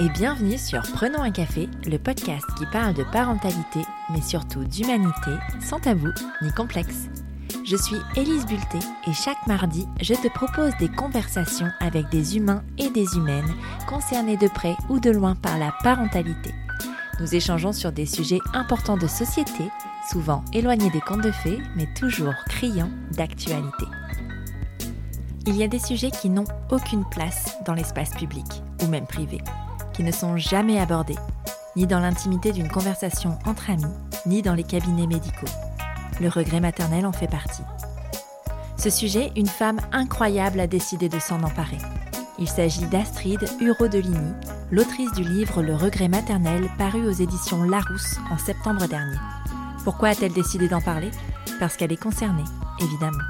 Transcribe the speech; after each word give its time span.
et 0.00 0.08
bienvenue 0.08 0.58
sur 0.58 0.82
Prenons 0.94 1.22
un 1.22 1.30
café, 1.30 1.68
le 1.86 1.98
podcast 1.98 2.44
qui 2.58 2.66
parle 2.66 2.94
de 2.94 3.04
parentalité, 3.04 3.80
mais 4.10 4.20
surtout 4.20 4.64
d'humanité, 4.64 5.30
sans 5.60 5.78
tabou 5.78 6.08
ni 6.42 6.50
complexe. 6.52 7.08
Je 7.64 7.76
suis 7.76 7.96
Élise 8.16 8.44
Bulté 8.44 8.78
et 9.06 9.12
chaque 9.12 9.46
mardi, 9.46 9.86
je 10.02 10.14
te 10.14 10.28
propose 10.28 10.72
des 10.80 10.88
conversations 10.88 11.68
avec 11.78 12.08
des 12.08 12.36
humains 12.36 12.64
et 12.76 12.90
des 12.90 13.16
humaines 13.16 13.54
concernés 13.86 14.36
de 14.36 14.48
près 14.48 14.76
ou 14.88 14.98
de 14.98 15.10
loin 15.10 15.36
par 15.36 15.58
la 15.58 15.72
parentalité. 15.84 16.52
Nous 17.20 17.34
échangeons 17.34 17.72
sur 17.72 17.92
des 17.92 18.06
sujets 18.06 18.40
importants 18.52 18.98
de 18.98 19.06
société, 19.06 19.70
souvent 20.10 20.44
éloignés 20.52 20.90
des 20.90 21.00
contes 21.00 21.22
de 21.22 21.30
fées, 21.30 21.60
mais 21.76 21.86
toujours 21.94 22.34
criants 22.48 22.90
d'actualité. 23.12 23.86
Il 25.46 25.56
y 25.56 25.62
a 25.62 25.68
des 25.68 25.78
sujets 25.78 26.10
qui 26.10 26.30
n'ont 26.30 26.46
aucune 26.70 27.04
place 27.10 27.56
dans 27.64 27.74
l'espace 27.74 28.10
public 28.14 28.46
ou 28.82 28.86
même 28.88 29.06
privé 29.06 29.38
qui 29.94 30.02
ne 30.02 30.12
sont 30.12 30.36
jamais 30.36 30.78
abordés, 30.78 31.18
ni 31.76 31.86
dans 31.86 32.00
l'intimité 32.00 32.52
d'une 32.52 32.68
conversation 32.68 33.38
entre 33.46 33.70
amis, 33.70 33.84
ni 34.26 34.42
dans 34.42 34.54
les 34.54 34.64
cabinets 34.64 35.06
médicaux. 35.06 35.46
Le 36.20 36.28
regret 36.28 36.60
maternel 36.60 37.06
en 37.06 37.12
fait 37.12 37.28
partie. 37.28 37.62
Ce 38.76 38.90
sujet, 38.90 39.32
une 39.36 39.46
femme 39.46 39.80
incroyable 39.92 40.60
a 40.60 40.66
décidé 40.66 41.08
de 41.08 41.18
s'en 41.18 41.42
emparer. 41.42 41.78
Il 42.38 42.48
s'agit 42.48 42.86
d'Astrid 42.86 43.40
Huro-Deligny, 43.60 44.32
l'autrice 44.70 45.12
du 45.12 45.22
livre 45.22 45.62
Le 45.62 45.74
regret 45.74 46.08
maternel 46.08 46.68
paru 46.76 47.06
aux 47.06 47.12
éditions 47.12 47.62
Larousse 47.62 48.18
en 48.30 48.38
septembre 48.38 48.86
dernier. 48.88 49.16
Pourquoi 49.84 50.08
a-t-elle 50.10 50.32
décidé 50.32 50.68
d'en 50.68 50.80
parler? 50.80 51.10
Parce 51.60 51.76
qu'elle 51.76 51.92
est 51.92 52.02
concernée, 52.02 52.44
évidemment. 52.80 53.22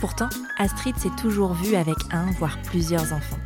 Pourtant, 0.00 0.28
Astrid 0.58 0.96
s'est 0.98 1.16
toujours 1.16 1.54
vue 1.54 1.76
avec 1.76 1.96
un, 2.10 2.30
voire 2.32 2.58
plusieurs 2.62 3.12
enfants. 3.12 3.38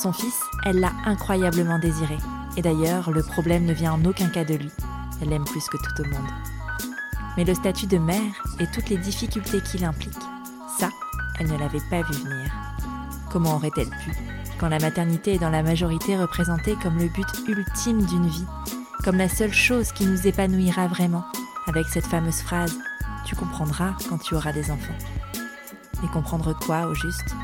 Son 0.00 0.14
fils, 0.14 0.40
elle 0.64 0.80
l'a 0.80 0.92
incroyablement 1.04 1.78
désiré. 1.78 2.16
Et 2.56 2.62
d'ailleurs, 2.62 3.10
le 3.10 3.22
problème 3.22 3.66
ne 3.66 3.74
vient 3.74 3.92
en 3.92 4.04
aucun 4.06 4.28
cas 4.28 4.44
de 4.44 4.54
lui. 4.54 4.70
Elle 5.20 5.28
l'aime 5.28 5.44
plus 5.44 5.66
que 5.68 5.76
tout 5.76 6.00
au 6.00 6.04
monde. 6.06 6.30
Mais 7.36 7.44
le 7.44 7.52
statut 7.52 7.86
de 7.86 7.98
mère 7.98 8.42
et 8.60 8.66
toutes 8.68 8.88
les 8.88 8.96
difficultés 8.96 9.60
qu'il 9.60 9.84
implique, 9.84 10.16
ça, 10.78 10.88
elle 11.38 11.48
ne 11.48 11.58
l'avait 11.58 11.82
pas 11.90 12.00
vu 12.00 12.14
venir. 12.14 12.50
Comment 13.30 13.56
aurait-elle 13.56 13.90
pu, 13.90 14.12
quand 14.58 14.70
la 14.70 14.78
maternité 14.78 15.34
est 15.34 15.38
dans 15.38 15.50
la 15.50 15.62
majorité 15.62 16.16
représentée 16.16 16.76
comme 16.82 16.96
le 16.96 17.08
but 17.08 17.28
ultime 17.46 18.02
d'une 18.06 18.26
vie, 18.26 18.46
comme 19.04 19.18
la 19.18 19.28
seule 19.28 19.52
chose 19.52 19.92
qui 19.92 20.06
nous 20.06 20.26
épanouira 20.26 20.86
vraiment, 20.86 21.26
avec 21.66 21.86
cette 21.88 22.06
fameuse 22.06 22.40
phrase⁇ 22.40 22.72
Tu 23.26 23.36
comprendras 23.36 23.92
quand 24.08 24.16
tu 24.16 24.34
auras 24.34 24.52
des 24.54 24.70
enfants⁇ 24.70 24.96
Et 26.04 26.08
comprendre 26.08 26.58
quoi 26.58 26.86
au 26.86 26.94
juste? 26.94 27.34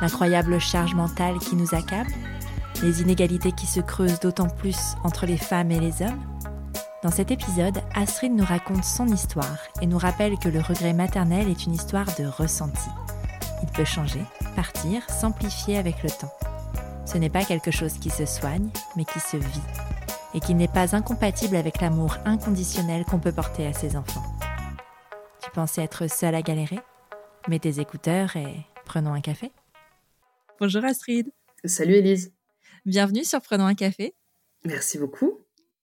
L'incroyable 0.00 0.58
charge 0.58 0.94
mentale 0.94 1.38
qui 1.38 1.56
nous 1.56 1.74
accable, 1.74 2.10
les 2.82 3.02
inégalités 3.02 3.52
qui 3.52 3.66
se 3.66 3.80
creusent 3.80 4.20
d'autant 4.20 4.48
plus 4.48 4.78
entre 5.04 5.26
les 5.26 5.36
femmes 5.36 5.70
et 5.70 5.80
les 5.80 6.02
hommes. 6.02 6.20
Dans 7.02 7.10
cet 7.10 7.30
épisode, 7.30 7.80
Astrid 7.94 8.32
nous 8.32 8.44
raconte 8.44 8.84
son 8.84 9.06
histoire 9.08 9.58
et 9.80 9.86
nous 9.86 9.98
rappelle 9.98 10.38
que 10.38 10.48
le 10.48 10.60
regret 10.60 10.92
maternel 10.92 11.48
est 11.48 11.66
une 11.66 11.74
histoire 11.74 12.06
de 12.18 12.26
ressenti. 12.26 12.88
Il 13.62 13.68
peut 13.68 13.84
changer, 13.84 14.22
partir, 14.56 15.08
s'amplifier 15.10 15.78
avec 15.78 16.02
le 16.02 16.10
temps. 16.10 16.32
Ce 17.06 17.18
n'est 17.18 17.30
pas 17.30 17.44
quelque 17.44 17.70
chose 17.70 17.94
qui 17.94 18.10
se 18.10 18.26
soigne, 18.26 18.68
mais 18.96 19.04
qui 19.04 19.20
se 19.20 19.36
vit, 19.36 19.60
et 20.32 20.40
qui 20.40 20.54
n'est 20.54 20.68
pas 20.68 20.96
incompatible 20.96 21.56
avec 21.56 21.80
l'amour 21.80 22.16
inconditionnel 22.24 23.04
qu'on 23.04 23.18
peut 23.18 23.32
porter 23.32 23.66
à 23.66 23.72
ses 23.72 23.96
enfants. 23.96 24.24
Tu 25.42 25.50
pensais 25.50 25.82
être 25.82 26.10
seule 26.10 26.34
à 26.34 26.42
galérer? 26.42 26.80
Mets 27.48 27.58
tes 27.58 27.80
écouteurs 27.80 28.36
et 28.36 28.66
prenons 28.86 29.12
un 29.12 29.20
café. 29.20 29.52
Bonjour 30.60 30.84
Astrid. 30.84 31.32
Salut 31.64 31.94
Elise. 31.94 32.32
Bienvenue 32.86 33.24
sur 33.24 33.40
Prenons 33.40 33.66
un 33.66 33.74
café. 33.74 34.14
Merci 34.64 34.98
beaucoup. 34.98 35.40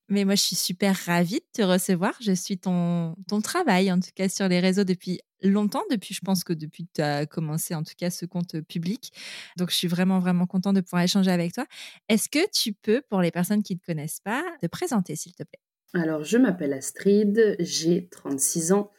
Mais 0.08 0.24
moi, 0.24 0.36
je 0.36 0.44
suis 0.44 0.56
super 0.56 0.96
ravie 1.06 1.40
de 1.40 1.46
te 1.52 1.62
recevoir. 1.62 2.14
Je 2.22 2.32
suis 2.32 2.58
ton, 2.58 3.16
ton 3.28 3.42
travail, 3.42 3.92
en 3.92 4.00
tout 4.00 4.12
cas 4.16 4.30
sur 4.30 4.48
les 4.48 4.62
réseaux 4.62 4.86
depuis 4.86 5.20
longtemps, 5.42 5.84
depuis, 5.92 6.14
je 6.14 6.22
pense 6.22 6.46
que 6.46 6.54
depuis 6.54 6.86
que 6.86 6.92
tu 6.96 7.02
as 7.02 7.26
commencé, 7.26 7.76
en 7.76 7.84
tout 7.84 7.94
cas, 7.98 8.10
ce 8.10 8.26
compte 8.26 8.62
public. 8.62 9.12
Donc, 9.58 9.72
je 9.72 9.76
suis 9.76 9.88
vraiment, 9.88 10.20
vraiment 10.20 10.48
contente 10.48 10.76
de 10.76 10.82
pouvoir 10.82 11.04
échanger 11.04 11.32
avec 11.32 11.54
toi. 11.54 11.66
Est-ce 12.08 12.30
que 12.30 12.50
tu 12.52 12.72
peux, 12.72 13.02
pour 13.10 13.22
les 13.22 13.32
personnes 13.32 13.64
qui 13.64 13.74
ne 13.74 13.80
te 13.80 13.86
connaissent 13.86 14.22
pas, 14.22 14.44
te 14.62 14.68
présenter, 14.68 15.18
s'il 15.18 15.34
te 15.34 15.44
plaît? 15.44 15.60
Alors, 15.94 16.24
je 16.24 16.38
m'appelle 16.38 16.72
Astrid, 16.72 17.58
j'ai 17.60 18.08
36 18.08 18.72
ans 18.72 18.92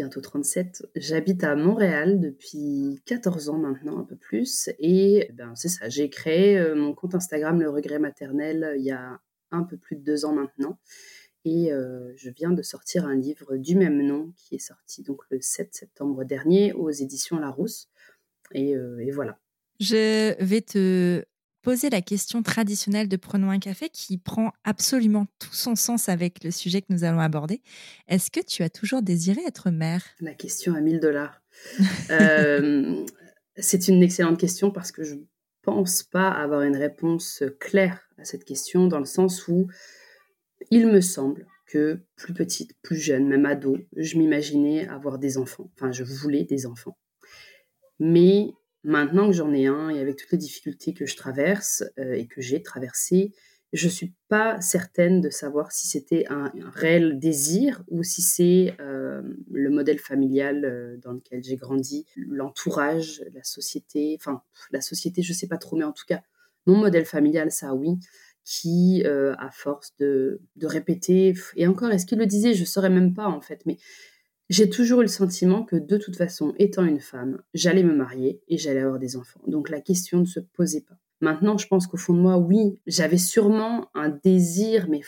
bientôt 0.00 0.22
37. 0.22 0.86
J'habite 0.96 1.44
à 1.44 1.54
Montréal 1.56 2.20
depuis 2.20 3.02
14 3.04 3.50
ans 3.50 3.58
maintenant, 3.58 3.98
un 3.98 4.04
peu 4.04 4.16
plus. 4.16 4.70
Et 4.78 5.26
eh 5.28 5.32
ben, 5.32 5.54
c'est 5.56 5.68
ça, 5.68 5.90
j'ai 5.90 6.08
créé 6.08 6.58
euh, 6.58 6.74
mon 6.74 6.94
compte 6.94 7.14
Instagram 7.14 7.60
Le 7.60 7.68
Regret 7.68 7.98
Maternel 7.98 8.64
euh, 8.64 8.76
il 8.78 8.82
y 8.82 8.92
a 8.92 9.20
un 9.50 9.62
peu 9.62 9.76
plus 9.76 9.96
de 9.96 10.02
deux 10.02 10.24
ans 10.24 10.32
maintenant. 10.32 10.78
Et 11.44 11.70
euh, 11.70 12.14
je 12.16 12.30
viens 12.30 12.50
de 12.50 12.62
sortir 12.62 13.04
un 13.04 13.14
livre 13.14 13.58
du 13.58 13.76
même 13.76 14.00
nom 14.00 14.32
qui 14.38 14.54
est 14.54 14.58
sorti 14.58 15.02
donc 15.02 15.20
le 15.28 15.38
7 15.38 15.74
septembre 15.74 16.24
dernier 16.24 16.72
aux 16.72 16.88
éditions 16.88 17.38
Larousse. 17.38 17.90
Et, 18.52 18.70
et 18.70 19.10
voilà. 19.10 19.38
Je 19.80 20.34
vais 20.42 20.62
te 20.62 21.22
poser 21.62 21.90
la 21.90 22.00
question 22.00 22.42
traditionnelle 22.42 23.08
de 23.08 23.16
Prenons 23.16 23.50
un 23.50 23.58
café 23.58 23.88
qui 23.88 24.18
prend 24.18 24.52
absolument 24.64 25.26
tout 25.38 25.52
son 25.52 25.74
sens 25.76 26.08
avec 26.08 26.42
le 26.44 26.50
sujet 26.50 26.80
que 26.80 26.92
nous 26.92 27.04
allons 27.04 27.20
aborder. 27.20 27.62
Est-ce 28.08 28.30
que 28.30 28.40
tu 28.40 28.62
as 28.62 28.70
toujours 28.70 29.02
désiré 29.02 29.40
être 29.46 29.70
mère? 29.70 30.04
La 30.20 30.34
question 30.34 30.74
à 30.74 30.80
1000 30.80 31.00
dollars. 31.00 31.40
Euh, 32.10 33.04
c'est 33.56 33.88
une 33.88 34.02
excellente 34.02 34.40
question 34.40 34.70
parce 34.70 34.90
que 34.90 35.04
je 35.04 35.14
ne 35.14 35.20
pense 35.62 36.02
pas 36.02 36.30
avoir 36.30 36.62
une 36.62 36.76
réponse 36.76 37.44
claire 37.60 38.00
à 38.18 38.24
cette 38.24 38.44
question 38.44 38.86
dans 38.86 38.98
le 38.98 39.04
sens 39.04 39.46
où 39.46 39.68
il 40.70 40.86
me 40.86 41.00
semble 41.00 41.46
que 41.66 42.00
plus 42.16 42.34
petite, 42.34 42.74
plus 42.82 42.96
jeune, 42.96 43.28
même 43.28 43.46
ado, 43.46 43.78
je 43.96 44.18
m'imaginais 44.18 44.88
avoir 44.88 45.18
des 45.18 45.38
enfants. 45.38 45.70
Enfin, 45.76 45.92
je 45.92 46.02
voulais 46.02 46.44
des 46.44 46.66
enfants. 46.66 46.96
Mais 47.98 48.52
Maintenant 48.82 49.26
que 49.26 49.34
j'en 49.34 49.52
ai 49.52 49.66
un 49.66 49.90
et 49.90 50.00
avec 50.00 50.16
toutes 50.16 50.32
les 50.32 50.38
difficultés 50.38 50.94
que 50.94 51.04
je 51.04 51.16
traverse 51.16 51.84
euh, 51.98 52.14
et 52.14 52.26
que 52.26 52.40
j'ai 52.40 52.62
traversées, 52.62 53.32
je 53.72 53.86
ne 53.86 53.92
suis 53.92 54.14
pas 54.28 54.60
certaine 54.60 55.20
de 55.20 55.30
savoir 55.30 55.70
si 55.70 55.86
c'était 55.86 56.24
un, 56.28 56.50
réel 56.74 57.18
désir 57.20 57.84
ou 57.88 58.02
si 58.02 58.22
c'est 58.22 58.74
euh, 58.80 59.22
le 59.52 59.70
modèle 59.70 59.98
familial 59.98 60.64
euh, 60.64 60.96
dans 60.96 61.12
lequel 61.12 61.44
j'ai 61.44 61.56
grandi, 61.56 62.06
l'entourage, 62.16 63.22
la 63.32 63.44
société, 63.44 64.16
enfin 64.18 64.42
la 64.72 64.80
société, 64.80 65.22
je 65.22 65.32
ne 65.32 65.36
sais 65.36 65.46
pas 65.46 65.58
trop, 65.58 65.76
mais 65.76 65.84
en 65.84 65.92
tout 65.92 66.06
cas, 66.08 66.22
mon 66.66 66.76
modèle 66.76 67.04
familial, 67.04 67.52
ça 67.52 67.74
oui, 67.74 67.98
qui, 68.44 69.04
à 69.04 69.50
force 69.52 69.94
de, 69.98 70.40
de 70.56 70.66
répéter, 70.66 71.34
et 71.56 71.66
encore, 71.66 71.90
est-ce 71.90 72.06
qu'il 72.06 72.18
le 72.18 72.26
disait? 72.26 72.54
Je 72.54 72.62
ne 72.62 72.66
saurais 72.66 72.90
même 72.90 73.14
pas 73.14 73.28
en 73.28 73.40
fait, 73.40 73.62
mais 73.66 73.78
j'ai 74.50 74.68
toujours 74.68 75.00
eu 75.00 75.04
le 75.04 75.08
sentiment 75.08 75.62
que 75.62 75.76
de 75.76 75.96
toute 75.96 76.16
façon, 76.16 76.54
étant 76.58 76.84
une 76.84 76.98
femme, 76.98 77.40
j'allais 77.54 77.84
me 77.84 77.94
marier 77.94 78.42
et 78.48 78.58
j'allais 78.58 78.80
avoir 78.80 78.98
des 78.98 79.16
enfants. 79.16 79.40
Donc 79.46 79.70
la 79.70 79.80
question 79.80 80.18
ne 80.18 80.24
se 80.24 80.40
posait 80.40 80.82
pas. 80.82 80.96
Maintenant, 81.20 81.56
je 81.56 81.68
pense 81.68 81.86
qu'au 81.86 81.96
fond 81.96 82.14
de 82.14 82.18
moi, 82.18 82.36
oui, 82.36 82.80
j'avais 82.86 83.16
sûrement 83.16 83.90
un 83.94 84.08
désir, 84.08 84.88
mais 84.88 85.02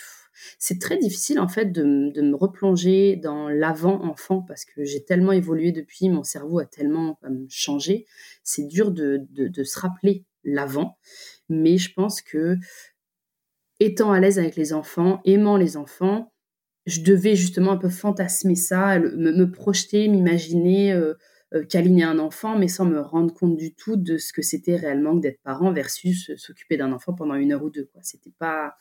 c'est 0.58 0.80
très 0.80 0.96
difficile 0.96 1.40
en 1.40 1.48
fait 1.48 1.72
de, 1.72 1.82
me 1.82 2.36
replonger 2.36 3.16
dans 3.16 3.48
l'avant-enfant 3.48 4.42
parce 4.42 4.64
que 4.64 4.84
j'ai 4.84 5.04
tellement 5.04 5.32
évolué 5.32 5.72
depuis, 5.72 6.08
mon 6.08 6.22
cerveau 6.22 6.60
a 6.60 6.64
tellement 6.64 7.18
changé. 7.48 8.06
C'est 8.44 8.68
dur 8.68 8.92
de, 8.92 9.26
de 9.32 9.64
se 9.64 9.80
rappeler 9.80 10.24
l'avant, 10.44 10.98
mais 11.48 11.78
je 11.78 11.92
pense 11.92 12.22
que 12.22 12.58
étant 13.80 14.12
à 14.12 14.20
l'aise 14.20 14.38
avec 14.38 14.54
les 14.54 14.72
enfants, 14.72 15.20
aimant 15.24 15.56
les 15.56 15.76
enfants, 15.76 16.31
je 16.86 17.00
devais 17.00 17.36
justement 17.36 17.72
un 17.72 17.76
peu 17.76 17.88
fantasmer 17.88 18.56
ça, 18.56 18.98
me, 18.98 19.44
projeter, 19.50 20.08
m'imaginer 20.08 20.92
euh, 20.92 21.14
euh, 21.54 21.64
câliner 21.64 22.04
un 22.04 22.18
enfant, 22.18 22.58
mais 22.58 22.68
sans 22.68 22.86
me 22.86 23.00
rendre 23.00 23.32
compte 23.34 23.56
du 23.56 23.74
tout 23.74 23.96
de 23.96 24.16
ce 24.16 24.32
que 24.32 24.42
c'était 24.42 24.76
réellement 24.76 25.14
d'être 25.14 25.40
parent 25.42 25.72
versus 25.72 26.32
s'occuper 26.36 26.76
d'un 26.76 26.92
enfant 26.92 27.12
pendant 27.12 27.34
une 27.34 27.52
heure 27.52 27.62
ou 27.62 27.70
deux. 27.70 27.88
Quoi. 27.92 28.00
C'était 28.02 28.32
pas 28.38 28.74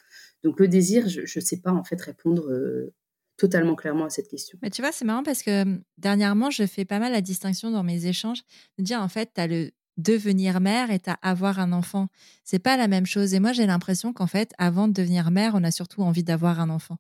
donc 0.44 0.60
le 0.60 0.68
désir, 0.68 1.10
je 1.10 1.22
ne 1.22 1.44
sais 1.44 1.60
pas 1.60 1.72
en 1.72 1.84
fait 1.84 2.02
répondre 2.02 2.50
euh, 2.50 2.94
totalement 3.38 3.76
clairement 3.76 4.06
à 4.06 4.10
cette 4.10 4.30
question. 4.30 4.58
Mais 4.62 4.70
tu 4.70 4.82
vois, 4.82 4.92
c'est 4.92 5.06
marrant 5.06 5.24
parce 5.24 5.44
que 5.44 5.80
dernièrement, 5.98 6.50
je 6.50 6.66
fais 6.66 6.86
pas 6.86 7.00
mal 7.00 7.12
la 7.12 7.22
distinction 7.22 7.72
dans 7.72 7.84
mes 7.84 8.06
échanges 8.06 8.42
de 8.78 8.84
dire 8.84 9.02
en 9.02 9.10
fait, 9.10 9.32
tu 9.36 9.42
as 9.42 9.48
le 9.48 9.72
devenir 9.98 10.62
mère 10.62 10.90
et 10.92 11.02
à 11.06 11.18
avoir 11.22 11.60
un 11.60 11.74
enfant. 11.74 12.08
C'est 12.44 12.60
pas 12.60 12.78
la 12.78 12.88
même 12.88 13.06
chose. 13.06 13.34
Et 13.34 13.40
moi, 13.40 13.52
j'ai 13.52 13.66
l'impression 13.66 14.14
qu'en 14.14 14.28
fait, 14.28 14.54
avant 14.58 14.88
de 14.88 14.94
devenir 14.94 15.30
mère, 15.30 15.52
on 15.56 15.64
a 15.64 15.72
surtout 15.72 16.02
envie 16.02 16.24
d'avoir 16.24 16.60
un 16.60 16.70
enfant 16.70 16.98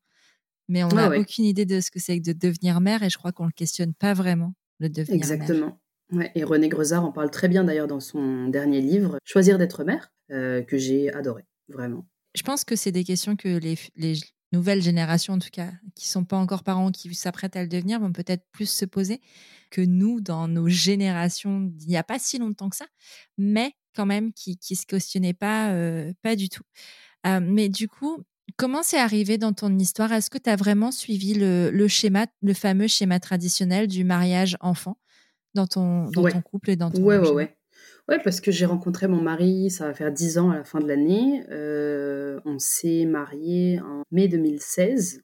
mais 0.67 0.83
on 0.83 0.89
n'a 0.89 1.17
aucune 1.17 1.45
idée 1.45 1.65
de 1.65 1.79
ce 1.81 1.91
que 1.91 1.99
c'est 1.99 2.19
que 2.19 2.25
de 2.25 2.33
devenir 2.33 2.81
mère 2.81 3.03
et 3.03 3.09
je 3.09 3.17
crois 3.17 3.31
qu'on 3.31 3.43
ne 3.43 3.49
le 3.49 3.53
questionne 3.53 3.93
pas 3.93 4.13
vraiment, 4.13 4.53
le 4.79 4.89
devenir 4.89 5.15
Exactement. 5.15 5.79
Ouais, 6.11 6.31
et 6.35 6.43
René 6.43 6.67
Grezard 6.67 7.05
en 7.05 7.11
parle 7.11 7.31
très 7.31 7.47
bien 7.47 7.63
d'ailleurs 7.63 7.87
dans 7.87 7.99
son 8.01 8.47
dernier 8.47 8.81
livre, 8.81 9.17
Choisir 9.23 9.57
d'être 9.57 9.83
mère, 9.83 10.11
euh, 10.31 10.61
que 10.61 10.77
j'ai 10.77 11.13
adoré, 11.13 11.45
vraiment. 11.69 12.05
Je 12.35 12.43
pense 12.43 12.65
que 12.65 12.75
c'est 12.75 12.91
des 12.91 13.03
questions 13.03 13.35
que 13.35 13.47
les, 13.47 13.77
les, 13.95 14.15
nouvelles 14.53 14.81
générations, 14.81 15.35
en 15.35 15.39
tout 15.39 15.49
cas, 15.49 15.71
qui 15.95 16.09
sont 16.09 16.25
pas 16.25 16.35
encore 16.35 16.63
parents, 16.63 16.91
qui 16.91 17.13
s'apprêtent 17.15 17.55
à 17.55 17.61
le 17.61 17.69
devenir, 17.69 18.01
vont 18.01 18.11
peut-être 18.11 18.43
plus 18.51 18.69
se 18.69 18.83
poser 18.83 19.21
que 19.69 19.79
nous, 19.79 20.19
dans 20.19 20.49
nos 20.49 20.67
générations, 20.67 21.71
il 21.79 21.87
n'y 21.87 21.95
a 21.95 22.03
pas 22.03 22.19
si 22.19 22.37
longtemps 22.37 22.69
que 22.69 22.75
ça, 22.75 22.87
mais 23.37 23.71
quand 23.95 24.05
même 24.05 24.33
qui 24.33 24.59
ne 24.69 24.75
se 24.75 24.85
questionnaient 24.85 25.33
pas, 25.33 25.71
euh, 25.71 26.11
pas 26.21 26.35
du 26.35 26.49
tout. 26.49 26.63
mais 27.25 27.69
du 27.69 27.87
coup, 27.87 28.23
comment 28.57 28.83
c'est 28.83 28.99
arrivé 28.99 29.37
dans 29.37 29.53
ton 29.53 29.77
histoire? 29.77 30.11
Est-ce 30.11 30.29
que 30.29 30.37
tu 30.37 30.49
as 30.49 30.55
vraiment 30.55 30.91
suivi 30.91 31.33
le, 31.33 31.87
schéma, 31.87 32.27
le 32.41 32.53
fameux 32.53 32.87
schéma 32.87 33.19
traditionnel 33.19 33.87
du 33.87 34.03
mariage 34.03 34.57
enfant 34.61 34.97
dans 35.53 35.67
ton, 35.67 36.09
dans 36.09 36.29
ton 36.29 36.41
couple 36.41 36.71
et 36.71 36.75
dans 36.75 36.91
ton 36.91 37.03
Ouais, 37.03 37.17
ouais, 37.17 37.31
ouais. 37.31 37.57
Ouais, 38.09 38.19
parce 38.23 38.41
que 38.41 38.51
j'ai 38.51 38.65
rencontré 38.65 39.07
mon 39.07 39.21
mari, 39.21 39.69
ça 39.69 39.85
va 39.85 39.93
faire 39.93 40.11
10 40.11 40.37
ans 40.37 40.49
à 40.49 40.55
la 40.55 40.63
fin 40.63 40.79
de 40.79 40.87
l'année. 40.87 41.43
on 42.45 42.59
s'est 42.59 43.05
mariés 43.05 43.79
en 43.79 44.03
mai 44.11 44.27
2016 44.27 45.21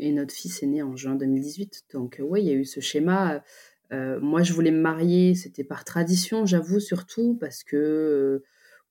et 0.00 0.12
notre 0.12 0.34
fils 0.34 0.62
est 0.62 0.66
né 0.66 0.82
en 0.82 0.96
juin 0.96 1.14
2018. 1.14 1.84
Donc, 1.92 2.20
oui, 2.22 2.42
il 2.42 2.46
y 2.46 2.50
a 2.50 2.54
eu 2.54 2.64
ce 2.64 2.80
schéma. 2.80 3.42
moi, 3.90 4.42
je 4.42 4.52
voulais 4.52 4.70
me 4.70 4.80
marier, 4.80 5.34
c'était 5.34 5.64
par 5.64 5.84
tradition, 5.84 6.46
j'avoue, 6.46 6.80
surtout, 6.80 7.36
parce 7.40 7.64
que 7.64 8.42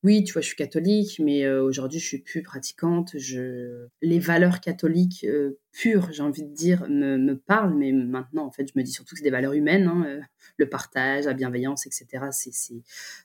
oui, 0.04 0.26
tu 0.26 0.34
vois, 0.34 0.42
je 0.42 0.48
suis 0.48 0.58
catholique, 0.58 1.22
mais 1.24 1.46
euh, 1.46 1.64
aujourd'hui, 1.64 2.00
je 2.00 2.06
suis 2.06 2.18
plus 2.18 2.44
pratiquante. 2.44 3.18
Je... 3.18 3.88
Les 4.02 4.20
valeurs 4.20 4.60
catholiques 4.60 5.24
euh, 5.24 5.58
pures, 5.72 6.12
j'ai 6.12 6.22
envie 6.24 6.44
de 6.44 6.54
dire, 6.54 6.86
me, 6.90 7.18
me, 7.18 7.38
parlent, 7.38 7.74
mais 7.74 7.94
maintenant, 7.94 8.46
en 8.46 8.52
fait, 8.52 8.68
je 8.68 8.74
me 8.78 8.84
dis 8.84 8.92
surtout 8.92 9.16
que 9.16 9.20
c'est 9.20 9.24
des 9.24 9.32
valeurs 9.32 9.54
humaines, 9.54 9.88
hein, 9.88 10.04
euh, 10.06 10.20
le 10.58 10.68
partage, 10.68 11.24
la 11.24 11.34
bienveillance, 11.34 11.86
etc. 11.86 12.26
C'est. 12.32 12.52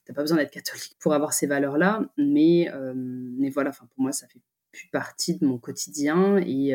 T'as 0.05 0.15
pas 0.15 0.23
besoin 0.23 0.39
d'être 0.39 0.53
catholique 0.53 0.97
pour 1.01 1.15
avoir 1.15 1.33
ces 1.33 1.49
valeurs-là, 1.49 2.09
mais, 2.17 2.69
mais 2.95 3.51
voilà, 3.51 3.73
pour 3.73 3.89
moi, 3.97 4.13
ça 4.13 4.29
fait 4.29 4.41
plus 4.71 4.89
partie 4.93 5.37
de 5.37 5.45
mon 5.45 5.59
quotidien 5.59 6.37
et 6.39 6.75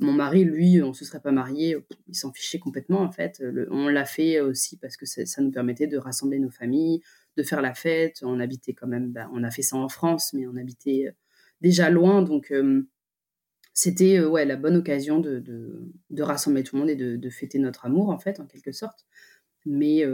mon 0.00 0.12
mari, 0.12 0.44
lui, 0.44 0.82
on 0.82 0.92
se 0.92 1.04
serait 1.04 1.20
pas 1.20 1.32
marié, 1.32 1.76
il 2.08 2.14
s'en 2.14 2.32
fichait 2.32 2.58
complètement 2.58 3.00
en 3.00 3.10
fait. 3.10 3.42
on 3.70 3.88
l'a 3.88 4.04
fait 4.04 4.40
aussi 4.40 4.76
parce 4.76 4.96
que 4.96 5.06
ça 5.06 5.42
nous 5.42 5.50
permettait 5.50 5.86
de 5.86 5.96
rassembler 5.96 6.38
nos 6.38 6.50
familles, 6.50 7.00
de 7.36 7.42
faire 7.42 7.62
la 7.62 7.74
fête. 7.74 8.20
On 8.22 8.40
habitait 8.40 8.74
quand 8.74 8.86
même, 8.86 9.12
bah, 9.12 9.28
on 9.32 9.42
a 9.42 9.50
fait 9.50 9.62
ça 9.62 9.76
en 9.76 9.88
France, 9.88 10.32
mais 10.32 10.46
on 10.46 10.56
habitait 10.56 11.06
euh, 11.08 11.12
déjà 11.60 11.90
loin, 11.90 12.22
donc 12.22 12.50
euh, 12.52 12.86
c'était 13.72 14.18
euh, 14.18 14.28
ouais 14.28 14.44
la 14.44 14.56
bonne 14.56 14.76
occasion 14.76 15.20
de, 15.20 15.40
de, 15.40 16.22
rassembler 16.22 16.62
tout 16.62 16.76
le 16.76 16.80
monde 16.80 16.90
et 16.90 16.96
de, 16.96 17.30
fêter 17.30 17.58
notre 17.58 17.86
amour 17.86 18.10
en 18.10 18.18
fait, 18.18 18.40
en 18.40 18.46
quelque 18.46 18.72
sorte. 18.72 19.06
Mais 19.66 20.04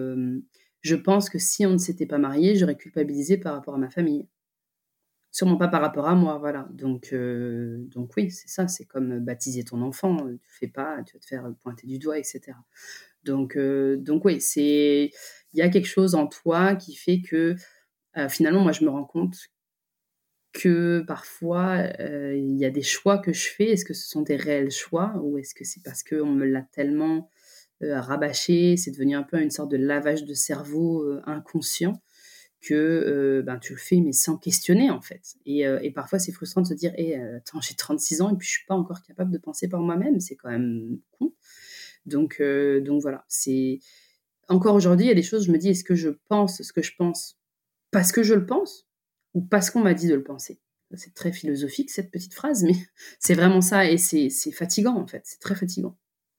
je 0.83 0.95
pense 0.97 1.29
que 1.29 1.39
si 1.39 1.67
on 1.67 1.73
ne 1.73 1.79
s'était 1.79 2.07
pas 2.07 2.19
marié, 2.19 2.57
j'aurais 2.57 2.77
culpabilisé 2.77 3.37
par 3.37 3.55
rapport 3.55 3.75
à 3.75 3.79
ma 3.79 3.91
famille. 3.91 4.29
Sûrement 5.33 5.57
pas 5.57 5.69
par 5.69 5.81
rapport 5.81 6.09
à 6.09 6.15
moi, 6.15 6.39
voilà. 6.39 6.69
Donc, 6.73 7.13
donc 7.13 8.13
oui, 8.17 8.31
c'est 8.31 8.49
ça, 8.49 8.69
c'est 8.69 8.85
comme 8.85 9.19
baptiser 9.21 9.65
ton 9.65 9.83
enfant. 9.83 10.17
Tu 10.41 10.51
fais 10.51 10.69
pas, 10.69 11.03
tu 11.03 11.15
vas 11.15 11.21
te 11.21 11.27
faire 11.27 11.53
pointer 11.63 11.87
du 11.87 11.99
doigt, 11.99 12.19
etc. 12.19 12.53
Donc, 13.25 13.59
donc 13.59 14.25
oui, 14.25 14.41
c'est 14.41 15.11
il 15.53 15.59
y 15.59 15.63
a 15.63 15.69
quelque 15.69 15.89
chose 15.89 16.15
en 16.15 16.27
toi 16.27 16.77
qui 16.77 16.95
fait 16.95 17.21
que 17.21 17.57
euh, 18.17 18.29
finalement, 18.29 18.63
moi, 18.63 18.73
je 18.73 18.85
me 18.85 18.91
rends 18.91 19.05
compte 19.05 19.37
que 20.53 21.05
parfois, 21.07 21.79
euh, 22.01 22.35
il 22.37 22.57
y 22.57 22.65
a 22.65 22.71
des 22.71 22.83
choix 22.83 23.19
que 23.19 23.33
je 23.33 23.49
fais. 23.49 23.71
Est-ce 23.71 23.85
que 23.85 23.95
ce 23.95 24.09
sont 24.09 24.23
des 24.23 24.37
réels 24.37 24.71
choix 24.71 25.15
ou 25.23 25.39
est-ce 25.39 25.55
que 25.55 25.65
c'est 25.65 25.83
parce 25.83 26.03
qu'on 26.03 26.27
me 26.27 26.45
l'a 26.45 26.63
tellement 26.63 27.31
euh, 27.83 28.01
rabâché, 28.01 28.77
c'est 28.77 28.91
devenu 28.91 29.15
un 29.15 29.23
peu 29.23 29.41
une 29.41 29.51
sorte 29.51 29.71
de 29.71 29.77
lavage 29.77 30.25
de 30.25 30.35
cerveau 30.35 31.19
inconscient 31.25 32.03
que 32.61 33.43
ben, 33.47 33.59
tu 33.59 33.73
le 33.73 33.79
fais 33.79 34.01
mais 34.01 34.13
sans 34.13 34.37
questionner 34.37 34.91
en 34.91 35.01
fait. 35.01 35.37
Et, 35.47 35.61
et 35.61 35.91
parfois 35.93 36.19
c'est 36.19 36.31
frustrant 36.31 36.61
de 36.61 36.67
se 36.67 36.75
dire 36.75 36.93
eh, 36.99 37.17
attends 37.17 37.63
j'ai 37.63 37.75
36 37.75 38.21
ans 38.21 38.35
et 38.35 38.37
puis 38.37 38.47
je 38.47 38.53
suis 38.53 38.67
pas 38.67 38.75
encore 38.75 39.01
capable 39.03 39.31
de 39.31 39.39
penser 39.39 39.67
par 39.67 39.81
moi-même, 39.81 40.21
c'est 40.21 40.37
quand 40.37 40.51
même 40.51 40.99
con. 41.13 41.33
Donc, 42.05 42.43
donc 42.83 43.01
voilà, 43.01 43.25
c'est 43.29 43.79
encore 44.51 44.75
aujourd'hui, 44.75 45.07
il 45.07 45.09
y 45.09 45.13
a 45.13 45.15
des 45.15 45.23
choses, 45.23 45.47
je 45.47 45.53
me 45.53 45.59
dis, 45.59 45.69
est-ce 45.69 45.85
que 45.85 45.95
je 45.95 46.11
pense 46.29 46.61
ce 46.63 46.73
que 46.73 46.83
je 46.83 46.93
pense 46.99 47.37
parce 47.91 48.13
que 48.13 48.23
je 48.23 48.35
le 48.35 48.47
pense 48.47 48.87
ou 49.35 49.41
parce 49.41 49.71
qu'on 49.71 49.81
m'a 49.81 49.95
dit 49.95 50.09
de 50.09 50.15
le 50.15 50.23
penser? 50.23 50.61
C'est 50.95 51.15
très 51.15 51.33
philosophique 51.33 51.91
cette 51.91 52.11
petite 52.11 52.35
phrase, 52.35 52.65
mais 52.65 52.75
c'est 53.21 53.35
vraiment 53.35 53.61
ça 53.61 53.89
et 53.89 53.97
c'est 53.97 54.31
fatigant 54.53 54.97
en 54.97 55.07
fait, 55.07 55.23
c'est 55.25 55.39
très 55.39 55.55
fatigant. 55.55 55.97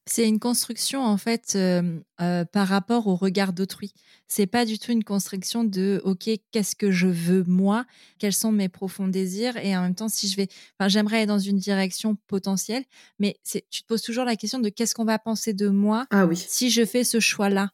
C'est 0.07 0.27
une 0.27 0.39
construction 0.39 1.05
en 1.05 1.15
fait 1.15 1.53
euh, 1.55 1.99
euh, 2.21 2.43
par 2.43 2.67
rapport 2.67 3.07
au 3.07 3.15
regard 3.15 3.53
d'autrui. 3.53 3.93
C'est 4.27 4.47
pas 4.47 4.65
du 4.65 4.79
tout 4.79 4.91
une 4.91 5.03
construction 5.03 5.63
de 5.63 6.01
OK, 6.03 6.27
qu'est-ce 6.51 6.75
que 6.75 6.89
je 6.89 7.07
veux 7.07 7.43
moi? 7.45 7.85
Quels 8.17 8.33
sont 8.33 8.51
mes 8.51 8.67
profonds 8.67 9.07
désirs? 9.07 9.57
Et 9.57 9.77
en 9.77 9.83
même 9.83 9.95
temps, 9.95 10.09
si 10.09 10.27
je 10.27 10.35
vais, 10.35 10.47
enfin, 10.77 10.89
j'aimerais 10.89 11.17
aller 11.17 11.25
dans 11.27 11.39
une 11.39 11.57
direction 11.57 12.17
potentielle, 12.27 12.83
mais 13.19 13.37
tu 13.45 13.61
te 13.61 13.87
poses 13.87 14.01
toujours 14.01 14.25
la 14.25 14.35
question 14.35 14.59
de 14.59 14.69
qu'est-ce 14.69 14.95
qu'on 14.95 15.05
va 15.05 15.19
penser 15.19 15.53
de 15.53 15.69
moi 15.69 16.07
ah 16.09 16.25
oui. 16.25 16.35
si 16.35 16.71
je 16.71 16.83
fais 16.83 17.03
ce 17.03 17.19
choix-là? 17.19 17.71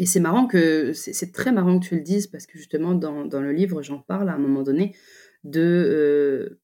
Et 0.00 0.06
c'est 0.06 0.18
marrant 0.18 0.46
que 0.46 0.94
c'est 0.94 1.30
très 1.30 1.52
marrant 1.52 1.78
que 1.78 1.84
tu 1.84 1.94
le 1.94 2.00
dises 2.00 2.26
parce 2.26 2.46
que 2.46 2.56
justement 2.56 2.94
dans, 2.94 3.28
le 3.28 3.52
livre 3.52 3.82
j'en 3.82 3.98
parle 3.98 4.30
à 4.30 4.34
un 4.34 4.38
moment 4.38 4.62
donné 4.62 4.96
de 5.44 5.60
euh, 5.60 6.60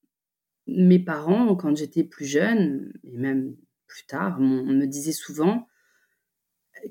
mes 0.66 0.98
parents 0.98 1.54
quand 1.54 1.76
j'étais 1.76 2.02
plus 2.02 2.24
jeune 2.24 2.94
et 3.04 3.18
même 3.18 3.54
plus 3.86 4.06
tard 4.06 4.38
on, 4.40 4.64
me 4.64 4.86
disait 4.86 5.12
souvent 5.12 5.66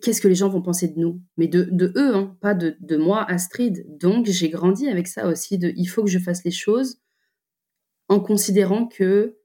qu'est-ce 0.03 0.21
que 0.21 0.27
les 0.27 0.35
gens 0.35 0.47
vont 0.47 0.61
penser 0.61 0.87
de 0.87 0.99
nous? 0.99 1.19
Mais 1.37 1.47
de, 1.47 1.91
eux 1.97 2.15
hein, 2.15 2.37
pas 2.41 2.53
de, 2.53 2.75
de, 2.79 2.95
moi 2.95 3.27
Astrid. 3.27 3.83
Donc 3.97 4.27
j'ai 4.27 4.49
grandi 4.49 4.87
avec 4.87 5.07
ça 5.07 5.27
aussi 5.27 5.57
de 5.57 5.73
il 5.75 5.87
faut 5.87 6.03
que 6.03 6.11
je 6.11 6.19
fasse 6.19 6.43
les 6.43 6.51
choses 6.51 7.01
en 8.07 8.19
considérant 8.19 8.85
que 8.85 9.35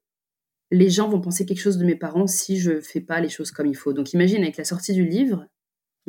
les 0.70 0.90
gens 0.90 1.08
vont 1.08 1.22
penser 1.22 1.46
quelque 1.46 1.62
chose 1.62 1.78
de 1.78 1.86
mes 1.86 1.96
parents 1.96 2.26
si 2.26 2.58
je 2.58 2.78
fais 2.78 3.00
pas 3.00 3.20
les 3.20 3.30
choses 3.30 3.52
comme 3.52 3.66
il 3.68 3.76
faut. 3.76 3.94
Donc 3.94 4.12
imagine 4.12 4.42
avec 4.42 4.58
la 4.58 4.64
sortie 4.64 4.92
du 4.92 5.06
livre 5.06 5.46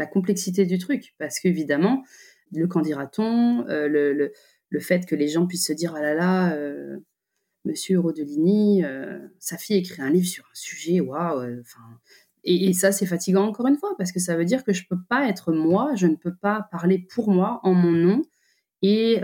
la 0.02 0.08
complexité 0.08 0.66
du 0.66 0.80
truc. 0.80 1.14
Parce 1.20 1.40
qu'évidemment, 1.40 2.04
le 2.52 2.68
qu'en 2.68 2.82
dira-t-on, 2.82 3.68
euh, 3.70 3.88
le, 3.88 4.34
le, 4.70 4.80
fait 4.80 5.06
que 5.06 5.16
les 5.16 5.28
gens 5.28 5.46
puissent 5.46 5.68
se 5.68 5.74
dire, 5.74 5.94
ah 5.96 6.02
là 6.02 6.14
là, 6.14 6.54
euh, 6.54 6.98
monsieur 7.66 8.00
Rodelini, 8.00 8.84
euh, 8.84 9.20
sa 9.40 9.58
fille 9.58 9.78
écrit 9.78 10.02
un 10.02 10.10
livre 10.10 10.28
sur 10.28 10.44
un 10.44 10.56
sujet, 10.56 11.00
waouh, 11.00 11.60
enfin. 11.62 12.00
Et, 12.44 12.74
ça, 12.74 12.92
c'est 12.92 13.06
fatigant 13.06 13.46
encore 13.46 13.68
une 13.68 13.78
fois, 13.78 13.94
parce 14.00 14.12
que 14.12 14.20
ça 14.20 14.36
veut 14.36 14.46
dire 14.46 14.64
que 14.64 14.74
je 14.74 14.82
ne 14.82 14.88
peux 14.96 15.04
pas 15.08 15.30
être 15.30 15.54
moi, 15.54 15.94
je 15.96 16.08
ne 16.08 16.16
peux 16.16 16.34
pas 16.36 16.68
parler 16.72 16.98
pour 16.98 17.30
moi, 17.30 17.60
en 17.62 17.76
mon 17.76 17.92
nom, 17.92 18.24
et 18.82 19.22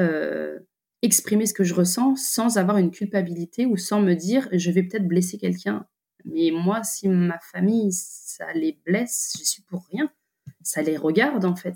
exprimer 1.02 1.48
ce 1.48 1.54
que 1.56 1.64
je 1.64 1.74
ressens 1.74 2.16
sans 2.16 2.58
avoir 2.58 2.78
une 2.78 2.92
culpabilité 2.92 3.66
ou 3.66 3.76
sans 3.76 4.02
me 4.02 4.14
dire, 4.14 4.48
je 4.52 4.70
vais 4.70 4.84
peut-être 4.84 5.08
blesser 5.08 5.40
quelqu'un. 5.40 5.88
Mais 6.26 6.52
moi, 6.52 6.84
si 6.84 7.08
ma 7.10 7.40
famille, 7.40 7.92
ça 7.92 8.54
les 8.54 8.80
blesse, 8.86 9.36
je 9.40 9.44
suis 9.44 9.64
pour 9.64 9.88
rien 9.92 10.12
ça 10.68 10.82
les 10.82 10.98
regarde 10.98 11.46
en 11.46 11.56
fait. 11.56 11.76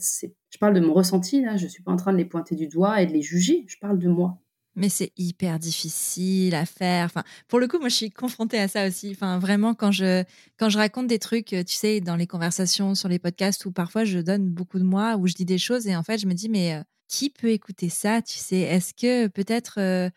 Je 0.49 0.57
parle 0.57 0.73
de 0.73 0.79
mon 0.79 0.93
ressenti 0.93 1.41
là, 1.41 1.57
je 1.57 1.67
suis 1.67 1.83
pas 1.83 1.91
en 1.91 1.97
train 1.97 2.11
de 2.11 2.17
les 2.17 2.25
pointer 2.25 2.55
du 2.55 2.67
doigt 2.67 3.01
et 3.01 3.05
de 3.05 3.13
les 3.13 3.21
juger, 3.21 3.65
je 3.67 3.77
parle 3.79 3.99
de 3.99 4.07
moi. 4.07 4.37
Mais 4.75 4.89
c'est 4.89 5.11
hyper 5.17 5.59
difficile 5.59 6.55
à 6.55 6.65
faire. 6.65 7.05
Enfin, 7.05 7.23
pour 7.49 7.59
le 7.59 7.67
coup, 7.67 7.77
moi, 7.79 7.89
je 7.89 7.95
suis 7.95 8.11
confrontée 8.11 8.57
à 8.57 8.69
ça 8.69 8.87
aussi. 8.87 9.11
Enfin, 9.11 9.37
vraiment, 9.37 9.73
quand 9.73 9.91
je, 9.91 10.23
quand 10.57 10.69
je 10.69 10.77
raconte 10.77 11.07
des 11.07 11.19
trucs, 11.19 11.47
tu 11.47 11.63
sais, 11.67 11.99
dans 11.99 12.15
les 12.15 12.25
conversations, 12.25 12.95
sur 12.95 13.09
les 13.09 13.19
podcasts, 13.19 13.65
où 13.65 13.71
parfois 13.73 14.05
je 14.05 14.19
donne 14.19 14.47
beaucoup 14.47 14.79
de 14.79 14.85
moi, 14.85 15.17
où 15.17 15.27
je 15.27 15.33
dis 15.33 15.43
des 15.43 15.57
choses, 15.57 15.87
et 15.87 15.95
en 15.97 16.03
fait, 16.03 16.19
je 16.19 16.25
me 16.25 16.33
dis, 16.33 16.47
mais 16.47 16.75
euh, 16.75 16.83
qui 17.09 17.29
peut 17.29 17.49
écouter 17.49 17.89
ça 17.89 18.21
Tu 18.21 18.37
sais, 18.37 18.59
est-ce 18.59 18.93
que 18.93 19.27
peut-être 19.27 19.79
euh, 19.79 20.09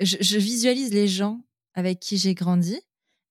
je, 0.00 0.38
visualise 0.38 0.92
les 0.92 1.06
gens 1.06 1.42
avec 1.74 2.00
qui 2.00 2.16
j'ai 2.16 2.34
grandi 2.34 2.80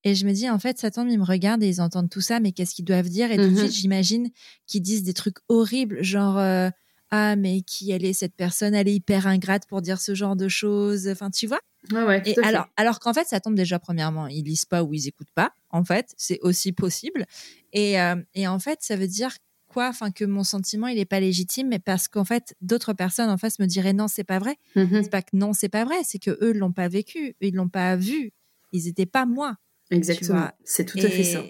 et 0.08 0.16
je 0.16 0.26
me 0.26 0.32
dis, 0.34 0.50
en 0.50 0.60
fait, 0.60 0.78
Satan, 0.80 1.08
ils 1.08 1.20
me 1.20 1.24
regardent 1.26 1.64
et 1.64 1.68
ils 1.68 1.82
entendent 1.82 2.10
tout 2.10 2.22
ça, 2.22 2.40
mais 2.40 2.52
qu'est-ce 2.52 2.74
qu'ils 2.76 2.86
doivent 2.86 3.10
dire? 3.10 3.32
Et 3.32 3.36
tout 3.38 3.44
de 3.44 3.50
mmh 3.50 3.58
suite, 3.58 3.72
j'imagine 3.74 4.30
qu'ils 4.66 4.82
disent 4.82 5.04
des 5.04 5.14
trucs 5.14 5.38
horribles, 5.50 6.02
genre 6.04 6.38
euh, 6.38 6.70
Ah, 7.12 7.36
mais 7.36 7.62
qui 7.62 7.92
elle 7.92 8.04
est 8.06 8.14
cette 8.14 8.36
personne? 8.36 8.74
Elle 8.76 8.88
est 8.88 8.94
hyper 8.96 9.28
ingrate 9.28 9.66
pour 9.68 9.82
dire 9.82 10.00
ce 10.02 10.14
genre 10.16 10.36
de 10.36 10.48
choses. 10.48 11.08
Enfin, 11.08 11.30
tu 11.32 11.48
vois? 11.48 11.60
Ouais, 11.92 12.22
et 12.26 12.36
alors, 12.44 12.66
alors 12.76 13.00
qu'en 13.00 13.14
fait, 13.14 13.28
ça 13.28 13.40
tombe 13.40 13.56
déjà, 13.56 13.80
premièrement, 13.80 14.28
ils 14.28 14.44
lisent 14.44 14.66
pas 14.66 14.84
ou 14.84 14.94
ils 14.94 15.08
écoutent 15.08 15.32
pas. 15.36 15.52
En 15.70 15.84
fait, 15.86 16.14
c'est 16.18 16.40
aussi 16.42 16.72
possible. 16.74 17.26
Et, 17.74 18.00
euh, 18.02 18.16
et 18.34 18.48
en 18.48 18.60
fait, 18.60 18.80
ça 18.82 18.96
veut 18.98 19.08
dire 19.08 19.36
quoi? 19.68 19.88
Enfin, 19.90 20.12
que 20.12 20.26
mon 20.26 20.44
sentiment, 20.44 20.88
il 20.88 20.96
n'est 20.98 21.06
pas 21.06 21.20
légitime, 21.20 21.68
mais 21.70 21.80
parce 21.80 22.08
qu'en 22.08 22.26
fait, 22.26 22.56
d'autres 22.62 22.94
personnes 22.94 23.30
en 23.30 23.38
face 23.38 23.60
me 23.60 23.66
diraient 23.68 23.94
non, 23.94 24.08
c'est 24.08 24.24
pas 24.26 24.40
vrai. 24.40 24.56
Mmh 24.76 25.04
c'est 25.04 25.10
pas 25.12 25.22
que 25.22 25.36
non, 25.36 25.54
c'est 25.54 25.70
pas 25.70 25.86
vrai, 25.86 25.98
c'est 26.04 26.20
que 26.20 26.32
eux 26.42 26.54
l'ont 26.54 26.72
pas 26.74 26.88
vécu, 26.88 27.36
ils 27.42 27.54
l'ont 27.56 27.70
pas 27.70 27.96
vu, 27.96 28.32
ils 28.74 28.84
n'étaient 28.86 29.06
pas 29.06 29.26
moi. 29.26 29.56
Exactement. 29.92 30.50
C'est 30.64 30.86
tout 30.86 31.00
à 31.00 31.10
fait 31.10 31.24
ça. 31.24 31.44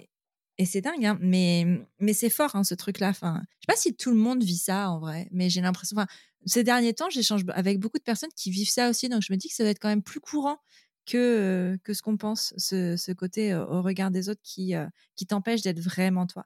Et 0.60 0.66
c'est 0.66 0.80
dingue, 0.80 1.04
hein, 1.04 1.16
mais, 1.20 1.64
mais 2.00 2.12
c'est 2.12 2.30
fort, 2.30 2.56
hein, 2.56 2.64
ce 2.64 2.74
truc-là. 2.74 3.10
Enfin, 3.10 3.42
je 3.42 3.56
sais 3.60 3.66
pas 3.68 3.76
si 3.76 3.94
tout 3.94 4.10
le 4.10 4.16
monde 4.16 4.42
vit 4.42 4.56
ça 4.56 4.90
en 4.90 4.98
vrai, 4.98 5.28
mais 5.30 5.48
j'ai 5.50 5.60
l'impression. 5.60 5.96
Enfin, 5.96 6.08
ces 6.46 6.64
derniers 6.64 6.94
temps, 6.94 7.08
j'échange 7.10 7.42
avec 7.50 7.78
beaucoup 7.78 7.98
de 7.98 8.02
personnes 8.02 8.30
qui 8.34 8.50
vivent 8.50 8.70
ça 8.70 8.90
aussi, 8.90 9.08
donc 9.08 9.22
je 9.22 9.32
me 9.32 9.38
dis 9.38 9.48
que 9.48 9.54
ça 9.54 9.62
doit 9.62 9.70
être 9.70 9.78
quand 9.78 9.88
même 9.88 10.02
plus 10.02 10.18
courant 10.18 10.58
que, 11.06 11.78
que 11.84 11.94
ce 11.94 12.02
qu'on 12.02 12.16
pense, 12.16 12.52
ce, 12.56 12.96
ce, 12.96 13.12
côté 13.12 13.52
euh, 13.52 13.64
au 13.66 13.82
regard 13.82 14.10
des 14.10 14.28
autres 14.28 14.42
qui, 14.42 14.74
euh, 14.74 14.86
qui 15.16 15.26
t'empêche 15.26 15.62
d'être 15.62 15.80
vraiment 15.80 16.26
toi. 16.26 16.44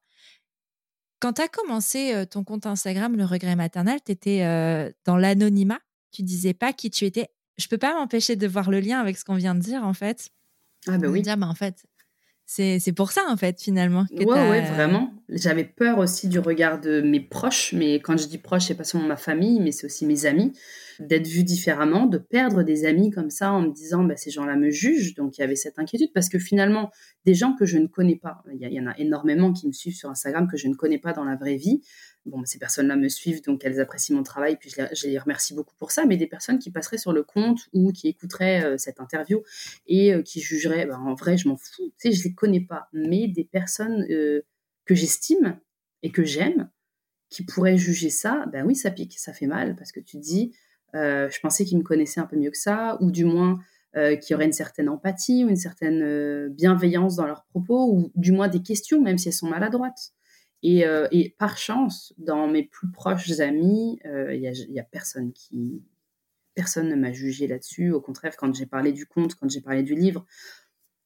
Quand 1.18 1.34
tu 1.34 1.42
as 1.42 1.48
commencé 1.48 2.14
euh, 2.14 2.24
ton 2.26 2.44
compte 2.44 2.66
Instagram, 2.66 3.16
le 3.16 3.24
regret 3.24 3.56
maternel, 3.56 4.00
tu 4.04 4.12
étais 4.12 4.40
dans 5.04 5.16
l'anonymat, 5.16 5.80
tu 6.10 6.22
disais 6.22 6.54
pas 6.54 6.72
qui 6.72 6.90
tu 6.90 7.06
étais. 7.06 7.28
Je 7.58 7.66
peux 7.66 7.78
pas 7.78 7.94
m'empêcher 7.94 8.36
de 8.36 8.46
voir 8.46 8.70
le 8.70 8.80
lien 8.80 9.00
avec 9.00 9.16
ce 9.16 9.24
qu'on 9.24 9.36
vient 9.36 9.54
de 9.54 9.60
dire 9.60 9.84
en 9.84 9.94
fait. 9.94 10.30
Ah 10.86 10.98
bah 10.98 11.08
oui. 11.08 11.22
Dire, 11.22 11.36
bah, 11.36 11.46
en 11.46 11.54
fait, 11.54 11.84
c'est 12.46 12.92
pour 12.94 13.12
ça 13.12 13.22
en 13.28 13.36
fait 13.36 13.60
finalement. 13.60 14.04
Que 14.06 14.24
ouais, 14.24 14.50
ouais, 14.50 14.60
vraiment. 14.62 15.12
J'avais 15.28 15.64
peur 15.64 15.98
aussi 15.98 16.28
du 16.28 16.38
regard 16.38 16.80
de 16.80 17.00
mes 17.00 17.20
proches, 17.20 17.72
mais 17.72 17.96
quand 18.00 18.16
je 18.18 18.26
dis 18.26 18.38
proches, 18.38 18.66
c'est 18.66 18.74
pas 18.74 18.84
seulement 18.84 19.06
ma 19.06 19.16
famille, 19.16 19.60
mais 19.60 19.72
c'est 19.72 19.86
aussi 19.86 20.04
mes 20.04 20.26
amis, 20.26 20.52
d'être 21.00 21.26
vu 21.26 21.44
différemment, 21.44 22.06
de 22.06 22.18
perdre 22.18 22.62
des 22.62 22.84
amis 22.84 23.10
comme 23.10 23.30
ça 23.30 23.52
en 23.52 23.62
me 23.62 23.72
disant 23.72 24.04
bah, 24.04 24.16
ces 24.16 24.30
gens-là 24.30 24.56
me 24.56 24.70
jugent. 24.70 25.14
Donc 25.14 25.38
il 25.38 25.40
y 25.40 25.44
avait 25.44 25.56
cette 25.56 25.78
inquiétude 25.78 26.10
parce 26.12 26.28
que 26.28 26.38
finalement, 26.38 26.90
des 27.24 27.34
gens 27.34 27.54
que 27.54 27.64
je 27.64 27.78
ne 27.78 27.86
connais 27.86 28.16
pas, 28.16 28.42
il 28.52 28.60
y, 28.60 28.80
en 28.80 28.86
a 28.86 28.98
énormément 28.98 29.52
qui 29.52 29.66
me 29.66 29.72
suivent 29.72 29.96
sur 29.96 30.10
Instagram 30.10 30.46
que 30.50 30.56
je 30.56 30.68
ne 30.68 30.74
connais 30.74 30.98
pas 30.98 31.12
dans 31.12 31.24
la 31.24 31.36
vraie 31.36 31.56
vie. 31.56 31.82
Bon, 32.24 32.44
ces 32.44 32.60
personnes-là 32.60 32.94
me 32.94 33.08
suivent, 33.08 33.42
donc 33.42 33.64
elles 33.64 33.80
apprécient 33.80 34.14
mon 34.14 34.22
travail, 34.22 34.56
puis 34.56 34.70
je 34.70 35.06
les, 35.08 35.18
remercie 35.18 35.54
beaucoup 35.54 35.74
pour 35.76 35.90
ça. 35.90 36.04
Mais 36.06 36.16
des 36.16 36.28
personnes 36.28 36.60
qui 36.60 36.70
passeraient 36.70 36.98
sur 36.98 37.12
le 37.12 37.24
compte 37.24 37.68
ou 37.72 37.90
qui 37.90 38.06
écouteraient 38.06 38.64
euh, 38.64 38.78
cette 38.78 39.00
interview 39.00 39.42
et 39.88 40.14
euh, 40.14 40.22
qui 40.22 40.40
jugeraient, 40.40 40.86
bah, 40.86 41.00
en 41.00 41.14
vrai, 41.14 41.36
je 41.36 41.48
m'en 41.48 41.56
fous. 41.56 41.92
Tu 41.98 42.12
sais, 42.12 42.12
je 42.12 42.22
les 42.22 42.32
connais 42.32 42.60
pas. 42.60 42.88
Mais 42.92 43.26
des 43.26 43.42
personnes 43.42 44.06
euh, 44.10 44.42
que 44.84 44.94
j'estime 44.94 45.58
et 46.04 46.12
que 46.12 46.22
j'aime, 46.22 46.70
qui 47.28 47.44
pourraient 47.44 47.76
juger 47.76 48.10
ça, 48.10 48.46
ben 48.52 48.64
oui, 48.66 48.76
ça 48.76 48.92
pique, 48.92 49.18
ça 49.18 49.32
fait 49.32 49.46
mal 49.46 49.74
parce 49.74 49.90
que 49.90 50.00
tu 50.00 50.18
dis, 50.18 50.54
je 50.94 51.40
pensais 51.40 51.64
qu'ils 51.64 51.78
me 51.78 51.82
connaissaient 51.82 52.20
un 52.20 52.26
peu 52.26 52.36
mieux 52.36 52.50
que 52.50 52.58
ça, 52.58 52.98
ou 53.00 53.10
du 53.10 53.24
moins 53.24 53.58
qu'il 53.94 54.30
y 54.30 54.34
aurait 54.34 54.44
une 54.44 54.52
certaine 54.52 54.90
empathie 54.90 55.44
ou 55.44 55.48
une 55.48 55.56
certaine 55.56 56.48
bienveillance 56.48 57.16
dans 57.16 57.26
leurs 57.26 57.44
propos, 57.44 57.90
ou 57.90 58.12
du 58.16 58.32
moins 58.32 58.48
des 58.48 58.60
questions, 58.60 59.00
même 59.00 59.16
si 59.16 59.28
elles 59.28 59.34
sont 59.34 59.48
maladroites. 59.48 60.12
Et, 60.62 60.84
et 61.10 61.30
par 61.38 61.58
chance, 61.58 62.14
dans 62.18 62.46
mes 62.46 62.62
plus 62.62 62.90
proches 62.90 63.40
amis, 63.40 63.98
il 64.04 64.40
n'y 64.40 64.78
a, 64.78 64.82
a, 64.82 64.84
personne 64.84 65.32
qui... 65.32 65.82
Personne 66.54 66.88
ne 66.88 66.96
m'a 66.96 67.12
jugé 67.12 67.46
là-dessus. 67.46 67.92
Au 67.92 68.00
contraire, 68.00 68.36
quand 68.36 68.54
j'ai 68.54 68.66
parlé 68.66 68.92
du 68.92 69.06
conte, 69.06 69.34
quand 69.34 69.50
j'ai 69.50 69.62
parlé 69.62 69.82
du 69.82 69.94
livre, 69.94 70.26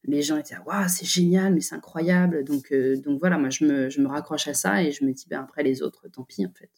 les 0.02 0.20
gens 0.20 0.36
étaient 0.36 0.58
waouh 0.66 0.88
c'est 0.88 1.06
génial 1.06 1.52
mais 1.52 1.60
c'est 1.60 1.74
incroyable 1.74 2.44
donc 2.44 2.72
donc 2.72 3.18
voilà 3.18 3.38
moi 3.38 3.50
je 3.50 3.64
me, 3.64 3.90
je 3.90 4.00
me, 4.00 4.06
raccroche 4.06 4.46
à 4.46 4.54
ça 4.54 4.80
et 4.84 4.92
je 4.92 5.04
me 5.04 5.12
dis 5.12 5.26
ben 5.28 5.40
après 5.40 5.64
les 5.64 5.82
autres 5.82 6.06
tant 6.08 6.22
pis 6.22 6.46
en 6.46 6.52
fait 6.52 6.70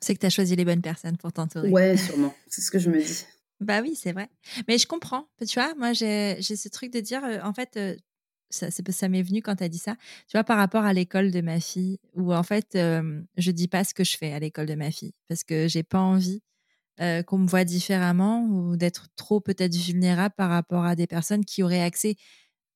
c'est 0.00 0.14
que 0.14 0.20
tu 0.20 0.26
as 0.26 0.30
choisi 0.30 0.56
les 0.56 0.64
bonnes 0.64 0.82
personnes 0.82 1.16
pour 1.16 1.32
t'entourer. 1.32 1.70
Ouais, 1.70 1.96
sûrement. 1.96 2.34
C'est 2.48 2.60
ce 2.60 2.70
que 2.70 2.78
je 2.78 2.90
me 2.90 2.98
dis. 2.98 3.24
Bah 3.60 3.80
oui, 3.82 3.96
c'est 3.96 4.12
vrai. 4.12 4.30
Mais 4.68 4.78
je 4.78 4.86
comprends. 4.86 5.26
Tu 5.44 5.58
vois, 5.58 5.74
moi, 5.74 5.92
j'ai 5.92 6.40
ce 6.40 6.68
truc 6.68 6.92
de 6.92 7.00
dire, 7.00 7.24
euh, 7.24 7.38
en 7.42 7.52
fait, 7.52 7.76
euh, 7.76 7.96
ça, 8.50 8.68
ça 8.70 9.08
m'est 9.08 9.22
venu 9.22 9.42
quand 9.42 9.56
tu 9.56 9.64
as 9.64 9.68
dit 9.68 9.78
ça. 9.78 9.96
Tu 10.28 10.36
vois, 10.36 10.44
par 10.44 10.58
rapport 10.58 10.84
à 10.84 10.92
l'école 10.92 11.30
de 11.30 11.40
ma 11.40 11.60
fille, 11.60 11.98
où 12.14 12.34
en 12.34 12.42
fait, 12.42 12.74
euh, 12.76 13.22
je 13.36 13.50
dis 13.50 13.68
pas 13.68 13.84
ce 13.84 13.94
que 13.94 14.04
je 14.04 14.16
fais 14.16 14.32
à 14.32 14.38
l'école 14.40 14.66
de 14.66 14.74
ma 14.74 14.90
fille, 14.90 15.12
parce 15.28 15.44
que 15.44 15.68
j'ai 15.68 15.82
pas 15.82 16.00
envie 16.00 16.42
qu'on 17.26 17.38
me 17.38 17.46
voit 17.46 17.64
différemment 17.64 18.44
ou 18.44 18.76
d'être 18.76 19.06
trop 19.16 19.40
peut-être 19.40 19.74
vulnérable 19.76 20.34
par 20.36 20.50
rapport 20.50 20.84
à 20.84 20.96
des 20.96 21.06
personnes 21.06 21.44
qui 21.44 21.62
auraient 21.62 21.82
accès 21.82 22.16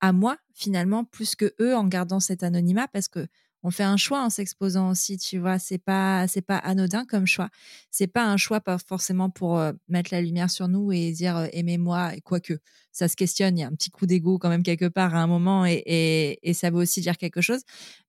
à 0.01 0.13
moi, 0.13 0.37
finalement, 0.55 1.05
plus 1.05 1.37
que 1.37 1.55
eux 1.61 1.77
en 1.77 1.85
gardant 1.87 2.21
cet 2.21 2.43
anonymat, 2.43 2.89
parce 2.89 3.09
que 3.09 3.27
on 3.63 3.71
fait 3.71 3.85
un 3.85 3.97
choix 3.97 4.25
en 4.25 4.31
s'exposant 4.31 4.91
aussi, 4.91 5.19
tu 5.19 5.39
vois. 5.39 5.59
C'est 5.59 5.79
pas, 5.79 6.27
c'est 6.29 6.43
pas 6.43 6.57
anodin 6.57 7.05
comme 7.05 7.27
choix. 7.27 7.49
C'est 7.91 8.07
pas 8.09 8.25
un 8.25 8.37
choix 8.37 8.61
pas 8.61 8.79
forcément 8.79 9.31
pour 9.31 9.63
mettre 9.89 10.13
la 10.13 10.21
lumière 10.21 10.51
sur 10.51 10.69
nous 10.69 10.93
et 10.93 11.13
dire 11.13 11.49
aimez-moi, 11.53 12.13
quoique 12.25 12.55
ça 12.91 13.09
se 13.09 13.17
questionne. 13.17 13.57
Il 13.57 13.61
y 13.61 13.65
a 13.65 13.69
un 13.69 13.75
petit 13.75 13.91
coup 13.91 14.07
d'ego 14.07 14.39
quand 14.39 14.49
même 14.49 14.63
quelque 14.63 14.89
part 14.89 15.15
à 15.15 15.23
un 15.23 15.27
moment 15.27 15.65
et, 15.67 16.39
et, 16.43 16.55
ça 16.55 16.71
veut 16.71 16.79
aussi 16.79 17.01
dire 17.01 17.17
quelque 17.17 17.41
chose. 17.41 17.61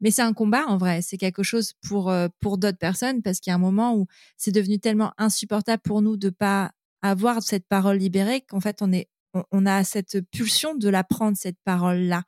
Mais 0.01 0.11
c'est 0.11 0.21
un 0.23 0.33
combat 0.33 0.65
en 0.67 0.77
vrai. 0.77 1.01
C'est 1.01 1.17
quelque 1.17 1.43
chose 1.43 1.73
pour 1.87 2.13
pour 2.39 2.57
d'autres 2.57 2.77
personnes 2.77 3.21
parce 3.21 3.39
qu'il 3.39 3.51
y 3.51 3.53
a 3.53 3.55
un 3.55 3.59
moment 3.59 3.95
où 3.95 4.07
c'est 4.37 4.51
devenu 4.51 4.79
tellement 4.79 5.13
insupportable 5.17 5.81
pour 5.83 6.01
nous 6.01 6.17
de 6.17 6.29
pas 6.29 6.71
avoir 7.03 7.43
cette 7.43 7.67
parole 7.67 7.97
libérée 7.97 8.41
qu'en 8.41 8.59
fait 8.59 8.81
on 8.81 8.91
est 8.91 9.09
on 9.51 9.65
a 9.65 9.83
cette 9.83 10.21
pulsion 10.31 10.75
de 10.75 10.89
la 10.89 11.03
prendre 11.03 11.37
cette 11.37 11.57
parole 11.63 11.99
là 11.99 12.23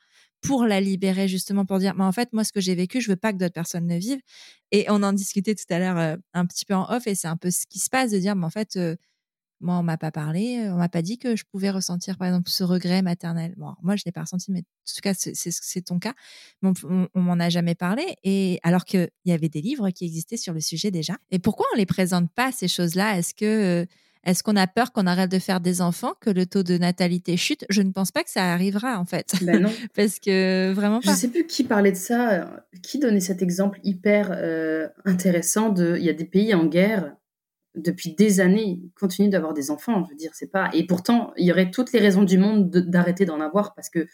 pour 0.46 0.66
la 0.66 0.80
libérer 0.82 1.28
justement 1.28 1.66
pour 1.66 1.80
dire 1.80 1.94
mais 1.96 2.04
en 2.04 2.12
fait 2.12 2.32
moi 2.34 2.44
ce 2.44 2.52
que 2.52 2.62
j'ai 2.62 2.76
vécu 2.76 3.02
je 3.02 3.10
veux 3.10 3.16
pas 3.16 3.34
que 3.34 3.38
d'autres 3.38 3.54
personnes 3.54 3.88
le 3.88 3.98
vivent. 3.98 4.22
Et 4.72 4.86
on 4.90 5.04
en 5.04 5.14
discutait 5.14 5.56
tout 5.56 5.66
à 5.70 5.80
l'heure 5.80 5.98
euh, 5.98 6.16
un 6.34 6.46
petit 6.46 6.66
peu 6.66 6.74
en 6.74 6.90
off 6.90 7.08
et 7.08 7.16
c'est 7.16 7.28
un 7.28 7.38
peu 7.38 7.52
ce 7.52 7.66
qui 7.68 7.80
se 7.80 7.90
passe 7.90 8.12
de 8.12 8.20
dire 8.20 8.36
mais 8.36 8.46
en 8.46 8.50
fait 8.50 8.76
euh, 8.76 8.96
moi 9.62 9.76
on 9.78 9.84
m'a 9.84 9.98
pas 9.98 10.12
parlé 10.12 10.60
euh, 10.60 10.74
on 10.74 10.78
m'a 10.78 10.90
pas 10.90 11.02
dit 11.02 11.18
que 11.18 11.36
je 11.36 11.44
pouvais 11.46 11.70
ressentir 11.70 12.18
par 12.18 12.28
exemple 12.28 12.50
ce 12.50 12.64
regret 12.64 13.02
maternel. 13.02 13.54
Bon 13.58 13.74
moi 13.82 13.96
je 13.96 14.04
l'ai 14.06 14.12
pas 14.12 14.22
ressenti 14.22 14.52
mais 14.52 14.60
en 14.60 14.94
tout 14.96 15.02
cas 15.02 15.14
c'est 15.16 15.82
ton 15.82 16.00
cas. 16.00 16.14
On, 16.62 16.74
on, 17.14 17.22
m'en 17.22 17.40
a 17.40 17.50
jamais 17.50 17.76
parlé 17.76 18.16
et 18.24 18.60
alors 18.64 18.86
qu'il 18.86 19.10
y 19.26 19.32
avait 19.32 19.50
des 19.50 19.62
livres 19.62 19.90
qui 19.90 20.06
existaient 20.06 20.38
sur 20.38 20.54
le 20.54 20.62
sujet 20.62 20.92
déjà. 20.92 21.16
Et 21.32 21.40
pourquoi 21.40 21.66
on 21.74 21.78
les 21.78 21.86
présente 21.86 22.32
pas 22.34 22.52
ces 22.52 22.68
choses 22.68 22.96
là 22.96 23.18
est-ce 23.18 23.34
que 23.34 23.88
est-ce 24.26 24.44
qu'on 24.44 24.56
a 24.56 24.68
peur 24.68 24.92
qu'on 24.92 25.06
arrête 25.06 25.32
de 25.32 25.40
faire 25.40 25.60
des 25.60 25.82
enfants, 25.82 26.14
que 26.20 26.30
le 26.30 26.46
taux 26.46 26.64
de 26.64 26.78
natalité 26.78 27.38
chute? 27.38 27.66
Je 27.70 27.82
ne 27.82 27.92
pense 27.92 28.12
pas 28.12 28.24
que 28.24 28.30
ça 28.30 28.52
arrivera 28.52 29.00
en 29.00 29.06
fait. 29.06 29.36
Ben 29.42 29.62
non. 29.62 29.72
Parce 29.96 30.20
que 30.20 30.74
vraiment 30.74 31.00
pas. 31.00 31.06
Je 31.06 31.12
ne 31.12 31.16
sais 31.16 31.28
plus 31.28 31.46
qui 31.46 31.64
parlait 31.64 31.92
de 31.92 31.98
ça, 31.98 32.50
qui 32.82 33.00
donnait 33.00 33.20
cet 33.20 33.42
exemple 33.42 33.80
hyper 33.84 34.32
euh, 34.32 34.88
intéressant 35.06 35.70
de. 35.70 35.96
Il 35.98 36.04
y 36.04 36.10
a 36.10 36.14
des 36.14 36.26
pays 36.26 36.54
en 36.54 36.66
guerre 36.66 37.16
depuis 37.76 38.16
des 38.16 38.40
années 38.40 38.82
continuent 39.00 39.30
d'avoir 39.30 39.54
des 39.54 39.70
enfants. 39.70 40.06
Je 40.06 40.12
veux 40.12 40.18
dire, 40.18 40.32
c'est 40.34 40.52
pas. 40.52 40.70
Et 40.74 40.86
pourtant, 40.86 41.34
il 41.38 41.46
y 41.46 41.52
aurait 41.52 41.72
toutes 41.72 41.92
les 41.92 42.00
raisons 42.00 42.24
du 42.24 42.38
monde 42.38 42.70
d'arrêter 42.70 43.26
d'en 43.26 43.42
avoir 43.42 43.76
parce 43.76 43.90
que 43.90 44.08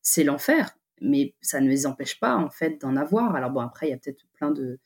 c'est 0.00 0.24
l'enfer. 0.24 0.76
Mais 1.00 1.34
ça 1.40 1.60
ne 1.60 1.68
les 1.68 1.86
empêche 1.86 2.20
pas 2.20 2.36
en 2.36 2.48
fait 2.48 2.80
d'en 2.80 2.96
avoir. 2.96 3.34
Alors 3.34 3.50
bon, 3.50 3.60
après, 3.60 3.88
il 3.88 3.90
y 3.90 3.94
a 3.94 3.96
peut-être 3.96 4.24
plein 4.34 4.50
de 4.50 4.78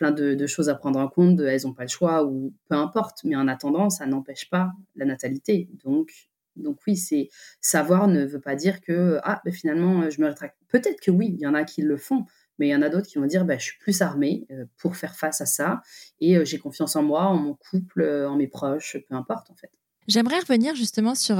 plein 0.00 0.12
de, 0.12 0.46
choses 0.46 0.70
à 0.70 0.74
prendre 0.74 0.98
en 0.98 1.08
compte, 1.08 1.38
elles 1.40 1.60
n'ont 1.64 1.74
pas 1.74 1.82
le 1.82 1.88
choix 1.88 2.24
ou 2.24 2.54
peu 2.70 2.74
importe. 2.74 3.18
Mais 3.24 3.36
en 3.36 3.46
attendant, 3.48 3.90
ça 3.90 4.06
n'empêche 4.06 4.48
pas 4.48 4.72
la 4.96 5.04
natalité. 5.04 5.68
Donc, 5.84 6.10
donc 6.56 6.78
oui, 6.86 6.96
c'est 6.96 7.28
savoir 7.60 8.08
ne 8.08 8.24
veut 8.24 8.40
pas 8.40 8.54
dire 8.54 8.80
que 8.80 9.20
ah 9.24 9.42
ben 9.44 9.52
finalement 9.52 10.08
je 10.08 10.20
me 10.22 10.26
rétracte. 10.26 10.56
Peut-être 10.68 11.00
que 11.00 11.10
oui, 11.10 11.34
il 11.34 11.40
y 11.40 11.46
en 11.46 11.52
a 11.52 11.64
qui 11.64 11.82
le 11.82 11.98
font, 11.98 12.24
mais 12.58 12.68
il 12.68 12.70
y 12.70 12.74
en 12.74 12.80
a 12.80 12.88
d'autres 12.88 13.08
qui 13.08 13.18
vont 13.18 13.26
dire 13.26 13.44
bah, 13.44 13.58
je 13.58 13.64
suis 13.64 13.78
plus 13.78 14.00
armée 14.00 14.46
euh, 14.50 14.64
pour 14.78 14.96
faire 14.96 15.14
face 15.14 15.42
à 15.42 15.46
ça 15.46 15.82
et 16.18 16.38
euh, 16.38 16.46
j'ai 16.46 16.58
confiance 16.58 16.96
en 16.96 17.02
moi, 17.02 17.24
en 17.24 17.36
mon 17.36 17.54
couple, 17.54 18.00
euh, 18.00 18.28
en 18.28 18.36
mes 18.36 18.48
proches, 18.48 18.96
peu 19.06 19.14
importe 19.14 19.50
en 19.50 19.54
fait. 19.54 19.70
J'aimerais 20.08 20.40
revenir 20.40 20.74
justement 20.74 21.14
sur, 21.14 21.36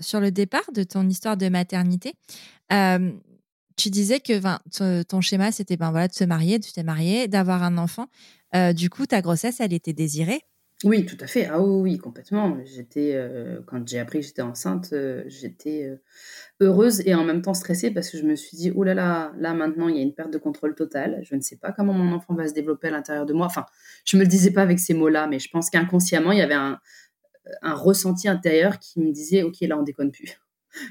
sur 0.00 0.20
le 0.20 0.30
départ 0.30 0.72
de 0.74 0.82
ton 0.82 1.08
histoire 1.08 1.36
de 1.36 1.48
maternité 1.48 2.14
tu 3.80 3.90
disais 3.90 4.20
que 4.20 5.02
ton 5.04 5.20
schéma, 5.20 5.52
c'était 5.52 5.76
ben, 5.76 5.90
voilà, 5.90 6.08
de 6.08 6.12
se 6.12 6.24
marier, 6.24 6.60
tu 6.60 6.72
t'es 6.72 6.82
marié, 6.82 7.28
d'avoir 7.28 7.62
un 7.62 7.78
enfant. 7.78 8.08
Euh, 8.54 8.72
du 8.72 8.90
coup, 8.90 9.06
ta 9.06 9.22
grossesse, 9.22 9.60
elle 9.60 9.72
était 9.72 9.92
désirée? 9.92 10.42
Oui, 10.82 11.04
tout 11.04 11.16
à 11.20 11.26
fait. 11.26 11.46
Ah 11.46 11.60
oui, 11.60 11.98
complètement. 11.98 12.58
J'étais, 12.64 13.12
euh, 13.14 13.60
quand 13.66 13.86
j'ai 13.86 13.98
appris 13.98 14.20
que 14.20 14.26
j'étais 14.26 14.42
enceinte, 14.42 14.90
euh, 14.92 15.22
j'étais 15.26 15.90
heureuse 16.60 17.02
et 17.06 17.14
en 17.14 17.24
même 17.24 17.42
temps 17.42 17.54
stressée 17.54 17.90
parce 17.90 18.10
que 18.10 18.18
je 18.18 18.24
me 18.24 18.34
suis 18.34 18.56
dit, 18.56 18.72
oh 18.74 18.82
là 18.82 18.94
là, 18.94 19.32
là 19.38 19.52
maintenant, 19.54 19.88
il 19.88 19.96
y 19.96 19.98
a 19.98 20.02
une 20.02 20.14
perte 20.14 20.32
de 20.32 20.38
contrôle 20.38 20.74
totale. 20.74 21.20
Je 21.22 21.34
ne 21.34 21.40
sais 21.40 21.56
pas 21.56 21.72
comment 21.72 21.92
mon 21.92 22.14
enfant 22.14 22.34
va 22.34 22.48
se 22.48 22.54
développer 22.54 22.88
à 22.88 22.92
l'intérieur 22.92 23.26
de 23.26 23.34
moi. 23.34 23.46
Enfin, 23.46 23.66
je 24.04 24.16
me 24.16 24.22
le 24.22 24.28
disais 24.28 24.52
pas 24.52 24.62
avec 24.62 24.78
ces 24.78 24.94
mots-là, 24.94 25.26
mais 25.26 25.38
je 25.38 25.48
pense 25.50 25.70
qu'inconsciemment, 25.70 26.32
il 26.32 26.38
y 26.38 26.42
avait 26.42 26.54
un, 26.54 26.78
un 27.62 27.74
ressenti 27.74 28.28
intérieur 28.28 28.78
qui 28.78 29.00
me 29.00 29.12
disait, 29.12 29.42
ok, 29.42 29.60
là, 29.62 29.78
on 29.78 29.82
déconne 29.82 30.10
plus 30.10 30.40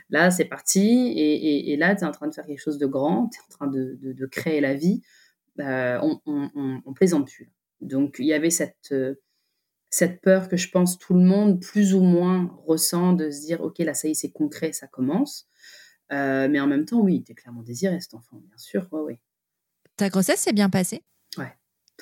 Là, 0.09 0.31
c'est 0.31 0.45
parti. 0.45 1.13
Et, 1.17 1.75
là, 1.77 1.95
tu 1.95 2.03
es 2.03 2.07
en 2.07 2.12
train 2.12 2.27
de 2.27 2.33
faire 2.33 2.45
quelque 2.45 2.62
chose 2.62 2.77
de 2.77 2.86
grand, 2.86 3.29
tu 3.29 3.39
es 3.39 3.43
en 3.43 3.50
train 3.50 3.67
de, 3.67 4.25
créer 4.27 4.62
la 4.62 4.74
vie. 4.74 5.01
Euh, 5.59 6.00
on, 6.01 6.81
on, 6.86 6.93
plaisante 6.93 7.27
plus. 7.27 7.51
Donc, 7.81 8.15
il 8.19 8.25
y 8.25 8.33
avait 8.33 8.50
cette, 8.50 8.91
euh, 8.91 9.15
cette 9.89 10.21
peur 10.21 10.48
que 10.48 10.57
je 10.57 10.69
pense 10.69 10.98
tout 10.98 11.13
le 11.13 11.21
monde, 11.21 11.62
plus 11.62 11.93
ou 11.93 12.01
moins, 12.01 12.57
ressent 12.65 13.13
de 13.13 13.29
se 13.29 13.41
dire 13.41 13.62
Ok, 13.62 13.79
là, 13.79 13.93
ça 13.93 14.07
y 14.07 14.12
est, 14.12 14.13
c'est 14.13 14.31
concret, 14.31 14.71
ça 14.71 14.88
commence. 14.88 15.48
Euh, 16.12 16.48
mais 16.50 16.59
en 16.59 16.67
même 16.67 16.86
temps, 16.86 17.01
oui, 17.01 17.24
tu 17.24 17.33
es 17.33 17.36
clairement 17.36 17.62
désiré, 17.62 18.00
cet 18.00 18.13
enfant, 18.13 18.38
bien 18.38 18.57
sûr. 18.57 18.88
Ouais, 18.91 19.01
ouais. 19.01 19.19
Ta 19.98 20.09
grossesse 20.09 20.39
s'est 20.39 20.53
bien 20.53 20.69
passée? 20.69 21.03
Ouais. 21.38 21.53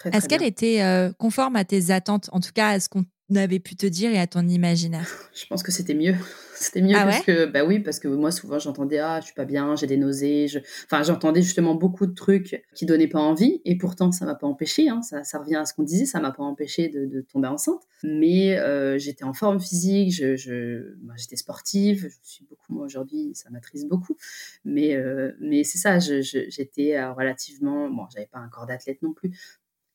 Est-ce 0.06 0.28
qu'elle 0.28 0.44
était 0.44 1.12
conforme 1.18 1.56
à 1.56 1.66
tes 1.66 1.90
attentes, 1.90 2.30
en 2.32 2.40
tout 2.40 2.52
cas 2.54 2.70
à 2.70 2.80
ce 2.80 2.88
qu'on 2.88 3.06
avait 3.36 3.60
pu 3.60 3.76
te 3.76 3.86
dire 3.86 4.12
et 4.12 4.20
à 4.20 4.28
ton 4.28 4.48
imaginaire 4.48 5.30
Je 5.34 5.46
pense 5.48 5.64
que 5.64 5.72
c'était 5.72 5.94
mieux. 5.94 6.16
C'était 6.60 6.82
mieux 6.82 6.96
ah 6.98 7.06
parce 7.06 7.22
que, 7.22 7.46
bah 7.46 7.64
oui, 7.64 7.80
parce 7.80 8.00
que 8.00 8.08
moi, 8.08 8.32
souvent, 8.32 8.58
j'entendais, 8.58 8.98
ah, 8.98 9.20
je 9.20 9.26
suis 9.26 9.36
pas 9.36 9.46
bien, 9.46 9.76
j'ai 9.76 9.86
des 9.86 9.98
nausées. 9.98 10.48
Je... 10.48 10.58
Enfin, 10.86 11.04
j'entendais 11.04 11.44
justement 11.44 11.76
beaucoup 11.76 12.08
de 12.08 12.16
trucs 12.16 12.66
qui 12.74 12.88
donnaient 12.88 13.08
pas 13.08 13.20
envie. 13.20 13.62
Et 13.64 13.78
pourtant, 13.78 14.12
ça 14.12 14.26
m'a 14.26 14.34
pas 14.34 14.48
empêché. 14.48 14.90
Hein, 14.90 15.04
ça, 15.04 15.24
ça, 15.24 15.38
revient 15.38 15.58
à 15.58 15.66
ce 15.66 15.76
qu'on 15.76 15.84
disait, 15.84 16.06
ça 16.06 16.20
m'a 16.20 16.32
pas 16.32 16.42
empêché 16.42 16.90
de, 16.90 17.06
de, 17.06 17.22
tomber 17.22 17.48
enceinte. 17.48 17.84
Mais 18.04 18.58
euh, 18.58 18.98
j'étais 18.98 19.24
en 19.24 19.34
forme 19.34 19.60
physique, 19.60 20.12
je, 20.12 20.36
je... 20.36 20.96
Bah, 21.02 21.14
j'étais 21.16 21.36
sportive. 21.36 22.10
Je 22.24 22.30
suis 22.30 22.46
beaucoup, 22.50 22.74
moi, 22.74 22.86
aujourd'hui, 22.86 23.32
ça 23.36 23.52
m'attriste 23.52 23.88
beaucoup. 23.88 24.18
Mais, 24.66 24.96
euh, 24.96 25.34
mais 25.40 25.64
c'est 25.64 25.78
ça, 25.78 26.00
j'étais 26.00 26.98
euh, 26.98 27.14
relativement. 27.14 27.88
Bon, 27.90 28.08
j'avais 28.12 28.26
pas 28.26 28.40
un 28.40 28.50
corps 28.50 28.66
d'athlète 28.66 29.02
non 29.04 29.14
plus, 29.14 29.32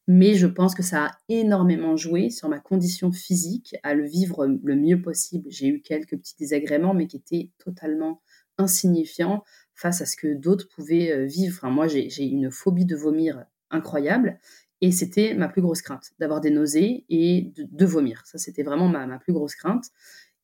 mais 0.08 0.34
je 0.34 0.46
pense 0.46 0.74
que 0.74 0.82
ça 0.82 1.06
a 1.06 1.10
énormément 1.28 1.96
joué 1.96 2.30
sur 2.30 2.48
ma 2.48 2.58
condition 2.58 3.12
physique 3.12 3.76
à 3.82 3.94
le 3.94 4.04
vivre 4.04 4.46
le 4.46 4.76
mieux 4.76 5.00
possible. 5.00 5.48
J'ai 5.50 5.68
eu 5.68 5.80
quelques 5.80 6.16
petits 6.16 6.36
désagréments, 6.36 6.94
mais 6.94 7.06
qui 7.06 7.16
étaient 7.16 7.50
totalement 7.58 8.20
insignifiants 8.58 9.44
face 9.74 10.00
à 10.00 10.06
ce 10.06 10.16
que 10.16 10.34
d'autres 10.34 10.68
pouvaient 10.74 11.12
euh, 11.12 11.24
vivre. 11.24 11.56
Enfin, 11.56 11.70
moi, 11.70 11.86
j'ai 11.86 12.24
une 12.24 12.50
phobie 12.50 12.84
de 12.84 12.96
vomir 12.96 13.44
incroyable. 13.70 14.38
Et 14.80 14.90
c'était 14.90 15.34
ma 15.34 15.48
plus 15.48 15.62
grosse 15.62 15.80
crainte, 15.80 16.10
d'avoir 16.18 16.40
des 16.40 16.50
nausées 16.50 17.04
et 17.08 17.52
de, 17.56 17.86
vomir. 17.86 18.22
Ça, 18.26 18.38
c'était 18.38 18.64
vraiment 18.64 18.88
ma, 18.88 19.18
plus 19.20 19.32
grosse 19.32 19.54
crainte. 19.54 19.84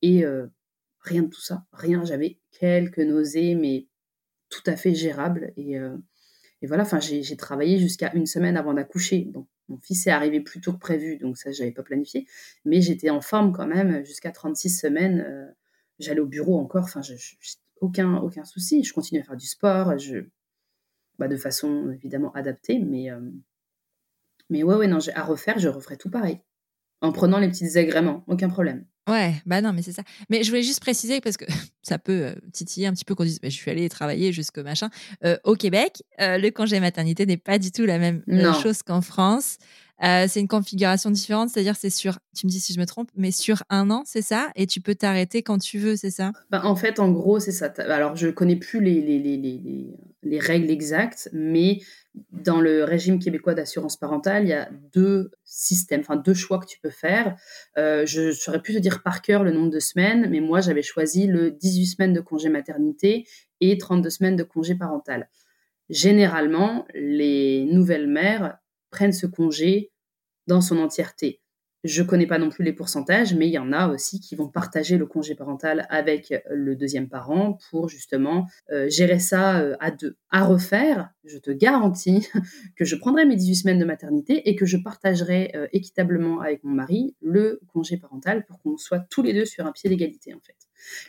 Et 0.01 0.25
euh, 0.25 0.47
rien 1.01 1.25
de 1.25 1.29
tout 1.29 1.41
ça, 1.41 1.67
rien. 1.73 2.05
J'avais 2.05 2.39
quelques 2.53 3.01
nausées, 3.01 3.57
mais 3.57 3.89
tout 4.49 4.63
à 4.67 4.77
fait 4.77 4.95
gérables. 4.95 5.53
Et, 5.57 5.77
euh, 5.77 5.97
et 6.61 6.67
voilà, 6.67 6.83
enfin, 6.83 6.99
j'ai 7.01 7.37
travaillé 7.37 7.79
jusqu'à 7.79 8.13
une 8.15 8.27
semaine 8.27 8.57
avant 8.57 8.75
d'accoucher. 8.75 9.31
Mon 9.69 9.79
fils 9.79 10.07
est 10.07 10.11
arrivé 10.11 10.41
plus 10.41 10.61
tôt 10.61 10.73
que 10.73 10.79
prévu, 10.79 11.17
donc 11.17 11.37
ça, 11.39 11.53
je 11.53 11.61
n'avais 11.61 11.73
pas 11.73 11.85
planifié. 11.85 12.27
Mais 12.65 12.81
j'étais 12.81 13.11
en 13.11 13.21
forme 13.21 13.53
quand 13.53 13.67
même 13.67 14.05
jusqu'à 14.05 14.33
36 14.33 14.71
semaines. 14.71 15.21
Euh, 15.21 15.47
j'allais 16.01 16.21
au 16.21 16.27
bureau 16.27 16.59
encore, 16.59 16.85
enfin, 16.85 17.01
aucun, 17.81 18.17
aucun 18.17 18.45
souci. 18.45 18.83
Je 18.83 18.93
continue 18.93 19.21
à 19.21 19.25
faire 19.25 19.37
du 19.37 19.47
sport, 19.47 19.97
je, 19.99 20.19
bah, 21.19 21.29
de 21.29 21.37
façon 21.37 21.93
évidemment 21.93 22.33
adaptée, 22.33 22.81
mais, 22.81 23.11
euh, 23.11 23.21
mais 24.51 24.65
ouais, 24.65 24.75
ouais, 24.75 24.89
non, 24.89 24.99
à 25.15 25.23
refaire, 25.23 25.59
je 25.59 25.69
referai 25.69 25.97
tout 25.97 26.11
pareil. 26.11 26.41
En 27.01 27.13
prenant 27.13 27.39
les 27.39 27.49
petits 27.49 27.65
désagréments, 27.65 28.25
aucun 28.27 28.49
problème. 28.49 28.85
Ouais, 29.09 29.35
bah 29.47 29.63
non, 29.63 29.73
mais 29.73 29.81
c'est 29.83 29.93
ça. 29.93 30.03
Mais 30.29 30.43
je 30.43 30.51
voulais 30.51 30.63
juste 30.63 30.81
préciser 30.81 31.21
parce 31.21 31.37
que 31.39 31.47
ça 31.83 31.99
peut 31.99 32.27
euh, 32.27 32.35
titiller 32.53 32.87
un 32.87 32.93
petit 32.93 33.05
peu 33.05 33.15
qu'on 33.15 33.25
dise 33.25 33.41
bah, 33.41 33.49
je 33.49 33.55
suis 33.57 33.71
allée 33.71 33.89
travailler 33.89 34.33
jusqu'au 34.33 34.63
machin. 34.63 34.91
Euh, 35.25 35.37
au 35.45 35.55
Québec, 35.55 36.03
euh, 36.21 36.37
le 36.37 36.51
congé 36.51 36.79
maternité 36.79 37.25
n'est 37.25 37.39
pas 37.39 37.59
du 37.59 37.73
tout 37.73 37.87
la 37.87 37.99
même 37.99 38.23
chose 38.63 38.83
qu'en 38.83 39.01
France. 39.01 39.57
c'est 40.01 40.41
une 40.41 40.49
configuration 40.49 41.11
différente, 41.11 41.49
c'est-à-dire 41.49 41.75
c'est 41.77 41.91
sur, 41.91 42.19
tu 42.37 42.47
me 42.47 42.51
dis 42.51 42.61
si 42.61 42.75
je 42.75 42.79
me 42.79 42.87
trompe, 42.87 43.09
mais 43.17 43.31
sur 43.31 43.63
un 43.71 43.91
an, 43.91 44.03
c'est 44.05 44.23
ça? 44.23 44.51
Et 44.55 44.67
tu 44.67 44.81
peux 44.81 44.95
t'arrêter 44.95 45.43
quand 45.43 45.59
tu 45.59 45.79
veux, 45.79 45.97
c'est 45.97 46.11
ça? 46.11 46.33
Bah, 46.51 46.61
En 46.65 46.77
fait, 46.77 47.01
en 47.01 47.11
gros, 47.11 47.41
c'est 47.41 47.53
ça. 47.53 47.73
Alors, 47.79 48.15
je 48.15 48.29
connais 48.29 48.57
plus 48.57 48.81
les, 48.81 49.01
les, 49.01 49.19
les, 49.19 49.37
les, 49.37 49.97
les 50.29 50.39
règles 50.39 50.71
exactes, 50.71 51.31
mais 51.33 51.79
dans 52.33 52.61
le 52.61 52.85
régime 52.85 53.19
québécois 53.19 53.55
d'assurance 53.55 53.97
parentale, 53.97 54.45
il 54.45 54.51
y 54.51 54.53
a 54.53 54.69
deux 54.93 55.31
systèmes, 55.45 56.01
enfin 56.01 56.17
deux 56.17 56.35
choix 56.35 56.59
que 56.59 56.67
tu 56.67 56.79
peux 56.81 56.91
faire. 56.91 57.37
Euh, 57.77 58.05
je 58.07 58.33
saurais 58.33 58.61
plus 58.61 58.75
te 58.75 58.79
dire 58.79 59.03
par 59.03 59.23
cœur 59.23 59.43
le 59.43 59.53
nombre 59.53 59.71
de 59.71 59.81
semaines, 59.81 60.29
mais 60.31 60.41
moi 60.41 60.61
j'avais 60.61 60.83
choisi 60.83 61.27
le 61.27 61.51
18 61.51 61.87
semaines 61.87 62.13
de 62.13 62.21
congé 62.21 62.49
maternité 62.49 63.27
et 63.61 63.79
32 63.79 64.11
semaines 64.11 64.37
de 64.37 64.43
congé 64.43 64.75
parental. 64.75 65.29
Généralement, 65.89 66.87
les 66.95 67.65
nouvelles 67.65 68.09
mères 68.09 68.59
prennent 68.91 69.13
ce 69.13 69.27
congé 69.27 69.91
dans 70.47 70.61
son 70.61 70.79
entièreté. 70.79 71.41
Je 71.85 72.03
connais 72.03 72.27
pas 72.27 72.39
non 72.39 72.51
plus 72.51 72.65
les 72.65 72.73
pourcentages, 72.73 73.35
mais 73.35 73.47
il 73.47 73.53
y 73.53 73.59
en 73.59 73.73
a 73.73 73.87
aussi 73.87 74.19
qui 74.19 74.35
vont 74.35 74.49
partager 74.49 74.99
le 74.99 75.07
congé 75.07 75.37
parental 75.37 75.87
avec 75.91 76.35
le 76.51 76.75
deuxième 76.75 77.09
parent 77.09 77.57
pour 77.71 77.89
justement 77.89 78.49
euh, 78.73 78.89
gérer 78.89 79.21
ça 79.21 79.61
euh, 79.61 79.77
à 79.79 79.93
deux. 79.93 80.17
À 80.31 80.45
refaire, 80.45 81.11
je 81.25 81.39
te 81.39 81.53
garantis 81.53 82.27
que 82.77 82.85
je 82.85 82.97
prendrai 82.97 83.27
mes 83.27 83.37
18 83.37 83.55
semaines 83.55 83.79
de 83.79 83.85
maternité 83.85 84.49
et 84.49 84.57
que 84.57 84.67
je 84.67 84.77
partagerai 84.77 85.53
euh, 85.55 85.69
équitablement 85.73 86.41
avec 86.41 86.65
mon 86.65 86.75
mari 86.75 87.15
le 87.23 87.61
congé 87.73 87.97
parental 87.97 88.45
pour 88.45 88.61
qu'on 88.61 88.77
soit 88.77 89.01
tous 89.09 89.23
les 89.23 89.33
deux 89.33 89.45
sur 89.45 89.65
un 89.65 89.71
pied 89.71 89.89
d'égalité 89.89 90.35
en 90.35 90.41
fait. 90.41 90.57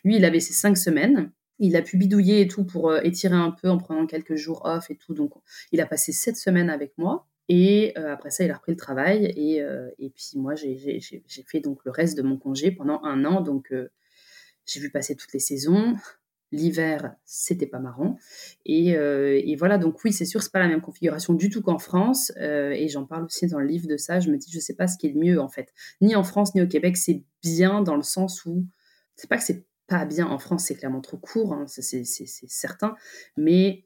Lui, 0.04 0.18
il 0.18 0.26
avait 0.26 0.40
ses 0.40 0.54
cinq 0.54 0.78
semaines. 0.78 1.32
Il 1.58 1.76
a 1.76 1.82
pu 1.82 1.98
bidouiller 1.98 2.42
et 2.42 2.48
tout 2.48 2.64
pour 2.64 2.96
étirer 2.98 3.36
un 3.36 3.52
peu 3.52 3.70
en 3.70 3.78
prenant 3.78 4.06
quelques 4.06 4.36
jours 4.36 4.62
off 4.64 4.90
et 4.92 4.96
tout. 4.96 5.14
Donc, 5.14 5.34
il 5.74 5.82
a 5.82 5.86
passé 5.86 6.14
sept 6.14 6.38
semaines 6.38 6.70
avec 6.70 6.94
moi. 6.98 7.28
Et 7.50 7.94
euh, 7.98 8.14
après 8.14 8.30
ça, 8.30 8.44
il 8.46 8.52
a 8.52 8.54
repris 8.54 8.72
le 8.72 8.78
travail. 8.78 9.34
Et, 9.36 9.62
euh, 9.62 9.90
et 9.98 10.12
puis 10.12 10.32
moi, 10.36 10.54
j'ai 10.56 11.24
fait 11.48 11.60
donc 11.60 11.80
le 11.84 11.92
reste 11.92 12.16
de 12.16 12.22
mon 12.22 12.38
congé 12.38 12.72
pendant 12.72 13.04
un 13.04 13.26
an. 13.26 13.42
Donc 13.42 13.74
euh, 13.74 13.90
j'ai 14.66 14.80
vu 14.80 14.92
passer 14.92 15.16
toutes 15.16 15.34
les 15.34 15.40
saisons. 15.40 15.96
L'hiver, 16.52 17.16
c'était 17.26 17.68
pas 17.68 17.80
marrant. 17.80 18.18
Et, 18.66 18.94
et, 18.94 19.56
voilà, 19.56 19.78
donc 19.78 20.04
oui, 20.04 20.12
c'est 20.12 20.26
sûr, 20.26 20.42
c'est 20.42 20.52
pas 20.52 20.58
la 20.58 20.68
même 20.68 20.82
configuration 20.82 21.36
du 21.36 21.52
tout 21.52 21.62
qu'en 21.62 21.78
France. 21.78 22.32
et 22.40 22.88
j'en 22.88 23.06
parle 23.06 23.26
aussi 23.26 23.46
dans 23.46 23.60
le 23.60 23.68
livre 23.68 23.88
de 23.88 23.98
ça. 23.98 24.20
Je 24.20 24.32
me 24.32 24.38
dis, 24.38 24.50
je 24.52 24.60
sais 24.60 24.74
pas 24.74 24.88
ce 24.88 24.98
qui 24.98 25.06
est 25.06 25.12
le 25.12 25.20
mieux 25.20 25.40
en 25.40 25.48
fait. 25.48 25.72
Ni 26.02 26.16
en 26.16 26.24
France, 26.24 26.56
ni 26.56 26.62
au 26.64 26.68
Québec, 26.68 26.98
c'est 26.98 27.24
bien 27.44 27.84
dans 27.84 27.96
le 27.96 28.02
sens 28.02 28.46
où 28.46 28.66
c'est 29.16 29.30
pas 29.30 29.38
que 29.38 29.44
c'est 29.44 29.64
pas 29.86 30.06
bien. 30.06 30.26
En 30.26 30.40
France, 30.40 30.66
c'est 30.66 30.76
clairement 30.76 31.02
trop 31.02 31.18
court, 31.18 31.54
hein, 31.54 31.66
c'est 31.68 32.04
certain. 32.04 32.96
Mais 33.38 33.86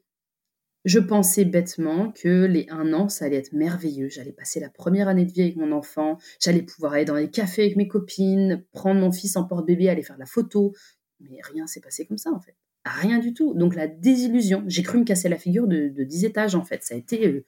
je 0.84 0.98
pensais 0.98 1.44
bêtement 1.44 2.12
que 2.12 2.44
les 2.44 2.66
un 2.68 2.92
an, 2.92 3.08
ça 3.08 3.24
allait 3.24 3.36
être 3.36 3.52
merveilleux. 3.52 4.08
J'allais 4.08 4.32
passer 4.32 4.60
la 4.60 4.68
première 4.68 5.08
année 5.08 5.24
de 5.24 5.32
vie 5.32 5.42
avec 5.42 5.56
mon 5.56 5.72
enfant. 5.72 6.18
J'allais 6.40 6.62
pouvoir 6.62 6.92
aller 6.92 7.06
dans 7.06 7.14
les 7.14 7.30
cafés 7.30 7.62
avec 7.62 7.76
mes 7.76 7.88
copines, 7.88 8.64
prendre 8.72 9.00
mon 9.00 9.10
fils 9.10 9.36
en 9.36 9.44
porte-bébé, 9.44 9.88
aller 9.88 10.02
faire 10.02 10.18
la 10.18 10.26
photo. 10.26 10.74
Mais 11.20 11.38
rien 11.42 11.66
s'est 11.66 11.80
passé 11.80 12.06
comme 12.06 12.18
ça, 12.18 12.30
en 12.32 12.40
fait. 12.40 12.56
Rien 12.84 13.18
du 13.18 13.32
tout. 13.32 13.54
Donc 13.54 13.74
la 13.74 13.86
désillusion. 13.86 14.62
J'ai 14.66 14.82
cru 14.82 14.98
me 14.98 15.04
casser 15.04 15.30
la 15.30 15.38
figure 15.38 15.66
de, 15.66 15.88
de 15.88 16.04
10 16.04 16.26
étages, 16.26 16.54
en 16.54 16.64
fait. 16.64 16.82
Ça 16.84 16.94
a 16.94 16.98
été 16.98 17.26
euh, 17.26 17.44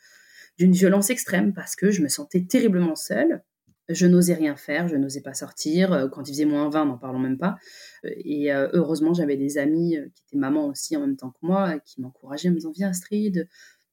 d'une 0.57 0.72
violence 0.72 1.11
extrême 1.11 1.53
parce 1.53 1.77
que 1.77 1.90
je 1.90 2.03
me 2.03 2.09
sentais 2.09 2.42
terriblement 2.44 2.96
seule 2.96 3.42
je 3.88 4.07
n'osais 4.07 4.35
rien 4.35 4.57
faire, 4.57 4.88
je 4.88 4.96
n'osais 4.96 5.20
pas 5.20 5.35
sortir. 5.35 5.92
Euh, 5.92 6.09
quand 6.09 6.29
il 6.29 6.33
faisait 6.33 6.44
moins 6.44 6.68
20, 6.68 6.87
n'en 6.87 6.99
parlons 6.99 7.18
même 7.18 7.38
pas. 7.38 7.57
Euh, 8.05 8.11
et 8.16 8.53
euh, 8.53 8.68
heureusement, 8.72 9.14
j'avais 9.14 9.37
des 9.37 9.59
amis 9.59 9.96
qui 10.14 10.22
étaient 10.27 10.38
mamans 10.38 10.66
aussi 10.66 10.96
en 10.96 11.01
même 11.01 11.16
temps 11.16 11.31
que 11.31 11.38
moi, 11.42 11.79
qui 11.81 12.01
m'encourageaient 12.01 12.49
en 12.49 12.53
me 12.53 12.57
disant 12.57 12.72
Viens 12.72 12.90
Astrid, 12.90 13.49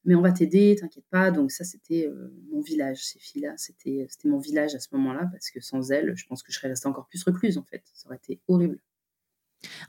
mais 0.06 0.16
on 0.16 0.22
va 0.22 0.32
t'aider, 0.32 0.76
t'inquiète 0.80 1.06
pas. 1.10 1.32
Donc, 1.32 1.52
ça, 1.52 1.64
c'était 1.64 2.10
mon 2.52 2.62
village, 2.62 3.06
ces 3.06 3.20
filles-là. 3.20 3.54
C'était 3.58 4.08
mon 4.26 4.40
village 4.40 4.76
à 4.76 4.80
ce 4.80 4.90
moment-là, 4.94 5.30
parce 5.32 5.50
que 5.50 5.62
sans 5.62 5.92
elles, 5.92 6.14
je 6.16 6.26
pense 6.26 6.44
que 6.44 6.52
je 6.52 6.58
serais 6.58 6.68
restée 6.68 6.88
encore 6.88 7.08
plus 7.08 7.24
recluse, 7.24 7.58
en 7.58 7.64
fait. 7.64 7.84
Ça 7.94 8.08
aurait 8.08 8.18
été 8.18 8.42
horrible. 8.50 8.80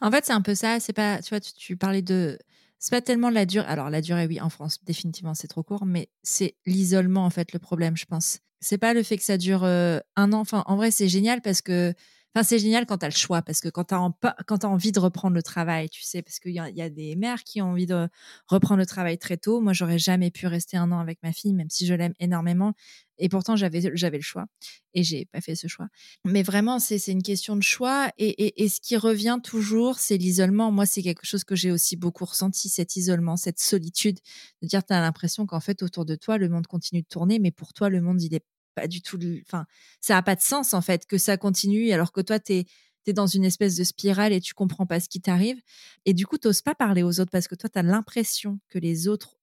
En 0.01 0.13
fait, 0.13 0.25
c'est 0.25 0.33
un 0.33 0.41
peu 0.41 0.55
ça. 0.55 0.79
C'est 0.79 0.93
pas, 0.93 1.21
tu 1.21 1.31
vois, 1.31 1.41
tu 1.41 1.77
parlais 1.77 2.03
de 2.03 2.39
c'est 2.85 2.91
pas 2.91 3.01
tellement 3.01 3.31
la 3.31 3.47
durée. 3.47 3.67
Alors, 3.67 3.89
la 3.89 4.03
durée, 4.03 4.27
oui, 4.27 4.43
en 4.43 4.51
France, 4.51 4.85
définitivement, 4.85 5.33
c'est 5.33 5.49
trop 5.49 5.63
court, 5.63 5.87
mais 5.87 6.11
c'est 6.23 6.55
l'isolement, 6.67 7.25
en 7.25 7.31
fait, 7.31 7.55
le 7.55 7.59
problème, 7.59 7.97
je 7.97 8.05
pense. 8.05 8.41
C'est 8.65 8.79
pas 8.79 8.95
le 8.95 9.03
fait 9.03 9.19
que 9.19 9.23
ça 9.23 9.37
dure 9.37 9.65
euh, 9.65 9.99
un 10.17 10.33
an. 10.33 10.41
Enfin, 10.41 10.65
en 10.67 10.77
vrai, 10.77 10.91
c'est 10.91 11.09
génial 11.09 11.43
parce 11.43 11.61
que. 11.61 11.93
Enfin, 12.37 12.43
c'est 12.43 12.59
génial 12.59 12.85
quand 12.85 12.99
tu 12.99 13.05
as 13.05 13.09
le 13.09 13.15
choix, 13.15 13.43
parce 13.43 13.61
que 13.61 13.69
quand 13.69 13.85
tu 13.85 13.95
as, 13.95 14.69
envie 14.69 14.91
de 14.91 14.99
reprendre 14.99 15.37
le 15.37 15.43
travail, 15.43 15.89
tu 15.89 16.03
sais, 16.03 16.21
parce 16.21 16.41
qu'il 16.41 16.51
y, 16.51 16.55
y, 16.55 16.83
a 16.83 16.91
des 16.91 17.15
mères 17.15 17.45
qui 17.45 17.63
ont 17.63 17.67
envie 17.67 17.87
de 17.87 18.09
reprendre 18.49 18.81
le 18.81 18.87
travail 18.87 19.19
très 19.19 19.37
tôt. 19.37 19.61
Moi, 19.61 19.73
j'aurais 19.73 20.01
jamais 20.01 20.33
pu 20.33 20.49
rester 20.49 20.77
un 20.77 20.91
an 20.91 20.99
avec 20.99 21.23
ma 21.23 21.33
fille, 21.33 21.53
même 21.53 21.71
si 21.71 21.87
je 21.87 21.95
l'aime 21.95 22.15
énormément. 22.19 22.73
Et 23.19 23.29
pourtant, 23.29 23.55
j'avais, 23.55 23.81
le 23.81 24.21
choix. 24.21 24.47
Et 24.95 25.05
j'ai 25.05 25.27
pas 25.27 25.41
fait 25.41 25.55
ce 25.55 25.69
choix. 25.69 25.87
Mais 26.25 26.43
vraiment, 26.43 26.81
c'est, 26.81 26.99
une 27.07 27.23
question 27.23 27.55
de 27.55 27.63
choix. 27.63 28.11
Et, 28.19 28.31
et, 28.47 28.65
et 28.65 28.69
ce 28.69 28.81
qui 28.81 28.97
revient 28.97 29.39
toujours, 29.43 29.99
c'est 29.99 30.17
l'isolement. 30.17 30.73
Moi, 30.73 30.87
c'est 30.87 31.03
quelque 31.03 31.25
chose 31.25 31.45
que 31.45 31.55
j'ai 31.55 31.71
aussi 31.71 31.97
beaucoup 31.97 32.25
ressenti, 32.25 32.69
cet 32.69 32.97
isolement, 32.97 33.37
cette 33.37 33.61
solitude. 33.61 34.19
De 34.63 34.67
dire, 34.67 34.85
tu 34.85 34.93
as 34.93 35.01
l'impression 35.01 35.47
qu'en 35.47 35.61
fait, 35.61 35.83
autour 35.83 36.05
de 36.05 36.17
toi, 36.17 36.39
le 36.39 36.49
monde 36.49 36.67
continue 36.67 37.03
de 37.03 37.07
tourner, 37.07 37.39
mais 37.39 37.53
pour 37.53 37.73
toi, 37.73 37.89
le 37.89 38.01
monde, 38.01 38.21
il 38.21 38.35
est 38.35 38.45
pas 38.75 38.89
du 38.89 39.03
tout. 39.03 39.19
Enfin, 39.47 39.67
ça 40.01 40.17
a 40.17 40.23
pas 40.23 40.35
de 40.35 40.41
sens, 40.41 40.75
en 40.75 40.81
fait, 40.81 41.07
que 41.07 41.19
ça 41.19 41.37
continue, 41.37 41.93
alors 41.93 42.13
que 42.13 42.21
toi, 42.21 42.39
tu 42.39 42.53
es 42.53 43.13
dans 43.13 43.27
une 43.27 43.45
espèce 43.45 43.77
de 43.77 43.85
spirale 43.85 44.33
et 44.33 44.41
tu 44.41 44.55
comprends 44.55 44.87
pas 44.87 44.99
ce 45.01 45.09
qui 45.09 45.21
t'arrive. 45.21 45.61
Et 46.07 46.15
du 46.15 46.27
coup, 46.27 46.39
tu 46.39 46.49
n'oses 46.49 46.63
pas 46.63 46.75
parler 46.75 47.03
aux 47.03 47.21
autres 47.21 47.31
parce 47.31 47.49
que 47.49 47.55
toi, 47.55 47.69
tu 47.69 47.79
as 47.79 47.83
l'impression 47.83 48.59
que 48.69 48.79
les 48.79 49.09
autres 49.09 49.37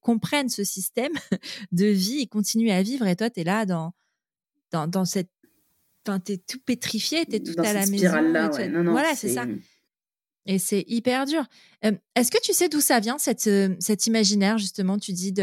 comprennent 0.00 0.48
ce 0.48 0.64
système 0.64 1.12
de 1.72 1.86
vie 1.86 2.20
et 2.20 2.26
continuent 2.26 2.70
à 2.70 2.82
vivre. 2.82 3.06
Et 3.06 3.16
toi, 3.16 3.28
tu 3.30 3.40
es 3.40 3.44
là 3.44 3.66
dans, 3.66 3.92
dans, 4.70 4.86
dans 4.86 5.04
cette. 5.04 5.30
Enfin, 6.06 6.20
tu 6.20 6.32
es 6.32 6.38
tout 6.38 6.60
pétrifié, 6.64 7.26
tu 7.26 7.36
es 7.36 7.40
tout 7.40 7.54
à 7.58 7.72
la 7.72 7.86
maison. 7.86 8.06
Non, 8.84 8.92
voilà, 8.92 9.14
c'est 9.14 9.28
ça. 9.28 9.46
Et 10.50 10.58
c'est 10.58 10.82
hyper 10.88 11.26
dur. 11.26 11.44
Est-ce 11.82 12.32
que 12.32 12.40
tu 12.42 12.54
sais 12.54 12.68
d'où 12.68 12.80
ça 12.80 12.98
vient, 13.00 13.18
cette, 13.18 13.50
cet 13.78 14.06
imaginaire, 14.06 14.56
justement? 14.56 14.98
Tu 14.98 15.12
dis, 15.12 15.34
tu 15.34 15.42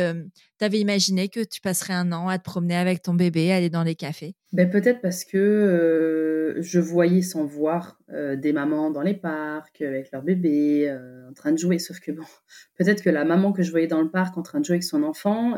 avais 0.60 0.80
imaginé 0.80 1.30
que 1.30 1.42
tu 1.42 1.62
passerais 1.62 1.94
un 1.94 2.12
an 2.12 2.28
à 2.28 2.40
te 2.40 2.44
promener 2.44 2.76
avec 2.76 3.04
ton 3.04 3.14
bébé, 3.14 3.52
aller 3.54 3.70
dans 3.70 3.84
les 3.84 3.94
cafés 3.94 4.34
ben, 4.52 4.70
Peut-être 4.70 5.02
parce 5.02 5.24
que 5.24 6.56
je 6.60 6.80
voyais 6.80 7.22
sans 7.22 7.46
voir 7.46 8.00
des 8.10 8.52
mamans 8.52 8.90
dans 8.90 9.04
les 9.04 9.14
parcs, 9.14 9.82
avec 9.82 10.12
leur 10.12 10.24
bébé, 10.24 10.92
en 11.30 11.34
train 11.34 11.52
de 11.52 11.58
jouer. 11.58 11.78
Sauf 11.78 12.00
que, 12.00 12.12
bon, 12.12 12.26
peut-être 12.80 13.04
que 13.04 13.12
la 13.12 13.26
maman 13.26 13.54
que 13.54 13.62
je 13.62 13.70
voyais 13.70 13.88
dans 13.88 14.02
le 14.02 14.10
parc 14.10 14.38
en 14.40 14.42
train 14.42 14.60
de 14.60 14.66
jouer 14.66 14.76
avec 14.76 14.84
son 14.84 15.04
enfant, 15.04 15.56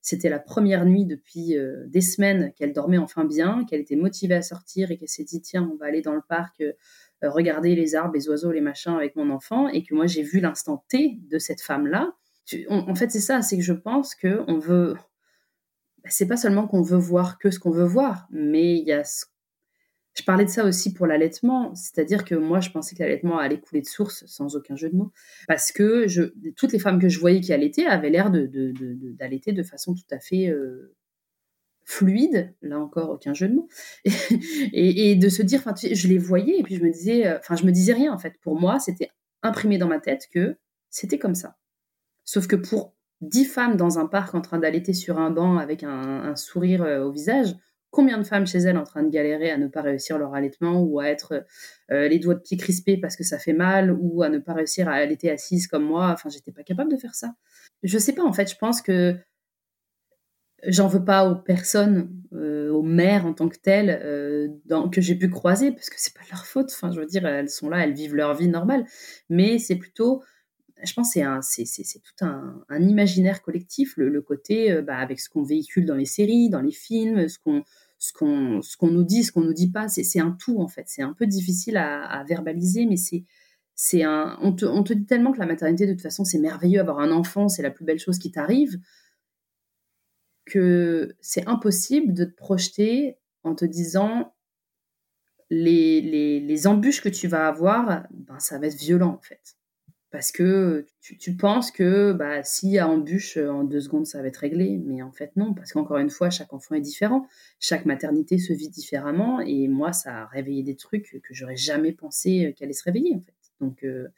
c'était 0.00 0.30
la 0.30 0.40
première 0.40 0.86
nuit 0.86 1.04
depuis 1.04 1.54
des 1.86 2.00
semaines 2.00 2.52
qu'elle 2.56 2.72
dormait 2.72 2.98
enfin 2.98 3.26
bien, 3.26 3.66
qu'elle 3.68 3.80
était 3.80 3.96
motivée 3.96 4.36
à 4.36 4.42
sortir 4.42 4.90
et 4.90 4.96
qu'elle 4.96 5.08
s'est 5.08 5.24
dit, 5.24 5.42
tiens, 5.42 5.68
on 5.70 5.76
va 5.76 5.86
aller 5.86 6.00
dans 6.00 6.14
le 6.14 6.22
parc 6.26 6.60
euh, 6.60 6.72
regarder 7.22 7.74
les 7.74 7.94
arbres, 7.94 8.14
les 8.14 8.28
oiseaux, 8.28 8.52
les 8.52 8.60
machins 8.60 8.94
avec 8.94 9.16
mon 9.16 9.30
enfant, 9.30 9.68
et 9.68 9.82
que 9.82 9.94
moi 9.94 10.06
j'ai 10.06 10.22
vu 10.22 10.40
l'instant 10.40 10.84
T 10.88 11.18
de 11.28 11.38
cette 11.38 11.60
femme-là. 11.60 12.14
En 12.70 12.94
fait, 12.94 13.10
c'est 13.10 13.20
ça, 13.20 13.42
c'est 13.42 13.56
que 13.56 13.62
je 13.62 13.72
pense 13.72 14.14
que 14.14 14.42
on 14.46 14.58
veut. 14.58 14.94
Bah, 16.02 16.10
c'est 16.10 16.26
pas 16.26 16.36
seulement 16.36 16.66
qu'on 16.66 16.82
veut 16.82 16.98
voir 16.98 17.38
que 17.38 17.50
ce 17.50 17.58
qu'on 17.58 17.70
veut 17.70 17.84
voir, 17.84 18.26
mais 18.30 18.76
il 18.76 18.86
y 18.86 18.92
a. 18.92 19.02
Je 20.14 20.24
parlais 20.24 20.44
de 20.44 20.50
ça 20.50 20.64
aussi 20.64 20.92
pour 20.94 21.06
l'allaitement, 21.06 21.74
c'est-à-dire 21.74 22.24
que 22.24 22.34
moi 22.34 22.60
je 22.60 22.70
pensais 22.70 22.96
que 22.96 23.02
l'allaitement 23.02 23.38
allait 23.38 23.60
couler 23.60 23.82
de 23.82 23.86
source, 23.86 24.24
sans 24.26 24.56
aucun 24.56 24.74
jeu 24.74 24.88
de 24.90 24.96
mots, 24.96 25.12
parce 25.46 25.70
que 25.70 26.08
je... 26.08 26.32
toutes 26.56 26.72
les 26.72 26.80
femmes 26.80 26.98
que 26.98 27.08
je 27.08 27.20
voyais 27.20 27.40
qui 27.40 27.52
allaitaient 27.52 27.86
avaient 27.86 28.10
l'air 28.10 28.30
d'allaiter 28.30 29.52
de, 29.52 29.56
de, 29.56 29.62
de, 29.62 29.66
façon 29.66 29.94
tout 29.94 30.12
à 30.12 30.18
fait 30.18 30.48
euh, 30.48 30.96
fluide, 31.88 32.54
là 32.60 32.78
encore 32.78 33.08
aucun 33.08 33.32
jeu 33.32 33.48
de 33.48 33.54
mots, 33.54 33.68
et, 34.04 35.16
de 35.16 35.28
se 35.30 35.42
dire, 35.42 35.62
je 35.74 36.06
les 36.06 36.18
voyais 36.18 36.58
et 36.58 36.62
puis 36.62 36.76
je 36.76 36.84
me 36.84 36.90
disais, 36.90 37.26
euh, 37.26 37.38
enfin, 37.38 37.56
je 37.56 37.64
me 37.64 37.72
disais 37.72 37.94
rien 37.94 38.12
en 38.12 38.18
fait. 38.18 38.34
Pour 38.42 38.60
moi, 38.60 38.78
c'était 38.78 39.08
imprimé 39.42 39.78
dans 39.78 39.88
ma 39.88 39.98
tête 39.98 40.28
que 40.30 40.58
c'était 40.90 41.18
comme 41.18 41.34
ça. 41.34 41.56
Sauf 42.26 42.46
que 42.46 42.56
pour 42.56 42.94
dix 43.22 43.46
femmes 43.46 43.76
dans 43.76 43.98
un 43.98 44.06
parc 44.06 44.34
en 44.34 44.42
train 44.42 44.58
d'allaiter 44.58 44.92
sur 44.92 45.18
un 45.18 45.30
banc 45.30 45.56
avec 45.56 45.82
un, 45.82 46.36
sourire 46.36 46.82
euh, 46.82 47.04
au 47.04 47.10
visage, 47.10 47.56
combien 47.90 48.18
de 48.18 48.24
femmes 48.24 48.46
chez 48.46 48.58
elles 48.58 48.76
en 48.76 48.84
train 48.84 49.02
de 49.02 49.08
galérer 49.08 49.50
à 49.50 49.56
ne 49.56 49.66
pas 49.66 49.80
réussir 49.80 50.18
leur 50.18 50.34
allaitement 50.34 50.82
ou 50.82 51.00
à 51.00 51.06
être 51.06 51.46
euh, 51.90 52.06
les 52.06 52.18
doigts 52.18 52.34
de 52.34 52.40
pied 52.40 52.58
crispés 52.58 52.98
parce 52.98 53.16
que 53.16 53.24
ça 53.24 53.38
fait 53.38 53.54
mal 53.54 53.96
ou 53.98 54.22
à 54.22 54.28
ne 54.28 54.38
pas 54.38 54.52
réussir 54.52 54.90
à 54.90 54.92
allaiter 54.92 55.30
assise 55.30 55.66
comme 55.66 55.84
moi? 55.84 56.10
Enfin, 56.12 56.28
j'étais 56.28 56.52
pas 56.52 56.64
capable 56.64 56.90
de 56.90 56.98
faire 56.98 57.14
ça. 57.14 57.32
Je 57.82 57.96
sais 57.96 58.12
pas, 58.12 58.24
en 58.24 58.34
fait, 58.34 58.50
je 58.50 58.58
pense 58.58 58.82
que 58.82 59.16
j'en 60.66 60.88
veux 60.88 61.04
pas 61.04 61.28
aux 61.28 61.36
personnes, 61.36 62.10
euh, 62.32 62.70
aux 62.70 62.82
mères 62.82 63.26
en 63.26 63.34
tant 63.34 63.48
que 63.48 63.58
telles, 63.58 64.00
euh, 64.02 64.48
que 64.92 65.00
j'ai 65.00 65.14
pu 65.14 65.28
croiser 65.28 65.72
parce 65.72 65.90
que 65.90 65.96
c'est 65.98 66.14
pas 66.14 66.24
leur 66.30 66.46
faute. 66.46 66.70
Enfin, 66.74 66.90
je 66.90 67.00
veux 67.00 67.06
dire, 67.06 67.26
elles 67.26 67.50
sont 67.50 67.68
là, 67.68 67.84
elles 67.84 67.94
vivent 67.94 68.14
leur 68.14 68.34
vie 68.34 68.48
normale. 68.48 68.84
Mais 69.28 69.58
c'est 69.58 69.76
plutôt 69.76 70.22
je 70.84 70.92
pense 70.92 71.12
c'est 71.12 72.00
tout 72.02 72.24
un, 72.24 72.64
imaginaire 72.80 73.42
collectif, 73.42 73.94
le, 73.96 74.20
côté 74.22 74.72
euh, 74.72 74.82
bah, 74.82 74.98
avec 74.98 75.20
ce 75.20 75.28
qu'on 75.28 75.42
véhicule 75.42 75.84
dans 75.86 75.96
les 75.96 76.04
séries, 76.04 76.50
dans 76.50 76.60
les 76.60 76.72
films, 76.72 77.26
ce 77.28 77.38
qu'on 77.38 77.64
nous 78.82 79.04
dit, 79.04 79.24
ce 79.24 79.32
qu'on 79.32 79.40
nous 79.40 79.52
dit 79.52 79.70
pas, 79.70 79.88
c'est 79.88 80.20
un 80.20 80.30
tout 80.30 80.60
en 80.60 80.68
fait. 80.68 80.84
C'est 80.86 81.02
un 81.02 81.14
peu 81.14 81.26
difficile 81.26 81.76
à, 81.76 82.24
verbaliser, 82.28 82.86
mais 82.86 82.96
c'est 82.96 83.24
on 84.06 84.52
te, 84.52 84.64
on 84.64 84.82
te 84.82 84.92
dit 84.92 85.06
tellement 85.06 85.32
que 85.32 85.38
la 85.38 85.46
maternité 85.46 85.86
de 85.86 85.92
toute 85.92 86.02
façon 86.02 86.24
c'est 86.24 86.38
merveilleux, 86.38 86.80
avoir 86.80 87.00
un 87.00 87.12
enfant 87.12 87.48
c'est 87.48 87.62
la 87.62 87.70
plus 87.70 87.84
belle 87.84 87.98
chose 87.98 88.18
qui 88.18 88.30
t'arrive, 88.30 88.78
que 90.48 91.14
c'est 91.20 91.46
impossible 91.46 92.12
de 92.14 92.24
te 92.24 92.34
projeter 92.34 93.16
en 93.44 93.54
te 93.54 93.64
disant 93.64 94.34
les, 95.50 96.00
les, 96.00 96.40
les, 96.40 96.66
embûches 96.66 97.00
que 97.00 97.08
tu 97.08 97.28
vas 97.28 97.48
avoir, 97.48 98.06
ben, 98.10 98.38
ça 98.38 98.58
va 98.58 98.66
être 98.66 98.76
violent 98.76 99.14
en 99.14 99.22
fait 99.22 99.58
parce 100.10 100.32
que 100.32 100.86
tu, 101.00 101.36
penses 101.36 101.70
que 101.70 102.12
bah, 102.12 102.42
s'il 102.42 102.70
y 102.70 102.78
a 102.78 102.88
embûche, 102.88 103.36
euh, 103.36 103.50
en 103.50 103.64
deux 103.64 103.80
secondes, 103.80 104.06
ça 104.06 104.22
va 104.22 104.28
être 104.28 104.38
réglé. 104.38 104.78
Mais 104.78 105.02
en 105.02 105.12
fait, 105.12 105.32
non, 105.36 105.52
parce 105.52 105.72
qu'encore 105.72 105.98
une 105.98 106.08
fois, 106.08 106.30
chaque 106.30 106.52
enfant 106.52 106.74
est 106.74 106.80
différent. 106.80 107.26
Chaque 107.60 107.84
maternité 107.84 108.38
se 108.38 108.54
vit 108.54 108.70
différemment. 108.70 109.40
Et 109.40 109.68
moi, 109.68 109.92
ça 109.92 110.22
a 110.22 110.26
réveillé 110.26 110.62
des 110.62 110.76
trucs 110.76 111.20
que 111.22 111.34
j'aurais 111.34 111.56
jamais 111.56 111.92
pensé 111.92 112.46
euh, 112.46 112.52
qu'elle 112.52 112.66
allait 112.66 112.72
se 112.72 112.84
réveiller, 112.84 113.16
en 113.16 113.20
fait. 113.20 113.34
Donc, 113.60 113.84
euh, 113.84 114.08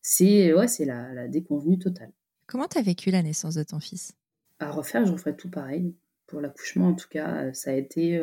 c'est 0.00 0.54
ouais, 0.54 0.68
c'est 0.68 0.84
la, 0.84 1.26
déconvenue 1.26 1.78
totale. 1.78 2.12
Comment 2.46 2.68
tu 2.68 2.78
as 2.78 2.82
vécu 2.82 3.10
la 3.10 3.22
naissance 3.22 3.54
de 3.54 3.64
ton 3.64 3.80
fils? 3.80 4.12
À 4.58 4.70
refaire, 4.70 5.04
je 5.04 5.12
referais 5.12 5.36
tout 5.36 5.50
pareil. 5.50 5.94
Pour 6.26 6.40
l'accouchement, 6.40 6.88
en 6.88 6.94
tout 6.94 7.08
cas, 7.08 7.52
ça 7.52 7.70
a 7.70 7.74
été 7.74 8.20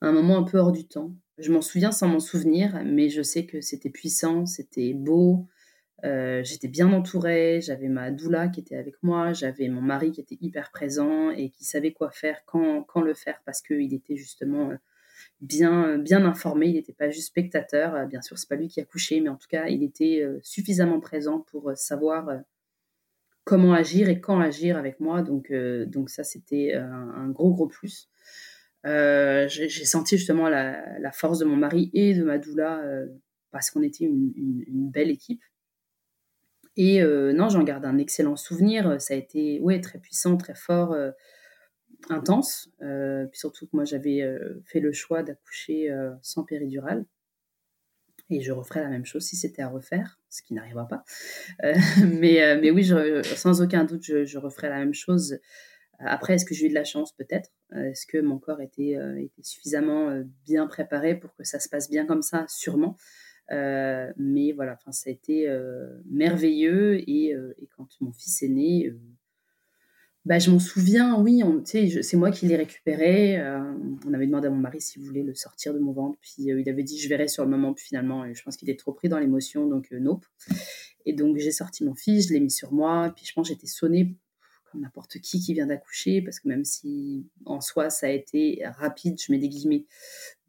un 0.00 0.12
moment 0.12 0.38
un 0.38 0.42
peu 0.44 0.58
hors 0.58 0.72
du 0.72 0.86
temps. 0.86 1.12
Je 1.38 1.50
m'en 1.50 1.62
souviens 1.62 1.92
sans 1.92 2.08
m'en 2.08 2.20
souvenir, 2.20 2.82
mais 2.84 3.08
je 3.08 3.22
sais 3.22 3.46
que 3.46 3.60
c'était 3.60 3.90
puissant, 3.90 4.46
c'était 4.46 4.92
beau, 4.94 5.48
euh, 6.04 6.42
j'étais 6.42 6.68
bien 6.68 6.92
entourée, 6.92 7.60
j'avais 7.62 7.88
ma 7.88 8.10
doula 8.10 8.48
qui 8.48 8.60
était 8.60 8.76
avec 8.76 8.96
moi, 9.02 9.32
j'avais 9.32 9.68
mon 9.68 9.80
mari 9.80 10.10
qui 10.10 10.20
était 10.20 10.38
hyper 10.40 10.70
présent 10.72 11.30
et 11.30 11.50
qui 11.50 11.64
savait 11.64 11.92
quoi 11.92 12.10
faire, 12.10 12.44
quand, 12.44 12.82
quand 12.82 13.00
le 13.00 13.14
faire, 13.14 13.40
parce 13.44 13.62
qu'il 13.62 13.94
était 13.94 14.16
justement 14.16 14.70
euh, 14.70 14.76
bien, 15.40 15.98
bien 15.98 16.24
informé, 16.24 16.66
il 16.66 16.74
n'était 16.74 16.92
pas 16.92 17.10
juste 17.10 17.28
spectateur. 17.28 17.94
Euh, 17.94 18.06
bien 18.06 18.20
sûr, 18.20 18.36
c'est 18.36 18.48
pas 18.48 18.56
lui 18.56 18.68
qui 18.68 18.80
a 18.80 18.84
couché, 18.84 19.20
mais 19.20 19.28
en 19.28 19.36
tout 19.36 19.48
cas, 19.48 19.66
il 19.68 19.84
était 19.84 20.26
suffisamment 20.42 20.98
présent 20.98 21.40
pour 21.40 21.70
savoir 21.76 22.30
comment 23.44 23.72
agir 23.72 24.08
et 24.08 24.20
quand 24.20 24.40
agir 24.40 24.76
avec 24.76 25.00
moi. 25.00 25.22
Donc, 25.22 25.52
donc 25.86 26.10
ça, 26.10 26.24
c'était 26.24 26.74
un, 26.74 27.28
gros, 27.30 27.52
gros 27.52 27.66
plus. 27.66 28.08
j'ai 28.84 29.84
senti 29.84 30.16
justement 30.16 30.48
la, 30.48 31.12
force 31.12 31.38
de 31.38 31.44
mon 31.44 31.56
mari 31.56 31.90
et 31.94 32.14
de 32.14 32.22
ma 32.22 32.38
doula 32.38 32.82
parce 33.50 33.70
qu'on 33.70 33.82
était 33.82 34.04
une 34.04 34.90
belle 34.90 35.10
équipe. 35.10 35.42
Et 36.76 37.02
euh, 37.02 37.32
non, 37.32 37.48
j'en 37.48 37.62
garde 37.62 37.84
un 37.84 37.98
excellent 37.98 38.36
souvenir. 38.36 39.00
Ça 39.00 39.14
a 39.14 39.16
été 39.16 39.60
très 39.82 39.98
puissant, 39.98 40.36
très 40.36 40.54
fort, 40.54 40.92
euh, 40.92 41.10
intense. 42.08 42.70
Euh, 42.82 43.26
puis 43.26 43.38
surtout 43.38 43.66
que 43.66 43.72
moi, 43.74 43.84
j'avais 43.84 44.22
fait 44.64 44.80
le 44.80 44.92
choix 44.92 45.22
d'accoucher 45.22 45.94
sans 46.22 46.44
péridurale. 46.44 47.04
Et 48.30 48.40
je 48.40 48.52
referais 48.52 48.82
la 48.82 48.88
même 48.88 49.04
chose 49.04 49.24
si 49.24 49.36
c'était 49.36 49.62
à 49.62 49.68
refaire, 49.68 50.18
ce 50.32 50.42
qui 50.42 50.54
n'arrivera 50.54 50.88
pas. 50.88 51.04
mais, 52.04 52.56
mais 52.60 52.70
oui, 52.70 52.90
sans 53.36 53.62
aucun 53.62 53.84
doute, 53.84 54.02
je, 54.04 54.38
referais 54.38 54.68
la 54.68 54.78
même 54.78 54.94
chose. 54.94 55.38
Après, 55.98 56.34
est-ce 56.34 56.44
que 56.44 56.54
j'ai 56.54 56.66
eu 56.66 56.68
de 56.68 56.74
la 56.74 56.84
chance? 56.84 57.12
Peut-être. 57.12 57.50
Est-ce 57.74 58.06
que 58.06 58.18
mon 58.18 58.38
corps 58.38 58.60
était, 58.60 58.96
suffisamment 59.40 60.22
bien 60.44 60.66
préparé 60.66 61.14
pour 61.14 61.34
que 61.36 61.44
ça 61.44 61.60
se 61.60 61.68
passe 61.68 61.88
bien 61.88 62.06
comme 62.06 62.22
ça? 62.22 62.44
Sûrement. 62.48 62.96
Euh, 63.50 64.10
mais 64.16 64.52
voilà, 64.52 64.78
ça 64.90 65.10
a 65.10 65.12
été 65.12 65.48
euh, 65.48 66.00
merveilleux. 66.06 67.08
Et, 67.08 67.34
euh, 67.34 67.54
et, 67.58 67.68
quand 67.76 67.88
mon 68.00 68.12
fils 68.12 68.42
est 68.42 68.48
né, 68.48 68.92
bah, 70.24 70.38
je 70.38 70.50
m'en 70.50 70.58
souviens, 70.58 71.20
oui, 71.20 71.42
c'est 71.64 72.16
moi 72.16 72.30
qui 72.30 72.46
l'ai 72.46 72.56
récupéré. 72.56 73.42
on 74.06 74.14
avait 74.14 74.26
demandé 74.26 74.46
à 74.46 74.50
mon 74.50 74.56
mari 74.56 74.80
s'il 74.80 75.02
voulait 75.02 75.22
le 75.22 75.34
sortir 75.34 75.74
de 75.74 75.78
mon 75.78 75.92
ventre, 75.92 76.18
puis 76.20 76.34
il 76.38 76.68
avait 76.68 76.82
dit 76.82 76.98
je 76.98 77.08
verrai 77.08 77.28
sur 77.28 77.44
le 77.44 77.50
moment, 77.50 77.74
puis 77.74 77.86
finalement, 77.86 78.32
je 78.32 78.42
pense 78.42 78.56
qu'il 78.56 78.70
était 78.70 78.78
trop 78.78 78.92
pris 78.92 79.08
dans 79.08 79.18
l'émotion, 79.18 79.66
donc 79.66 79.90
nope. 79.90 80.24
Et 81.06 81.12
donc 81.12 81.36
j'ai 81.38 81.52
sorti 81.52 81.84
mon 81.84 81.94
fils, 81.94 82.28
je 82.28 82.34
l'ai 82.34 82.40
mis 82.40 82.50
sur 82.50 82.72
moi, 82.72 83.12
puis 83.16 83.26
je 83.26 83.32
pense 83.32 83.48
j'étais 83.48 83.66
sonnée 83.66 84.16
comme 84.70 84.80
n'importe 84.80 85.18
qui 85.18 85.40
qui 85.40 85.54
vient 85.54 85.66
d'accoucher, 85.66 86.22
parce 86.22 86.40
que 86.40 86.48
même 86.48 86.64
si 86.64 87.28
en 87.44 87.60
soi 87.60 87.90
ça 87.90 88.06
a 88.06 88.10
été 88.10 88.62
rapide, 88.78 89.20
je 89.20 89.30
mets 89.30 89.38
des 89.38 89.48
guillemets, 89.48 89.86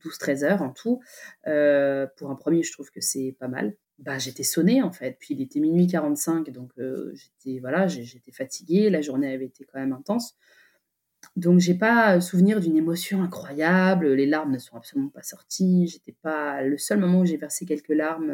12-13 0.03 0.43
heures 0.43 0.62
en 0.62 0.69
tout. 0.69 1.01
Euh, 1.47 2.07
pour 2.17 2.31
un 2.31 2.36
premier, 2.36 2.63
je 2.63 2.71
trouve 2.71 2.89
que 2.89 3.01
c'est 3.01 3.36
pas 3.39 3.47
mal. 3.47 3.75
Bah, 4.03 4.17
j'étais 4.17 4.43
sonnée 4.43 4.81
en 4.81 4.91
fait, 4.91 5.15
puis 5.17 5.33
il 5.33 5.41
était 5.41 5.61
minuit 5.61 5.87
45, 5.87 6.49
donc 6.49 6.71
euh, 6.77 7.13
j'étais 7.13 7.59
voilà, 7.59 7.87
j'étais 7.87 8.33
fatiguée, 8.33 8.89
la 8.89 9.01
journée 9.01 9.33
avait 9.33 9.45
été 9.45 9.63
quand 9.63 9.79
même 9.79 9.93
intense. 9.93 10.35
Donc 11.37 11.59
j'ai 11.59 11.73
pas 11.73 12.19
souvenir 12.19 12.59
d'une 12.59 12.75
émotion 12.75 13.23
incroyable, 13.23 14.11
les 14.13 14.25
larmes 14.25 14.51
ne 14.51 14.57
sont 14.57 14.75
absolument 14.75 15.09
pas 15.09 15.23
sorties, 15.23 15.87
j'étais 15.87 16.15
pas 16.21 16.63
le 16.63 16.77
seul 16.77 16.99
moment 16.99 17.21
où 17.21 17.25
j'ai 17.25 17.37
versé 17.37 17.65
quelques 17.65 17.89
larmes 17.95 18.29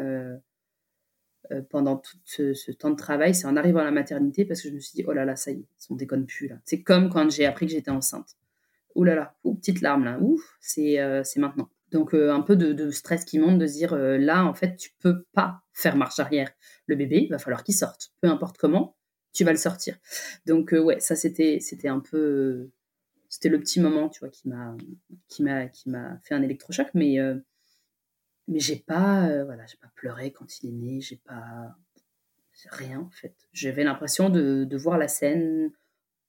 euh, 1.52 1.62
pendant 1.70 1.96
tout 1.96 2.18
ce, 2.24 2.72
temps 2.72 2.90
de 2.90 2.96
travail, 2.96 3.32
c'est 3.32 3.46
en 3.46 3.56
arrivant 3.56 3.80
à 3.80 3.84
la 3.84 3.92
maternité 3.92 4.44
parce 4.44 4.62
que 4.62 4.70
je 4.70 4.74
me 4.74 4.80
suis 4.80 4.94
dit 4.96 5.04
oh 5.06 5.12
là 5.12 5.24
là, 5.24 5.36
ça 5.36 5.52
y 5.52 5.60
est, 5.60 5.66
on 5.88 5.94
déconne 5.94 6.26
plus 6.26 6.48
là. 6.48 6.56
C'est 6.64 6.82
comme 6.82 7.10
quand 7.10 7.30
j'ai 7.30 7.46
appris 7.46 7.66
que 7.66 7.72
j'étais 7.72 7.92
enceinte. 7.92 8.36
Ouh 8.96 9.04
là 9.04 9.14
là, 9.14 9.36
petite 9.44 9.82
larme 9.82 10.04
là, 10.04 10.18
ouf, 10.20 10.40
euh, 10.78 11.22
c'est 11.22 11.38
maintenant. 11.38 11.68
Donc 11.92 12.14
euh, 12.14 12.32
un 12.32 12.40
peu 12.40 12.56
de, 12.56 12.90
stress 12.90 13.24
qui 13.24 13.38
monte 13.38 13.58
de 13.58 13.66
dire 13.66 13.92
euh, 13.92 14.16
là 14.16 14.44
en 14.44 14.54
fait 14.54 14.76
tu 14.76 14.90
peux 15.00 15.24
pas 15.32 15.62
faire 15.72 15.96
marche 15.96 16.18
arrière. 16.18 16.50
Le 16.86 16.96
bébé, 16.96 17.22
il 17.22 17.30
va 17.30 17.38
falloir 17.38 17.64
qu'il 17.64 17.74
sorte, 17.74 18.12
peu 18.20 18.28
importe 18.28 18.58
comment, 18.58 18.96
tu 19.32 19.44
vas 19.44 19.52
le 19.52 19.58
sortir. 19.58 19.96
Donc 20.46 20.72
ouais, 20.72 21.00
ça 21.00 21.16
c'était 21.16 21.58
c'était 21.60 21.88
un 21.88 22.00
peu 22.00 22.70
c'était 23.28 23.48
le 23.48 23.60
petit 23.60 23.80
moment 23.80 24.08
tu 24.08 24.20
vois 24.20 24.28
qui 24.28 24.48
m'a 24.48 24.76
qui 25.28 25.42
m'a 25.42 25.66
qui 25.68 25.90
m'a 25.90 26.18
fait 26.24 26.34
un 26.34 26.42
électrochoc, 26.42 26.88
mais 26.94 27.18
mais 28.48 28.60
j'ai 28.60 28.76
pas 28.76 29.44
voilà 29.44 29.66
j'ai 29.66 29.78
pas 29.78 29.90
pleuré 29.94 30.32
quand 30.32 30.60
il 30.60 30.70
est 30.70 30.72
né, 30.72 31.00
j'ai 31.00 31.16
pas 31.16 31.76
rien 32.70 33.00
en 33.00 33.10
fait. 33.10 33.34
J'avais 33.52 33.84
l'impression 33.84 34.28
de, 34.28 34.76
voir 34.76 34.98
la 34.98 35.08
scène 35.08 35.70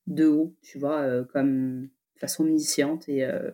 de 0.08 0.26
haut, 0.28 0.56
tu 0.62 0.80
vois, 0.80 1.24
comme 1.26 1.90
façon 2.22 2.44
omnisciente 2.44 3.10
et 3.10 3.26
euh, 3.26 3.52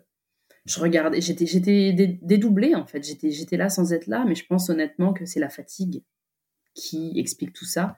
je 0.67 0.79
regardais, 0.79 1.21
j'étais, 1.21 1.45
j'étais 1.45 1.93
dédoublée 2.21 2.75
en 2.75 2.85
fait, 2.85 3.03
j'étais, 3.03 3.57
là 3.57 3.69
sans 3.69 3.93
être 3.93 4.07
là, 4.07 4.25
mais 4.27 4.35
je 4.35 4.45
pense 4.45 4.69
honnêtement 4.69 5.13
que 5.13 5.25
c'est 5.25 5.39
la 5.39 5.49
fatigue 5.49 6.03
qui 6.73 7.13
explique 7.15 7.53
tout 7.53 7.65
ça. 7.65 7.97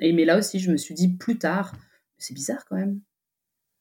Et 0.00 0.12
mais 0.12 0.24
là 0.24 0.36
aussi, 0.36 0.58
je 0.58 0.72
me 0.72 0.76
suis 0.76 0.94
dit 0.94 1.16
plus 1.16 1.38
tard, 1.38 1.76
c'est 2.18 2.34
bizarre 2.34 2.64
quand 2.66 2.76
même. 2.76 3.00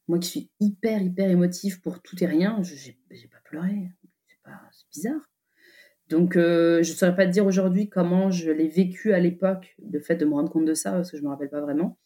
Moi 0.08 0.20
qui 0.20 0.30
suis 0.30 0.52
hyper 0.60 1.02
hyper 1.02 1.30
émotive 1.30 1.82
pour 1.82 2.02
tout 2.02 2.22
et 2.24 2.28
rien, 2.28 2.62
je 2.62 2.76
j'ai, 2.76 3.28
pas 3.28 3.40
pleuré. 3.44 3.90
C'est, 4.28 4.88
bizarre. 4.94 5.32
Donc, 6.10 6.36
euh, 6.36 6.84
je 6.84 6.92
ne 6.92 6.98
saurais 6.98 7.16
pas 7.16 7.26
te 7.26 7.32
dire 7.32 7.46
aujourd'hui 7.46 7.90
comment 7.90 8.30
je 8.30 8.52
l'ai 8.52 8.68
vécu 8.68 9.14
à 9.14 9.20
l'époque, 9.20 9.76
le 9.92 10.00
fait 10.00 10.16
de 10.16 10.26
me 10.26 10.34
rendre 10.34 10.52
compte 10.52 10.66
de 10.66 10.74
ça, 10.74 10.92
parce 10.92 11.10
que 11.10 11.18
je 11.18 11.24
me 11.24 11.30
rappelle 11.30 11.50
pas 11.50 11.62
vraiment. 11.62 11.98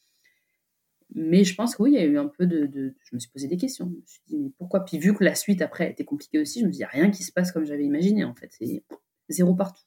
Mais 1.18 1.46
je 1.46 1.56
pense 1.56 1.78
que 1.78 1.84
oui, 1.84 1.92
il 1.92 1.96
y 1.96 1.98
a 1.98 2.04
eu 2.04 2.18
un 2.18 2.28
peu 2.28 2.46
de, 2.46 2.70
Je 2.74 3.16
me 3.16 3.20
suis 3.20 3.30
posé 3.30 3.48
des 3.48 3.56
questions. 3.56 3.86
Je 3.90 3.96
me 3.96 4.06
suis 4.06 4.22
dit, 4.28 4.38
mais 4.38 4.52
pourquoi? 4.58 4.84
Puis 4.84 5.00
vu 5.00 5.14
que 5.14 5.24
la 5.24 5.34
suite 5.34 5.62
après 5.62 5.90
était 5.90 6.04
compliquée 6.04 6.40
aussi, 6.40 6.60
je 6.60 6.66
me 6.66 6.72
dis, 6.72 6.80
il 6.80 6.82
n'y 6.82 6.86
a 6.86 6.90
rien 6.90 7.10
qui 7.10 7.24
se 7.24 7.32
passe 7.32 7.54
comme 7.54 7.66
j'avais 7.66 7.86
imaginé 7.86 8.26
en 8.26 8.36
fait. 8.36 8.50
C'est 8.52 8.84
zéro 9.30 9.56
partout. 9.56 9.84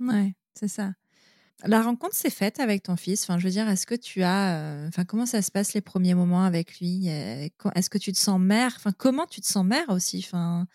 Ouais, 0.00 0.32
c'est 0.54 0.68
ça. 0.68 0.94
La 1.64 1.82
rencontre 1.82 2.14
s'est 2.14 2.30
faite 2.30 2.60
avec 2.60 2.84
ton 2.84 2.96
fils. 2.96 3.24
Enfin, 3.24 3.38
je 3.38 3.44
veux 3.44 3.50
dire, 3.50 3.68
est-ce 3.68 3.84
que 3.84 3.94
tu 3.94 4.22
as, 4.22 4.58
euh, 4.58 4.88
enfin, 4.88 5.04
comment 5.04 5.26
ça 5.26 5.42
se 5.42 5.50
passe 5.50 5.74
les 5.74 5.82
premiers 5.82 6.14
moments 6.14 6.44
avec 6.44 6.78
lui? 6.78 7.08
Est-ce 7.08 7.90
que 7.90 7.98
tu 7.98 8.12
te 8.12 8.18
sens 8.18 8.40
mère? 8.40 8.72
Enfin, 8.76 8.92
comment 8.96 9.26
tu 9.26 9.42
te 9.42 9.46
sens 9.46 9.66
mère 9.66 9.90
aussi? 9.90 10.24
Enfin, 10.24 10.66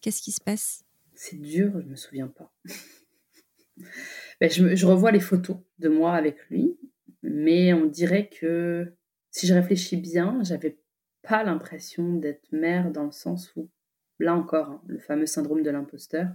qu'est-ce 0.00 0.22
qui 0.22 0.32
se 0.32 0.40
passe? 0.40 0.84
C'est 1.14 1.36
dur, 1.38 1.78
je 1.78 1.86
me 1.86 1.96
souviens 1.96 2.28
pas. 2.28 2.54
ben, 4.40 4.50
je, 4.50 4.74
je, 4.74 4.86
revois 4.86 5.10
les 5.10 5.20
photos 5.20 5.58
de 5.78 5.90
moi 5.90 6.14
avec 6.14 6.38
lui, 6.48 6.78
mais 7.22 7.74
on 7.74 7.84
dirait 7.84 8.30
que 8.30 8.94
si 9.30 9.46
je 9.46 9.54
réfléchis 9.54 9.96
bien, 9.96 10.40
j'avais 10.42 10.78
pas 11.22 11.44
l'impression 11.44 12.14
d'être 12.14 12.50
mère 12.52 12.90
dans 12.90 13.04
le 13.04 13.12
sens 13.12 13.54
où, 13.56 13.68
là 14.18 14.34
encore, 14.34 14.70
hein, 14.70 14.82
le 14.86 14.98
fameux 14.98 15.26
syndrome 15.26 15.62
de 15.62 15.70
l'imposteur, 15.70 16.28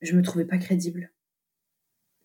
je 0.00 0.16
me 0.16 0.22
trouvais 0.22 0.44
pas 0.44 0.58
crédible. 0.58 1.12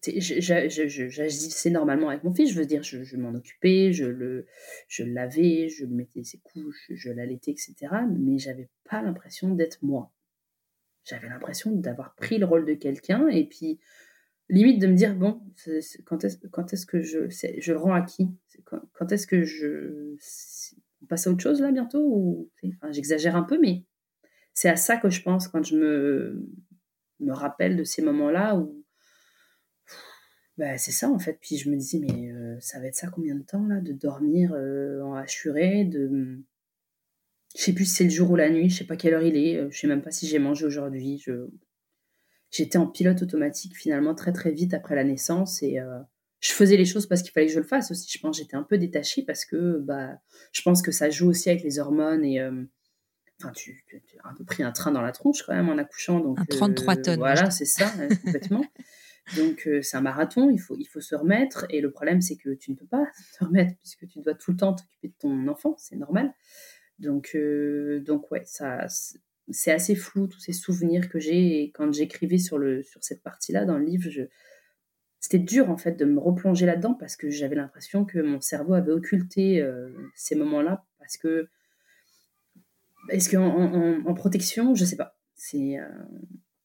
j'agissais 0.05 1.69
normalement 1.69 2.09
avec 2.09 2.23
mon 2.23 2.33
fils, 2.33 2.51
je 2.51 2.59
veux 2.59 2.65
dire, 2.65 2.83
je, 2.83 3.17
m'en 3.17 3.33
occupais, 3.33 3.91
je 3.93 4.05
le, 4.05 4.45
je 4.87 5.03
lavais, 5.03 5.69
je 5.69 5.85
mettais 5.85 6.23
ses 6.23 6.39
couches, 6.39 6.89
je 6.89 7.09
l'allaitais, 7.09 7.51
etc. 7.51 7.75
Mais 8.09 8.37
j'avais 8.37 8.69
pas 8.83 9.01
l'impression 9.01 9.55
d'être 9.55 9.79
moi. 9.81 10.13
J'avais 11.05 11.27
l'impression 11.27 11.71
d'avoir 11.71 12.15
pris 12.15 12.37
le 12.37 12.45
rôle 12.45 12.65
de 12.65 12.75
quelqu'un 12.75 13.27
et 13.27 13.45
puis 13.45 13.79
limite 14.49 14.79
de 14.81 14.87
me 14.87 14.95
dire 14.95 15.15
bon, 15.15 15.41
quand 16.05 16.23
est-ce 16.23 16.85
que 16.85 17.01
je, 17.01 17.29
je 17.29 17.71
le 17.71 17.77
rends 17.77 17.93
à 17.93 18.01
qui 18.01 18.29
Quand, 18.65 19.11
est-ce 19.11 19.27
que 19.27 19.43
je 19.43 20.15
on 21.01 21.05
passe 21.05 21.27
à 21.27 21.31
autre 21.31 21.41
chose 21.41 21.61
là 21.61 21.71
bientôt? 21.71 22.01
Ou 22.01 22.49
enfin, 22.65 22.91
j'exagère 22.91 23.35
un 23.35 23.43
peu, 23.43 23.59
mais 23.59 23.85
c'est 24.53 24.69
à 24.69 24.75
ça 24.75 24.97
que 24.97 25.09
je 25.09 25.21
pense 25.21 25.47
quand 25.47 25.63
je 25.63 25.75
me 25.75 26.47
me 27.19 27.33
rappelle 27.33 27.77
de 27.77 27.83
ces 27.83 28.01
moments-là 28.01 28.57
où 28.57 28.83
bah, 30.57 30.77
c'est 30.77 30.91
ça 30.91 31.09
en 31.09 31.19
fait. 31.19 31.37
Puis 31.41 31.57
je 31.57 31.69
me 31.69 31.75
disais, 31.75 31.99
mais 31.99 32.31
euh, 32.31 32.57
ça 32.59 32.79
va 32.79 32.87
être 32.87 32.95
ça 32.95 33.07
combien 33.07 33.35
de 33.35 33.43
temps 33.43 33.65
là 33.65 33.81
De 33.81 33.91
dormir 33.91 34.53
euh, 34.53 35.01
en 35.01 35.15
hachuré 35.15 35.85
de... 35.85 36.39
Je 37.55 37.61
sais 37.61 37.73
plus 37.73 37.85
si 37.85 37.95
c'est 37.95 38.03
le 38.03 38.09
jour 38.09 38.31
ou 38.31 38.35
la 38.35 38.49
nuit, 38.49 38.69
je 38.69 38.79
sais 38.79 38.85
pas 38.85 38.95
quelle 38.95 39.13
heure 39.13 39.23
il 39.23 39.37
est, 39.37 39.57
euh, 39.57 39.69
je 39.69 39.79
sais 39.79 39.87
même 39.87 40.01
pas 40.01 40.11
si 40.11 40.27
j'ai 40.27 40.39
mangé 40.39 40.65
aujourd'hui. 40.65 41.19
Je... 41.19 41.47
J'étais 42.53 42.77
en 42.77 42.87
pilote 42.87 43.21
automatique 43.21 43.75
finalement 43.75 44.13
très 44.13 44.31
très 44.31 44.51
vite 44.51 44.73
après 44.73 44.95
la 44.95 45.03
naissance 45.03 45.63
et 45.63 45.79
je 46.39 46.51
faisais 46.51 46.77
les 46.77 46.85
choses 46.85 47.07
parce 47.07 47.23
qu'il 47.23 47.31
fallait 47.31 47.47
que 47.47 47.53
je 47.53 47.59
le 47.59 47.65
fasse 47.65 47.89
aussi. 47.89 48.07
Je 48.09 48.19
pense 48.19 48.37
j'étais 48.37 48.55
un 48.55 48.61
peu 48.61 48.77
détachée 48.77 49.23
parce 49.23 49.43
que 49.43 49.79
bah, 49.79 50.19
je 50.51 50.61
pense 50.61 50.83
que 50.83 50.91
ça 50.91 51.09
joue 51.09 51.29
aussi 51.29 51.49
avec 51.49 51.63
les 51.63 51.79
hormones 51.79 52.23
et 52.23 52.39
enfin 53.41 53.51
tu, 53.53 53.83
as 54.23 54.29
un 54.29 54.33
peu 54.35 54.43
pris 54.45 54.61
un 54.61 54.71
train 54.71 54.91
dans 54.91 55.01
la 55.01 55.11
tronche 55.11 55.41
quand 55.43 55.55
même 55.55 55.69
en 55.69 55.79
accouchant. 55.79 56.19
Donc, 56.19 56.39
un 56.39 56.45
33 56.45 56.95
tonnes. 56.97 57.17
Voilà, 57.17 57.49
c'est 57.49 57.65
ça, 57.65 57.91
complètement. 58.23 58.63
Donc 59.37 59.67
euh, 59.67 59.81
c'est 59.81 59.95
un 59.95 60.01
marathon, 60.01 60.49
il 60.49 60.59
faut, 60.59 60.75
il 60.77 60.85
faut 60.85 61.01
se 61.01 61.15
remettre. 61.15 61.65
Et 61.69 61.81
le 61.81 61.91
problème, 61.91 62.21
c'est 62.21 62.35
que 62.35 62.53
tu 62.53 62.71
ne 62.71 62.75
peux 62.75 62.85
pas 62.85 63.05
te 63.39 63.45
remettre 63.45 63.73
puisque 63.79 64.07
tu 64.07 64.19
dois 64.19 64.35
tout 64.35 64.51
le 64.51 64.57
temps 64.57 64.73
t'occuper 64.73 65.09
de 65.09 65.15
ton 65.17 65.47
enfant, 65.47 65.75
c'est 65.77 65.95
normal. 65.95 66.33
Donc, 66.99 67.31
euh, 67.35 68.01
donc 68.01 68.29
ouais, 68.31 68.43
ça, 68.45 68.85
c'est 69.49 69.71
assez 69.71 69.95
flou 69.95 70.27
tous 70.27 70.39
ces 70.39 70.53
souvenirs 70.53 71.09
que 71.09 71.19
j'ai. 71.19 71.63
Et 71.63 71.71
quand 71.71 71.91
j'écrivais 71.93 72.37
sur, 72.37 72.57
le, 72.57 72.83
sur 72.83 73.03
cette 73.03 73.23
partie-là 73.23 73.65
dans 73.65 73.77
le 73.77 73.85
livre, 73.85 74.09
c'était 75.19 75.39
dur 75.39 75.69
en 75.69 75.77
fait 75.77 75.93
de 75.93 76.05
me 76.05 76.19
replonger 76.19 76.65
là-dedans 76.65 76.93
parce 76.93 77.15
que 77.15 77.29
j'avais 77.29 77.55
l'impression 77.55 78.05
que 78.05 78.19
mon 78.19 78.41
cerveau 78.41 78.73
avait 78.73 78.91
occulté 78.91 79.61
euh, 79.61 79.89
ces 80.15 80.35
moments-là 80.35 80.85
parce 80.99 81.17
que 81.17 81.47
est-ce 83.09 83.29
qu'en 83.29 84.05
en, 84.05 84.13
protection, 84.13 84.75
je 84.75 84.85
sais 84.85 84.95
pas. 84.95 85.17
C'est 85.35 85.77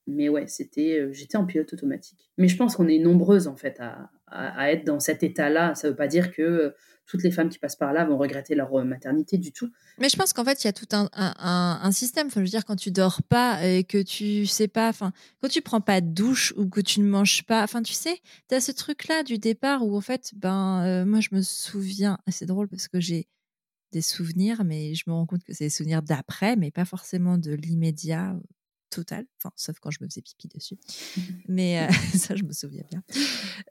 mais 0.08 0.28
ouais, 0.28 0.46
c'était, 0.46 0.98
euh, 0.98 1.12
j'étais 1.12 1.36
en 1.36 1.44
pilote 1.44 1.72
automatique. 1.72 2.30
Mais 2.38 2.48
je 2.48 2.56
pense 2.56 2.76
qu'on 2.76 2.88
est 2.88 2.98
nombreuses 2.98 3.46
en 3.46 3.56
fait 3.56 3.78
à, 3.78 4.10
à, 4.30 4.72
être 4.72 4.84
dans 4.84 5.00
cet 5.00 5.22
état-là. 5.22 5.74
Ça 5.74 5.88
ne 5.88 5.92
veut 5.92 5.96
pas 5.96 6.08
dire 6.08 6.32
que 6.32 6.42
euh, 6.42 6.70
toutes 7.06 7.22
les 7.22 7.30
femmes 7.30 7.48
qui 7.48 7.58
passent 7.58 7.76
par 7.76 7.92
là 7.92 8.04
vont 8.04 8.18
regretter 8.18 8.54
leur 8.54 8.74
euh, 8.74 8.84
maternité 8.84 9.38
du 9.38 9.52
tout. 9.52 9.70
Mais 9.98 10.08
je 10.08 10.16
pense 10.16 10.32
qu'en 10.32 10.44
fait, 10.44 10.62
il 10.62 10.66
y 10.66 10.70
a 10.70 10.72
tout 10.72 10.88
un, 10.92 11.08
un, 11.14 11.80
un, 11.82 11.92
système. 11.92 12.28
Enfin, 12.28 12.40
je 12.40 12.44
veux 12.46 12.50
dire, 12.50 12.64
quand 12.64 12.76
tu 12.76 12.90
dors 12.90 13.22
pas 13.22 13.66
et 13.66 13.84
que 13.84 14.02
tu 14.02 14.46
sais 14.46 14.68
pas, 14.68 14.88
enfin, 14.88 15.12
quand 15.40 15.48
tu 15.48 15.62
prends 15.62 15.80
pas 15.80 16.00
de 16.00 16.08
douche 16.08 16.52
ou 16.56 16.68
que 16.68 16.80
tu 16.80 17.00
ne 17.00 17.08
manges 17.08 17.44
pas, 17.44 17.62
enfin, 17.62 17.82
tu 17.82 17.94
sais, 17.94 18.20
tu 18.48 18.54
as 18.54 18.60
ce 18.60 18.72
truc-là 18.72 19.22
du 19.22 19.38
départ 19.38 19.86
où 19.86 19.96
en 19.96 20.02
fait, 20.02 20.32
ben, 20.36 21.04
moi, 21.04 21.20
je 21.20 21.28
me 21.32 21.42
souviens, 21.42 22.18
c'est 22.28 22.46
drôle 22.46 22.68
parce 22.68 22.88
que 22.88 23.00
j'ai 23.00 23.28
des 23.92 24.02
souvenirs, 24.02 24.64
mais 24.64 24.94
je 24.94 25.04
me 25.06 25.12
rends 25.12 25.26
compte 25.26 25.44
que 25.44 25.52
c'est 25.52 25.64
des 25.64 25.70
souvenirs 25.70 26.02
d'après, 26.02 26.56
mais 26.56 26.70
pas 26.70 26.84
forcément 26.84 27.38
de 27.38 27.52
l'immédiat 27.52 28.36
total, 28.90 29.26
enfin, 29.38 29.52
sauf 29.56 29.78
quand 29.80 29.90
je 29.90 29.98
me 30.02 30.08
faisais 30.08 30.22
pipi 30.22 30.48
dessus. 30.48 30.78
Mais 31.48 31.80
euh, 31.80 31.92
ça, 32.16 32.36
je 32.36 32.44
me 32.44 32.52
souviens 32.52 32.84
bien. 32.90 33.02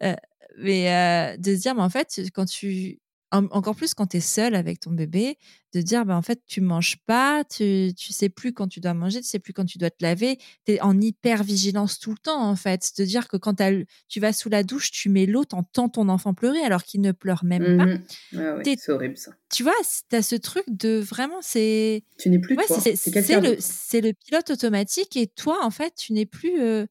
Euh, 0.03 0.15
mais 0.57 0.91
euh, 0.91 1.37
de 1.37 1.55
se 1.55 1.61
dire, 1.61 1.75
mais 1.75 1.81
en 1.81 1.89
fait, 1.89 2.21
quand 2.33 2.45
tu 2.45 2.99
encore 3.31 3.75
plus 3.75 3.93
quand 3.93 4.07
tu 4.07 4.17
es 4.17 4.21
seule 4.21 4.55
avec 4.55 4.79
ton 4.79 4.91
bébé, 4.91 5.37
de 5.73 5.81
dire 5.81 6.05
bah, 6.05 6.15
en 6.15 6.21
fait, 6.21 6.41
tu 6.47 6.61
manges 6.61 6.97
pas, 7.05 7.43
tu, 7.43 7.91
tu 7.95 8.13
sais 8.13 8.29
plus 8.29 8.53
quand 8.53 8.67
tu 8.67 8.79
dois 8.79 8.93
manger, 8.93 9.21
tu 9.21 9.27
sais 9.27 9.39
plus 9.39 9.53
quand 9.53 9.65
tu 9.65 9.77
dois 9.77 9.89
te 9.89 10.01
laver, 10.01 10.37
tu 10.65 10.73
es 10.73 10.81
en 10.81 10.99
hyper 10.99 11.43
vigilance 11.43 11.99
tout 11.99 12.11
le 12.11 12.17
temps 12.17 12.41
en 12.41 12.55
fait. 12.55 12.91
De 12.97 13.03
dire 13.03 13.27
que 13.27 13.37
quand 13.37 13.61
tu 14.07 14.19
vas 14.19 14.33
sous 14.33 14.49
la 14.49 14.63
douche, 14.63 14.91
tu 14.91 15.09
mets 15.09 15.25
l'eau, 15.25 15.43
t'entends 15.43 15.89
ton 15.89 16.09
enfant 16.09 16.33
pleurer 16.33 16.61
alors 16.61 16.83
qu'il 16.83 17.01
ne 17.01 17.11
pleure 17.11 17.43
même 17.43 17.77
pas. 17.77 17.85
Mmh 17.85 18.63
c'est 18.63 18.91
horrible 18.91 19.17
ça. 19.17 19.31
Tu 19.49 19.63
vois, 19.63 19.73
tu 20.09 20.15
as 20.15 20.21
ce 20.21 20.35
truc 20.35 20.63
de 20.67 20.99
vraiment, 20.99 21.39
c'est. 21.41 22.03
Tu 22.17 22.29
n'es 22.29 22.39
plus 22.39 22.55
toi, 22.55 22.65
c'est 22.69 24.01
le, 24.01 24.07
le, 24.07 24.13
pilote 24.13 24.49
automatique 24.49 25.15
et 25.17 25.27
toi 25.27 25.59
en 25.63 25.71
fait, 25.71 25.93
tu 25.95 26.13
n'es 26.13 26.25
plus. 26.25 26.61
Euh, 26.61 26.85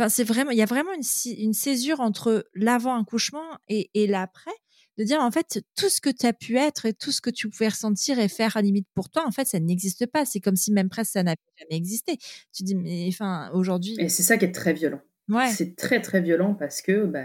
enfin, 0.00 0.08
c'est 0.08 0.24
vraiment, 0.24 0.50
il 0.50 0.58
y 0.58 0.62
a 0.62 0.66
vraiment 0.66 0.92
une, 0.92 1.36
une 1.38 1.52
césure 1.52 2.00
entre 2.00 2.46
l'avant-accouchement 2.54 3.44
et, 3.68 3.90
et 3.94 4.06
l'après 4.06 4.52
de 4.98 5.04
dire 5.04 5.20
en 5.20 5.30
fait 5.30 5.62
tout 5.76 5.88
ce 5.88 6.00
que 6.00 6.10
tu 6.10 6.26
as 6.26 6.32
pu 6.32 6.56
être 6.56 6.84
et 6.84 6.92
tout 6.92 7.12
ce 7.12 7.20
que 7.20 7.30
tu 7.30 7.48
pouvais 7.48 7.68
ressentir 7.68 8.18
et 8.18 8.28
faire 8.28 8.56
à 8.56 8.62
limite 8.62 8.86
pour 8.94 9.08
toi 9.08 9.26
en 9.26 9.30
fait 9.30 9.46
ça 9.46 9.58
n'existe 9.58 10.04
pas 10.06 10.26
c'est 10.26 10.40
comme 10.40 10.56
si 10.56 10.72
même 10.72 10.90
presque 10.90 11.12
ça 11.12 11.22
n'avait 11.22 11.38
jamais 11.58 11.76
existé 11.76 12.18
tu 12.52 12.64
dis 12.64 12.74
mais 12.74 13.06
enfin 13.08 13.50
aujourd'hui 13.54 13.96
et 13.98 14.10
c'est 14.10 14.22
ça 14.22 14.36
qui 14.36 14.44
est 14.44 14.52
très 14.52 14.74
violent 14.74 15.00
ouais. 15.30 15.48
c'est 15.48 15.74
très 15.74 16.02
très 16.02 16.20
violent 16.20 16.54
parce 16.54 16.82
que 16.82 17.06
bah, 17.06 17.24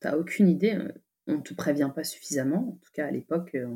tu 0.00 0.06
n'as 0.06 0.16
aucune 0.16 0.48
idée 0.48 0.72
hein. 0.72 0.92
on 1.26 1.40
te 1.40 1.54
prévient 1.54 1.90
pas 1.92 2.04
suffisamment 2.04 2.68
en 2.68 2.78
tout 2.80 2.92
cas 2.92 3.06
à 3.06 3.10
l'époque 3.10 3.56
euh, 3.56 3.66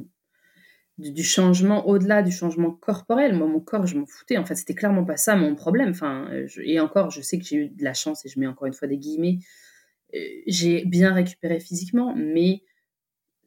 du, 1.01 1.25
changement 1.25 1.89
au-delà 1.89 2.23
du 2.23 2.31
changement 2.33 2.71
corporel 2.71 3.35
moi 3.35 3.47
mon 3.47 3.61
corps 3.61 3.87
je 3.87 3.97
m'en 3.97 4.07
foutais 4.07 4.37
en 4.37 4.45
fait 4.45 4.55
c'était 4.55 4.75
clairement 4.75 5.05
pas 5.05 5.17
ça 5.17 5.37
mon 5.37 5.55
problème 5.55 5.91
enfin 5.91 6.29
et 6.63 6.81
encore 6.81 7.11
je 7.11 7.21
sais 7.21 7.39
que 7.39 7.45
j'ai 7.45 7.57
eu 7.57 7.69
de 7.69 7.83
la 7.83 7.95
chance 7.95 8.25
et 8.27 8.29
je 8.29 8.39
mets 8.39 8.47
encore 8.47 8.67
une 8.67 8.75
fois 8.75 8.89
des 8.89 8.99
guillemets 8.99 9.39
euh, 10.15 10.19
j'ai 10.47 10.85
bien 10.85 11.13
récupéré 11.13 11.61
physiquement 11.61 12.15
mais 12.17 12.63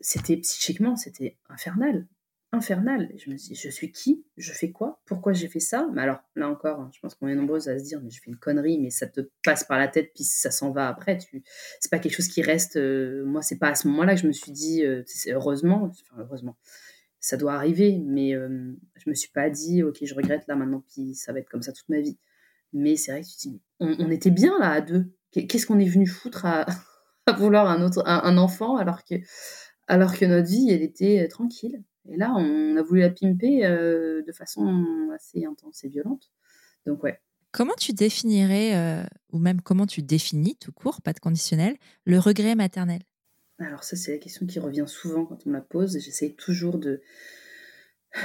c'était 0.04 0.38
psychiquement, 0.38 0.96
c'était 0.96 1.38
infernal. 1.50 2.06
Infernal. 2.52 3.10
je 3.18 3.32
me 3.32 3.36
dis, 3.36 3.56
je 3.56 3.70
suis 3.70 3.92
qui? 3.92 4.26
Je 4.38 4.52
fais 4.52 4.70
quoi? 4.70 5.02
Pourquoi 5.06 5.34
j'ai 5.34 5.48
fait 5.48 5.62
ça? 5.62 5.88
Mais 5.94 6.02
alors, 6.02 6.20
là 6.36 6.50
encore, 6.50 6.82
hein, 6.82 6.92
je 6.94 7.00
pense 7.00 7.16
qu'on 7.16 7.28
est 7.28 7.36
nombreuses 7.36 7.68
à 7.68 7.80
se 7.80 7.84
dire, 7.84 8.00
mais 8.04 8.12
je 8.12 8.22
fais 8.22 8.30
une 8.30 8.38
connerie, 8.38 8.80
mais 8.80 8.92
ça 8.92 9.08
te 9.08 9.22
passe 9.44 9.64
par 9.64 9.80
la 9.80 9.88
tête, 9.88 10.12
puis 10.14 10.24
ça 10.24 10.52
s'en 10.52 10.72
va 10.72 10.88
après. 10.88 11.18
Tu... 11.18 11.42
C'est 11.80 11.90
pas 11.90 11.98
quelque 11.98 12.14
chose 12.14 12.28
qui 12.28 12.44
reste. 12.44 12.76
Euh, 12.76 13.26
moi, 13.26 13.42
c'est 13.42 13.58
pas 13.58 13.70
à 13.70 13.76
ce 13.76 13.88
moment-là 13.88 14.14
que 14.14 14.22
je 14.22 14.28
me 14.28 14.34
suis 14.34 14.52
dit, 14.52 14.86
euh, 14.86 15.04
heureusement, 15.30 15.86
enfin, 15.86 16.22
heureusement, 16.22 16.58
ça 17.24 17.38
doit 17.38 17.54
arriver, 17.54 18.00
mais 18.06 18.36
euh, 18.36 18.74
je 18.96 19.10
me 19.10 19.16
suis 19.16 19.32
pas 19.32 19.50
dit, 19.50 19.82
ok, 19.82 19.98
je 20.04 20.14
regrette 20.14 20.46
là 20.48 20.58
maintenant, 20.58 20.84
puis 20.94 21.16
ça 21.16 21.32
va 21.32 21.40
être 21.40 21.50
comme 21.50 21.62
ça 21.62 21.72
toute 21.72 21.88
ma 21.88 22.02
vie. 22.02 22.18
Mais 22.74 22.98
c'est 22.98 23.14
vrai 23.14 23.22
que 23.22 23.28
tu 23.28 23.38
te 23.38 23.48
dis, 23.48 23.62
on, 23.80 24.12
était 24.12 24.30
bien 24.30 24.60
là 24.60 24.72
à 24.72 24.82
deux. 24.82 25.14
Qu'est-ce 25.32 25.66
qu'on 25.66 25.80
est 25.80 25.88
venu 25.88 26.06
foutre 26.06 26.46
à, 26.46 26.66
vouloir 27.38 27.70
un 27.70 27.82
autre, 27.82 28.04
un 28.06 28.38
enfant 28.38 28.76
alors 28.76 29.06
que 29.06 29.16
alors 29.88 30.18
que 30.18 30.26
notre 30.26 30.50
vie, 30.50 30.70
elle 30.70 30.82
était 30.82 31.24
euh, 31.24 31.28
tranquille. 31.30 31.84
Et 32.10 32.18
là, 32.18 32.34
on 32.36 32.76
a 32.76 32.82
voulu 32.82 33.00
la 33.02 33.10
pimper 33.10 33.66
euh, 33.66 34.22
de 34.24 34.32
façon 34.34 35.10
assez 35.16 35.46
intense 35.46 35.84
et 35.86 35.90
violente. 35.90 36.30
Donc, 36.86 37.04
ouais. 37.04 37.22
Comment 37.52 37.76
tu 37.80 37.94
définirais, 37.94 38.76
euh, 38.76 39.06
ou 39.32 39.40
même 39.40 39.62
comment 39.62 39.86
tu 39.86 40.02
définis, 40.02 40.58
tout 40.60 40.72
court, 40.72 41.02
pas 41.02 41.14
de 41.14 41.20
conditionnel, 41.20 41.78
le 42.06 42.20
regret 42.20 42.56
maternel? 42.56 43.02
Alors, 43.66 43.84
ça, 43.84 43.96
c'est 43.96 44.12
la 44.12 44.18
question 44.18 44.46
qui 44.46 44.60
revient 44.60 44.86
souvent 44.88 45.26
quand 45.26 45.46
on 45.46 45.50
me 45.50 45.56
la 45.56 45.62
pose. 45.62 45.98
J'essaye 46.00 46.36
toujours 46.36 46.78
de. 46.78 47.02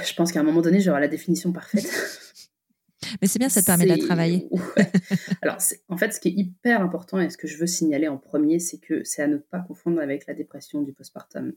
Je 0.03 0.13
pense 0.13 0.31
qu'à 0.31 0.39
un 0.39 0.43
moment 0.43 0.61
donné, 0.61 0.81
j'aurai 0.81 0.99
la 0.99 1.07
définition 1.07 1.51
parfaite. 1.51 1.89
Mais 3.21 3.27
c'est 3.27 3.39
bien, 3.39 3.49
ça 3.49 3.61
te 3.61 3.65
permet 3.65 3.85
de 3.85 3.89
la 3.89 3.97
travailler. 3.97 4.49
Alors, 5.41 5.57
en 5.87 5.97
fait, 5.97 6.13
ce 6.13 6.19
qui 6.19 6.29
est 6.29 6.33
hyper 6.33 6.81
important 6.81 7.19
et 7.19 7.29
ce 7.29 7.37
que 7.37 7.47
je 7.47 7.57
veux 7.57 7.65
signaler 7.65 8.07
en 8.07 8.17
premier, 8.17 8.59
c'est 8.59 8.77
que 8.77 9.03
c'est 9.03 9.21
à 9.21 9.27
ne 9.27 9.37
pas 9.37 9.59
confondre 9.59 9.99
avec 9.99 10.27
la 10.27 10.33
dépression 10.33 10.81
du 10.81 10.93
postpartum. 10.93 11.53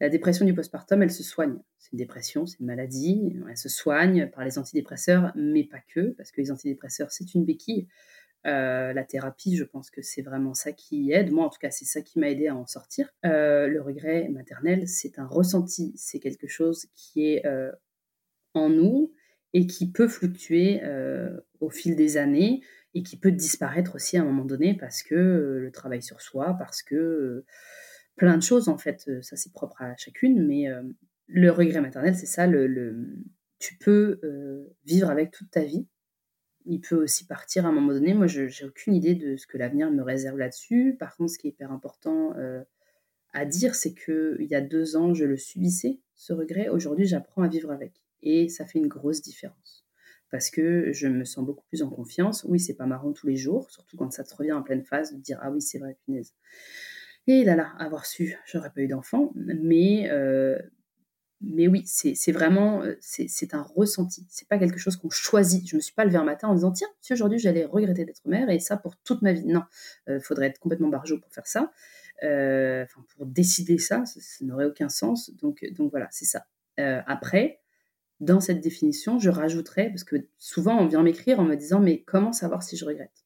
La 0.00 0.08
dépression 0.08 0.44
du 0.44 0.52
postpartum, 0.52 1.02
elle 1.02 1.12
se 1.12 1.22
soigne. 1.22 1.56
C'est 1.78 1.92
une 1.92 1.98
dépression, 1.98 2.44
c'est 2.44 2.58
une 2.58 2.66
maladie. 2.66 3.36
Elle 3.48 3.56
se 3.56 3.68
soigne 3.68 4.28
par 4.28 4.44
les 4.44 4.58
antidépresseurs, 4.58 5.32
mais 5.36 5.64
pas 5.64 5.80
que, 5.94 6.10
parce 6.10 6.32
que 6.32 6.40
les 6.40 6.50
antidépresseurs, 6.50 7.12
c'est 7.12 7.34
une 7.34 7.44
béquille. 7.44 7.86
Euh, 8.46 8.92
la 8.92 9.04
thérapie, 9.04 9.56
je 9.56 9.64
pense 9.64 9.90
que 9.90 10.02
c'est 10.02 10.20
vraiment 10.20 10.52
ça 10.52 10.72
qui 10.72 11.12
aide. 11.12 11.32
Moi, 11.32 11.46
en 11.46 11.48
tout 11.48 11.58
cas, 11.58 11.70
c'est 11.70 11.86
ça 11.86 12.02
qui 12.02 12.18
m'a 12.18 12.28
aidé 12.28 12.48
à 12.48 12.54
en 12.54 12.66
sortir. 12.66 13.08
Euh, 13.24 13.68
le 13.68 13.80
regret 13.80 14.28
maternel, 14.28 14.86
c'est 14.86 15.18
un 15.18 15.26
ressenti. 15.26 15.92
C'est 15.96 16.20
quelque 16.20 16.46
chose 16.46 16.86
qui 16.94 17.26
est 17.32 17.46
euh, 17.46 17.72
en 18.52 18.68
nous 18.68 19.12
et 19.54 19.66
qui 19.66 19.90
peut 19.90 20.08
fluctuer 20.08 20.82
au 21.60 21.70
fil 21.70 21.94
des 21.94 22.16
années 22.16 22.60
et 22.92 23.04
qui 23.04 23.16
peut 23.16 23.30
disparaître 23.30 23.94
aussi 23.94 24.16
à 24.16 24.22
un 24.22 24.24
moment 24.24 24.44
donné 24.44 24.76
parce 24.76 25.04
que 25.04 25.14
le 25.14 25.70
travail 25.70 26.02
sur 26.02 26.20
soi, 26.20 26.56
parce 26.58 26.82
que 26.82 27.44
plein 28.16 28.36
de 28.36 28.42
choses 28.42 28.68
en 28.68 28.76
fait, 28.76 29.08
ça 29.22 29.36
c'est 29.36 29.52
propre 29.52 29.80
à 29.80 29.96
chacune, 29.96 30.44
mais 30.44 30.66
le 31.28 31.50
regret 31.52 31.80
maternel, 31.80 32.16
c'est 32.16 32.26
ça, 32.26 32.48
tu 33.60 33.78
peux 33.78 34.20
vivre 34.84 35.08
avec 35.08 35.30
toute 35.30 35.52
ta 35.52 35.62
vie. 35.62 35.86
Il 36.66 36.80
peut 36.80 36.96
aussi 36.96 37.26
partir 37.26 37.66
à 37.66 37.68
un 37.68 37.72
moment 37.72 37.92
donné. 37.92 38.14
Moi, 38.14 38.26
je 38.26 38.42
n'ai 38.42 38.68
aucune 38.68 38.94
idée 38.94 39.14
de 39.14 39.36
ce 39.36 39.46
que 39.46 39.58
l'avenir 39.58 39.90
me 39.90 40.02
réserve 40.02 40.38
là-dessus. 40.38 40.96
Par 40.98 41.16
contre, 41.16 41.32
ce 41.32 41.38
qui 41.38 41.48
est 41.48 41.50
hyper 41.50 41.72
important 41.72 42.34
à 43.34 43.44
dire, 43.44 43.74
c'est 43.74 43.94
qu'il 43.94 44.46
y 44.48 44.54
a 44.54 44.60
deux 44.60 44.96
ans, 44.96 45.12
je 45.12 45.24
le 45.24 45.36
subissais, 45.36 46.00
ce 46.14 46.32
regret. 46.32 46.68
Aujourd'hui, 46.68 47.04
j'apprends 47.04 47.42
à 47.42 47.48
vivre 47.48 47.70
avec. 47.70 47.92
Et 48.22 48.48
ça 48.48 48.64
fait 48.64 48.78
une 48.78 48.88
grosse 48.88 49.20
différence. 49.20 49.84
parce 50.30 50.50
que 50.50 50.92
je 50.92 51.06
me 51.06 51.24
sens 51.24 51.44
beaucoup 51.44 51.64
plus 51.68 51.82
en 51.82 51.90
confiance. 51.90 52.44
Oui, 52.48 52.58
c'est 52.58 52.74
pas 52.74 52.86
marrant 52.86 53.12
tous 53.12 53.26
les 53.28 53.36
jours, 53.36 53.70
surtout 53.70 53.96
quand 53.96 54.10
ça 54.12 54.24
te 54.24 54.34
revient 54.34 54.52
en 54.52 54.62
pleine 54.62 54.82
phase 54.82 55.12
de 55.14 55.20
dire 55.20 55.38
ah 55.42 55.50
oui, 55.50 55.60
c'est 55.62 55.78
vrai, 55.78 55.96
punaise. 56.04 56.34
Et 57.26 57.44
là 57.44 57.54
là, 57.54 57.72
avoir 57.78 58.04
su, 58.04 58.36
j'aurais 58.46 58.70
pas 58.70 58.80
eu 58.80 58.88
d'enfant, 58.88 59.32
mais 59.36 60.10
euh, 60.10 60.58
mais 61.46 61.68
oui, 61.68 61.82
c'est 61.86 62.32
vraiment, 62.32 62.82
euh, 62.82 62.96
c'est 63.00 63.54
un 63.54 63.62
ressenti. 63.62 64.26
C'est 64.30 64.48
pas 64.48 64.58
quelque 64.58 64.78
chose 64.78 64.96
qu'on 64.96 65.10
choisit. 65.10 65.68
Je 65.68 65.76
me 65.76 65.80
suis 65.80 65.94
pas 65.94 66.04
levée 66.04 66.16
un 66.16 66.24
matin 66.24 66.48
en 66.48 66.54
disant 66.54 66.72
tiens, 66.72 66.88
si 67.00 67.12
aujourd'hui 67.12 67.38
j'allais 67.38 67.64
regretter 67.64 68.04
d'être 68.04 68.22
mère 68.26 68.48
et 68.50 68.58
ça 68.58 68.76
pour 68.76 68.96
toute 68.96 69.22
ma 69.22 69.32
vie. 69.32 69.44
Non, 69.44 69.62
il 70.08 70.20
faudrait 70.20 70.46
être 70.46 70.58
complètement 70.58 70.88
barjot 70.88 71.18
pour 71.18 71.32
faire 71.32 71.46
ça. 71.46 71.72
Enfin, 72.22 73.04
pour 73.16 73.26
décider 73.26 73.78
ça, 73.78 74.04
ça, 74.06 74.44
n'aurait 74.44 74.66
aucun 74.66 74.88
sens. 74.88 75.30
Donc 75.36 75.64
donc 75.72 75.90
voilà, 75.90 76.08
c'est 76.10 76.24
ça. 76.24 76.46
après, 76.76 77.60
dans 78.20 78.40
cette 78.40 78.60
définition, 78.60 79.18
je 79.18 79.30
rajouterais, 79.30 79.88
parce 79.90 80.04
que 80.04 80.16
souvent 80.38 80.78
on 80.78 80.86
vient 80.86 81.02
m'écrire 81.02 81.40
en 81.40 81.44
me 81.44 81.56
disant 81.56 81.80
mais 81.80 82.02
comment 82.02 82.32
savoir 82.32 82.62
si 82.62 82.76
je 82.76 82.84
regrette? 82.84 83.24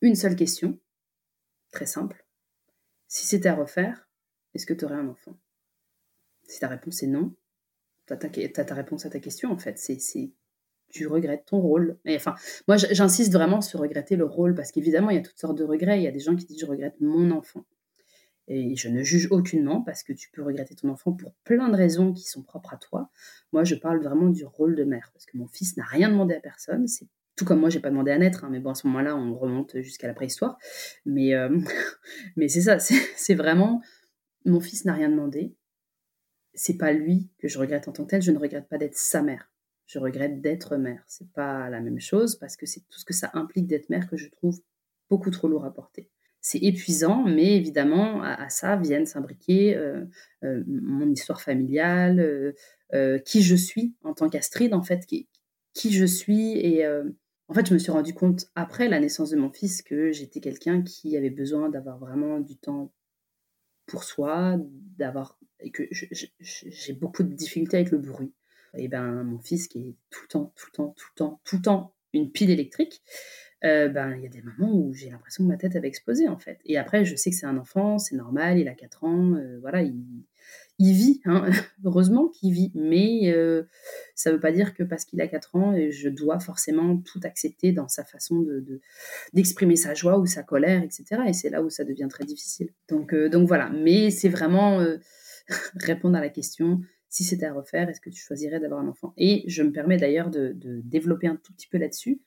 Une 0.00 0.16
seule 0.16 0.36
question, 0.36 0.78
très 1.70 1.86
simple. 1.86 2.26
Si 3.08 3.26
c'était 3.26 3.48
à 3.48 3.54
refaire, 3.54 4.08
est-ce 4.54 4.66
que 4.66 4.74
tu 4.74 4.84
aurais 4.84 4.96
un 4.96 5.08
enfant? 5.08 5.38
Si 6.48 6.60
ta 6.60 6.68
réponse 6.68 7.02
est 7.02 7.06
non, 7.06 7.34
tu 8.06 8.12
as, 8.12 8.64
ta 8.64 8.74
réponse 8.74 9.06
à 9.06 9.10
ta 9.10 9.20
question 9.20 9.50
en 9.50 9.58
fait. 9.58 9.78
C'est 9.78 10.32
tu 10.90 11.06
regrettes 11.08 11.46
ton 11.46 11.60
rôle. 11.60 11.98
Et 12.04 12.14
enfin, 12.14 12.34
moi 12.68 12.76
j'insiste 12.76 13.32
vraiment 13.32 13.60
sur 13.60 13.80
regretter 13.80 14.16
le 14.16 14.24
rôle 14.24 14.54
parce 14.54 14.70
qu'évidemment 14.70 15.10
il 15.10 15.16
y 15.16 15.18
a 15.18 15.22
toutes 15.22 15.38
sortes 15.38 15.58
de 15.58 15.64
regrets. 15.64 15.98
Il 15.98 16.04
y 16.04 16.08
a 16.08 16.12
des 16.12 16.20
gens 16.20 16.36
qui 16.36 16.46
disent 16.46 16.60
je 16.60 16.66
regrette 16.66 17.00
mon 17.00 17.30
enfant. 17.30 17.64
Et 18.46 18.76
je 18.76 18.88
ne 18.88 19.02
juge 19.02 19.28
aucunement 19.30 19.80
parce 19.80 20.02
que 20.02 20.12
tu 20.12 20.30
peux 20.30 20.42
regretter 20.42 20.74
ton 20.74 20.90
enfant 20.90 21.12
pour 21.12 21.32
plein 21.44 21.70
de 21.70 21.76
raisons 21.76 22.12
qui 22.12 22.24
sont 22.24 22.42
propres 22.42 22.74
à 22.74 22.76
toi. 22.76 23.10
Moi, 23.52 23.64
je 23.64 23.74
parle 23.74 24.02
vraiment 24.02 24.28
du 24.28 24.44
rôle 24.44 24.76
de 24.76 24.84
mère 24.84 25.10
parce 25.14 25.24
que 25.24 25.38
mon 25.38 25.46
fils 25.46 25.78
n'a 25.78 25.84
rien 25.84 26.10
demandé 26.10 26.34
à 26.34 26.40
personne. 26.40 26.86
C'est 26.86 27.06
tout 27.36 27.46
comme 27.46 27.58
moi, 27.58 27.70
j'ai 27.70 27.80
pas 27.80 27.88
demandé 27.88 28.10
à 28.10 28.18
naître, 28.18 28.44
hein, 28.44 28.48
mais 28.50 28.60
bon, 28.60 28.70
à 28.70 28.74
ce 28.74 28.86
moment-là, 28.86 29.16
on 29.16 29.34
remonte 29.34 29.80
jusqu'à 29.80 30.06
la 30.06 30.14
préhistoire. 30.14 30.58
Mais, 31.06 31.34
euh, 31.34 31.58
mais 32.36 32.48
c'est 32.48 32.60
ça, 32.60 32.78
c'est 32.78 33.34
vraiment 33.34 33.80
mon 34.44 34.60
fils 34.60 34.84
n'a 34.84 34.92
rien 34.92 35.08
demandé. 35.08 35.54
C'est 36.54 36.76
pas 36.76 36.92
lui 36.92 37.30
que 37.38 37.48
je 37.48 37.58
regrette 37.58 37.88
en 37.88 37.92
tant 37.92 38.04
que 38.04 38.10
tel. 38.10 38.22
Je 38.22 38.32
ne 38.32 38.38
regrette 38.38 38.68
pas 38.68 38.78
d'être 38.78 38.96
sa 38.96 39.22
mère. 39.22 39.50
Je 39.86 39.98
regrette 39.98 40.40
d'être 40.40 40.76
mère. 40.76 41.04
C'est 41.06 41.30
pas 41.32 41.68
la 41.68 41.80
même 41.80 42.00
chose 42.00 42.36
parce 42.36 42.56
que 42.56 42.66
c'est 42.66 42.80
tout 42.88 42.98
ce 42.98 43.04
que 43.04 43.14
ça 43.14 43.30
implique 43.34 43.66
d'être 43.66 43.90
mère 43.90 44.08
que 44.08 44.16
je 44.16 44.28
trouve 44.28 44.60
beaucoup 45.10 45.30
trop 45.30 45.48
lourd 45.48 45.64
à 45.64 45.72
porter 45.72 46.10
c'est 46.44 46.58
épuisant, 46.58 47.24
mais 47.24 47.56
évidemment, 47.56 48.22
à, 48.22 48.50
ça 48.50 48.76
viennent 48.76 49.06
s'imbriquer 49.06 49.74
euh, 49.76 50.04
euh, 50.44 50.62
mon 50.66 51.10
histoire 51.10 51.40
familiale, 51.40 52.20
euh, 52.92 53.18
qui 53.20 53.42
je 53.42 53.56
suis 53.56 53.94
en 54.04 54.12
tant 54.12 54.28
qu'Astrid, 54.28 54.74
en 54.74 54.82
fait, 54.82 55.06
qui, 55.06 55.26
qui, 55.72 55.90
je 55.90 56.04
suis. 56.04 56.58
Et 56.58 56.86
en 56.86 57.54
fait, 57.54 57.66
je 57.66 57.72
me 57.72 57.78
suis 57.78 57.90
rendu 57.90 58.12
compte 58.12 58.50
après 58.56 58.88
la 58.88 59.00
naissance 59.00 59.30
de 59.30 59.36
mon 59.36 59.50
fils 59.50 59.80
que 59.80 60.12
j'étais 60.12 60.40
quelqu'un 60.40 60.82
qui 60.82 61.16
avait 61.16 61.30
besoin 61.30 61.70
d'avoir 61.70 61.98
vraiment 61.98 62.38
du 62.40 62.58
temps 62.58 62.92
pour 63.86 64.04
soi, 64.04 64.56
d'avoir 64.98 65.38
et 65.60 65.70
que 65.70 65.82
j'ai 65.90 66.92
beaucoup 66.92 67.22
de 67.22 67.32
difficultés 67.32 67.78
avec 67.78 67.90
le 67.90 67.98
bruit. 67.98 68.32
Et 68.76 68.88
ben, 68.88 69.22
mon 69.22 69.38
fils 69.38 69.68
qui 69.68 69.88
est 69.88 69.94
tout 70.10 70.20
le 70.22 70.28
temps, 70.28 70.52
tout 70.56 70.66
le 70.66 70.76
temps, 70.76 70.94
tout 70.96 71.06
le 71.10 71.16
temps, 71.16 71.40
tout 71.44 71.56
le 71.56 71.62
temps 71.62 71.94
une 72.12 72.30
pile 72.30 72.50
électrique, 72.50 73.02
euh, 73.64 73.88
ben, 73.88 74.14
il 74.16 74.22
y 74.22 74.26
a 74.26 74.28
des 74.28 74.42
moments 74.42 74.72
où 74.72 74.92
j'ai 74.92 75.10
l'impression 75.10 75.44
que 75.44 75.48
ma 75.48 75.56
tête 75.56 75.74
avait 75.74 75.88
explosé, 75.88 76.28
en 76.28 76.38
fait. 76.38 76.60
Et 76.64 76.76
après, 76.76 77.04
je 77.04 77.16
sais 77.16 77.30
que 77.30 77.36
c'est 77.36 77.46
un 77.46 77.56
enfant, 77.56 77.98
c'est 77.98 78.14
normal, 78.14 78.58
il 78.58 78.68
a 78.68 78.74
4 78.74 79.04
ans, 79.04 79.34
euh, 79.34 79.58
voilà, 79.60 79.82
il, 79.82 79.94
vit, 80.80 81.20
hein, 81.24 81.48
heureusement 81.84 82.28
qu'il 82.28 82.52
vit, 82.52 82.72
mais 82.74 83.32
euh, 83.32 83.64
ça 84.14 84.30
ne 84.30 84.34
veut 84.34 84.40
pas 84.40 84.52
dire 84.52 84.74
que 84.74 84.82
parce 84.82 85.04
qu'il 85.04 85.20
a 85.20 85.28
4 85.28 85.56
ans, 85.56 85.74
je 85.90 86.08
dois 86.08 86.40
forcément 86.40 86.96
tout 86.98 87.20
accepter 87.22 87.72
dans 87.72 87.88
sa 87.88 88.04
façon 88.04 88.40
de, 88.40 88.80
d'exprimer 89.32 89.76
sa 89.76 89.94
joie 89.94 90.18
ou 90.18 90.26
sa 90.26 90.42
colère, 90.42 90.82
etc. 90.82 91.22
Et 91.26 91.32
c'est 91.32 91.50
là 91.50 91.62
où 91.62 91.70
ça 91.70 91.84
devient 91.84 92.08
très 92.10 92.24
difficile. 92.24 92.70
Donc, 92.88 93.14
donc 93.14 93.46
voilà, 93.46 93.70
mais 93.70 94.10
c'est 94.10 94.28
vraiment 94.28 94.84
répondre 95.76 96.16
à 96.16 96.20
la 96.20 96.28
question, 96.28 96.80
si 97.08 97.22
c'était 97.22 97.46
à 97.46 97.52
refaire, 97.52 97.88
est-ce 97.88 98.00
que 98.00 98.10
tu 98.10 98.20
choisirais 98.20 98.58
d'avoir 98.58 98.80
un 98.80 98.88
enfant? 98.88 99.14
Et 99.16 99.44
je 99.46 99.62
me 99.62 99.70
permets 99.70 99.98
d'ailleurs 99.98 100.30
de, 100.30 100.56
développer 100.84 101.28
un 101.28 101.36
tout 101.36 101.52
petit 101.52 101.68
peu 101.68 101.78
là-dessus 101.78 102.20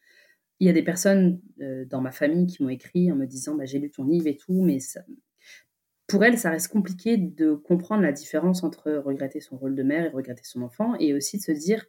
il 0.59 0.67
y 0.67 0.69
a 0.69 0.73
des 0.73 0.83
personnes 0.83 1.39
euh, 1.61 1.85
dans 1.85 2.01
ma 2.01 2.11
famille 2.11 2.47
qui 2.47 2.63
m'ont 2.63 2.69
écrit 2.69 3.11
en 3.11 3.15
me 3.15 3.25
disant 3.25 3.55
bah, 3.55 3.65
j'ai 3.65 3.79
lu 3.79 3.91
ton 3.91 4.05
livre 4.05 4.27
et 4.27 4.37
tout, 4.37 4.61
mais 4.63 4.79
pour 6.07 6.23
elles, 6.23 6.37
ça 6.37 6.49
reste 6.49 6.69
compliqué 6.69 7.17
de 7.17 7.53
comprendre 7.53 8.01
la 8.01 8.13
différence 8.13 8.63
entre 8.63 8.91
regretter 8.93 9.41
son 9.41 9.57
rôle 9.57 9.75
de 9.75 9.83
mère 9.83 10.05
et 10.05 10.09
regretter 10.09 10.43
son 10.43 10.61
enfant, 10.61 10.95
et 10.95 11.13
aussi 11.13 11.37
de 11.37 11.43
se 11.43 11.51
dire 11.51 11.85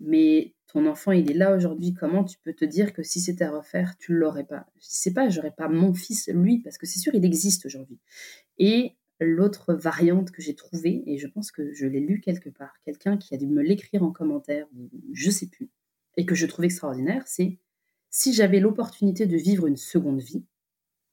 mais 0.00 0.54
ton 0.66 0.86
enfant, 0.86 1.12
il 1.12 1.30
est 1.30 1.34
là 1.34 1.54
aujourd'hui, 1.54 1.92
comment 1.92 2.24
tu 2.24 2.38
peux 2.38 2.54
te 2.54 2.64
dire 2.64 2.92
que 2.92 3.02
si 3.02 3.20
c'était 3.20 3.44
à 3.44 3.50
refaire, 3.50 3.96
tu 3.98 4.12
ne 4.12 4.16
l'aurais 4.16 4.44
pas? 4.44 4.66
Je 4.76 4.86
ne 4.86 4.92
sais 4.92 5.12
pas, 5.12 5.28
j'aurais 5.28 5.50
pas 5.50 5.68
mon 5.68 5.92
fils, 5.92 6.28
lui, 6.32 6.60
parce 6.60 6.78
que 6.78 6.86
c'est 6.86 6.98
sûr, 6.98 7.14
il 7.14 7.24
existe 7.24 7.66
aujourd'hui. 7.66 7.98
Et 8.58 8.96
l'autre 9.20 9.74
variante 9.74 10.30
que 10.30 10.40
j'ai 10.40 10.54
trouvée, 10.54 11.02
et 11.06 11.18
je 11.18 11.26
pense 11.26 11.52
que 11.52 11.74
je 11.74 11.86
l'ai 11.86 12.00
lu 12.00 12.20
quelque 12.20 12.48
part, 12.48 12.72
quelqu'un 12.84 13.18
qui 13.18 13.34
a 13.34 13.36
dû 13.36 13.46
me 13.46 13.62
l'écrire 13.62 14.02
en 14.02 14.10
commentaire, 14.10 14.66
je 15.12 15.26
ne 15.26 15.32
sais 15.32 15.48
plus, 15.48 15.68
et 16.16 16.24
que 16.24 16.34
je 16.34 16.46
trouve 16.46 16.64
extraordinaire, 16.64 17.24
c'est 17.26 17.58
si 18.08 18.32
j'avais 18.32 18.58
l'opportunité 18.58 19.26
de 19.26 19.36
vivre 19.36 19.66
une 19.66 19.76
seconde 19.76 20.22
vie, 20.22 20.44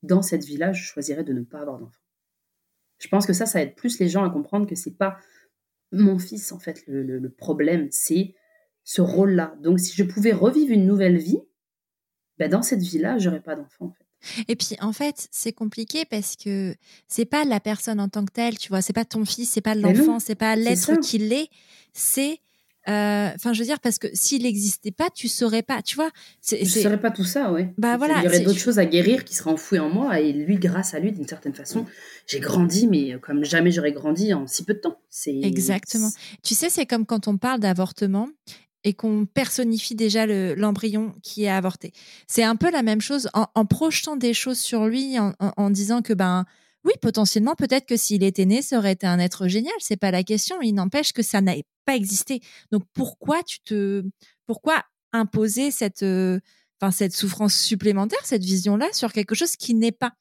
dans 0.04 0.22
cette 0.22 0.44
vie-là, 0.44 0.74
je 0.74 0.84
choisirais 0.84 1.24
de 1.24 1.34
ne 1.34 1.42
pas 1.42 1.60
avoir 1.60 1.80
d'enfant. 1.80 2.02
Je 3.00 3.08
pense 3.08 3.26
que 3.26 3.34
ça, 3.34 3.46
ça 3.46 3.62
aide 3.62 3.76
plus 3.76 4.00
les 4.00 4.10
gens 4.10 4.24
à 4.24 4.30
comprendre 4.30 4.68
que 4.68 4.76
c'est 4.76 4.98
pas 4.98 5.18
mon 5.92 6.20
fils, 6.20 6.52
en 6.52 6.60
fait, 6.60 6.84
le, 6.88 7.30
problème, 7.30 7.88
c'est 7.92 8.34
ce 8.84 9.02
rôle-là. 9.02 9.56
Donc, 9.62 9.80
si 9.80 9.96
je 9.96 10.04
pouvais 10.04 10.34
revivre 10.34 10.72
une 10.72 10.86
nouvelle 10.86 11.18
vie, 11.18 11.40
ben, 12.38 12.50
dans 12.50 12.62
cette 12.62 12.82
vie-là, 12.82 13.18
j'aurais 13.18 13.42
pas 13.42 13.56
d'enfant, 13.56 13.86
en 13.86 13.92
fait. 13.92 14.08
Et 14.48 14.56
puis 14.56 14.76
en 14.82 14.94
fait, 14.94 15.28
c'est 15.32 15.54
compliqué 15.54 16.04
parce 16.04 16.36
que 16.36 16.76
c'est 17.08 17.26
pas 17.26 17.46
la 17.46 17.60
personne 17.60 18.00
en 18.00 18.10
tant 18.10 18.26
que 18.26 18.32
telle, 18.32 18.58
tu 18.58 18.70
vois, 18.70 18.82
c'est 18.82 18.92
pas 18.92 19.06
ton 19.06 19.26
fils, 19.26 19.50
c'est 19.50 19.62
pas 19.62 19.76
l'enfant, 19.76 20.20
c'est 20.20 20.36
pas 20.36 20.56
l'être 20.56 21.00
qu'il 21.02 21.32
est, 21.32 21.50
c'est 21.94 22.40
euh, 22.90 23.30
enfin, 23.36 23.54
je 23.54 23.60
veux 23.60 23.66
dire, 23.66 23.80
parce 23.80 24.00
que 24.00 24.08
s'il 24.14 24.44
n'existait 24.44 24.92
pas, 24.92 25.10
tu 25.10 25.28
saurais 25.28 25.64
pas, 25.64 25.82
tu 25.82 25.96
vois. 25.96 26.10
Je 26.50 26.56
ne 26.58 26.66
saurais 26.66 27.00
pas 27.00 27.12
tout 27.12 27.24
ça, 27.24 27.52
ouais. 27.52 27.74
Bah 27.78 27.98
voilà. 27.98 28.20
Il 28.20 28.24
y 28.24 28.28
aurait 28.28 28.40
d'autres 28.40 28.60
choses 28.60 28.80
à 28.80 28.86
guérir 28.86 29.26
qui 29.26 29.36
seraient 29.36 29.52
enfouies 29.52 29.80
en 29.80 29.90
moi, 29.90 30.20
et 30.20 30.32
lui, 30.32 30.58
grâce 30.58 30.94
à 30.94 31.00
lui, 31.00 31.12
d'une 31.12 31.28
certaine 31.28 31.54
façon, 31.54 31.86
j'ai 32.28 32.40
grandi, 32.40 32.88
mais 32.88 33.18
comme 33.22 33.44
jamais 33.44 33.72
j'aurais 33.72 33.92
grandi 33.92 34.34
en 34.34 34.48
si 34.48 34.64
peu 34.64 34.74
de 34.74 34.80
temps. 34.80 35.00
C'est 35.10 35.40
exactement. 35.42 36.12
Tu 36.44 36.56
sais, 36.56 36.70
c'est 36.70 36.86
comme 36.86 37.06
quand 37.06 37.28
on 37.28 37.38
parle 37.38 37.60
d'avortement 37.60 38.30
et 38.84 38.94
qu'on 38.94 39.26
personnifie 39.26 39.96
déjà 39.96 40.26
l'embryon 40.26 41.14
qui 41.24 41.44
est 41.44 41.50
avorté. 41.50 41.92
C'est 42.28 42.44
un 42.44 42.56
peu 42.56 42.72
la 42.72 42.84
même 42.84 43.02
chose 43.02 43.30
en, 43.34 43.66
projetant 43.66 44.16
des 44.16 44.34
choses 44.34 44.60
sur 44.60 44.86
lui, 44.86 45.20
en, 45.20 45.34
en 45.40 45.70
disant 45.70 46.02
que 46.02 46.14
ben 46.14 46.46
oui, 46.88 46.94
potentiellement, 47.02 47.56
peut-être 47.56 47.86
que 47.86 47.98
s'il 47.98 48.24
était 48.24 48.46
né, 48.46 48.62
ça 48.62 48.78
aurait 48.78 48.94
été 48.94 49.06
un 49.06 49.20
être 49.20 49.50
génial. 49.50 49.74
C'est 49.80 49.98
pas 49.98 50.12
la 50.12 50.24
question. 50.24 50.62
Il 50.62 50.74
n'empêche 50.74 51.12
que 51.12 51.22
ça 51.22 51.42
n'a 51.42 51.58
pas 51.88 51.96
existé. 51.96 52.42
Donc 52.72 52.84
pourquoi 52.94 53.42
tu 53.44 53.60
te, 53.62 54.04
pourquoi 54.46 54.84
imposer 55.14 55.72
cette, 55.72 56.04
euh, 56.04 56.40
enfin 56.80 56.92
cette 56.92 57.14
souffrance 57.14 57.56
supplémentaire, 57.56 58.20
cette 58.26 58.44
vision-là 58.44 58.88
sur 58.92 59.14
quelque 59.14 59.34
chose 59.34 59.56
qui 59.56 59.74
n'est 59.74 59.94
pas? 59.94 60.12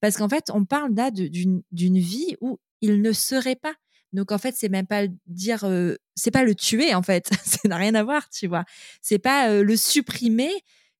Parce 0.00 0.16
qu'en 0.16 0.28
fait, 0.28 0.50
on 0.54 0.64
parle 0.64 0.94
là 0.94 1.10
d'une 1.10 1.62
vie 1.98 2.36
où 2.40 2.58
il 2.80 3.02
ne 3.02 3.12
serait 3.12 3.56
pas. 3.56 3.74
Donc 4.12 4.30
en 4.30 4.38
fait, 4.38 4.54
c'est 4.56 4.68
même 4.68 4.86
pas 4.86 5.06
dire, 5.26 5.64
euh, 5.64 5.96
c'est 6.14 6.30
pas 6.30 6.44
le 6.44 6.54
tuer 6.54 6.94
en 6.94 7.02
fait, 7.02 7.28
ça 7.44 7.58
n'a 7.64 7.76
rien 7.76 7.94
à 7.96 8.04
voir, 8.04 8.30
tu 8.30 8.46
vois. 8.46 8.64
C'est 9.02 9.18
pas 9.18 9.50
euh, 9.50 9.64
le 9.64 9.76
supprimer, 9.76 10.52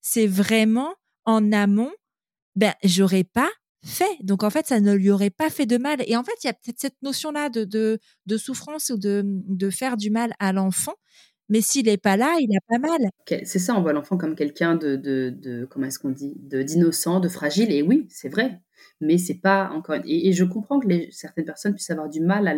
c'est 0.02 0.26
vraiment 0.26 0.92
en 1.24 1.52
amont. 1.52 1.92
Ben 2.56 2.74
j'aurais 2.82 3.24
pas 3.24 3.50
fait. 3.86 4.16
Donc 4.22 4.42
en 4.42 4.50
fait, 4.50 4.66
ça 4.66 4.80
ne 4.80 4.92
lui 4.92 5.10
aurait 5.10 5.30
pas 5.30 5.50
fait 5.50 5.66
de 5.66 5.78
mal. 5.78 6.02
Et 6.06 6.16
en 6.16 6.24
fait, 6.24 6.32
il 6.44 6.46
y 6.46 6.50
a 6.50 6.52
peut-être 6.52 6.80
cette 6.80 7.00
notion-là 7.02 7.48
de, 7.48 7.64
de, 8.26 8.36
souffrance 8.36 8.90
ou 8.90 8.98
de, 8.98 9.22
de 9.24 9.70
faire 9.70 9.96
du 9.96 10.10
mal 10.10 10.34
à 10.38 10.52
l'enfant. 10.52 10.94
Mais 11.48 11.60
s'il 11.60 11.86
n'est 11.86 11.96
pas 11.96 12.16
là, 12.16 12.36
il 12.40 12.54
a 12.56 12.60
pas 12.68 12.78
mal. 12.78 13.08
C'est 13.44 13.60
ça, 13.60 13.76
on 13.76 13.82
voit 13.82 13.92
l'enfant 13.92 14.16
comme 14.16 14.34
quelqu'un 14.34 14.74
de, 14.74 14.96
de, 14.96 15.30
de, 15.30 15.64
comment 15.64 15.86
est-ce 15.86 16.00
qu'on 16.00 16.10
dit, 16.10 16.34
d'innocent, 16.36 17.20
de 17.20 17.28
fragile. 17.28 17.70
Et 17.70 17.82
oui, 17.82 18.06
c'est 18.10 18.28
vrai 18.28 18.60
mais 19.00 19.18
c'est 19.18 19.40
pas 19.40 19.70
encore. 19.70 19.96
Et, 20.04 20.32
je 20.32 20.44
comprends 20.44 20.80
que 20.80 20.88
certaines 21.10 21.44
personnes 21.44 21.74
puissent 21.74 21.90
avoir 21.90 22.08
du 22.08 22.20
mal 22.20 22.48
à 22.48 22.54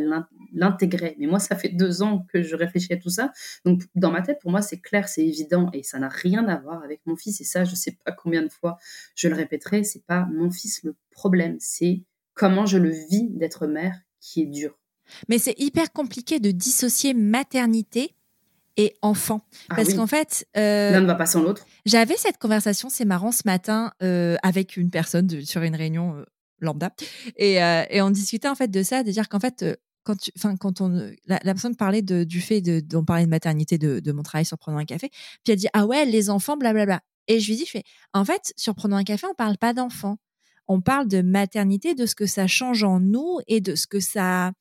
l'intégrer. 0.53 1.17
Mais 1.19 1.27
moi, 1.27 1.39
ça 1.39 1.57
fait 1.57 1.69
deux 1.69 2.03
ans 2.03 2.27
que 2.33 2.43
je 2.43 2.57
réfléchis 2.57 2.93
à 2.93 2.97
tout 2.97 3.11
ça. 3.11 3.33
Donc, 3.65 3.83
dans 3.95 4.11
ma 4.11 4.23
tête, 4.23 4.39
pour 4.41 4.51
moi, 4.51 4.63
c'est 4.63 4.81
clair, 4.81 5.09
c'est 5.09 5.27
évident, 5.27 5.71
et 5.73 5.83
ça 5.83 5.99
n'a 5.99 6.09
rien 6.09 6.47
à 6.49 6.57
voir 6.57 6.83
avec 6.83 7.01
mon 7.07 7.17
fils. 7.17 7.41
Et 7.41 7.45
ça, 7.45 7.65
je 7.65 7.75
sais 7.75 7.97
pas 8.05 8.13
combien 8.13 8.43
de 8.43 8.49
fois 8.49 8.79
je 9.15 9.29
le 9.29 9.35
répéterai. 9.35 9.85
C'est 9.85 10.05
pas 10.05 10.27
mon 10.33 10.51
fils 10.51 10.83
le 10.83 10.95
problème, 11.11 11.57
c'est 11.59 12.03
comment 12.35 12.67
je 12.67 12.79
le 12.79 12.91
vis 12.91 13.29
d'être 13.31 13.67
mère 13.67 14.01
qui 14.21 14.43
est 14.43 14.47
dur. 14.47 14.79
Mais 15.29 15.39
c'est 15.39 15.59
hyper 15.59 15.93
compliqué 15.93 16.39
de 16.39 16.51
dissocier 16.51 17.15
maternité 17.15 18.15
et 18.79 18.97
enfant. 19.03 19.45
Ah 19.69 19.75
Parce 19.77 19.93
qu'en 19.93 20.07
fait. 20.07 20.47
Euh, 20.57 20.93
L'un 20.93 21.03
ne 21.03 21.07
va 21.07 21.17
pas 21.17 21.27
sans 21.27 21.43
l'autre. 21.43 21.67
J'avais 21.85 22.17
cette 22.17 22.39
conversation, 22.39 22.89
c'est 22.89 23.05
marrant, 23.05 23.33
ce 23.33 23.43
matin, 23.45 23.93
euh, 24.03 24.37
avec 24.43 24.79
une 24.79 24.89
personne 24.89 25.29
sur 25.45 25.63
une 25.63 25.77
réunion 25.77 26.17
euh, 26.17 26.25
lambda. 26.61 26.93
Et, 27.37 27.55
et, 27.57 28.01
on 28.01 28.11
discutait 28.11 28.49
en 28.49 28.55
fait 28.55 28.69
de 28.69 28.83
ça, 28.83 29.03
de 29.03 29.11
dire 29.11 29.29
qu'en 29.29 29.41
fait, 29.41 29.65
quand 30.05 30.17
tu, 30.17 30.33
quand 30.59 30.81
on, 30.81 31.11
la, 31.27 31.39
personne 31.41 31.77
parlait 31.77 32.03
de, 32.03 32.25
du 32.25 32.41
fait 32.41 32.61
de, 32.61 32.81
d'on 32.81 33.05
parlait 33.05 33.25
de 33.25 33.31
maternité 33.31 33.79
de, 33.79 34.01
de 34.01 34.13
mon 34.13 34.23
travail 34.23 34.47
sur 34.47 34.57
prenant 34.57 34.79
un 34.79 34.85
café, 34.85 35.11
puis 35.11 35.53
elle 35.53 35.57
dit 35.57 35.69
ah 35.73 35.87
ouais 35.87 36.05
les 36.07 36.31
enfants 36.31 36.57
blablabla. 36.57 37.01
Et 37.27 37.41
je 37.41 37.49
lui 37.51 37.57
dis 37.57 37.67
je 37.67 37.71
fais 37.71 37.85
en 38.15 38.25
fait 38.25 38.53
sur 38.57 38.75
prenant 38.75 38.97
un 38.97 39.05
café 39.05 39.27
on 39.31 39.35
parle 39.35 39.59
pas 39.59 39.75
d'enfants, 39.75 40.17
on 40.67 40.81
parle 40.81 41.09
de 41.09 41.23
maternité, 41.23 41.95
de 41.95 42.07
ce 42.07 42.15
que 42.15 42.27
ça 42.27 42.47
change 42.47 42.83
en 42.85 43.01
nous 43.01 43.39
et 43.47 43.61
de 43.61 43.75
ce 43.75 43.87
que 43.87 44.01
ça 44.01 44.53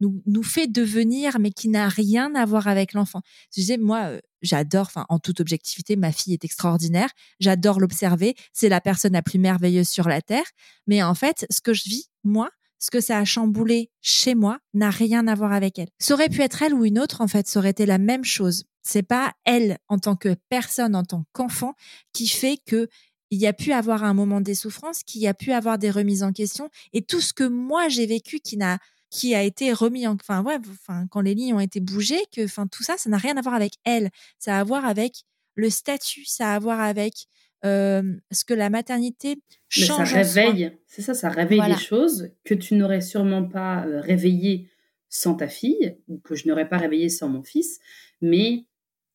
nous, 0.00 0.22
nous 0.26 0.42
fait 0.42 0.66
devenir, 0.66 1.38
mais 1.38 1.50
qui 1.50 1.68
n'a 1.68 1.88
rien 1.88 2.34
à 2.34 2.44
voir 2.44 2.68
avec 2.68 2.92
l'enfant. 2.92 3.20
Je 3.54 3.60
disais, 3.60 3.76
moi, 3.78 4.04
euh, 4.06 4.20
j'adore, 4.42 4.86
enfin, 4.86 5.06
en 5.08 5.18
toute 5.18 5.40
objectivité, 5.40 5.96
ma 5.96 6.12
fille 6.12 6.34
est 6.34 6.44
extraordinaire. 6.44 7.10
J'adore 7.40 7.80
l'observer. 7.80 8.34
C'est 8.52 8.68
la 8.68 8.80
personne 8.80 9.12
la 9.12 9.22
plus 9.22 9.38
merveilleuse 9.38 9.88
sur 9.88 10.08
la 10.08 10.20
terre. 10.20 10.46
Mais 10.86 11.02
en 11.02 11.14
fait, 11.14 11.46
ce 11.50 11.60
que 11.60 11.72
je 11.72 11.84
vis, 11.84 12.10
moi, 12.24 12.50
ce 12.78 12.90
que 12.90 13.00
ça 13.00 13.18
a 13.18 13.24
chamboulé 13.24 13.90
chez 14.00 14.34
moi 14.34 14.58
n'a 14.74 14.90
rien 14.90 15.26
à 15.28 15.34
voir 15.34 15.52
avec 15.52 15.78
elle. 15.78 15.88
Ça 15.98 16.14
aurait 16.14 16.28
pu 16.28 16.42
être 16.42 16.62
elle 16.62 16.74
ou 16.74 16.84
une 16.84 16.98
autre, 16.98 17.20
en 17.20 17.28
fait, 17.28 17.48
ça 17.48 17.58
aurait 17.58 17.70
été 17.70 17.86
la 17.86 17.98
même 17.98 18.24
chose. 18.24 18.64
C'est 18.82 19.02
pas 19.02 19.32
elle, 19.44 19.78
en 19.88 19.98
tant 19.98 20.14
que 20.14 20.36
personne, 20.48 20.94
en 20.94 21.04
tant 21.04 21.24
qu'enfant, 21.32 21.74
qui 22.12 22.28
fait 22.28 22.58
que 22.64 22.88
il 23.30 23.40
y 23.40 23.46
a 23.46 23.52
pu 23.52 23.72
avoir 23.72 24.04
un 24.04 24.14
moment 24.14 24.40
des 24.40 24.54
souffrances, 24.54 25.02
qu'il 25.02 25.20
y 25.20 25.26
a 25.26 25.34
pu 25.34 25.50
avoir 25.52 25.78
des 25.78 25.90
remises 25.90 26.22
en 26.22 26.32
question, 26.32 26.70
et 26.92 27.02
tout 27.02 27.20
ce 27.20 27.32
que 27.32 27.42
moi 27.42 27.88
j'ai 27.88 28.06
vécu 28.06 28.38
qui 28.38 28.56
n'a 28.56 28.78
qui 29.16 29.34
a 29.34 29.42
été 29.42 29.72
remis 29.72 30.06
en, 30.06 30.14
enfin 30.14 30.42
ouais, 30.42 30.58
enfin 30.70 31.06
quand 31.10 31.22
les 31.22 31.34
lignes 31.34 31.54
ont 31.54 31.60
été 31.60 31.80
bougées, 31.80 32.20
que, 32.34 32.44
enfin 32.44 32.66
tout 32.66 32.82
ça, 32.82 32.96
ça 32.98 33.08
n'a 33.08 33.16
rien 33.16 33.36
à 33.36 33.40
voir 33.40 33.54
avec 33.54 33.74
elle, 33.84 34.10
ça 34.38 34.56
a 34.56 34.60
à 34.60 34.64
voir 34.64 34.84
avec 34.84 35.22
le 35.54 35.70
statut, 35.70 36.24
ça 36.26 36.52
a 36.52 36.56
à 36.56 36.58
voir 36.58 36.80
avec 36.80 37.26
ce 37.64 38.44
que 38.46 38.54
la 38.54 38.70
maternité 38.70 39.38
change. 39.68 40.14
Mais 40.14 40.22
ça 40.24 40.40
réveille, 40.40 40.78
c'est 40.86 41.02
ça, 41.02 41.14
ça 41.14 41.30
réveille 41.30 41.62
des 41.66 41.78
choses 41.78 42.30
que 42.44 42.54
tu 42.54 42.74
n'aurais 42.74 43.00
sûrement 43.00 43.42
pas 43.42 43.80
réveillées 44.02 44.68
sans 45.08 45.34
ta 45.34 45.48
fille 45.48 45.96
ou 46.08 46.18
que 46.18 46.34
je 46.34 46.46
n'aurais 46.46 46.68
pas 46.68 46.76
réveillées 46.76 47.08
sans 47.08 47.28
mon 47.28 47.42
fils, 47.42 47.80
mais 48.20 48.66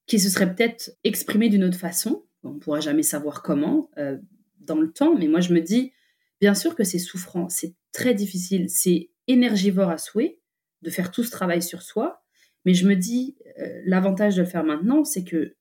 qui 0.07 0.19
se 0.19 0.29
seraient 0.29 0.53
peut-être 0.53 0.91
exprimées 1.03 1.47
d'une 1.49 1.63
autre 1.63 1.77
façon. 1.77 2.25
On 2.43 2.53
ne 2.53 2.59
pourra 2.59 2.79
jamais 2.79 3.03
savoir 3.03 3.43
comment 3.43 3.89
dans 4.59 4.79
le 4.79 4.91
temps, 4.91 5.15
mais 5.15 5.27
moi 5.27 5.39
je 5.39 5.53
me 5.53 5.61
dis, 5.61 5.93
bien 6.41 6.55
sûr 6.55 6.75
que 6.75 6.83
c'est 6.83 6.99
souffrant, 6.99 7.47
c'est 7.49 7.75
très 7.93 8.13
difficile, 8.15 8.69
c'est 8.69 9.10
énergivore 9.27 9.89
à 9.89 9.97
souhait 9.97 10.39
de 10.81 10.89
faire 10.89 11.11
tout 11.11 11.23
ce 11.23 11.31
travail 11.31 11.61
sur 11.61 11.81
soi. 11.81 12.23
Mais 12.65 12.73
je 12.73 12.87
me 12.87 12.95
dis, 12.95 13.37
euh, 13.59 13.81
l'avantage 13.85 14.35
de 14.35 14.41
le 14.41 14.47
faire 14.47 14.63
maintenant, 14.63 15.03
c'est 15.03 15.23
que 15.23 15.55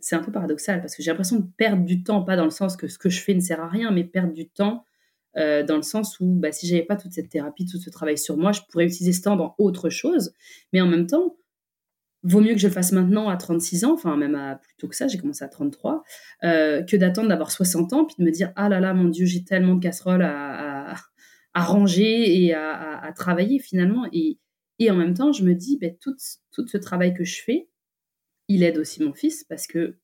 c'est 0.00 0.16
un 0.16 0.22
peu 0.22 0.32
paradoxal 0.32 0.80
parce 0.80 0.94
que 0.94 1.02
j'ai 1.02 1.10
l'impression 1.10 1.36
de 1.36 1.46
perdre 1.56 1.84
du 1.84 2.02
temps, 2.02 2.22
pas 2.22 2.36
dans 2.36 2.44
le 2.44 2.50
sens 2.50 2.76
que 2.76 2.88
ce 2.88 2.98
que 2.98 3.10
je 3.10 3.20
fais 3.20 3.34
ne 3.34 3.40
sert 3.40 3.60
à 3.60 3.68
rien, 3.68 3.90
mais 3.90 4.04
perdre 4.04 4.32
du 4.32 4.48
temps 4.48 4.84
euh, 5.36 5.62
dans 5.62 5.76
le 5.76 5.82
sens 5.82 6.18
où 6.20 6.34
bah, 6.34 6.52
si 6.52 6.66
j'avais 6.66 6.84
pas 6.84 6.96
toute 6.96 7.12
cette 7.12 7.28
thérapie, 7.28 7.66
tout 7.66 7.78
ce 7.78 7.90
travail 7.90 8.16
sur 8.16 8.36
moi, 8.36 8.52
je 8.52 8.60
pourrais 8.70 8.86
utiliser 8.86 9.12
ce 9.12 9.22
temps 9.22 9.36
dans 9.36 9.54
autre 9.58 9.90
chose. 9.90 10.32
Mais 10.72 10.80
en 10.80 10.86
même 10.86 11.06
temps, 11.06 11.36
vaut 12.22 12.40
mieux 12.40 12.52
que 12.52 12.58
je 12.58 12.66
le 12.66 12.72
fasse 12.72 12.92
maintenant 12.92 13.28
à 13.28 13.36
36 13.36 13.84
ans, 13.84 13.94
enfin 13.94 14.16
même 14.16 14.34
à 14.34 14.56
plus 14.56 14.74
tôt 14.78 14.88
que 14.88 14.96
ça, 14.96 15.06
j'ai 15.06 15.18
commencé 15.18 15.44
à 15.44 15.48
33, 15.48 16.02
euh, 16.44 16.82
que 16.82 16.96
d'attendre 16.96 17.28
d'avoir 17.28 17.50
60 17.50 17.92
ans 17.92 18.04
puis 18.04 18.16
de 18.18 18.24
me 18.24 18.30
dire 18.30 18.52
ah 18.56 18.68
là 18.68 18.80
là 18.80 18.94
mon 18.94 19.08
Dieu 19.08 19.26
j'ai 19.26 19.44
tellement 19.44 19.74
de 19.74 19.80
casseroles 19.80 20.22
à 20.22 20.67
ranger 21.60 22.44
et 22.44 22.54
à, 22.54 23.12
travailler 23.14 23.58
finalement. 23.58 24.08
Et, 24.12 24.38
et, 24.78 24.90
en 24.90 24.96
même 24.96 25.14
temps, 25.14 25.32
je 25.32 25.44
me 25.44 25.54
dis, 25.54 25.78
ben, 25.78 25.96
tout, 26.00 26.14
ce 26.18 26.76
travail 26.76 27.14
que 27.14 27.24
je 27.24 27.42
fais, 27.42 27.68
il 28.48 28.62
aide 28.62 28.78
aussi 28.78 29.02
mon 29.02 29.12
fils 29.12 29.44
parce 29.44 29.66
que 29.66 29.98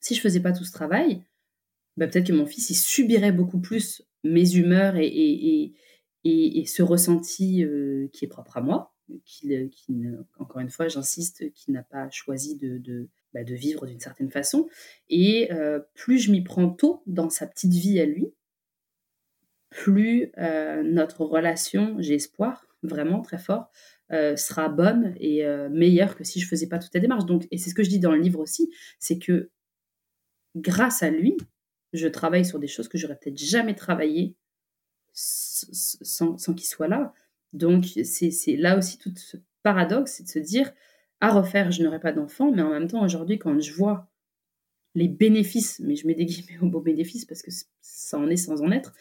si 0.00 0.14
je 0.14 0.20
faisais 0.20 0.40
pas 0.40 0.52
tout 0.52 0.64
ce 0.64 0.72
travail, 0.72 1.24
ben, 1.96 2.08
peut-être 2.08 2.28
que 2.28 2.32
mon 2.32 2.46
fils, 2.46 2.70
il 2.70 2.74
subirait 2.74 3.32
beaucoup 3.32 3.60
plus 3.60 4.02
mes 4.24 4.54
humeurs 4.54 4.96
et, 4.96 5.06
et, 5.06 5.74
et 6.24 6.66
ce 6.66 6.82
ressenti 6.82 7.64
euh, 7.64 8.08
qui 8.12 8.24
est 8.24 8.28
propre 8.28 8.56
à 8.56 8.60
moi, 8.60 8.94
qui, 9.24 9.48
qui 9.70 10.04
encore 10.38 10.60
une 10.60 10.70
fois, 10.70 10.88
j'insiste, 10.88 11.52
qui 11.52 11.72
n'a 11.72 11.82
pas 11.82 12.08
choisi 12.10 12.56
de, 12.56 13.08
bah, 13.34 13.44
de 13.44 13.54
vivre 13.54 13.86
d'une 13.86 14.00
certaine 14.00 14.30
façon. 14.30 14.68
Et 15.08 15.52
euh, 15.52 15.80
plus 15.94 16.18
je 16.18 16.30
m'y 16.30 16.42
prends 16.42 16.70
tôt 16.70 17.02
dans 17.06 17.30
sa 17.30 17.46
petite 17.46 17.72
vie 17.72 18.00
à 18.00 18.06
lui, 18.06 18.32
plus 19.72 20.30
euh, 20.38 20.82
notre 20.82 21.24
relation, 21.24 21.96
j'ai 21.98 22.14
espoir, 22.14 22.66
vraiment 22.82 23.22
très 23.22 23.38
fort, 23.38 23.70
euh, 24.12 24.36
sera 24.36 24.68
bonne 24.68 25.14
et 25.18 25.44
euh, 25.46 25.68
meilleure 25.70 26.14
que 26.16 26.24
si 26.24 26.40
je 26.40 26.46
faisais 26.46 26.68
pas 26.68 26.78
toute 26.78 26.94
la 26.94 27.00
démarche. 27.00 27.24
Donc, 27.24 27.48
et 27.50 27.58
c'est 27.58 27.70
ce 27.70 27.74
que 27.74 27.82
je 27.82 27.88
dis 27.88 27.98
dans 27.98 28.12
le 28.12 28.20
livre 28.20 28.38
aussi, 28.38 28.70
c'est 28.98 29.18
que 29.18 29.50
grâce 30.54 31.02
à 31.02 31.10
lui, 31.10 31.36
je 31.92 32.06
travaille 32.06 32.44
sur 32.44 32.58
des 32.58 32.68
choses 32.68 32.88
que 32.88 32.98
j'aurais 32.98 33.16
peut-être 33.16 33.38
jamais 33.38 33.74
travaillé 33.74 34.36
sans, 35.14 36.36
sans 36.36 36.54
qu'il 36.54 36.66
soit 36.66 36.88
là. 36.88 37.14
Donc, 37.52 37.84
c'est 38.04 38.56
là 38.56 38.76
aussi 38.76 38.98
tout 38.98 39.12
ce 39.16 39.38
paradoxe, 39.62 40.12
c'est 40.12 40.24
de 40.24 40.28
se 40.28 40.38
dire, 40.38 40.72
à 41.20 41.30
refaire, 41.30 41.70
je 41.70 41.82
n'aurai 41.82 42.00
pas 42.00 42.12
d'enfant, 42.12 42.50
mais 42.50 42.62
en 42.62 42.70
même 42.70 42.88
temps, 42.88 43.04
aujourd'hui, 43.04 43.38
quand 43.38 43.58
je 43.60 43.72
vois 43.72 44.11
les 44.94 45.08
bénéfices, 45.08 45.80
mais 45.80 45.96
je 45.96 46.06
mets 46.06 46.14
des 46.14 46.26
guillemets 46.26 46.58
au 46.60 46.66
mot 46.66 46.80
bénéfice 46.80 47.24
parce 47.24 47.42
que 47.42 47.50
ça 47.80 48.18
en 48.18 48.28
est 48.28 48.36
sans 48.36 48.62
en 48.62 48.70
être, 48.70 48.92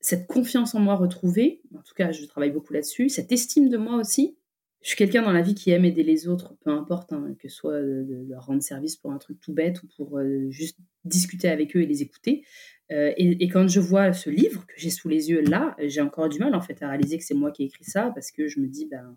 cette 0.00 0.26
confiance 0.26 0.74
en 0.74 0.80
moi 0.80 0.96
retrouvée, 0.96 1.60
en 1.74 1.82
tout 1.82 1.94
cas 1.94 2.12
je 2.12 2.24
travaille 2.24 2.52
beaucoup 2.52 2.72
là-dessus, 2.72 3.08
cette 3.08 3.32
estime 3.32 3.68
de 3.68 3.76
moi 3.76 3.96
aussi. 3.96 4.36
Je 4.82 4.88
suis 4.88 4.96
quelqu'un 4.96 5.20
dans 5.22 5.32
la 5.32 5.42
vie 5.42 5.54
qui 5.54 5.70
aime 5.72 5.84
aider 5.84 6.02
les 6.02 6.26
autres, 6.26 6.56
peu 6.64 6.70
importe, 6.70 7.12
hein, 7.12 7.36
que 7.38 7.48
ce 7.50 7.54
soit 7.54 7.82
de, 7.82 8.24
leur 8.30 8.46
rendre 8.46 8.62
service 8.62 8.96
pour 8.96 9.12
un 9.12 9.18
truc 9.18 9.38
tout 9.38 9.52
bête 9.52 9.82
ou 9.82 9.88
pour 9.94 10.18
euh, 10.18 10.48
juste 10.48 10.78
discuter 11.04 11.48
avec 11.48 11.76
eux 11.76 11.82
et 11.82 11.86
les 11.86 12.00
écouter. 12.00 12.46
Euh, 12.90 13.12
et, 13.18 13.46
quand 13.48 13.68
je 13.68 13.78
vois 13.78 14.14
ce 14.14 14.30
livre 14.30 14.66
que 14.66 14.72
j'ai 14.76 14.88
sous 14.88 15.08
les 15.08 15.28
yeux 15.28 15.42
là, 15.42 15.76
j'ai 15.78 16.00
encore 16.00 16.30
du 16.30 16.38
mal 16.38 16.54
en 16.54 16.62
fait 16.62 16.82
à 16.82 16.88
réaliser 16.88 17.18
que 17.18 17.24
c'est 17.24 17.34
moi 17.34 17.52
qui 17.52 17.62
ai 17.62 17.66
écrit 17.66 17.84
ça 17.84 18.10
parce 18.14 18.32
que 18.32 18.48
je 18.48 18.58
me 18.58 18.66
dis 18.66 18.86
ben 18.86 19.16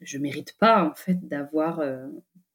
je 0.00 0.18
mérite 0.18 0.56
pas 0.58 0.84
en 0.84 0.94
fait 0.94 1.18
d'avoir 1.28 1.80
euh, 1.80 2.08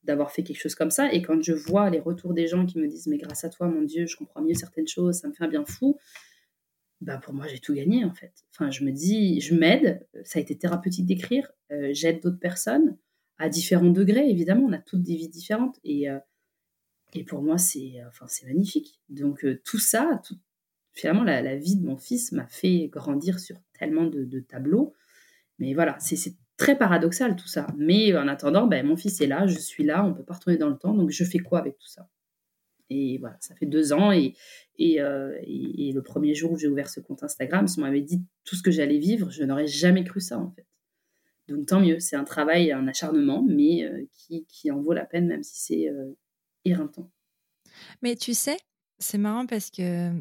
d'avoir 0.03 0.31
fait 0.31 0.43
quelque 0.43 0.59
chose 0.59 0.75
comme 0.75 0.91
ça. 0.91 1.11
Et 1.13 1.21
quand 1.21 1.41
je 1.41 1.53
vois 1.53 1.89
les 1.89 1.99
retours 1.99 2.33
des 2.33 2.47
gens 2.47 2.65
qui 2.65 2.79
me 2.79 2.87
disent 2.87 3.07
mais 3.07 3.17
grâce 3.17 3.43
à 3.43 3.49
toi 3.49 3.67
mon 3.67 3.81
Dieu 3.81 4.05
je 4.07 4.15
comprends 4.15 4.41
mieux 4.41 4.53
certaines 4.53 4.87
choses, 4.87 5.19
ça 5.19 5.27
me 5.27 5.33
fait 5.33 5.43
un 5.43 5.47
bien 5.47 5.65
fou, 5.65 5.97
bah 7.01 7.17
pour 7.17 7.33
moi 7.33 7.47
j'ai 7.47 7.59
tout 7.59 7.73
gagné 7.73 8.03
en 8.05 8.13
fait. 8.13 8.33
Enfin 8.53 8.71
je 8.71 8.83
me 8.83 8.91
dis, 8.91 9.41
je 9.41 9.55
m'aide, 9.55 10.07
ça 10.23 10.39
a 10.39 10.41
été 10.41 10.57
thérapeutique 10.57 11.05
d'écrire, 11.05 11.51
euh, 11.71 11.89
j'aide 11.93 12.21
d'autres 12.21 12.39
personnes 12.39 12.97
à 13.37 13.49
différents 13.49 13.91
degrés 13.91 14.29
évidemment, 14.29 14.65
on 14.67 14.73
a 14.73 14.79
toutes 14.79 15.03
des 15.03 15.15
vies 15.15 15.29
différentes 15.29 15.79
et 15.83 16.09
euh, 16.09 16.19
et 17.13 17.23
pour 17.23 17.41
moi 17.41 17.57
c'est 17.57 18.01
enfin 18.07 18.25
c'est 18.27 18.45
magnifique. 18.47 19.01
Donc 19.09 19.43
euh, 19.45 19.61
tout 19.65 19.79
ça, 19.79 20.21
tout, 20.25 20.37
finalement 20.93 21.23
la, 21.23 21.41
la, 21.41 21.57
vie 21.57 21.75
de 21.75 21.85
mon 21.85 21.97
fils 21.97 22.31
m'a 22.31 22.47
fait 22.47 22.87
grandir 22.87 23.39
sur 23.39 23.57
tellement 23.77 24.05
de 24.05 24.39
tableaux. 24.39 24.93
Mais 25.59 25.75
voilà, 25.75 25.95
c'est 25.99 26.35
très 26.61 26.77
paradoxal 26.77 27.35
tout 27.35 27.47
ça. 27.47 27.67
Mais 27.75 28.15
en 28.15 28.27
attendant, 28.27 28.67
ben, 28.67 28.85
mon 28.85 28.95
fils 28.95 29.19
est 29.21 29.27
là, 29.27 29.47
je 29.47 29.57
suis 29.57 29.83
là, 29.83 30.05
on 30.05 30.13
peut 30.13 30.23
pas 30.23 30.35
retourner 30.35 30.57
dans 30.57 30.69
le 30.69 30.77
temps, 30.77 30.93
donc 30.93 31.09
je 31.09 31.23
fais 31.23 31.39
quoi 31.39 31.59
avec 31.59 31.77
tout 31.77 31.87
ça? 31.87 32.07
Et 32.91 33.17
voilà, 33.19 33.37
ça 33.39 33.55
fait 33.55 33.65
deux 33.65 33.93
ans. 33.93 34.11
Et, 34.11 34.35
euh, 34.99 35.35
et, 35.43 35.89
et, 35.89 35.93
le 35.93 36.01
premier 36.03 36.35
jour 36.35 36.51
où 36.51 36.57
j'ai 36.57 36.67
ouvert 36.67 36.89
ce 36.89 36.99
compte 36.99 37.23
Instagram, 37.23 37.67
si 37.67 37.79
on 37.79 37.83
m'avait 37.83 38.01
dit 38.01 38.21
tout 38.43 38.55
ce 38.55 38.61
que 38.61 38.69
j'allais 38.69 38.97
vivre, 38.97 39.31
je 39.31 39.43
n'aurais 39.43 39.67
jamais 39.67 40.03
cru 40.03 40.19
ça, 40.19 40.37
en 40.37 40.51
fait. 40.51 40.67
Donc 41.47 41.65
tant 41.65 41.79
mieux, 41.79 41.99
c'est 41.99 42.15
un 42.15 42.23
travail, 42.23 42.71
un 42.71 42.87
acharnement, 42.87 43.43
mais 43.47 43.85
euh, 43.85 44.05
qui, 44.13 44.45
qui, 44.45 44.71
en 44.71 44.81
vaut 44.81 44.93
la 44.93 45.05
peine, 45.05 45.27
même 45.27 45.43
si 45.43 45.59
c'est 45.59 45.89
euh, 45.89 46.11
éreintant. 46.65 47.09
Mais 48.01 48.15
tu 48.15 48.33
sais, 48.33 48.57
c'est 48.99 49.17
marrant 49.17 49.45
parce 49.45 49.71
que 49.71 50.11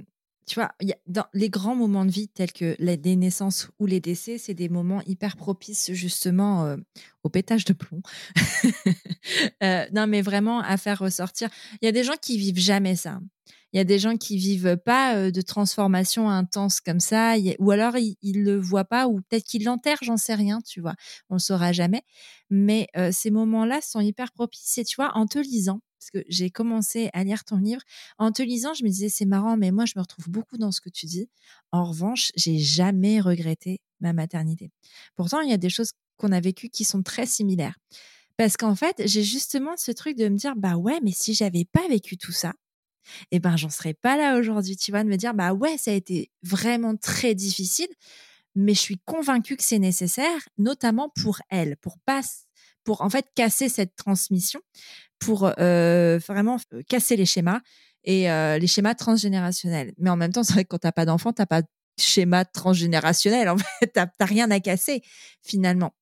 tu 0.51 0.59
vois, 0.59 0.72
dans 1.07 1.26
les 1.32 1.48
grands 1.48 1.76
moments 1.76 2.05
de 2.05 2.11
vie 2.11 2.26
tels 2.26 2.51
que 2.51 2.74
les, 2.80 2.96
naissances 3.14 3.70
ou 3.78 3.86
les 3.86 4.01
décès, 4.01 4.36
c'est 4.36 4.53
des 4.53 4.68
moments 4.68 5.01
hyper 5.07 5.36
propices 5.36 5.92
justement 5.92 6.66
euh, 6.66 6.76
au 7.22 7.28
pétage 7.28 7.64
de 7.64 7.72
plomb. 7.72 8.03
euh, 9.62 9.86
non, 9.92 10.09
mais 10.09 10.22
vraiment 10.22 10.59
à 10.59 10.76
faire 10.76 10.98
ressortir. 10.98 11.51
Il 11.80 11.84
y 11.84 11.88
a 11.88 11.92
des 11.92 12.03
gens 12.03 12.16
qui 12.20 12.36
vivent 12.36 12.59
jamais 12.59 12.96
ça. 12.96 13.20
Il 13.72 13.76
y 13.76 13.80
a 13.80 13.84
des 13.84 13.98
gens 13.98 14.16
qui 14.16 14.36
vivent 14.36 14.76
pas 14.76 15.16
euh, 15.16 15.30
de 15.30 15.40
transformation 15.40 16.28
intense 16.28 16.80
comme 16.80 17.00
ça, 17.00 17.34
ou 17.58 17.70
alors 17.70 17.96
ils, 17.96 18.16
ils 18.22 18.42
le 18.42 18.58
voient 18.58 18.84
pas, 18.84 19.06
ou 19.06 19.20
peut-être 19.20 19.44
qu'ils 19.44 19.64
l'enterrent, 19.64 20.02
j'en 20.02 20.16
sais 20.16 20.34
rien, 20.34 20.60
tu 20.60 20.80
vois. 20.80 20.94
On 21.28 21.34
le 21.34 21.40
saura 21.40 21.72
jamais. 21.72 22.02
Mais 22.50 22.88
euh, 22.96 23.10
ces 23.12 23.30
moments-là 23.30 23.80
sont 23.80 24.00
hyper 24.00 24.32
propices. 24.32 24.78
Et 24.78 24.84
tu 24.84 24.96
vois, 24.96 25.12
en 25.14 25.26
te 25.26 25.38
lisant, 25.38 25.80
parce 26.00 26.10
que 26.10 26.24
j'ai 26.28 26.50
commencé 26.50 27.10
à 27.12 27.24
lire 27.24 27.44
ton 27.44 27.58
livre. 27.58 27.82
En 28.18 28.32
te 28.32 28.42
lisant, 28.42 28.74
je 28.74 28.84
me 28.84 28.88
disais, 28.88 29.10
c'est 29.10 29.26
marrant, 29.26 29.56
mais 29.56 29.70
moi, 29.70 29.84
je 29.84 29.92
me 29.96 30.00
retrouve 30.00 30.30
beaucoup 30.30 30.56
dans 30.56 30.72
ce 30.72 30.80
que 30.80 30.88
tu 30.88 31.06
dis. 31.06 31.28
En 31.72 31.84
revanche, 31.84 32.32
j'ai 32.36 32.58
jamais 32.58 33.20
regretté 33.20 33.80
ma 34.00 34.12
maternité. 34.12 34.70
Pourtant, 35.14 35.40
il 35.42 35.50
y 35.50 35.52
a 35.52 35.58
des 35.58 35.68
choses 35.68 35.92
qu'on 36.16 36.32
a 36.32 36.40
vécues 36.40 36.70
qui 36.70 36.84
sont 36.84 37.02
très 37.02 37.26
similaires. 37.26 37.76
Parce 38.36 38.56
qu'en 38.56 38.74
fait, 38.74 39.02
j'ai 39.04 39.22
justement 39.22 39.76
ce 39.76 39.92
truc 39.92 40.16
de 40.16 40.28
me 40.28 40.36
dire, 40.36 40.56
bah 40.56 40.76
ouais, 40.76 41.00
mais 41.02 41.12
si 41.12 41.34
j'avais 41.34 41.66
pas 41.66 41.86
vécu 41.88 42.16
tout 42.16 42.32
ça, 42.32 42.54
eh 43.30 43.38
ben, 43.38 43.56
j'en 43.56 43.70
serais 43.70 43.94
pas 43.94 44.16
là 44.16 44.38
aujourd'hui, 44.38 44.76
tu 44.76 44.90
vois, 44.90 45.04
de 45.04 45.08
me 45.08 45.16
dire, 45.16 45.34
bah 45.34 45.52
ouais, 45.52 45.76
ça 45.78 45.90
a 45.90 45.94
été 45.94 46.30
vraiment 46.42 46.96
très 46.96 47.34
difficile, 47.34 47.88
mais 48.54 48.74
je 48.74 48.80
suis 48.80 48.98
convaincue 49.04 49.56
que 49.56 49.62
c'est 49.62 49.78
nécessaire, 49.78 50.40
notamment 50.58 51.11
pour 51.20 51.38
elle, 51.50 51.76
pour 51.76 51.98
pas 52.04 52.20
pour 52.82 53.02
en 53.02 53.11
fait 53.11 53.26
casser 53.34 53.68
cette 53.68 53.94
transmission, 53.94 54.61
pour 55.18 55.40
vraiment 55.40 56.58
casser 56.88 57.16
les 57.16 57.26
schémas 57.26 57.61
et 58.04 58.22
les 58.58 58.66
schémas 58.66 58.94
transgénérationnels. 58.94 59.92
Mais 59.98 60.11
en 60.11 60.16
même 60.16 60.32
temps, 60.32 60.42
c'est 60.42 60.54
vrai 60.54 60.64
que 60.64 60.70
quand 60.70 60.78
t'as 60.78 60.92
pas 60.92 61.04
d'enfant, 61.04 61.32
t'as 61.32 61.46
pas 61.46 61.62
schéma 61.98 62.46
transgénérationnel. 62.46 63.48
En 63.50 63.58
fait, 63.58 63.88
t'as 63.92 64.08
rien 64.20 64.50
à 64.50 64.61
casser 64.61 65.02
finalement. 65.42 65.94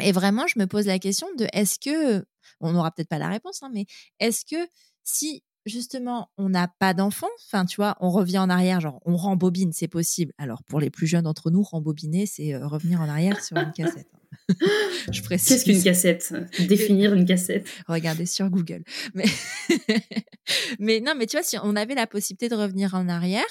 Et 0.00 0.12
vraiment, 0.12 0.46
je 0.46 0.58
me 0.58 0.66
pose 0.66 0.86
la 0.86 0.98
question 0.98 1.26
de 1.36 1.46
est-ce 1.52 1.78
que, 1.78 2.24
on 2.60 2.72
n'aura 2.72 2.90
peut-être 2.90 3.08
pas 3.08 3.18
la 3.18 3.28
réponse, 3.28 3.62
hein, 3.62 3.70
mais 3.72 3.86
est-ce 4.18 4.44
que 4.44 4.68
si 5.02 5.42
justement 5.66 6.30
on 6.36 6.48
n'a 6.48 6.68
pas 6.78 6.94
d'enfant, 6.94 7.28
enfin 7.46 7.64
tu 7.64 7.76
vois, 7.76 7.96
on 8.00 8.10
revient 8.10 8.38
en 8.38 8.50
arrière, 8.50 8.80
genre 8.80 9.00
on 9.04 9.16
rembobine, 9.16 9.72
c'est 9.72 9.88
possible. 9.88 10.32
Alors 10.38 10.62
pour 10.64 10.80
les 10.80 10.90
plus 10.90 11.06
jeunes 11.06 11.24
d'entre 11.24 11.50
nous, 11.50 11.62
rembobiner, 11.62 12.26
c'est 12.26 12.54
euh, 12.54 12.66
revenir 12.66 13.00
en 13.00 13.08
arrière 13.08 13.42
sur 13.42 13.56
une 13.56 13.72
cassette. 13.72 14.08
Hein. 14.14 14.18
je 15.12 15.22
précise. 15.22 15.48
Qu'est-ce 15.48 15.64
qu'une 15.64 15.82
cassette? 15.82 16.34
Définir 16.68 17.14
une 17.14 17.24
cassette. 17.24 17.68
Regardez 17.88 18.26
sur 18.26 18.48
Google. 18.48 18.84
Mais... 19.14 19.24
mais 20.78 21.00
non, 21.00 21.14
mais 21.16 21.26
tu 21.26 21.36
vois, 21.36 21.42
si 21.42 21.56
on 21.62 21.76
avait 21.76 21.94
la 21.94 22.06
possibilité 22.06 22.48
de 22.48 22.54
revenir 22.54 22.94
en 22.94 23.08
arrière, 23.08 23.44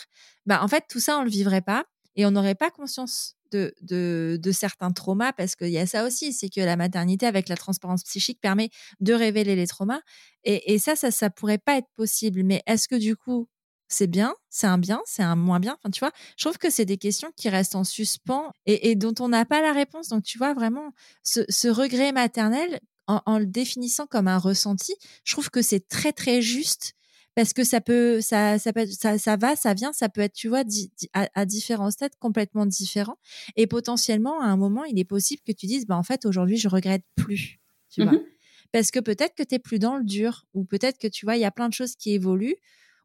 bah 0.45 0.61
en 0.63 0.67
fait 0.67 0.83
tout 0.89 0.99
ça 0.99 1.17
on 1.19 1.23
le 1.23 1.29
vivrait 1.29 1.61
pas 1.61 1.85
et 2.15 2.25
on 2.25 2.31
n'aurait 2.31 2.55
pas 2.55 2.71
conscience 2.71 3.35
de, 3.51 4.51
certains 4.51 4.91
traumas, 4.91 5.33
parce 5.33 5.55
qu'il 5.55 5.69
y 5.69 5.77
a 5.77 5.87
ça 5.87 6.05
aussi, 6.05 6.33
c'est 6.33 6.49
que 6.49 6.61
la 6.61 6.75
maternité 6.75 7.25
avec 7.25 7.49
la 7.49 7.55
transparence 7.55 8.03
psychique 8.03 8.39
permet 8.41 8.69
de 8.99 9.13
révéler 9.13 9.55
les 9.55 9.67
traumas. 9.67 10.01
Et, 10.43 10.79
ça, 10.79 10.95
ça, 10.95 11.11
ça 11.11 11.29
pourrait 11.29 11.57
pas 11.57 11.77
être 11.77 11.89
possible. 11.95 12.43
Mais 12.43 12.61
est-ce 12.65 12.87
que 12.87 12.95
du 12.95 13.15
coup, 13.15 13.47
c'est 13.87 14.07
bien, 14.07 14.33
c'est 14.49 14.67
un 14.67 14.77
bien, 14.77 15.01
c'est 15.05 15.23
un 15.23 15.35
moins 15.35 15.59
bien? 15.59 15.77
Enfin, 15.79 15.89
tu 15.91 15.99
vois, 15.99 16.11
je 16.37 16.45
trouve 16.45 16.57
que 16.57 16.69
c'est 16.69 16.85
des 16.85 16.97
questions 16.97 17.31
qui 17.35 17.49
restent 17.49 17.75
en 17.75 17.83
suspens 17.83 18.51
et, 18.65 18.95
dont 18.95 19.15
on 19.19 19.29
n'a 19.29 19.45
pas 19.45 19.61
la 19.61 19.73
réponse. 19.73 20.09
Donc, 20.09 20.23
tu 20.23 20.37
vois, 20.37 20.53
vraiment, 20.53 20.93
ce, 21.23 21.67
regret 21.67 22.11
maternel, 22.11 22.79
en, 23.07 23.21
en, 23.25 23.39
le 23.39 23.47
définissant 23.47 24.05
comme 24.05 24.27
un 24.27 24.37
ressenti, 24.37 24.93
je 25.23 25.33
trouve 25.33 25.49
que 25.49 25.61
c'est 25.61 25.87
très, 25.87 26.13
très 26.13 26.41
juste 26.41 26.93
parce 27.35 27.53
que 27.53 27.63
ça 27.63 27.81
peut, 27.81 28.21
ça, 28.21 28.59
ça, 28.59 28.73
peut, 28.73 28.85
ça, 28.87 29.17
ça 29.17 29.37
va, 29.37 29.55
ça 29.55 29.73
vient, 29.73 29.93
ça 29.93 30.09
peut 30.09 30.21
être, 30.21 30.33
tu 30.33 30.49
vois, 30.49 30.63
à, 31.13 31.45
différents 31.45 31.91
stades 31.91 32.15
complètement 32.19 32.65
différents. 32.65 33.17
Et 33.55 33.67
potentiellement, 33.67 34.41
à 34.41 34.45
un 34.45 34.57
moment, 34.57 34.83
il 34.83 34.99
est 34.99 35.05
possible 35.05 35.41
que 35.45 35.51
tu 35.51 35.65
dises, 35.65 35.85
bah, 35.85 35.95
en 35.95 36.03
fait, 36.03 36.25
aujourd'hui, 36.25 36.57
je 36.57 36.67
regrette 36.67 37.03
plus, 37.15 37.59
tu 37.89 38.03
vois. 38.03 38.13
Mmh 38.13 38.23
parce 38.71 38.91
que 38.91 38.99
peut-être 38.99 39.35
que 39.35 39.43
tu 39.43 39.55
es 39.55 39.59
plus 39.59 39.79
dans 39.79 39.97
le 39.97 40.03
dur, 40.03 40.45
ou 40.53 40.63
peut-être 40.63 40.99
que, 40.99 41.07
tu 41.07 41.25
vois, 41.25 41.35
il 41.35 41.41
y 41.41 41.45
a 41.45 41.51
plein 41.51 41.69
de 41.69 41.73
choses 41.73 41.95
qui 41.95 42.11
évoluent, 42.11 42.55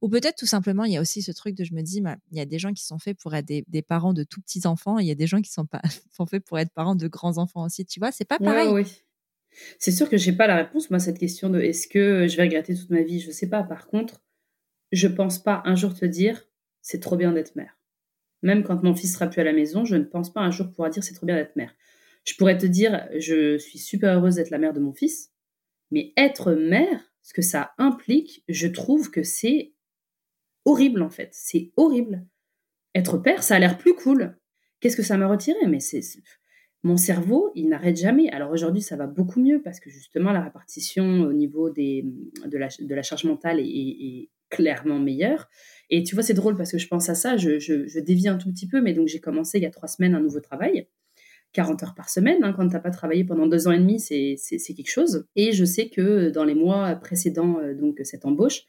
ou 0.02 0.08
peut-être 0.08 0.36
tout 0.36 0.46
simplement, 0.46 0.84
il 0.84 0.92
y 0.92 0.96
a 0.96 1.00
aussi 1.00 1.22
ce 1.22 1.32
truc 1.32 1.54
de, 1.54 1.64
je 1.64 1.72
me 1.72 1.80
dis, 1.80 2.02
bah, 2.02 2.16
il 2.30 2.36
y 2.36 2.40
a 2.40 2.44
des 2.44 2.58
gens 2.58 2.72
qui 2.72 2.84
sont 2.84 2.98
faits 2.98 3.16
pour 3.18 3.34
être 3.34 3.46
des, 3.46 3.82
parents 3.82 4.12
de 4.12 4.24
tout 4.24 4.42
petits 4.42 4.66
enfants, 4.66 4.98
et 4.98 5.02
il 5.02 5.06
y 5.06 5.10
a 5.10 5.14
des 5.14 5.26
gens 5.26 5.40
qui 5.40 5.50
sont, 5.50 5.64
pas, 5.64 5.80
sont 6.14 6.26
faits 6.26 6.44
pour 6.44 6.58
être 6.58 6.72
parents 6.72 6.96
de 6.96 7.08
grands 7.08 7.38
enfants 7.38 7.64
aussi, 7.64 7.86
tu 7.86 8.00
vois, 8.00 8.12
c'est 8.12 8.26
pas 8.26 8.38
pareil. 8.38 8.68
oui. 8.68 8.84
C'est 9.78 9.92
sûr 9.92 10.08
que 10.08 10.16
j'ai 10.16 10.32
pas 10.32 10.46
la 10.46 10.56
réponse, 10.56 10.90
moi, 10.90 10.96
à 10.96 11.00
cette 11.00 11.18
question 11.18 11.50
de 11.50 11.60
est-ce 11.60 11.88
que 11.88 12.26
je 12.26 12.36
vais 12.36 12.44
regretter 12.44 12.74
toute 12.74 12.90
ma 12.90 13.02
vie? 13.02 13.20
Je 13.20 13.30
sais 13.30 13.48
pas. 13.48 13.62
Par 13.62 13.86
contre, 13.86 14.22
je 14.92 15.08
pense 15.08 15.42
pas 15.42 15.62
un 15.64 15.74
jour 15.74 15.94
te 15.94 16.04
dire 16.04 16.46
c'est 16.82 17.00
trop 17.00 17.16
bien 17.16 17.32
d'être 17.32 17.56
mère. 17.56 17.78
Même 18.42 18.62
quand 18.62 18.82
mon 18.82 18.94
fils 18.94 19.14
sera 19.14 19.26
plus 19.26 19.40
à 19.40 19.44
la 19.44 19.52
maison, 19.52 19.84
je 19.84 19.96
ne 19.96 20.04
pense 20.04 20.32
pas 20.32 20.40
un 20.40 20.50
jour 20.50 20.68
pouvoir 20.68 20.90
dire 20.90 21.02
c'est 21.02 21.14
trop 21.14 21.26
bien 21.26 21.36
d'être 21.36 21.56
mère. 21.56 21.74
Je 22.24 22.34
pourrais 22.34 22.58
te 22.58 22.66
dire 22.66 23.08
je 23.18 23.58
suis 23.58 23.78
super 23.78 24.16
heureuse 24.16 24.36
d'être 24.36 24.50
la 24.50 24.58
mère 24.58 24.72
de 24.72 24.80
mon 24.80 24.92
fils, 24.92 25.32
mais 25.90 26.12
être 26.16 26.52
mère, 26.52 27.12
ce 27.22 27.32
que 27.32 27.42
ça 27.42 27.72
implique, 27.78 28.44
je 28.48 28.66
trouve 28.66 29.10
que 29.10 29.22
c'est 29.22 29.72
horrible 30.64 31.02
en 31.02 31.10
fait. 31.10 31.30
C'est 31.32 31.72
horrible. 31.76 32.26
Être 32.94 33.18
père, 33.18 33.42
ça 33.42 33.56
a 33.56 33.58
l'air 33.58 33.78
plus 33.78 33.94
cool. 33.94 34.36
Qu'est-ce 34.80 34.96
que 34.96 35.02
ça 35.02 35.16
m'a 35.16 35.26
retiré? 35.26 35.66
Mais 35.66 35.80
c'est 35.80 36.02
mon 36.84 36.98
cerveau, 36.98 37.50
il 37.54 37.70
n'arrête 37.70 37.96
jamais. 37.96 38.28
Alors 38.30 38.52
aujourd'hui, 38.52 38.82
ça 38.82 38.94
va 38.94 39.06
beaucoup 39.06 39.40
mieux 39.40 39.62
parce 39.62 39.80
que 39.80 39.88
justement, 39.88 40.32
la 40.32 40.42
répartition 40.42 41.22
au 41.22 41.32
niveau 41.32 41.70
des, 41.70 42.04
de, 42.44 42.58
la, 42.58 42.68
de 42.78 42.94
la 42.94 43.02
charge 43.02 43.24
mentale 43.24 43.58
est, 43.58 44.28
clairement 44.50 45.00
meilleure. 45.00 45.48
Et 45.90 46.04
tu 46.04 46.14
vois, 46.14 46.22
c'est 46.22 46.34
drôle 46.34 46.56
parce 46.56 46.70
que 46.70 46.78
je 46.78 46.86
pense 46.86 47.08
à 47.08 47.16
ça, 47.16 47.36
je, 47.36 47.58
je, 47.58 47.98
dévie 47.98 48.28
un 48.28 48.36
tout 48.36 48.52
petit 48.52 48.68
peu, 48.68 48.80
mais 48.80 48.92
donc 48.92 49.08
j'ai 49.08 49.18
commencé 49.18 49.58
il 49.58 49.62
y 49.64 49.66
a 49.66 49.70
trois 49.70 49.88
semaines 49.88 50.14
un 50.14 50.20
nouveau 50.20 50.38
travail. 50.38 50.86
40 51.54 51.82
heures 51.82 51.94
par 51.96 52.08
semaine. 52.08 52.44
Hein, 52.44 52.52
quand 52.52 52.68
tu 52.68 52.74
n'as 52.74 52.80
pas 52.80 52.90
travaillé 52.90 53.24
pendant 53.24 53.48
deux 53.48 53.66
ans 53.66 53.72
et 53.72 53.78
demi, 53.78 53.98
c'est 53.98 54.36
quelque 54.76 54.90
chose. 54.90 55.26
Et 55.34 55.50
je 55.52 55.64
sais 55.64 55.88
que 55.88 56.28
dans 56.30 56.44
les 56.44 56.54
mois 56.54 56.94
précédents, 56.96 57.58
euh, 57.58 57.74
donc 57.74 57.98
cette 58.04 58.26
embauche, 58.26 58.62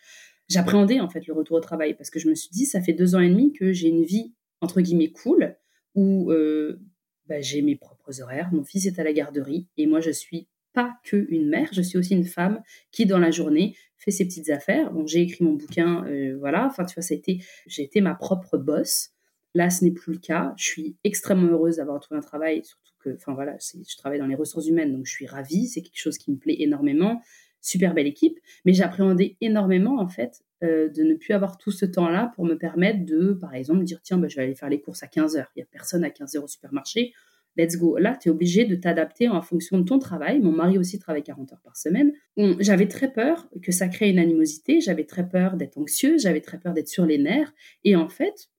j'appréhendais 0.48 1.02
en 1.02 1.10
fait 1.10 1.28
le 1.28 1.34
retour 1.34 1.58
au 1.58 1.62
travail 1.62 1.94
parce 1.94 2.10
que 2.10 2.18
je 2.18 2.30
me 2.30 2.34
suis 2.34 2.50
dit, 2.50 2.66
ça 2.66 2.82
fait 2.82 2.94
deux 2.94 3.14
ans 3.14 3.20
et 3.20 3.30
demi 3.30 3.54
que 3.54 3.72
j'ai 3.72 3.90
une 3.90 4.06
vie 4.06 4.34
entre 4.62 4.82
guillemets 4.82 5.12
cool 5.12 5.56
où 5.94 6.32
euh, 6.32 6.80
bah, 7.28 7.42
j'ai 7.42 7.62
mes 7.62 7.76
propres 7.76 7.95
horaires, 8.22 8.50
mon 8.52 8.64
fils 8.64 8.86
est 8.86 9.00
à 9.00 9.04
la 9.04 9.14
garderie 9.14 9.68
et 9.78 9.88
moi 9.88 10.00
je 10.00 10.12
suis 10.12 10.48
pas 10.76 11.00
que 11.04 11.26
une 11.30 11.50
mère, 11.50 11.70
je 11.72 11.82
suis 11.82 11.98
aussi 11.98 12.14
une 12.14 12.26
femme 12.26 12.62
qui 12.92 13.06
dans 13.08 13.18
la 13.18 13.32
journée 13.32 13.76
fait 13.98 14.12
ses 14.12 14.26
petites 14.26 14.50
affaires. 14.50 14.92
Donc 14.94 15.08
j'ai 15.08 15.22
écrit 15.22 15.44
mon 15.44 15.54
bouquin, 15.54 16.06
euh, 16.06 16.38
voilà. 16.38 16.68
Enfin 16.68 16.86
tu 16.86 16.94
vois, 16.94 17.02
ça 17.02 17.16
a 17.16 17.18
été, 17.18 17.42
j'ai 17.66 17.82
été 17.82 18.02
ma 18.02 18.14
propre 18.14 18.58
boss. 18.58 19.10
Là, 19.56 19.70
ce 19.70 19.86
n'est 19.86 19.92
plus 19.92 20.14
le 20.14 20.20
cas. 20.20 20.54
Je 20.58 20.66
suis 20.66 20.98
extrêmement 21.06 21.50
heureuse 21.50 21.78
d'avoir 21.78 22.00
trouvé 22.02 22.18
un 22.18 22.22
travail, 22.22 22.64
surtout 22.66 22.92
que, 23.00 23.16
enfin 23.16 23.34
voilà, 23.34 23.56
je 23.58 23.98
travaille 23.98 24.20
dans 24.20 24.28
les 24.28 24.36
ressources 24.36 24.68
humaines, 24.68 24.92
donc 24.92 25.06
je 25.06 25.12
suis 25.12 25.26
ravie. 25.26 25.68
C'est 25.68 25.82
quelque 25.82 26.00
chose 26.00 26.18
qui 26.18 26.30
me 26.30 26.38
plaît 26.38 26.58
énormément. 26.60 27.22
Super 27.62 27.96
belle 27.96 28.06
équipe, 28.06 28.38
mais 28.66 28.74
j'appréhendais 28.74 29.38
énormément 29.42 30.00
en 30.00 30.08
fait 30.08 30.44
euh, 30.62 30.88
de 30.90 31.02
ne 31.04 31.16
plus 31.16 31.34
avoir 31.34 31.58
tout 31.58 31.72
ce 31.72 31.86
temps-là 31.86 32.32
pour 32.36 32.46
me 32.46 32.56
permettre 32.56 33.06
de, 33.06 33.34
par 33.34 33.56
exemple, 33.56 33.84
dire 33.86 34.02
tiens, 34.04 34.18
bah, 34.18 34.28
je 34.28 34.36
vais 34.36 34.44
aller 34.44 34.56
faire 34.56 34.70
les 34.70 34.82
courses 34.82 35.02
à 35.02 35.08
15 35.08 35.38
heures. 35.38 35.52
Il 35.56 35.60
n'y 35.60 35.64
a 35.64 35.68
personne 35.72 36.04
à 36.04 36.12
15 36.12 36.36
heures 36.36 36.44
au 36.44 36.48
supermarché 36.48 37.14
let's 37.58 37.78
go. 37.78 37.98
Là, 37.98 38.18
tu 38.20 38.30
es 38.30 38.32
obligé 38.32 38.66
de 38.66 38.76
t'adapter 38.76 39.30
en 39.30 39.42
fonction 39.42 39.80
de 39.80 39.84
ton 39.84 40.00
travail. 40.00 40.40
Mon 40.40 40.52
mari 40.52 40.78
aussi 40.78 41.00
travaille 41.00 41.24
40 41.24 41.54
heures 41.54 41.62
par 41.64 41.78
semaine. 41.78 42.12
J'avais 42.60 42.88
très 42.88 43.12
peur 43.12 43.50
que 43.62 43.72
ça 43.72 43.88
crée 43.88 44.10
une 44.10 44.20
animosité, 44.20 44.82
j'avais 44.82 45.06
très 45.06 45.28
peur 45.28 45.56
d'être 45.56 45.78
anxieuse, 45.78 46.22
j'avais 46.22 46.42
très 46.42 46.60
peur 46.60 46.74
d'être 46.74 46.90
sur 46.90 47.06
les 47.06 47.18
nerfs. 47.18 47.54
Et 47.84 47.96
en 47.96 48.10
fait, 48.10 48.50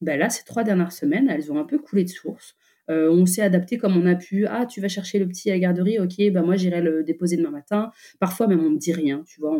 ben 0.00 0.18
là, 0.18 0.30
ces 0.30 0.44
trois 0.44 0.64
dernières 0.64 0.92
semaines, 0.92 1.28
elles 1.28 1.52
ont 1.52 1.58
un 1.58 1.64
peu 1.64 1.78
coulé 1.78 2.04
de 2.04 2.08
source. 2.08 2.56
Euh, 2.90 3.10
on 3.10 3.26
s'est 3.26 3.42
adapté 3.42 3.76
comme 3.76 3.96
on 3.96 4.06
a 4.06 4.14
pu. 4.14 4.46
Ah, 4.46 4.66
tu 4.66 4.80
vas 4.80 4.88
chercher 4.88 5.18
le 5.18 5.28
petit 5.28 5.50
à 5.50 5.54
la 5.54 5.58
garderie, 5.58 5.98
ok, 5.98 6.16
ben 6.32 6.42
moi 6.42 6.56
j'irai 6.56 6.80
le 6.80 7.04
déposer 7.04 7.36
demain 7.36 7.50
matin. 7.50 7.90
Parfois 8.18 8.46
même 8.46 8.60
on 8.64 8.70
me 8.70 8.78
dit 8.78 8.92
rien, 8.92 9.24
tu 9.26 9.40
vois, 9.40 9.58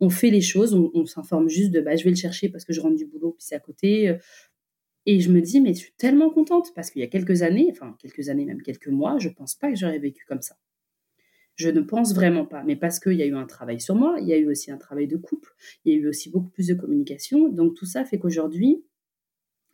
on, 0.00 0.08
fait 0.08 0.30
les 0.30 0.40
choses, 0.40 0.74
on, 0.74 1.04
s'informe 1.04 1.48
juste 1.48 1.72
de 1.72 1.80
bah 1.82 1.96
je 1.96 2.04
vais 2.04 2.10
le 2.10 2.16
chercher 2.16 2.48
parce 2.48 2.64
que 2.64 2.72
je 2.72 2.80
rentre 2.80 2.96
du 2.96 3.04
boulot 3.04 3.32
puis 3.32 3.44
c'est 3.46 3.54
à 3.54 3.60
côté. 3.60 4.16
Et 5.06 5.20
je 5.20 5.30
me 5.30 5.40
dis, 5.40 5.60
mais 5.60 5.74
je 5.74 5.80
suis 5.80 5.92
tellement 5.96 6.30
contente 6.30 6.74
parce 6.74 6.90
qu'il 6.90 7.00
y 7.00 7.04
a 7.04 7.08
quelques 7.08 7.42
années, 7.42 7.68
enfin 7.70 7.96
quelques 7.98 8.28
années, 8.28 8.44
même 8.44 8.62
quelques 8.62 8.88
mois, 8.88 9.18
je 9.18 9.28
ne 9.28 9.34
pense 9.34 9.54
pas 9.54 9.70
que 9.70 9.76
j'aurais 9.76 9.98
vécu 9.98 10.24
comme 10.26 10.42
ça. 10.42 10.56
Je 11.56 11.68
ne 11.68 11.80
pense 11.80 12.14
vraiment 12.14 12.46
pas, 12.46 12.62
mais 12.64 12.76
parce 12.76 13.00
qu'il 13.00 13.14
y 13.14 13.22
a 13.22 13.26
eu 13.26 13.34
un 13.34 13.46
travail 13.46 13.80
sur 13.80 13.94
moi, 13.94 14.16
il 14.20 14.26
y 14.26 14.32
a 14.32 14.38
eu 14.38 14.48
aussi 14.48 14.70
un 14.70 14.78
travail 14.78 15.06
de 15.06 15.16
couple, 15.16 15.54
il 15.84 15.92
y 15.92 15.96
a 15.96 15.98
eu 15.98 16.08
aussi 16.08 16.30
beaucoup 16.30 16.48
plus 16.48 16.66
de 16.66 16.74
communication. 16.74 17.48
Donc 17.48 17.74
tout 17.74 17.86
ça 17.86 18.04
fait 18.04 18.18
qu'aujourd'hui, 18.18 18.84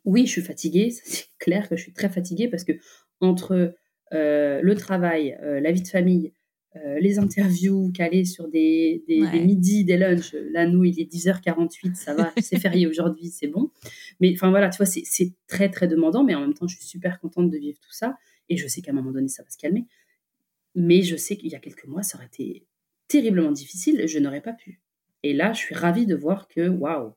oui, 0.05 0.27
je 0.27 0.33
suis 0.33 0.43
fatiguée, 0.43 0.91
c'est 1.05 1.27
clair 1.39 1.69
que 1.69 1.77
je 1.77 1.83
suis 1.83 1.93
très 1.93 2.09
fatiguée 2.09 2.49
parce 2.49 2.65
que 2.65 2.73
entre 3.21 3.75
euh, 4.13 4.61
le 4.63 4.75
travail, 4.75 5.37
euh, 5.43 5.61
la 5.61 5.73
vie 5.73 5.83
de 5.83 5.89
famille, 5.89 6.33
euh, 6.85 6.99
les 7.01 7.19
interviews 7.19 7.91
calées 7.93 8.25
sur 8.25 8.49
des, 8.49 9.05
des, 9.09 9.21
midis, 9.41 9.85
des 9.85 9.97
lunchs. 9.97 10.35
Là, 10.53 10.67
nous, 10.67 10.85
il 10.85 11.01
est 11.01 11.11
10h48, 11.11 11.95
ça 11.95 12.15
va, 12.15 12.33
c'est 12.41 12.59
férié 12.59 12.87
aujourd'hui, 12.87 13.29
c'est 13.29 13.47
bon. 13.47 13.71
Mais 14.21 14.33
enfin 14.35 14.51
voilà, 14.51 14.69
tu 14.69 14.77
vois, 14.79 14.87
c'est 14.87 15.33
très, 15.47 15.71
très 15.71 15.89
demandant, 15.89 16.25
mais 16.25 16.35
en 16.35 16.41
même 16.41 16.55
temps, 16.55 16.67
je 16.67 16.77
suis 16.77 16.87
super 16.87 17.21
contente 17.21 17.51
de 17.51 17.57
vivre 17.57 17.79
tout 17.81 17.93
ça. 17.93 18.17
Et 18.49 18.57
je 18.57 18.67
sais 18.67 18.83
qu'à 18.83 18.93
un 18.93 18.95
moment 18.95 19.13
donné, 19.13 19.29
ça 19.29 19.43
va 19.43 19.51
se 19.51 19.59
calmer. 19.59 19.87
Mais 20.75 21.03
je 21.03 21.17
sais 21.17 21.37
qu'il 21.37 21.51
y 21.51 21.55
a 21.55 21.61
quelques 21.61 21.87
mois, 21.87 22.03
ça 22.03 22.19
aurait 22.19 22.27
été 22.27 22.67
terriblement 23.09 23.53
difficile, 23.53 24.07
je 24.07 24.19
n'aurais 24.19 24.43
pas 24.43 24.53
pu. 24.53 24.81
Et 25.23 25.33
là, 25.33 25.53
je 25.53 25.59
suis 25.59 25.75
ravie 25.75 26.07
de 26.07 26.15
voir 26.15 26.49
que, 26.49 26.69
waouh, 26.69 27.15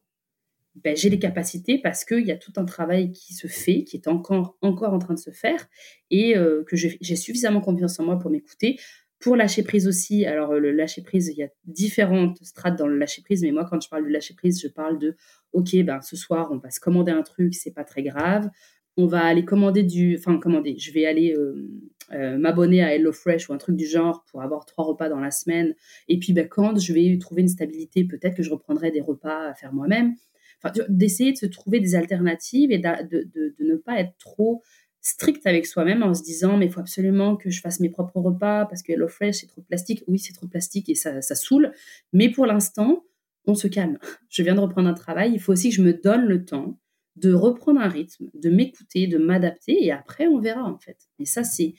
ben, 0.75 0.95
j'ai 0.95 1.09
les 1.09 1.19
capacités 1.19 1.77
parce 1.79 2.05
qu'il 2.05 2.25
y 2.25 2.31
a 2.31 2.37
tout 2.37 2.53
un 2.57 2.65
travail 2.65 3.11
qui 3.11 3.33
se 3.33 3.47
fait, 3.47 3.83
qui 3.83 3.97
est 3.97 4.07
encore, 4.07 4.57
encore 4.61 4.93
en 4.93 4.99
train 4.99 5.13
de 5.13 5.19
se 5.19 5.31
faire, 5.31 5.67
et 6.09 6.37
euh, 6.37 6.63
que 6.63 6.75
j'ai 6.75 7.15
suffisamment 7.15 7.59
confiance 7.59 7.99
en 7.99 8.05
moi 8.05 8.17
pour 8.17 8.31
m'écouter, 8.31 8.79
pour 9.19 9.35
lâcher 9.35 9.63
prise 9.63 9.87
aussi, 9.87 10.25
alors 10.25 10.53
le 10.53 10.71
lâcher 10.71 11.01
prise, 11.01 11.27
il 11.27 11.37
y 11.37 11.43
a 11.43 11.49
différentes 11.65 12.37
strates 12.43 12.77
dans 12.77 12.87
le 12.87 12.97
lâcher 12.97 13.21
prise, 13.21 13.43
mais 13.43 13.51
moi 13.51 13.65
quand 13.69 13.81
je 13.81 13.89
parle 13.89 14.05
de 14.05 14.09
lâcher 14.09 14.33
prise, 14.33 14.61
je 14.61 14.67
parle 14.69 14.97
de 14.97 15.15
ok, 15.51 15.75
ben 15.83 16.01
ce 16.01 16.15
soir 16.15 16.49
on 16.51 16.57
va 16.57 16.69
se 16.69 16.79
commander 16.79 17.11
un 17.11 17.21
truc, 17.23 17.53
c'est 17.53 17.73
pas 17.73 17.83
très 17.83 18.03
grave. 18.03 18.49
On 18.97 19.05
va 19.07 19.23
aller 19.23 19.45
commander 19.45 19.83
du, 19.83 20.17
enfin 20.17 20.37
commander, 20.39 20.77
je 20.77 20.91
vais 20.91 21.05
aller 21.05 21.33
euh, 21.33 21.69
euh, 22.11 22.37
m'abonner 22.37 22.83
à 22.83 22.93
HelloFresh 22.95 23.49
ou 23.49 23.53
un 23.53 23.57
truc 23.57 23.75
du 23.75 23.85
genre 23.85 24.25
pour 24.29 24.41
avoir 24.41 24.65
trois 24.65 24.85
repas 24.85 25.09
dans 25.09 25.19
la 25.19 25.31
semaine. 25.31 25.73
Et 26.07 26.19
puis 26.19 26.33
ben, 26.33 26.47
quand 26.47 26.77
je 26.79 26.93
vais 26.93 27.17
trouver 27.17 27.41
une 27.41 27.47
stabilité, 27.47 28.03
peut-être 28.03 28.35
que 28.35 28.43
je 28.43 28.51
reprendrai 28.51 28.91
des 28.91 29.01
repas 29.01 29.49
à 29.49 29.53
faire 29.53 29.73
moi-même. 29.73 30.15
Enfin, 30.61 30.73
d'essayer 30.89 31.31
de 31.31 31.37
se 31.37 31.45
trouver 31.45 31.79
des 31.79 31.95
alternatives 31.95 32.71
et 32.71 32.79
de, 32.79 33.07
de, 33.09 33.55
de 33.57 33.63
ne 33.63 33.75
pas 33.75 33.99
être 33.99 34.17
trop 34.17 34.61
strict 35.01 35.45
avec 35.47 35.65
soi-même 35.65 36.03
en 36.03 36.13
se 36.13 36.23
disant 36.23 36.57
mais 36.57 36.65
il 36.65 36.71
faut 36.71 36.79
absolument 36.79 37.35
que 37.35 37.49
je 37.49 37.61
fasse 37.61 37.79
mes 37.79 37.89
propres 37.89 38.19
repas 38.19 38.65
parce 38.65 38.83
que 38.83 38.91
HelloFresh 38.91 39.35
c'est 39.35 39.47
trop 39.47 39.61
plastique. 39.61 40.03
Oui, 40.07 40.19
c'est 40.19 40.33
trop 40.33 40.47
plastique 40.47 40.89
et 40.89 40.95
ça, 40.95 41.21
ça 41.21 41.35
saoule. 41.35 41.71
Mais 42.13 42.29
pour 42.29 42.45
l'instant, 42.45 43.05
on 43.45 43.55
se 43.55 43.67
calme. 43.67 43.97
Je 44.29 44.43
viens 44.43 44.55
de 44.55 44.59
reprendre 44.59 44.89
un 44.89 44.93
travail. 44.93 45.33
Il 45.33 45.39
faut 45.39 45.53
aussi 45.53 45.69
que 45.69 45.75
je 45.75 45.81
me 45.81 45.93
donne 45.93 46.25
le 46.25 46.45
temps 46.45 46.79
de 47.15 47.33
reprendre 47.33 47.81
un 47.81 47.89
rythme, 47.89 48.29
de 48.33 48.49
m'écouter, 48.49 49.07
de 49.07 49.17
m'adapter 49.17 49.83
et 49.83 49.91
après 49.91 50.27
on 50.27 50.39
verra 50.39 50.63
en 50.63 50.77
fait. 50.77 50.97
Et 51.19 51.25
ça, 51.25 51.43
c'est. 51.43 51.73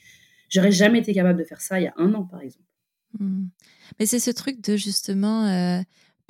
J'aurais 0.48 0.72
jamais 0.72 0.98
été 0.98 1.14
capable 1.14 1.38
de 1.38 1.44
faire 1.44 1.60
ça 1.60 1.78
il 1.78 1.84
y 1.84 1.86
a 1.86 1.94
un 1.96 2.12
an 2.14 2.24
par 2.24 2.40
exemple. 2.40 2.66
Mmh. 3.18 3.46
Mais 3.98 4.06
c'est 4.06 4.18
ce 4.18 4.30
truc 4.30 4.60
de 4.60 4.76
justement. 4.76 5.46
Euh, 5.46 5.80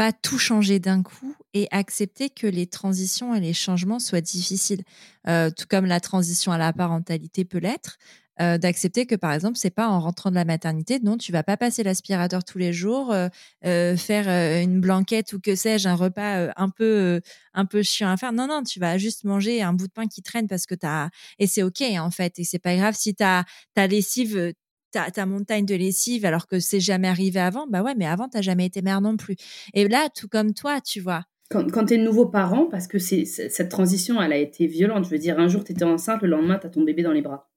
pas 0.01 0.13
tout 0.13 0.39
changer 0.39 0.79
d'un 0.79 1.03
coup 1.03 1.35
et 1.53 1.69
accepter 1.73 2.31
que 2.31 2.47
les 2.47 2.67
transitions 2.67 3.35
et 3.35 3.41
les 3.41 3.53
changements 3.53 3.99
soient 3.99 4.23
difficiles. 4.23 4.83
Euh, 5.29 5.51
tout 5.51 5.67
comme 5.69 5.85
la 5.85 6.01
transition 6.01 6.53
à 6.53 6.57
la 6.57 6.73
parentalité 6.73 7.45
peut 7.45 7.59
l'être, 7.59 7.99
euh, 8.41 8.57
d'accepter 8.57 9.05
que 9.05 9.15
par 9.15 9.35
exemple, 9.35 9.59
c'est 9.59 9.69
pas 9.69 9.89
en 9.89 10.01
rentrant 10.01 10.31
de 10.31 10.37
la 10.37 10.47
maternité, 10.47 11.01
non, 11.01 11.19
tu 11.19 11.33
vas 11.33 11.43
pas 11.43 11.59
passer 11.59 11.83
l'aspirateur 11.83 12.45
tous 12.45 12.57
les 12.57 12.73
jours, 12.73 13.13
euh, 13.13 13.97
faire 13.99 14.63
une 14.63 14.81
blanquette 14.81 15.35
ou 15.35 15.39
que 15.39 15.55
sais-je, 15.55 15.87
un 15.87 15.97
repas 15.97 16.51
un 16.57 16.71
peu 16.71 17.21
un 17.53 17.67
peu 17.67 17.83
chiant 17.83 18.09
à 18.09 18.17
faire. 18.17 18.33
Non, 18.33 18.47
non, 18.47 18.63
tu 18.63 18.81
vas 18.81 18.97
juste 18.97 19.25
manger 19.25 19.61
un 19.61 19.75
bout 19.75 19.87
de 19.87 19.93
pain 19.93 20.07
qui 20.07 20.23
traîne 20.23 20.49
parce 20.49 20.65
que 20.65 20.75
tu 20.75 20.87
as 20.87 21.11
et 21.39 21.47
c'est 21.47 21.63
ok 21.63 21.83
en 21.99 22.11
fait 22.11 22.39
et 22.39 22.45
c'est 22.45 22.59
pas 22.59 22.75
grave 22.75 22.95
si 22.97 23.15
ta 23.15 23.45
ta 23.75 23.87
lessive 23.87 24.55
ta, 24.91 25.11
ta 25.11 25.27
montagne 25.27 25.65
de 25.65 25.75
lessive 25.75 26.25
alors 26.25 26.47
que 26.47 26.61
c'est 26.61 26.81
jamais 26.81 27.09
arrivé 27.09 27.41
avant, 27.41 27.67
bah 27.67 27.83
ouais, 27.83 27.95
mais 27.97 28.07
avant, 28.07 28.29
t'as 28.29 28.43
jamais 28.43 28.67
été 28.67 28.83
mère 28.83 29.01
non 29.01 29.17
plus. 29.17 29.37
Et 29.75 29.89
là, 29.89 30.09
tout 30.15 30.29
comme 30.29 30.55
toi, 30.55 30.81
tu 30.81 31.01
vois. 31.01 31.25
Quand, 31.51 31.69
quand 31.71 31.87
tu 31.87 31.95
es 31.95 31.99
nouveau 31.99 32.27
parent, 32.27 32.67
parce 32.67 32.87
que 32.87 32.99
c'est 32.99 33.25
cette 33.25 33.71
transition, 33.71 34.23
elle 34.23 34.33
a 34.33 34.37
été 34.37 34.67
violente. 34.67 35.05
Je 35.05 35.11
veux 35.11 35.19
dire, 35.19 35.39
un 35.41 35.49
jour, 35.49 35.65
tu 35.65 35.73
étais 35.73 35.85
enceinte, 35.85 36.23
le 36.23 36.29
lendemain, 36.29 36.59
tu 36.61 36.67
as 36.67 36.71
ton 36.71 36.83
bébé 36.83 37.03
dans 37.03 37.13
les 37.13 37.23
bras. 37.23 37.50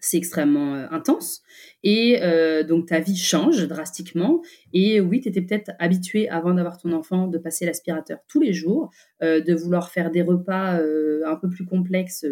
C'est 0.00 0.18
extrêmement 0.18 0.74
euh, 0.74 0.86
intense. 0.90 1.42
Et 1.82 2.22
euh, 2.22 2.62
donc, 2.62 2.86
ta 2.86 3.00
vie 3.00 3.16
change 3.16 3.66
drastiquement. 3.66 4.42
Et 4.72 5.00
oui, 5.00 5.20
tu 5.20 5.28
étais 5.28 5.40
peut-être 5.40 5.72
habitué, 5.78 6.28
avant 6.28 6.54
d'avoir 6.54 6.78
ton 6.78 6.92
enfant, 6.92 7.28
de 7.28 7.38
passer 7.38 7.64
l'aspirateur 7.64 8.18
tous 8.28 8.40
les 8.40 8.52
jours, 8.52 8.90
euh, 9.22 9.40
de 9.40 9.54
vouloir 9.54 9.90
faire 9.90 10.10
des 10.10 10.22
repas 10.22 10.78
un 11.26 11.36
peu 11.36 11.48
plus 11.48 11.64
complexes 11.64 12.24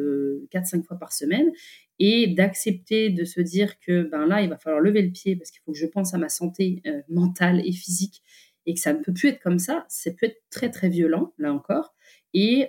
4-5 0.53 0.85
fois 0.85 0.99
par 0.99 1.13
semaine 1.13 1.51
et 1.99 2.29
d'accepter 2.29 3.11
de 3.11 3.25
se 3.25 3.41
dire 3.41 3.79
que 3.81 4.03
ben 4.03 4.27
là, 4.27 4.43
il 4.43 4.49
va 4.49 4.59
falloir 4.59 4.81
lever 4.81 5.03
le 5.03 5.11
pied 5.11 5.37
parce 5.37 5.51
qu'il 5.51 5.61
faut 5.65 5.73
que 5.73 5.79
je 5.79 5.87
pense 5.87 6.15
à 6.15 6.19
ma 6.19 6.29
santé 6.29 6.83
mentale 7.09 7.61
et 7.65 7.73
physique 7.73 8.23
et 8.67 8.75
que 8.75 8.81
ça 8.81 8.93
ne 8.93 8.99
peut 9.01 9.13
plus 9.13 9.31
être 9.31 9.41
comme 9.41 9.59
ça, 9.59 9.85
ça 9.89 10.11
peut 10.11 10.27
être 10.27 10.43
très 10.51 10.71
très 10.71 10.89
violent, 10.89 11.33
là 11.39 11.53
encore. 11.53 11.95
Et 12.35 12.69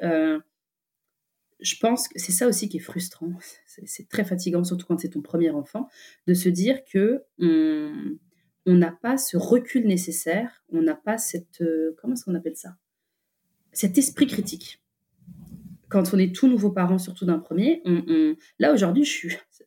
je 1.60 1.76
pense 1.78 2.08
que 2.08 2.20
c'est 2.20 2.32
ça 2.32 2.48
aussi 2.48 2.70
qui 2.70 2.78
est 2.78 2.82
frustrant, 2.82 3.32
c'est 3.86 4.10
très 4.10 4.26
fatigant, 4.26 4.64
surtout 4.64 4.86
quand 4.86 5.00
c'est 5.00 5.10
ton 5.10 5.22
premier 5.22 5.50
enfant, 5.50 5.88
de 6.28 6.34
se 6.34 6.50
dire 6.50 6.84
que 6.86 7.24
on 8.66 8.74
n'a 8.74 8.92
pas 8.92 9.18
ce 9.18 9.38
recul 9.38 9.86
nécessaire, 9.86 10.64
on 10.70 10.82
n'a 10.82 10.96
pas 10.96 11.18
cette... 11.18 11.62
Euh, 11.62 11.96
comment 11.98 12.14
est-ce 12.14 12.26
qu'on 12.26 12.34
appelle 12.34 12.56
ça? 12.56 12.76
Cet 13.72 13.98
esprit 13.98 14.26
critique 14.26 14.82
quand 15.88 16.14
on 16.14 16.18
est 16.18 16.36
tout 16.36 16.48
nouveau 16.48 16.72
parent, 16.72 16.98
surtout 16.98 17.26
d'un 17.26 17.40
premier, 17.40 17.82
là 18.60 18.74
aujourd'hui, 18.74 19.10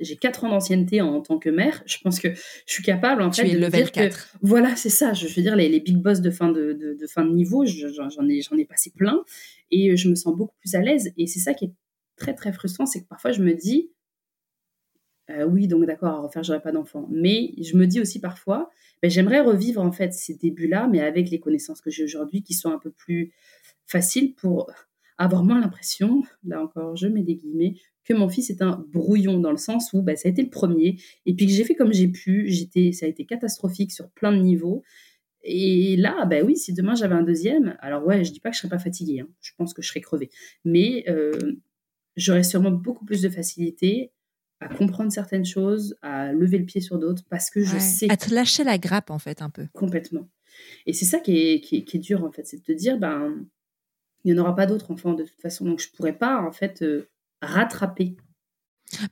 j'ai 0.01 0.16
4 0.16 0.45
ans 0.45 0.51
d'ancienneté 0.51 1.01
en, 1.01 1.20
tant 1.20 1.39
que 1.39 1.49
mère. 1.49 1.82
Je 1.86 1.97
pense 2.03 2.20
que 2.20 2.28
je 2.34 2.72
suis 2.72 2.82
capable 2.82 3.22
en 3.22 3.32
fait 3.32 3.45
de 3.45 3.66
dire 3.68 3.93
4. 3.93 3.93
que 3.93 4.39
voilà, 4.43 4.76
c'est 4.76 4.91
ça. 4.91 5.12
Je 5.12 5.26
veux 5.26 5.43
dire 5.43 5.57
les, 5.57 5.80
big 5.80 5.97
boss 5.97 6.20
de 6.20 6.30
fin 6.30 6.51
de, 6.51 6.99
fin 7.09 7.24
de 7.24 7.30
niveau, 7.30 7.64
j'en 7.64 8.28
ai 8.28 8.43
j'en 8.43 8.57
ai 8.57 8.64
passé 8.64 8.93
plein 8.95 9.22
et 9.70 9.96
je 9.96 10.08
me 10.08 10.14
sens 10.14 10.36
beaucoup 10.36 10.56
plus 10.60 10.74
à 10.74 10.80
l'aise. 10.80 11.12
Et 11.16 11.26
c'est 11.26 11.40
ça 11.40 11.54
qui 11.54 11.66
est 11.66 11.72
très 12.16 12.34
très 12.34 12.52
frustrant, 12.52 12.86
c'est 12.86 13.02
que 13.02 13.08
parfois 13.08 13.32
je 13.32 13.42
me 13.42 13.54
dis 13.54 13.90
euh, 15.30 15.44
oui, 15.44 15.68
donc 15.68 15.84
d'accord, 15.84 16.08
à 16.08 16.20
refaire, 16.20 16.42
j'aurai 16.42 16.62
pas 16.62 16.72
d'enfant. 16.72 17.06
Mais 17.10 17.52
je 17.60 17.76
me 17.76 17.86
dis 17.86 18.00
aussi 18.00 18.20
parfois, 18.20 18.70
ben, 19.02 19.10
j'aimerais 19.10 19.40
revivre 19.40 19.82
en 19.82 19.92
fait 19.92 20.14
ces 20.14 20.34
débuts-là, 20.34 20.88
mais 20.88 21.00
avec 21.00 21.30
les 21.30 21.38
connaissances 21.38 21.80
que 21.80 21.90
j'ai 21.90 22.04
aujourd'hui, 22.04 22.42
qui 22.42 22.54
sont 22.54 22.70
un 22.70 22.78
peu 22.78 22.90
plus 22.90 23.32
faciles 23.86 24.34
pour 24.34 24.70
avoir 25.18 25.44
moins 25.44 25.60
l'impression, 25.60 26.22
là 26.44 26.62
encore, 26.62 26.96
je 26.96 27.08
mets 27.08 27.22
des 27.22 27.34
guillemets, 27.34 27.74
que 28.04 28.14
mon 28.14 28.28
fils 28.28 28.48
est 28.48 28.62
un 28.62 28.82
brouillon 28.88 29.38
dans 29.38 29.50
le 29.50 29.58
sens 29.58 29.92
où 29.92 30.00
bah, 30.00 30.16
ça 30.16 30.28
a 30.28 30.30
été 30.30 30.42
le 30.42 30.48
premier 30.48 30.96
et 31.26 31.34
puis 31.34 31.46
que 31.46 31.52
j'ai 31.52 31.64
fait 31.64 31.74
comme 31.74 31.92
j'ai 31.92 32.08
pu. 32.08 32.50
Ça 32.92 33.04
a 33.04 33.08
été 33.08 33.26
catastrophique 33.26 33.92
sur 33.92 34.08
plein 34.10 34.32
de 34.32 34.40
niveaux. 34.40 34.82
Et 35.43 35.97
là, 35.97 36.26
ben 36.26 36.45
oui, 36.45 36.57
si 36.57 36.72
demain 36.72 36.95
j'avais 36.95 37.14
un 37.14 37.22
deuxième, 37.22 37.76
alors 37.80 38.05
ouais, 38.07 38.24
je 38.24 38.32
dis 38.32 38.41
pas 38.41 38.51
que 38.51 38.57
je 38.57 38.61
serais 38.61 38.68
pas 38.68 38.78
fatiguée, 38.78 39.20
hein. 39.20 39.28
je 39.41 39.53
pense 39.57 39.72
que 39.72 39.82
je 39.82 39.89
serais 39.89 40.01
crevée, 40.01 40.30
mais 40.64 41.05
euh, 41.09 41.57
j'aurais 42.16 42.43
sûrement 42.43 42.72
beaucoup 42.72 43.05
plus 43.05 43.22
de 43.22 43.28
facilité 43.28 44.12
à 44.61 44.68
comprendre 44.68 45.12
certaines 45.12 45.45
choses, 45.45 45.97
à 46.03 46.32
lever 46.32 46.59
le 46.59 46.66
pied 46.66 46.80
sur 46.80 46.99
d'autres, 46.99 47.22
parce 47.30 47.51
que 47.51 47.62
je 47.62 47.78
sais. 47.78 48.11
À 48.11 48.16
te 48.16 48.34
lâcher 48.34 48.64
la 48.64 48.78
grappe 48.78 49.11
en 49.11 49.18
fait 49.20 49.41
un 49.41 49.51
peu. 49.51 49.66
Complètement. 49.72 50.28
Et 50.86 50.93
c'est 50.93 51.05
ça 51.05 51.20
qui 51.20 51.36
est, 51.39 51.61
qui, 51.61 51.84
qui 51.84 51.97
est, 51.99 52.01
dur 52.01 52.24
en 52.24 52.32
fait, 52.32 52.45
c'est 52.45 52.57
de 52.57 52.62
te 52.62 52.72
dire, 52.72 52.99
ben 52.99 53.47
il 54.24 54.32
n'y 54.32 54.39
en 54.39 54.43
aura 54.43 54.57
pas 54.57 54.66
d'autres 54.66 54.91
enfants 54.91 55.14
de 55.14 55.24
toute 55.24 55.41
façon. 55.41 55.64
Donc 55.64 55.80
je 55.80 55.89
ne 55.89 55.97
pourrais 55.97 56.18
pas 56.18 56.43
en 56.43 56.51
fait 56.51 56.82
euh, 56.82 57.09
rattraper. 57.41 58.16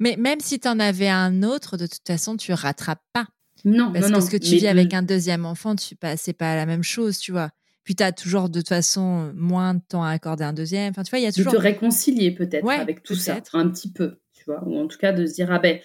Mais 0.00 0.16
même 0.16 0.40
si 0.40 0.58
tu 0.58 0.68
en 0.68 0.80
avais 0.80 1.08
un 1.08 1.42
autre, 1.42 1.76
de 1.76 1.86
toute 1.86 2.06
façon, 2.06 2.36
tu 2.36 2.52
rattrapes 2.52 3.04
pas. 3.12 3.26
Non, 3.66 3.92
parce 3.92 4.08
non, 4.08 4.18
que 4.18 4.24
ce 4.24 4.30
que 4.30 4.36
tu 4.36 4.56
vis 4.56 4.66
avec 4.66 4.94
un 4.94 5.02
deuxième 5.02 5.44
enfant, 5.44 5.76
tu 5.76 5.96
pas, 5.96 6.16
c'est 6.16 6.32
pas 6.32 6.56
la 6.56 6.66
même 6.66 6.82
chose, 6.82 7.18
tu 7.18 7.32
vois. 7.32 7.50
Puis 7.84 7.94
tu 7.94 8.02
as 8.02 8.12
toujours 8.12 8.48
de 8.48 8.60
toute 8.60 8.68
façon 8.68 9.32
moins 9.34 9.74
de 9.74 9.80
temps 9.86 10.02
à 10.02 10.10
accorder 10.10 10.44
un 10.44 10.52
deuxième. 10.52 10.90
Enfin, 10.90 11.02
tu 11.02 11.10
vois, 11.10 11.18
il 11.18 11.24
y 11.24 11.26
a 11.26 11.32
toujours. 11.32 11.52
De 11.52 11.58
te 11.58 11.62
réconcilier 11.62 12.30
peut-être 12.30 12.68
avec 12.68 13.02
tout 13.02 13.14
ça, 13.14 13.40
un 13.52 13.68
petit 13.68 13.92
peu, 13.92 14.18
tu 14.32 14.44
vois. 14.46 14.62
Ou 14.66 14.78
en 14.78 14.86
tout 14.86 14.98
cas 14.98 15.12
de 15.12 15.26
se 15.26 15.34
dire, 15.34 15.52
ah 15.52 15.58
ben, 15.58 15.80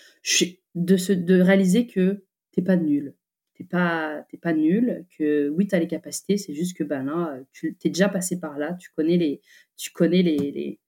de, 0.75 0.97
se, 0.97 1.11
de 1.11 1.41
réaliser 1.41 1.87
que 1.87 2.23
t'es 2.51 2.61
pas 2.61 2.75
nul 2.75 3.15
t'es 3.61 3.63
pas, 3.63 4.25
pas 4.41 4.53
nul, 4.53 5.05
que 5.17 5.49
oui, 5.49 5.67
tu 5.67 5.75
as 5.75 5.79
les 5.79 5.87
capacités, 5.87 6.37
c'est 6.37 6.53
juste 6.53 6.75
que 6.75 6.83
ben 6.83 7.03
là, 7.03 7.39
tu 7.51 7.77
es 7.83 7.89
déjà 7.89 8.09
passé 8.09 8.39
par 8.39 8.57
là, 8.57 8.73
tu 8.79 8.89
connais 8.95 9.17
les. 9.17 9.41
Tu 9.77 9.91
connais 9.91 10.21
les, 10.21 10.79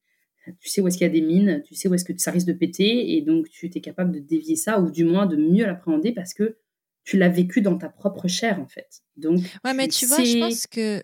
tu 0.59 0.69
sais 0.69 0.81
où 0.81 0.87
est-ce 0.87 0.97
qu'il 0.97 1.07
y 1.07 1.09
a 1.09 1.13
des 1.13 1.21
mines, 1.21 1.61
tu 1.65 1.75
sais 1.75 1.87
où 1.87 1.93
est-ce 1.93 2.05
que 2.05 2.13
ça 2.17 2.31
risque 2.31 2.47
de 2.47 2.53
péter, 2.53 3.15
et 3.15 3.21
donc 3.21 3.49
tu 3.49 3.71
es 3.73 3.81
capable 3.81 4.11
de 4.11 4.19
dévier 4.19 4.55
ça, 4.55 4.79
ou 4.79 4.91
du 4.91 5.05
moins 5.05 5.25
de 5.25 5.35
mieux 5.35 5.65
l'appréhender 5.65 6.11
parce 6.11 6.33
que 6.33 6.57
tu 7.03 7.17
l'as 7.17 7.29
vécu 7.29 7.61
dans 7.61 7.77
ta 7.77 7.89
propre 7.89 8.27
chair, 8.27 8.59
en 8.59 8.67
fait. 8.67 9.01
Donc, 9.17 9.39
ouais, 9.63 9.73
mais 9.73 9.87
tu 9.87 10.05
vois, 10.05 10.23
je 10.23 10.39
pense 10.39 10.67
que 10.67 11.03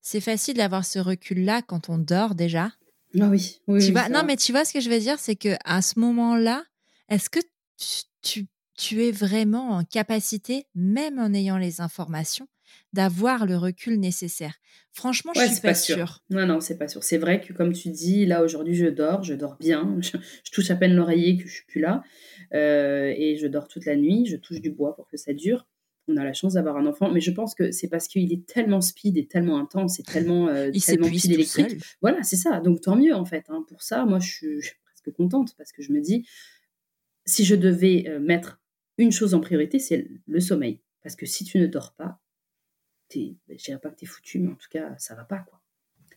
c'est 0.00 0.20
facile 0.20 0.56
d'avoir 0.56 0.84
ce 0.84 0.98
recul-là 0.98 1.62
quand 1.62 1.88
on 1.88 1.98
dort 1.98 2.34
déjà. 2.34 2.72
Ah 3.20 3.28
oui, 3.28 3.60
oui. 3.68 3.86
Tu 3.86 3.92
non, 4.12 4.24
mais 4.24 4.36
tu 4.36 4.52
vois 4.52 4.64
ce 4.64 4.72
que 4.72 4.80
je 4.80 4.90
veux 4.90 4.98
dire, 4.98 5.18
c'est 5.18 5.36
que 5.36 5.56
à 5.64 5.82
ce 5.82 5.98
moment-là, 6.00 6.64
est-ce 7.08 7.30
que 7.30 7.40
tu 8.22 8.46
tu 8.76 9.04
es 9.04 9.12
vraiment 9.12 9.70
en 9.70 9.84
capacité, 9.84 10.66
même 10.74 11.18
en 11.18 11.32
ayant 11.32 11.58
les 11.58 11.80
informations, 11.80 12.48
d'avoir 12.92 13.46
le 13.46 13.56
recul 13.56 13.98
nécessaire. 13.98 14.54
Franchement, 14.92 15.32
je 15.34 15.40
suis 15.40 15.60
pas, 15.60 15.74
sûre. 15.74 16.22
Non, 16.30 16.46
non, 16.46 16.60
c'est 16.60 16.78
pas 16.78 16.86
sûr. 16.86 17.02
C'est 17.02 17.18
vrai 17.18 17.40
que 17.40 17.52
comme 17.52 17.72
tu 17.72 17.88
dis, 17.88 18.26
là 18.26 18.44
aujourd'hui, 18.44 18.74
je 18.74 18.86
dors, 18.86 19.24
je 19.24 19.34
dors 19.34 19.56
bien. 19.56 19.98
Je, 20.44 20.52
touche 20.52 20.70
à 20.70 20.76
peine 20.76 20.94
l'oreiller 20.94 21.36
que 21.36 21.48
je 21.48 21.52
suis 21.52 21.64
plus 21.66 21.80
là, 21.80 22.02
euh, 22.54 23.12
et 23.16 23.36
je 23.36 23.48
dors 23.48 23.66
toute 23.66 23.86
la 23.86 23.96
nuit. 23.96 24.26
Je 24.26 24.36
touche 24.36 24.60
du 24.60 24.70
bois 24.70 24.94
pour 24.94 25.08
que 25.08 25.16
ça 25.16 25.32
dure. 25.32 25.66
On 26.06 26.16
a 26.16 26.24
la 26.24 26.32
chance 26.32 26.54
d'avoir 26.54 26.76
un 26.76 26.86
enfant, 26.86 27.10
mais 27.10 27.20
je 27.20 27.30
pense 27.30 27.54
que 27.54 27.72
c'est 27.72 27.88
parce 27.88 28.06
qu'il 28.08 28.32
est 28.32 28.46
tellement 28.46 28.80
speed 28.80 29.16
et 29.16 29.26
tellement 29.26 29.58
intense 29.58 29.98
et 29.98 30.02
tellement, 30.02 30.48
euh, 30.48 30.70
il 30.74 30.84
tellement 30.84 31.08
pile 31.08 31.32
électrique. 31.32 31.82
Voilà, 32.02 32.22
c'est 32.22 32.36
ça. 32.36 32.60
Donc 32.60 32.82
tant 32.82 32.94
mieux 32.94 33.14
en 33.14 33.24
fait. 33.24 33.46
Hein. 33.48 33.64
Pour 33.66 33.82
ça, 33.82 34.04
moi, 34.04 34.20
je 34.20 34.30
suis, 34.30 34.60
presque 34.84 35.16
contente 35.16 35.54
parce 35.56 35.72
que 35.72 35.82
je 35.82 35.92
me 35.92 36.00
dis, 36.00 36.26
si 37.24 37.44
je 37.44 37.56
devais 37.56 38.04
euh, 38.06 38.20
mettre 38.20 38.60
une 38.98 39.10
chose 39.10 39.34
en 39.34 39.40
priorité, 39.40 39.78
c'est 39.78 40.08
le 40.26 40.40
sommeil. 40.40 40.80
Parce 41.02 41.16
que 41.16 41.26
si 41.26 41.44
tu 41.44 41.58
ne 41.58 41.66
dors 41.66 41.94
pas, 41.94 42.20
ben, 43.48 43.58
je 43.58 43.64
dirais 43.64 43.78
pas 43.78 43.90
que 43.90 43.96
tu 43.96 44.04
es 44.04 44.08
foutu, 44.08 44.38
mais 44.38 44.50
en 44.50 44.56
tout 44.56 44.68
cas, 44.70 44.94
ça 44.98 45.14
va 45.14 45.24
pas. 45.24 45.38
quoi. 45.38 45.60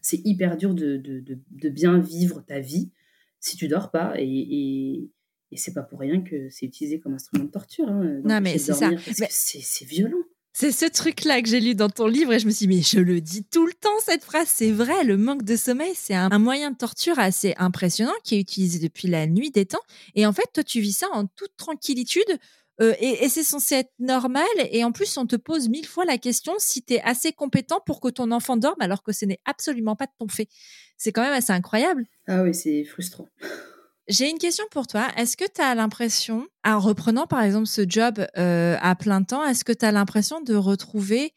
C'est 0.01 0.21
hyper 0.25 0.57
dur 0.57 0.73
de, 0.73 0.97
de, 0.97 1.69
bien 1.69 1.99
vivre 1.99 2.41
ta 2.41 2.59
vie 2.59 2.91
si 3.39 3.57
tu 3.57 3.67
dors 3.67 3.91
pas. 3.91 4.13
Et, 4.17 4.25
et, 4.25 5.11
et 5.51 5.57
c'est 5.57 5.73
pas 5.73 5.83
pour 5.83 5.99
rien 5.99 6.21
que 6.21 6.49
c'est 6.49 6.65
utilisé 6.65 6.99
comme 6.99 7.13
instrument 7.13 7.45
de 7.45 7.51
torture. 7.51 7.87
Hein, 7.87 8.21
non, 8.23 8.41
mais 8.41 8.57
c'est 8.57 8.73
ça. 8.73 8.91
C'est 9.29 9.85
violent. 9.85 10.23
C'est 10.59 10.71
ce 10.71 10.85
truc-là 10.85 11.39
que 11.43 11.47
j'ai 11.47 11.59
lu 11.59 11.75
dans 11.75 11.87
ton 11.89 12.07
livre 12.07 12.33
et 12.33 12.39
je 12.39 12.47
me 12.47 12.51
suis 12.51 12.65
dit, 12.65 12.75
mais 12.77 12.81
je 12.81 12.99
le 12.99 13.21
dis 13.21 13.43
tout 13.43 13.67
le 13.67 13.73
temps, 13.73 13.91
cette 14.03 14.23
phrase, 14.23 14.47
c'est 14.47 14.71
vrai, 14.71 15.03
le 15.03 15.15
manque 15.15 15.43
de 15.43 15.55
sommeil, 15.55 15.93
c'est 15.93 16.15
un, 16.15 16.39
moyen 16.39 16.71
de 16.71 16.77
torture 16.77 17.19
assez 17.19 17.53
impressionnant 17.57 18.15
qui 18.23 18.33
est 18.33 18.39
utilisé 18.39 18.79
depuis 18.79 19.07
la 19.07 19.27
nuit 19.27 19.51
des 19.51 19.67
temps. 19.67 19.83
Et 20.15 20.25
en 20.25 20.33
fait, 20.33 20.49
toi, 20.51 20.63
tu 20.63 20.79
vis 20.79 20.93
ça 20.93 21.09
en 21.13 21.27
toute 21.27 21.55
tranquillitude 21.57 22.39
euh, 22.81 22.93
et, 22.99 23.27
c'est 23.29 23.43
censé 23.43 23.75
être 23.75 23.93
normal. 23.99 24.45
Et 24.71 24.83
en 24.83 24.91
plus, 24.91 25.17
on 25.17 25.25
te 25.25 25.35
pose 25.35 25.69
mille 25.69 25.87
fois 25.87 26.05
la 26.05 26.17
question 26.17 26.53
si 26.57 26.83
tu 26.83 26.93
es 26.93 27.01
assez 27.01 27.31
compétent 27.31 27.79
pour 27.85 27.99
que 27.99 28.07
ton 28.07 28.31
enfant 28.31 28.57
dorme 28.57 28.79
alors 28.79 29.03
que 29.03 29.11
ce 29.11 29.25
n'est 29.25 29.39
absolument 29.45 29.95
pas 29.95 30.05
de 30.05 30.11
ton 30.19 30.27
fait. 30.27 30.47
C'est 30.97 31.11
quand 31.11 31.23
même 31.23 31.33
assez 31.33 31.53
incroyable. 31.53 32.05
Ah 32.27 32.43
oui, 32.43 32.53
c'est 32.53 32.83
frustrant. 32.83 33.27
J'ai 34.07 34.29
une 34.29 34.37
question 34.37 34.63
pour 34.71 34.87
toi. 34.87 35.07
Est-ce 35.17 35.35
que 35.35 35.45
tu 35.53 35.61
as 35.61 35.75
l'impression, 35.75 36.47
en 36.63 36.79
reprenant 36.79 37.27
par 37.27 37.41
exemple 37.41 37.67
ce 37.67 37.81
job 37.87 38.25
euh, 38.37 38.77
à 38.79 38.95
plein 38.95 39.23
temps, 39.23 39.45
est-ce 39.45 39.65
que 39.65 39.73
tu 39.73 39.85
as 39.85 39.91
l'impression 39.91 40.39
de 40.39 40.55
retrouver, 40.55 41.33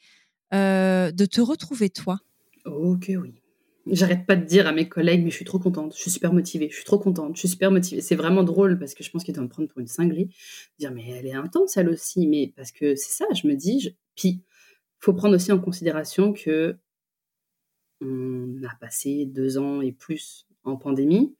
euh, 0.55 1.11
de 1.11 1.26
te 1.26 1.41
retrouver 1.41 1.91
toi? 1.91 2.20
Ok, 2.64 3.11
oui. 3.20 3.39
J'arrête 3.87 4.26
pas 4.26 4.37
de 4.37 4.45
dire 4.45 4.66
à 4.66 4.72
mes 4.72 4.89
collègues, 4.89 5.24
mais 5.24 5.31
je 5.31 5.37
suis 5.37 5.45
trop 5.45 5.59
contente, 5.59 5.95
je 5.97 6.01
suis 6.01 6.11
super 6.11 6.33
motivée, 6.33 6.68
je 6.70 6.76
suis 6.76 6.85
trop 6.85 6.99
contente, 6.99 7.35
je 7.37 7.41
suis 7.41 7.49
super 7.49 7.70
motivée. 7.70 8.03
C'est 8.03 8.14
vraiment 8.14 8.43
drôle 8.43 8.78
parce 8.78 8.95
que 8.95 9.03
je 9.03 9.11
pense 9.11 9.24
qu'ils 9.24 9.35
doivent 9.35 9.47
me 9.47 9.51
prendre 9.51 9.68
pour 9.68 9.81
une 9.81 9.87
cinglée. 9.87 10.28
Dire, 10.78 10.93
mais 10.93 11.09
elle 11.09 11.26
est 11.26 11.33
intense, 11.33 11.76
elle 11.76 11.89
aussi. 11.89 12.26
Mais 12.26 12.53
parce 12.55 12.72
que 12.72 12.95
c'est 12.95 13.12
ça, 13.12 13.24
je 13.35 13.47
me 13.47 13.55
dis. 13.55 13.81
Je... 13.81 13.91
Puis, 14.16 14.43
faut 14.99 15.14
prendre 15.14 15.35
aussi 15.35 15.51
en 15.51 15.59
considération 15.59 16.33
que 16.33 16.76
on 18.03 18.62
a 18.64 18.74
passé 18.76 19.26
deux 19.26 19.59
ans 19.59 19.81
et 19.81 19.93
plus 19.93 20.47
en 20.64 20.76
pandémie. 20.76 21.35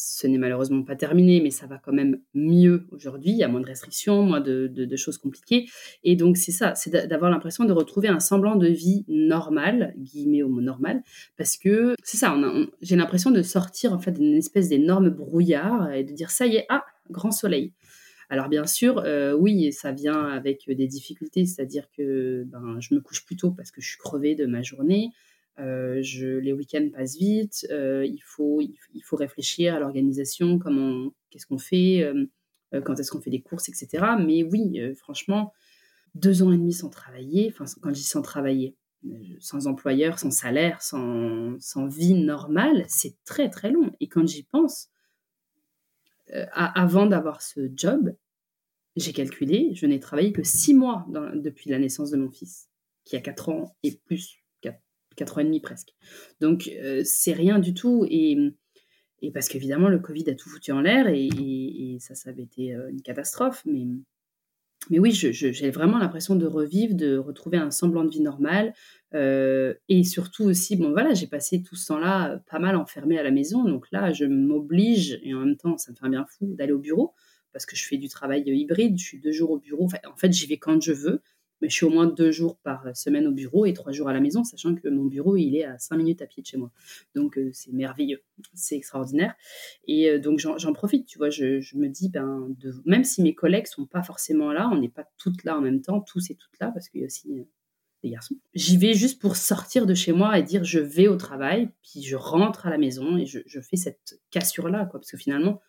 Ce 0.00 0.28
n'est 0.28 0.38
malheureusement 0.38 0.84
pas 0.84 0.94
terminé, 0.94 1.40
mais 1.40 1.50
ça 1.50 1.66
va 1.66 1.76
quand 1.76 1.92
même 1.92 2.20
mieux 2.32 2.86
aujourd'hui. 2.92 3.32
Il 3.32 3.36
y 3.36 3.42
a 3.42 3.48
moins 3.48 3.60
de 3.60 3.66
restrictions, 3.66 4.22
moins 4.22 4.40
de, 4.40 4.96
choses 4.96 5.18
compliquées. 5.18 5.66
Et 6.04 6.14
donc, 6.14 6.36
c'est 6.36 6.52
ça, 6.52 6.76
c'est 6.76 7.08
d'avoir 7.08 7.32
l'impression 7.32 7.64
de 7.64 7.72
retrouver 7.72 8.06
un 8.06 8.20
semblant 8.20 8.54
de 8.54 8.68
vie 8.68 9.04
normale, 9.08 9.94
guillemets 9.98 10.44
au 10.44 10.48
mot 10.48 10.60
normal, 10.60 11.02
parce 11.36 11.56
que 11.56 11.96
c'est 12.04 12.16
ça, 12.16 12.36
j'ai 12.80 12.94
l'impression 12.94 13.32
de 13.32 13.42
sortir 13.42 13.92
en 13.92 13.98
fait 13.98 14.12
d'une 14.12 14.36
espèce 14.36 14.68
d'énorme 14.68 15.10
brouillard 15.10 15.92
et 15.92 16.04
de 16.04 16.12
dire 16.12 16.30
ça 16.30 16.46
y 16.46 16.54
est, 16.54 16.66
ah, 16.68 16.84
grand 17.10 17.32
soleil. 17.32 17.72
Alors 18.30 18.48
bien 18.48 18.66
sûr, 18.66 19.02
euh, 19.04 19.32
oui, 19.32 19.72
ça 19.72 19.90
vient 19.90 20.28
avec 20.28 20.64
des 20.68 20.86
difficultés, 20.86 21.44
c'est-à-dire 21.44 21.88
que 21.96 22.44
ben, 22.46 22.76
je 22.78 22.94
me 22.94 23.00
couche 23.00 23.24
plus 23.24 23.36
tôt 23.36 23.50
parce 23.50 23.72
que 23.72 23.80
je 23.80 23.88
suis 23.88 23.98
crevée 23.98 24.36
de 24.36 24.46
ma 24.46 24.62
journée. 24.62 25.10
Euh, 25.58 25.98
je, 26.02 26.26
les 26.26 26.52
week-ends 26.52 26.88
passent 26.92 27.16
vite. 27.16 27.66
Euh, 27.70 28.06
il, 28.06 28.22
faut, 28.22 28.60
il, 28.60 29.02
faut 29.02 29.16
réfléchir 29.16 29.74
à 29.74 29.80
l'organisation, 29.80 30.58
comment, 30.58 31.10
qu'est-ce 31.30 31.46
qu'on 31.46 31.58
fait, 31.58 32.02
euh, 32.02 32.80
quand 32.82 32.98
est-ce 33.00 33.10
qu'on 33.10 33.20
fait 33.20 33.30
des 33.30 33.42
courses, 33.42 33.68
etc. 33.68 34.04
Mais 34.24 34.42
oui, 34.44 34.80
franchement, 34.96 35.52
deux 36.14 36.42
ans 36.42 36.52
et 36.52 36.56
demi 36.56 36.72
sans 36.72 36.90
travailler, 36.90 37.48
enfin, 37.52 37.64
quand 37.80 37.90
je 37.90 37.94
dis 37.94 38.02
sans 38.02 38.22
travailler, 38.22 38.76
sans 39.40 39.66
employeur, 39.66 40.18
sans 40.18 40.30
salaire, 40.30 40.82
sans, 40.82 41.58
sans 41.60 41.86
vie 41.86 42.14
normale, 42.14 42.84
c'est 42.88 43.16
très 43.24 43.48
très 43.48 43.70
long. 43.70 43.92
Et 44.00 44.08
quand 44.08 44.26
j'y 44.26 44.44
pense, 44.44 44.90
avant 46.52 47.06
d'avoir 47.06 47.40
ce 47.40 47.70
job, 47.74 48.14
j'ai 48.96 49.12
calculé, 49.12 49.70
je 49.74 49.86
n'ai 49.86 50.00
travaillé 50.00 50.32
que 50.32 50.42
six 50.42 50.74
mois 50.74 51.06
depuis 51.34 51.70
la 51.70 51.78
naissance 51.78 52.10
de 52.10 52.16
mon 52.16 52.30
fils, 52.30 52.68
qui 53.04 53.16
a 53.16 53.20
quatre 53.20 53.48
ans 53.48 53.76
et 53.82 53.92
plus 53.92 54.42
4 55.18 55.38
ans 55.38 55.40
et 55.40 55.44
demi 55.44 55.60
presque. 55.60 55.94
Donc, 56.40 56.70
euh, 56.82 57.02
c'est 57.04 57.32
rien 57.32 57.58
du 57.58 57.74
tout. 57.74 58.06
Et, 58.08 58.36
parce 59.34 59.48
qu'évidemment, 59.48 59.88
le 59.88 59.98
Covid 59.98 60.30
a 60.30 60.34
tout 60.34 60.48
foutu 60.48 60.70
en 60.72 60.80
l'air 60.80 61.08
et, 61.08 61.98
ça, 62.00 62.14
ça 62.14 62.30
avait 62.30 62.44
été 62.44 62.74
euh, 62.74 62.88
une 62.90 63.02
catastrophe. 63.02 63.62
Mais, 63.66 63.86
mais 64.90 65.00
oui, 65.00 65.10
j'ai 65.12 65.70
vraiment 65.70 65.98
l'impression 65.98 66.36
de 66.36 66.46
revivre, 66.46 66.94
de 66.94 67.16
retrouver 67.16 67.58
un 67.58 67.72
semblant 67.72 68.04
de 68.04 68.10
vie 68.10 68.20
normale. 68.20 68.72
Euh, 69.14 69.74
et 69.88 70.04
surtout 70.04 70.44
aussi, 70.44 70.76
bon 70.76 70.92
voilà, 70.92 71.14
j'ai 71.14 71.26
passé 71.26 71.62
tout 71.62 71.74
ce 71.74 71.88
temps-là 71.88 72.40
pas 72.48 72.60
mal 72.60 72.76
enfermé 72.76 73.18
à 73.18 73.22
la 73.24 73.32
maison. 73.32 73.64
Donc 73.64 73.86
là, 73.90 74.12
je 74.12 74.24
m'oblige, 74.24 75.18
et 75.22 75.34
en 75.34 75.40
même 75.40 75.56
temps, 75.56 75.76
ça 75.76 75.90
me 75.90 75.96
fait 75.96 76.06
un 76.06 76.10
bien 76.10 76.26
fou 76.26 76.54
d'aller 76.54 76.72
au 76.72 76.78
bureau 76.78 77.12
parce 77.52 77.66
que 77.66 77.74
je 77.74 77.84
fais 77.86 77.96
du 77.96 78.08
travail 78.08 78.44
hybride. 78.46 78.98
Je 78.98 79.04
suis 79.04 79.18
deux 79.18 79.32
jours 79.32 79.50
au 79.50 79.58
bureau. 79.58 79.88
en 80.06 80.16
fait, 80.16 80.32
j'y 80.32 80.46
vais 80.46 80.58
quand 80.58 80.80
je 80.80 80.92
veux 80.92 81.22
je 81.62 81.74
suis 81.74 81.86
au 81.86 81.90
moins 81.90 82.06
deux 82.06 82.30
jours 82.30 82.56
par 82.58 82.96
semaine 82.96 83.26
au 83.26 83.32
bureau 83.32 83.66
et 83.66 83.72
trois 83.72 83.92
jours 83.92 84.08
à 84.08 84.12
la 84.12 84.20
maison, 84.20 84.44
sachant 84.44 84.74
que 84.74 84.88
mon 84.88 85.04
bureau, 85.04 85.36
il 85.36 85.56
est 85.56 85.64
à 85.64 85.78
cinq 85.78 85.96
minutes 85.96 86.22
à 86.22 86.26
pied 86.26 86.42
de 86.42 86.46
chez 86.46 86.56
moi. 86.56 86.70
Donc, 87.14 87.36
euh, 87.36 87.50
c'est 87.52 87.72
merveilleux, 87.72 88.22
c'est 88.54 88.76
extraordinaire. 88.76 89.34
Et 89.86 90.08
euh, 90.08 90.18
donc, 90.18 90.38
j'en 90.38 90.72
profite, 90.72 91.06
tu 91.06 91.18
vois, 91.18 91.30
je, 91.30 91.76
me 91.76 91.88
dis, 91.88 92.08
ben, 92.08 92.54
même 92.84 93.04
si 93.04 93.22
mes 93.22 93.34
collègues 93.34 93.66
sont 93.66 93.86
pas 93.86 94.02
forcément 94.02 94.52
là, 94.52 94.68
on 94.72 94.78
n'est 94.78 94.88
pas 94.88 95.04
toutes 95.18 95.44
là 95.44 95.56
en 95.56 95.60
même 95.60 95.80
temps, 95.80 96.00
tous 96.00 96.30
et 96.30 96.34
toutes 96.36 96.58
là, 96.60 96.70
parce 96.72 96.88
qu'il 96.88 97.00
y 97.00 97.04
a 97.04 97.06
aussi 97.06 97.32
euh, 97.32 97.44
des 98.04 98.10
garçons. 98.10 98.36
J'y 98.54 98.76
vais 98.76 98.94
juste 98.94 99.20
pour 99.20 99.36
sortir 99.36 99.86
de 99.86 99.94
chez 99.94 100.12
moi 100.12 100.38
et 100.38 100.44
dire, 100.44 100.62
je 100.62 100.78
vais 100.78 101.08
au 101.08 101.16
travail, 101.16 101.70
puis 101.82 102.02
je 102.02 102.14
rentre 102.14 102.66
à 102.66 102.70
la 102.70 102.78
maison 102.78 103.16
et 103.16 103.26
je, 103.26 103.60
fais 103.60 103.76
cette 103.76 104.20
cassure-là, 104.30 104.86
quoi, 104.86 105.00
parce 105.00 105.10
que 105.10 105.16
finalement, 105.16 105.60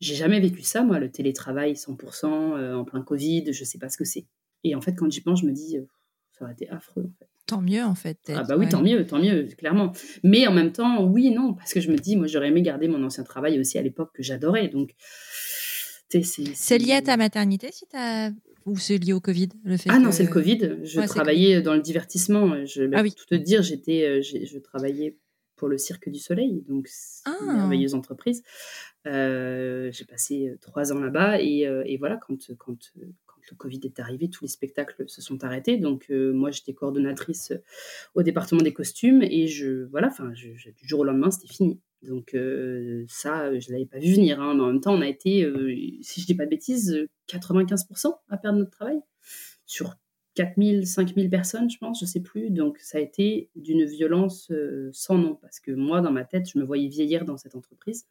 j'ai 0.00 0.14
jamais 0.14 0.40
vécu 0.40 0.62
ça, 0.62 0.84
moi, 0.84 0.98
le 0.98 1.10
télétravail 1.10 1.72
100% 1.72 2.74
en 2.74 2.84
plein 2.84 3.02
Covid, 3.02 3.52
je 3.52 3.64
sais 3.64 3.78
pas 3.78 3.88
ce 3.88 3.96
que 3.96 4.04
c'est. 4.04 4.26
Et 4.64 4.74
en 4.74 4.80
fait, 4.80 4.94
quand 4.94 5.10
j'y 5.10 5.20
pense, 5.20 5.40
je 5.40 5.46
me 5.46 5.52
dis, 5.52 5.76
euh, 5.76 5.82
ça 6.32 6.44
aurait 6.44 6.54
été 6.54 6.68
affreux. 6.70 7.04
En 7.04 7.18
fait. 7.18 7.28
Tant 7.46 7.62
mieux, 7.62 7.82
en 7.82 7.94
fait. 7.94 8.18
Ah 8.28 8.42
bah 8.42 8.56
oui, 8.58 8.68
tant 8.68 8.82
mieux, 8.82 9.06
tant 9.06 9.18
mieux, 9.18 9.48
clairement. 9.56 9.92
Mais 10.22 10.46
en 10.46 10.52
même 10.52 10.70
temps, 10.70 11.02
oui 11.04 11.28
et 11.28 11.30
non, 11.30 11.54
parce 11.54 11.72
que 11.72 11.80
je 11.80 11.90
me 11.90 11.96
dis, 11.96 12.14
moi, 12.14 12.26
j'aurais 12.26 12.48
aimé 12.48 12.60
garder 12.60 12.88
mon 12.88 13.02
ancien 13.02 13.24
travail 13.24 13.58
aussi 13.58 13.78
à 13.78 13.82
l'époque 13.82 14.10
que 14.14 14.22
j'adorais. 14.22 14.68
Donc, 14.68 14.94
c'est 16.10 16.78
lié 16.78 16.92
à 16.92 17.02
ta 17.02 17.16
maternité 17.16 17.70
si 17.72 17.86
as... 17.94 18.30
ou 18.66 18.76
c'est 18.76 18.98
lié 18.98 19.12
au 19.14 19.20
Covid 19.20 19.48
le 19.64 19.76
fait 19.76 19.88
Ah 19.90 19.98
non, 19.98 20.12
c'est 20.12 20.24
le 20.24 20.30
Covid. 20.30 20.76
Je 20.82 21.00
travaillais 21.06 21.62
dans 21.62 21.74
le 21.74 21.80
divertissement. 21.80 22.64
Je 22.66 22.82
vais 22.82 22.96
ah 22.96 23.02
tout 23.02 23.26
te 23.26 23.34
dire, 23.34 23.62
j'étais, 23.62 24.04
euh, 24.04 24.22
je 24.22 24.58
travaillais 24.58 25.16
pour 25.56 25.68
le 25.68 25.78
Cirque 25.78 26.08
du 26.08 26.18
Soleil, 26.18 26.62
donc 26.68 26.88
ah. 27.24 27.36
une 27.40 27.56
merveilleuse 27.56 27.94
entreprise. 27.94 28.42
Euh, 29.06 29.90
j'ai 29.90 30.04
passé 30.04 30.54
trois 30.60 30.92
ans 30.92 31.00
là-bas 31.00 31.40
et, 31.40 31.66
et, 31.86 31.96
voilà, 31.96 32.18
quand, 32.18 32.54
quand, 32.58 32.78
le 33.50 33.56
Covid 33.56 33.80
est 33.84 34.00
arrivé, 34.00 34.28
tous 34.30 34.44
les 34.44 34.48
spectacles 34.48 35.04
se 35.08 35.22
sont 35.22 35.44
arrêtés. 35.44 35.76
Donc 35.76 36.06
euh, 36.10 36.32
moi, 36.32 36.50
j'étais 36.50 36.74
coordonnatrice 36.74 37.52
euh, 37.52 37.62
au 38.14 38.22
département 38.22 38.62
des 38.62 38.72
costumes 38.72 39.22
et 39.22 39.46
je 39.46 39.84
voilà, 39.86 40.08
enfin, 40.08 40.30
du 40.30 40.72
jour 40.82 41.00
au 41.00 41.04
lendemain, 41.04 41.30
c'était 41.30 41.52
fini. 41.52 41.80
Donc 42.02 42.34
euh, 42.34 43.04
ça, 43.08 43.58
je 43.58 43.72
l'avais 43.72 43.86
pas 43.86 43.98
vu 43.98 44.14
venir. 44.14 44.40
Hein, 44.40 44.54
mais 44.54 44.62
en 44.62 44.66
même 44.68 44.80
temps, 44.80 44.94
on 44.94 45.00
a 45.00 45.08
été, 45.08 45.50
si 46.02 46.20
je 46.20 46.26
dis 46.26 46.34
pas 46.34 46.44
de 46.44 46.50
bêtises, 46.50 47.06
95% 47.28 48.14
à 48.28 48.36
perdre 48.36 48.58
notre 48.58 48.70
travail 48.70 49.00
sur 49.66 49.94
4000, 50.34 50.86
5000 50.86 51.28
personnes, 51.28 51.68
je 51.68 51.78
pense, 51.78 52.00
je 52.00 52.06
sais 52.06 52.20
plus. 52.20 52.50
Donc 52.50 52.78
ça 52.78 52.98
a 52.98 53.00
été 53.00 53.50
d'une 53.56 53.84
violence 53.84 54.52
sans 54.92 55.18
nom 55.18 55.34
parce 55.34 55.58
que 55.58 55.72
moi, 55.72 56.00
dans 56.00 56.12
ma 56.12 56.24
tête, 56.24 56.48
je 56.52 56.58
me 56.58 56.64
voyais 56.64 56.88
vieillir 56.88 57.24
dans 57.24 57.36
cette 57.36 57.56
entreprise. 57.56 58.06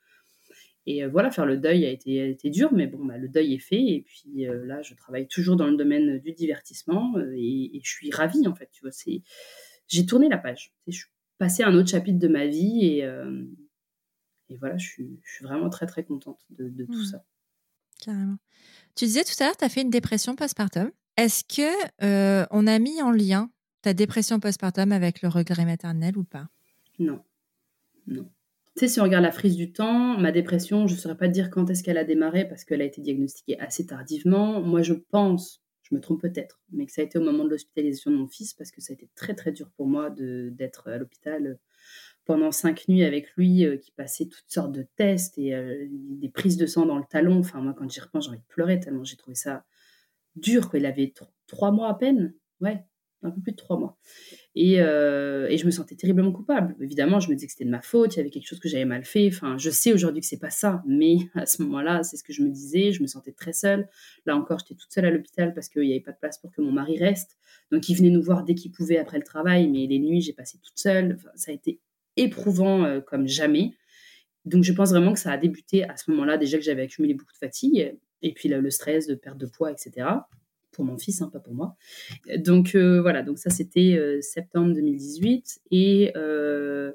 Et 0.90 1.04
euh, 1.04 1.10
voilà, 1.10 1.30
faire 1.32 1.46
le 1.46 1.58
deuil 1.58 1.86
a 1.86 1.90
été, 1.90 2.30
été 2.30 2.50
dur, 2.50 2.72
mais 2.72 2.88
bon, 2.88 3.04
bah, 3.04 3.18
le 3.18 3.28
deuil 3.28 3.54
est 3.54 3.60
fait. 3.60 3.82
Et 3.82 4.06
puis 4.08 4.48
euh, 4.48 4.66
là, 4.66 4.82
je 4.82 4.96
travaille 4.96 5.28
toujours 5.28 5.58
dans 5.58 5.68
le 5.68 5.76
domaine 5.76 6.18
du 6.20 6.32
divertissement 6.32 7.18
euh, 7.18 7.34
et, 7.36 7.82
je 7.84 7.90
suis 7.90 8.10
ravie, 8.10 8.48
en 8.48 8.56
fait. 8.56 8.70
Tu 8.72 8.82
vois, 8.82 8.92
c'est, 8.94 9.22
j'ai 9.90 10.06
tourné 10.06 10.30
la 10.30 10.38
page. 10.38 10.74
Je 10.88 10.96
suis 10.96 11.10
passée 11.38 11.62
à 11.62 11.68
un 11.68 11.76
autre 11.76 11.90
chapitre 11.90 12.18
de 12.18 12.30
ma 12.30 12.48
vie 12.48 12.86
et, 12.86 13.00
et 14.50 14.58
voilà, 14.58 14.78
je 14.78 14.88
suis, 14.88 15.20
je 15.24 15.34
suis, 15.34 15.44
vraiment 15.44 15.70
très, 15.70 15.86
très 15.88 16.06
contente 16.06 16.40
de, 16.52 16.70
de 16.70 16.86
tout 16.86 17.02
mmh. 17.02 17.06
ça. 17.06 17.26
Carrément. 18.00 18.38
Tu 18.96 19.06
disais 19.06 19.26
tout 19.26 19.34
à 19.42 19.46
l'heure, 19.46 19.58
tu 19.58 19.66
as 19.66 19.70
fait 19.70 19.82
une 19.82 19.90
dépression 19.90 20.36
postpartum. 20.36 20.90
Est-ce 21.18 21.44
que 21.44 22.48
on 22.52 22.66
a 22.66 22.80
mis 22.80 23.02
en 23.02 23.12
lien 23.12 23.52
ta 23.82 23.94
dépression 23.94 24.40
postpartum 24.40 24.94
avec 24.94 25.22
le 25.22 25.28
regret 25.28 25.66
maternel 25.66 26.18
ou 26.18 26.24
pas? 26.24 26.48
Non. 26.98 27.22
Non. 28.08 28.32
Tu 28.78 28.86
sais, 28.86 28.94
si 28.94 29.00
on 29.00 29.04
regarde 29.06 29.24
la 29.24 29.32
frise 29.32 29.56
du 29.56 29.72
temps, 29.74 30.20
ma 30.20 30.32
dépression, 30.32 30.86
je 30.86 30.94
ne 30.94 31.00
saurais 31.00 31.18
pas 31.18 31.28
dire 31.28 31.50
quand 31.50 31.68
est-ce 31.72 31.82
qu'elle 31.82 31.98
a 31.98 32.04
démarré 32.04 32.48
parce 32.48 32.64
qu'elle 32.64 32.82
a 32.82 32.86
été 32.86 33.02
diagnostiquée 33.02 33.60
assez 33.60 33.88
tardivement. 33.88 34.62
Moi, 34.62 34.84
je 34.84 34.94
pense, 34.94 35.64
je 35.82 35.96
me 35.96 36.00
trompe 36.00 36.22
peut-être, 36.22 36.62
mais 36.72 36.86
que 36.86 36.92
ça 36.92 37.02
a 37.02 37.06
été 37.06 37.18
au 37.18 37.24
moment 37.24 37.44
de 37.44 37.50
l'hospitalisation 37.50 38.12
de 38.12 38.18
mon 38.18 38.28
fils 38.28 38.54
parce 38.54 38.70
que 38.70 38.80
ça 38.80 38.94
a 38.94 38.94
été 38.94 39.10
très 39.16 39.34
très 39.34 39.52
dur 39.52 39.72
pour 39.78 39.88
moi 39.88 40.12
d'être 40.12 40.90
à 40.90 41.00
l'hôpital 41.00 41.58
pendant 42.26 42.52
cinq 42.52 42.88
nuits 42.88 43.04
avec 43.04 43.32
lui, 43.36 43.66
euh, 43.66 43.78
qui 43.78 43.90
passait 43.90 44.28
toutes 44.28 44.46
sortes 44.50 44.74
de 44.74 44.86
tests 44.96 45.40
et 45.40 45.56
euh, 45.56 45.88
des 45.90 46.30
prises 46.30 46.58
de 46.58 46.68
sang 46.68 46.86
dans 46.86 47.00
le 47.00 47.06
talon. 47.10 47.40
Enfin, 47.40 47.62
moi, 47.62 47.74
quand 47.76 47.90
j'y 47.90 48.00
repense, 48.00 48.26
j'ai 48.26 48.30
envie 48.30 48.40
de 48.40 48.46
pleurer 48.48 48.80
tellement 48.80 49.04
j'ai 49.04 49.16
trouvé 49.16 49.34
ça 49.34 49.66
dur. 50.36 50.70
Quoi. 50.70 50.78
Il 50.78 50.86
avait 50.86 51.16
trois 51.48 51.72
mois 51.72 51.90
à 51.90 51.96
peine. 51.96 52.36
Ouais, 52.62 52.86
un 53.24 53.32
peu 53.32 53.42
plus 53.42 53.52
de 53.52 53.58
trois 53.58 53.78
mois. 53.78 53.98
Et, 54.56 54.82
euh, 54.82 55.48
et, 55.50 55.58
je 55.58 55.66
me 55.66 55.72
sentais 55.72 55.96
terriblement 55.96 56.32
coupable. 56.32 56.76
Évidemment, 56.82 57.20
je 57.20 57.30
me 57.30 57.36
disais 57.36 57.48
que 57.48 57.52
c'était 57.52 57.66
de 57.66 57.70
ma 57.70 57.82
faute, 57.82 58.16
il 58.16 58.18
y 58.18 58.20
avait 58.22 58.30
quelque 58.30 58.48
chose 58.48 58.60
que 58.60 58.70
j'avais 58.70 58.86
mal 58.86 59.04
fait. 59.04 59.28
Enfin, 59.28 59.58
je 59.58 59.70
sais 59.70 59.94
aujourd'hui 59.94 60.22
que 60.22 60.28
c'est 60.28 60.40
pas 60.40 60.50
ça, 60.50 60.84
mais 60.88 61.18
à 61.36 61.46
ce 61.46 61.62
moment-là, 61.64 62.04
c'est 62.04 62.18
ce 62.18 62.24
que 62.24 62.34
je 62.34 62.44
me 62.44 62.50
disais. 62.50 62.92
Je 62.92 63.02
me 63.02 63.08
sentais 63.08 63.32
très 63.32 63.54
seule. 63.54 63.88
Là 64.26 64.36
encore, 64.36 64.60
j'étais 64.60 64.76
toute 64.76 64.92
seule 64.92 65.06
à 65.06 65.12
l'hôpital 65.12 65.54
parce 65.54 65.70
qu'il 65.70 65.84
n'y 65.84 65.92
avait 65.92 66.02
pas 66.02 66.12
de 66.12 66.18
place 66.18 66.38
pour 66.38 66.52
que 66.52 66.62
mon 66.62 66.72
mari 66.72 66.98
reste. 66.98 67.38
Donc, 67.72 67.90
il 67.90 67.96
venait 67.96 68.10
nous 68.10 68.22
voir 68.22 68.44
dès 68.44 68.56
qu'il 68.56 68.72
pouvait 68.72 68.98
après 68.98 69.18
le 69.18 69.24
travail, 69.24 69.68
mais 69.68 69.88
les 69.88 70.00
nuits, 70.00 70.22
j'ai 70.22 70.34
passé 70.34 70.60
toute 70.64 70.78
seule. 70.78 71.18
ça 71.36 71.52
a 71.52 71.54
été 71.54 71.80
éprouvant 72.16 72.86
euh, 72.86 73.02
comme 73.02 73.28
jamais. 73.28 73.74
Donc, 74.46 74.64
je 74.64 74.72
pense 74.72 74.92
vraiment 74.92 75.14
que 75.14 75.20
ça 75.20 75.32
a 75.32 75.38
débuté 75.38 75.84
à 75.84 75.98
ce 75.98 76.10
moment-là, 76.12 76.38
déjà 76.38 76.58
que 76.58 76.64
j'avais 76.64 76.84
accumulé 76.84 77.14
beaucoup 77.14 77.34
de 77.34 77.38
fatigue, 77.38 77.98
et 78.22 78.34
puis 78.34 78.48
le 78.50 78.70
stress 78.70 79.08
de 79.08 79.16
perte 79.16 79.38
de 79.38 79.46
poids, 79.46 79.72
etc 79.72 80.08
pour 80.78 80.86
mon 80.86 80.98
fils, 81.00 81.22
hein, 81.24 81.30
pas 81.34 81.40
pour 81.40 81.56
moi. 81.56 81.76
Donc 82.38 82.76
euh, 82.76 83.02
voilà, 83.02 83.24
donc 83.24 83.40
ça 83.40 83.50
c'était 83.50 83.98
euh, 83.98 84.22
septembre 84.22 84.74
2018 84.76 85.62
et 85.72 86.12
euh, 86.16 86.92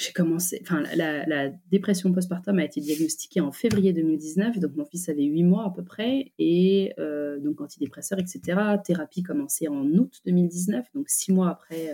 j'ai 0.00 0.12
commencé, 0.12 0.58
enfin 0.62 0.82
la, 0.96 1.50
dépression 1.70 2.12
postpartum 2.12 2.58
a 2.58 2.64
été 2.64 2.80
diagnostiquée 2.80 3.40
en 3.40 3.52
février 3.52 3.92
2019, 3.92 4.58
donc 4.58 4.74
mon 4.74 4.84
fils 4.84 5.08
avait 5.08 5.22
8 5.22 5.44
mois 5.44 5.66
à 5.66 5.70
peu 5.70 5.84
près 5.84 6.32
et 6.38 6.94
donc 7.42 7.60
antidépresseur, 7.60 8.18
etc. 8.18 8.58
Thérapie 8.82 9.22
commençait 9.22 9.68
en 9.68 9.84
août 9.84 10.22
2019, 10.24 10.86
donc 10.94 11.10
6 11.10 11.32
mois 11.32 11.50
après 11.50 11.92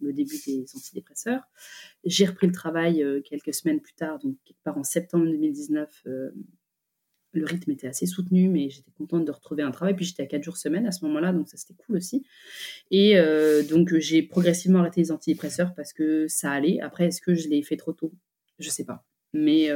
le 0.00 0.12
début 0.12 0.34
des 0.44 0.66
antidépresseurs. 0.74 1.42
J'ai 2.04 2.26
repris 2.26 2.48
le 2.48 2.52
travail 2.52 3.04
quelques 3.24 3.54
semaines 3.54 3.80
plus 3.80 3.94
tard, 3.94 4.18
donc 4.18 4.34
quelque 4.44 4.62
part 4.64 4.76
en 4.76 4.82
septembre 4.82 5.26
2019 5.26 6.04
le 7.32 7.46
rythme 7.46 7.70
était 7.70 7.86
assez 7.86 8.06
soutenu, 8.06 8.48
mais 8.48 8.70
j'étais 8.70 8.90
contente 8.92 9.24
de 9.24 9.30
retrouver 9.30 9.62
un 9.62 9.70
travail. 9.70 9.94
Puis 9.94 10.04
j'étais 10.04 10.22
à 10.22 10.26
4 10.26 10.42
jours 10.42 10.56
semaine 10.56 10.86
à 10.86 10.92
ce 10.92 11.04
moment-là, 11.06 11.32
donc 11.32 11.48
ça 11.48 11.56
c'était 11.56 11.74
cool 11.74 11.96
aussi. 11.96 12.24
Et 12.90 13.18
euh, 13.18 13.62
donc 13.62 13.96
j'ai 13.96 14.22
progressivement 14.22 14.80
arrêté 14.80 15.00
les 15.00 15.12
antidépresseurs 15.12 15.74
parce 15.74 15.92
que 15.92 16.26
ça 16.28 16.50
allait. 16.52 16.80
Après, 16.80 17.06
est-ce 17.06 17.20
que 17.20 17.34
je 17.34 17.48
l'ai 17.48 17.62
fait 17.62 17.76
trop 17.76 17.92
tôt? 17.92 18.12
Je 18.58 18.70
sais 18.70 18.84
pas. 18.84 19.04
Mais 19.34 19.70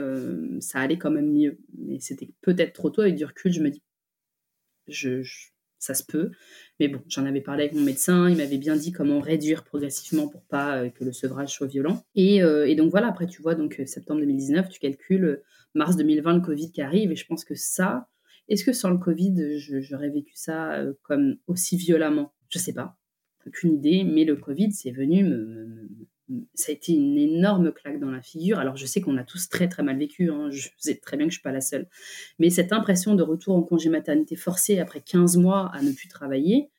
ça 0.61 0.81
allait 0.81 0.99
quand 0.99 1.11
même 1.11 1.33
mieux. 1.33 1.59
Mais 1.79 1.99
c'était 2.01 2.29
peut-être 2.43 2.75
trop 2.75 2.91
tôt. 2.91 3.01
Avec 3.01 3.15
du 3.15 3.25
recul, 3.25 3.53
je 3.53 3.63
me 3.63 3.71
dis, 3.71 3.83
je, 4.87 5.23
ça 5.79 5.95
se 5.95 6.05
peut. 6.05 6.31
Mais 6.81 6.89
bon, 6.89 7.01
j'en 7.09 7.25
avais 7.25 7.41
parlé 7.41 7.65
avec 7.65 7.75
mon 7.75 7.83
médecin, 7.83 8.29
il 8.29 8.37
m'avait 8.37 8.59
bien 8.59 8.77
dit 8.77 8.93
comment 8.93 9.21
réduire 9.21 9.65
progressivement 9.65 10.29
pour 10.29 10.43
pas 10.43 10.79
euh, 10.79 10.91
que 10.91 11.05
le 11.05 11.13
sevrage 11.13 11.55
soit 11.55 11.67
violent. 11.67 12.03
Et, 12.15 12.43
euh, 12.43 12.69
et, 12.69 12.75
donc 12.75 12.91
voilà, 12.91 13.09
après 13.09 13.27
tu 13.27 13.43
vois, 13.43 13.55
donc 13.55 13.81
euh, 13.81 13.87
septembre 13.87 14.21
2019, 14.21 14.69
tu 14.69 14.81
calcules 14.81 15.43
mars 15.77 15.97
2020, 15.97 16.35
le 16.35 16.41
Covid 16.41 16.73
qui 16.73 16.83
arrive, 16.83 17.13
et 17.13 17.17
je 17.17 17.27
pense 17.27 17.45
que 17.45 17.55
ça, 17.55 18.09
est-ce 18.49 18.65
que 18.65 18.73
sans 18.73 18.91
le 18.91 18.99
Covid, 18.99 19.59
j'aurais 19.59 20.11
vécu 20.11 20.35
ça 20.35 20.83
comme 21.03 21.37
aussi 21.47 21.77
violemment? 21.77 22.33
Je 22.49 22.59
sais 22.59 22.73
pas, 22.73 22.97
aucune 23.47 23.75
idée, 23.75 24.05
mais 24.05 24.25
le 24.25 24.37
Covid, 24.37 24.73
c'est 24.73 24.93
venu 24.93 25.25
ça 26.55 26.73
a 26.73 26.75
été 26.75 26.93
une 26.93 27.17
énorme 27.17 27.73
claque 27.73 28.01
dans 28.01 28.11
la 28.11 28.21
figure. 28.21 28.59
Alors, 28.59 28.77
je 28.77 28.87
sais 28.87 29.01
qu'on 29.01 29.17
a 29.17 29.25
tous 29.25 29.49
très, 29.49 29.69
très 29.69 29.83
mal 29.83 29.99
vécu. 29.99 30.31
Hein. 30.31 30.51
Je 30.51 30.69
sais 30.79 30.97
très 30.97 31.17
bien 31.17 31.27
que 31.27 31.33
je 31.33 31.37
ne 31.37 31.41
suis 31.41 31.43
pas 31.43 31.53
la 31.53 31.61
seule. 31.61 31.89
Mais 32.39 32.51
cette 32.51 32.73
impression 32.73 33.15
de 33.15 33.23
retour 33.23 33.55
en 33.55 33.63
congé 33.63 33.89
maternité 33.91 34.37
forcé 34.37 34.79
après 34.79 35.01
15 35.01 35.37
mois 35.37 35.71
à 35.73 35.83
ne 35.83 35.93
plus 35.93 36.09
travailler, 36.09 36.71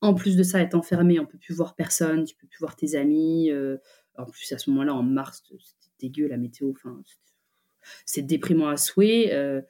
en 0.00 0.14
plus 0.14 0.36
de 0.36 0.42
ça, 0.42 0.60
être 0.60 0.74
enfermé, 0.74 1.20
on 1.20 1.22
ne 1.22 1.28
peut 1.28 1.38
plus 1.38 1.54
voir 1.54 1.76
personne, 1.76 2.24
tu 2.24 2.34
peux 2.34 2.48
plus 2.48 2.58
voir 2.58 2.74
tes 2.74 2.96
amis. 2.96 3.50
Euh, 3.50 3.78
en 4.18 4.26
plus, 4.26 4.50
à 4.52 4.58
ce 4.58 4.68
moment-là, 4.70 4.94
en 4.94 5.02
mars, 5.02 5.42
c'était 5.46 5.92
dégueu 6.00 6.26
la 6.26 6.36
météo. 6.36 6.70
Enfin, 6.72 7.00
c'est 8.04 8.22
déprimant 8.22 8.68
à 8.68 8.76
souhait. 8.76 9.32
Euh, 9.32 9.60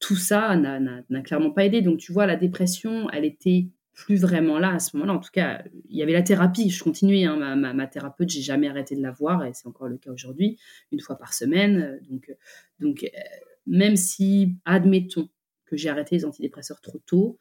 tout 0.00 0.16
ça 0.16 0.56
n'a 0.56 1.22
clairement 1.22 1.50
pas 1.50 1.64
aidé. 1.64 1.82
Donc, 1.82 1.98
tu 1.98 2.12
vois, 2.12 2.26
la 2.26 2.36
dépression, 2.36 3.10
elle 3.10 3.24
était 3.24 3.66
plus 3.98 4.20
vraiment 4.20 4.60
là 4.60 4.74
à 4.74 4.78
ce 4.78 4.96
moment-là. 4.96 5.18
En 5.18 5.18
tout 5.18 5.32
cas, 5.32 5.64
il 5.88 5.96
y 5.96 6.02
avait 6.04 6.12
la 6.12 6.22
thérapie. 6.22 6.70
Je 6.70 6.84
continuais. 6.84 7.24
Hein. 7.24 7.36
Ma, 7.36 7.56
ma, 7.56 7.72
ma, 7.74 7.86
thérapeute, 7.88 8.28
j'ai 8.28 8.42
jamais 8.42 8.68
arrêté 8.68 8.94
de 8.94 9.02
la 9.02 9.10
voir 9.10 9.44
et 9.44 9.52
c'est 9.54 9.66
encore 9.66 9.88
le 9.88 9.98
cas 9.98 10.12
aujourd'hui, 10.12 10.56
une 10.92 11.00
fois 11.00 11.18
par 11.18 11.34
semaine. 11.34 11.98
Donc, 12.08 12.32
donc 12.78 13.02
euh, 13.02 13.08
même 13.66 13.96
si, 13.96 14.54
admettons 14.64 15.28
que 15.66 15.76
j'ai 15.76 15.88
arrêté 15.88 16.14
les 16.14 16.24
antidépresseurs 16.24 16.80
trop 16.80 16.98
tôt, 17.06 17.38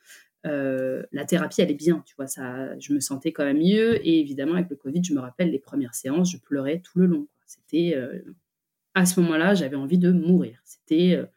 euh, 0.48 1.04
la 1.12 1.26
thérapie, 1.26 1.62
elle 1.62 1.70
est 1.70 1.76
bien. 1.76 2.04
Tu 2.08 2.16
vois, 2.16 2.26
ça, 2.26 2.78
je 2.80 2.92
me 2.92 3.00
sentais 3.00 3.32
quand 3.32 3.46
même 3.46 3.60
mieux. 3.60 4.06
Et 4.08 4.20
évidemment, 4.20 4.56
avec 4.56 4.72
le 4.72 4.78
Covid, 4.78 5.04
je 5.04 5.14
me 5.14 5.20
rappelle 5.20 5.52
les 5.52 5.60
premières 5.60 5.94
séances, 5.94 6.32
je 6.32 6.38
pleurais 6.38 6.80
tout 6.80 6.98
le 6.98 7.06
long. 7.06 7.28
C'était 7.46 7.96
à 9.00 9.06
ce 9.06 9.20
moment-là, 9.22 9.54
j'avais 9.54 9.76
envie 9.76 9.98
de 9.98 10.12
mourir. 10.12 10.60
C'était, 10.66 11.12
je 11.12 11.18
me 11.18 11.28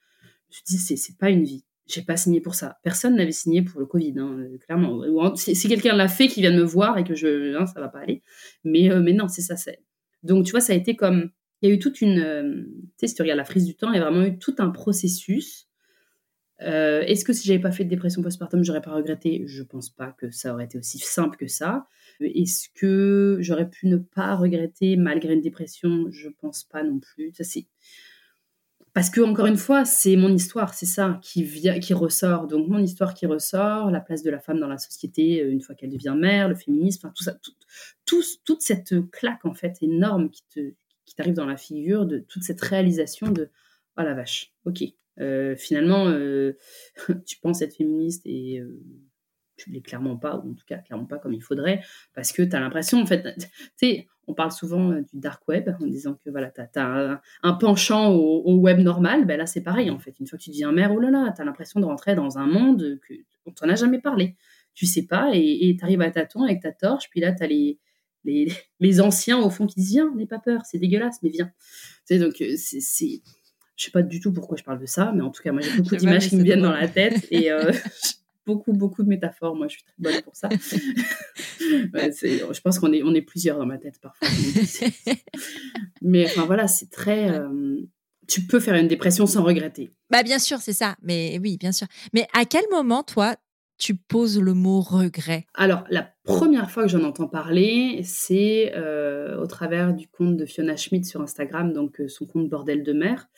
suis 0.50 0.64
dit, 0.66 0.78
c'est, 0.78 0.96
c'est 0.96 1.18
pas 1.18 1.30
une 1.30 1.44
vie 1.44 1.64
j'ai 1.92 2.02
pas 2.02 2.16
signé 2.16 2.40
pour 2.40 2.54
ça. 2.54 2.78
Personne 2.82 3.16
n'avait 3.16 3.32
signé 3.32 3.62
pour 3.62 3.80
le 3.80 3.86
Covid, 3.86 4.14
hein, 4.18 4.38
euh, 4.38 4.58
clairement. 4.58 5.34
Si, 5.36 5.68
quelqu'un 5.68 5.96
l'a 5.96 6.08
fait, 6.08 6.28
qui 6.28 6.40
vient 6.40 6.52
de 6.52 6.58
me 6.58 6.64
voir 6.64 6.98
et 6.98 7.04
que 7.04 7.14
je, 7.14 7.56
hein, 7.56 7.66
ça 7.66 7.80
va 7.80 7.88
pas 7.88 8.00
aller. 8.00 8.22
Mais, 8.64 8.90
euh, 8.90 9.00
mais 9.00 9.12
non, 9.12 9.28
c'est 9.28 9.42
ça. 9.42 9.54
Donc, 10.22 10.44
tu 10.44 10.52
vois, 10.52 10.60
ça 10.60 10.72
a 10.72 10.76
été 10.76 10.96
comme, 10.96 11.30
il 11.62 11.68
y 11.68 11.72
a 11.72 11.74
eu 11.74 11.78
toute 11.78 12.00
une, 12.00 12.18
euh, 12.18 12.64
tu 12.64 12.90
sais, 12.98 13.06
si 13.08 13.14
tu 13.14 13.22
regardes 13.22 13.38
la 13.38 13.44
frise 13.44 13.64
du 13.64 13.74
temps, 13.74 13.92
il 13.92 13.96
y 13.96 14.00
a 14.00 14.08
vraiment 14.08 14.24
eu 14.24 14.38
tout 14.38 14.54
un 14.58 14.70
processus. 14.70 15.66
est-ce 16.60 17.24
que 17.24 17.32
si 17.32 17.46
j'avais 17.46 17.60
pas 17.60 17.72
fait 17.72 17.84
de 17.84 17.90
dépression 17.90 18.22
postpartum, 18.22 18.62
j'aurais 18.62 18.82
pas 18.82 18.92
regretté? 18.92 19.44
Je 19.46 19.62
pense 19.62 19.90
pas 19.90 20.12
que 20.12 20.30
ça 20.30 20.52
aurait 20.52 20.66
été 20.66 20.78
aussi 20.78 20.98
simple 20.98 21.36
que 21.36 21.48
ça. 21.48 21.86
Est-ce 22.24 22.68
que 22.74 23.38
j'aurais 23.40 23.68
pu 23.68 23.86
ne 23.86 23.96
pas 23.96 24.36
regretter 24.36 24.96
malgré 24.96 25.34
une 25.34 25.40
dépression? 25.40 26.06
Je 26.10 26.28
pense 26.28 26.64
pas 26.64 26.82
non 26.82 26.98
plus. 26.98 27.32
Parce 28.92 29.08
que 29.08 29.20
encore 29.20 29.46
une 29.46 29.56
fois, 29.56 29.84
c'est 29.84 30.16
mon 30.16 30.30
histoire, 30.30 30.74
c'est 30.74 30.86
ça 30.86 31.20
qui 31.22 31.44
ressort. 31.94 32.48
Donc 32.48 32.68
mon 32.68 32.78
histoire 32.78 33.14
qui 33.14 33.26
ressort, 33.26 33.90
la 33.90 34.00
place 34.00 34.22
de 34.22 34.30
la 34.30 34.40
femme 34.40 34.58
dans 34.58 34.66
la 34.66 34.78
société 34.78 35.42
euh, 35.42 35.50
une 35.50 35.60
fois 35.60 35.74
qu'elle 35.74 35.90
devient 35.90 36.16
mère, 36.18 36.48
le 36.48 36.56
féminisme, 36.56 37.12
tout 37.14 37.22
ça, 37.22 37.38
tout, 38.04 38.22
toute 38.44 38.62
cette 38.62 38.94
claque 39.12 39.44
en 39.44 39.54
fait 39.54 39.76
énorme 39.80 40.30
qui 40.30 41.14
t'arrive 41.16 41.34
dans 41.34 41.46
la 41.46 41.56
figure 41.56 42.04
de 42.04 42.18
toute 42.18 42.42
cette 42.42 42.60
réalisation 42.60 43.28
de 43.30 43.50
oh 43.96 44.02
la 44.02 44.14
vache, 44.14 44.52
ok, 44.64 44.82
euh, 45.20 45.54
finalement 45.56 46.08
euh, 46.08 46.56
tu 47.26 47.38
penses 47.38 47.62
être 47.62 47.76
féministe 47.76 48.22
et 48.24 48.60
tu 49.60 49.70
l'es 49.70 49.80
clairement 49.80 50.16
pas, 50.16 50.36
ou 50.36 50.50
en 50.50 50.54
tout 50.54 50.64
cas 50.66 50.78
clairement 50.78 51.06
pas 51.06 51.18
comme 51.18 51.32
il 51.32 51.42
faudrait, 51.42 51.82
parce 52.14 52.32
que 52.32 52.42
tu 52.42 52.54
as 52.54 52.60
l'impression, 52.60 53.00
en 53.00 53.06
fait, 53.06 53.22
tu 53.36 53.48
sais, 53.76 54.08
on 54.26 54.34
parle 54.34 54.52
souvent 54.52 54.92
euh, 54.92 55.00
du 55.00 55.18
dark 55.20 55.46
web 55.48 55.74
en 55.80 55.86
disant 55.86 56.14
que 56.14 56.30
voilà, 56.30 56.50
tu 56.50 56.60
as, 56.78 57.20
un, 57.42 57.52
penchant 57.54 58.10
au, 58.12 58.56
web 58.58 58.78
normal, 58.78 59.26
ben 59.26 59.36
là 59.36 59.46
c'est 59.46 59.62
pareil 59.62 59.90
en 59.90 59.98
fait. 59.98 60.14
Une 60.20 60.26
fois 60.26 60.38
que 60.38 60.44
tu 60.44 60.50
deviens 60.50 60.72
mère, 60.72 60.92
oh 60.92 61.00
là 61.00 61.10
là, 61.10 61.32
tu 61.34 61.42
as 61.42 61.44
l'impression 61.44 61.80
de 61.80 61.84
rentrer 61.84 62.14
dans 62.14 62.38
un 62.38 62.46
monde 62.46 63.00
que, 63.06 63.14
dont 63.46 63.52
tu 63.52 63.64
n'en 63.64 63.72
as 63.72 63.76
jamais 63.76 64.00
parlé. 64.00 64.36
Tu 64.74 64.86
sais 64.86 65.06
pas, 65.06 65.30
et 65.34 65.76
tu 65.76 65.84
arrives 65.84 66.00
à 66.00 66.10
tâtons 66.10 66.44
avec 66.44 66.62
ta 66.62 66.72
torche, 66.72 67.10
puis 67.10 67.20
là 67.20 67.32
tu 67.32 67.42
as 67.42 67.46
les, 67.46 67.78
les, 68.24 68.52
les, 68.80 69.00
anciens 69.00 69.38
au 69.38 69.50
fond 69.50 69.66
qui 69.66 69.80
disent 69.80 69.92
Viens, 69.92 70.14
n'aie 70.14 70.26
pas 70.26 70.38
peur, 70.38 70.62
c'est 70.64 70.78
dégueulasse, 70.78 71.18
mais 71.22 71.30
viens. 71.30 71.50
Tu 72.06 72.14
sais, 72.14 72.18
donc 72.18 72.40
euh, 72.40 72.54
c'est. 72.56 73.22
Je 73.76 73.86
sais 73.86 73.90
pas 73.92 74.02
du 74.02 74.20
tout 74.20 74.30
pourquoi 74.30 74.58
je 74.58 74.62
parle 74.62 74.78
de 74.78 74.86
ça, 74.86 75.10
mais 75.14 75.22
en 75.22 75.30
tout 75.30 75.42
cas, 75.42 75.52
moi 75.52 75.62
j'ai 75.62 75.72
beaucoup 75.76 75.96
d'images 75.96 76.28
qui 76.28 76.36
me 76.36 76.42
viennent 76.42 76.62
dans 76.62 76.72
la 76.72 76.88
tête 76.88 77.26
et 77.30 77.50
euh, 77.50 77.72
beaucoup, 78.50 78.72
beaucoup 78.72 79.02
de 79.02 79.08
métaphores. 79.08 79.54
Moi, 79.54 79.68
je 79.68 79.74
suis 79.74 79.84
très 79.84 79.94
bonne 79.98 80.22
pour 80.22 80.34
ça. 80.34 80.48
je 81.60 82.60
pense 82.60 82.78
qu'on 82.78 82.92
est, 82.92 83.02
on 83.02 83.14
est 83.14 83.22
plusieurs 83.22 83.58
dans 83.58 83.66
ma 83.66 83.78
tête 83.78 84.00
parfois. 84.00 84.28
Mais 86.02 86.26
enfin, 86.26 86.46
voilà, 86.46 86.66
c'est 86.66 86.90
très. 86.90 87.30
Euh, 87.30 87.80
tu 88.26 88.42
peux 88.42 88.60
faire 88.60 88.74
une 88.74 88.88
dépression 88.88 89.26
sans 89.26 89.44
regretter. 89.44 89.90
Bah, 90.10 90.22
bien 90.22 90.38
sûr, 90.38 90.58
c'est 90.58 90.72
ça. 90.72 90.96
Mais 91.02 91.38
oui, 91.42 91.56
bien 91.58 91.72
sûr. 91.72 91.86
Mais 92.12 92.26
à 92.32 92.44
quel 92.44 92.64
moment, 92.70 93.02
toi, 93.02 93.36
tu 93.78 93.94
poses 93.94 94.40
le 94.40 94.54
mot 94.54 94.80
regret? 94.80 95.46
Alors, 95.54 95.84
la 95.88 96.12
première 96.24 96.70
fois 96.70 96.82
que 96.84 96.88
j'en 96.90 97.04
entends 97.04 97.28
parler, 97.28 98.02
c'est 98.04 98.72
euh, 98.76 99.40
au 99.40 99.46
travers 99.46 99.94
du 99.94 100.08
compte 100.08 100.36
de 100.36 100.44
Fiona 100.44 100.76
Schmidt 100.76 101.08
sur 101.08 101.22
Instagram, 101.22 101.72
donc 101.72 102.00
euh, 102.00 102.08
son 102.08 102.26
compte 102.26 102.48
Bordel 102.48 102.82
de 102.82 102.92
mer 102.92 103.28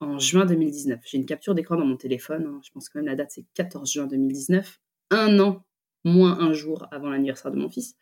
en 0.00 0.18
juin 0.18 0.46
2019. 0.46 1.00
J'ai 1.04 1.18
une 1.18 1.26
capture 1.26 1.54
d'écran 1.54 1.76
dans 1.76 1.86
mon 1.86 1.96
téléphone. 1.96 2.46
Hein. 2.46 2.60
Je 2.64 2.70
pense 2.70 2.88
quand 2.88 2.98
même 2.98 3.06
la 3.06 3.16
date, 3.16 3.30
c'est 3.30 3.44
14 3.54 3.90
juin 3.90 4.06
2019. 4.06 4.80
Un 5.10 5.38
an, 5.38 5.64
moins 6.04 6.38
un 6.38 6.52
jour 6.52 6.86
avant 6.90 7.10
l'anniversaire 7.10 7.50
de 7.50 7.56
mon 7.56 7.68
fils. 7.68 7.94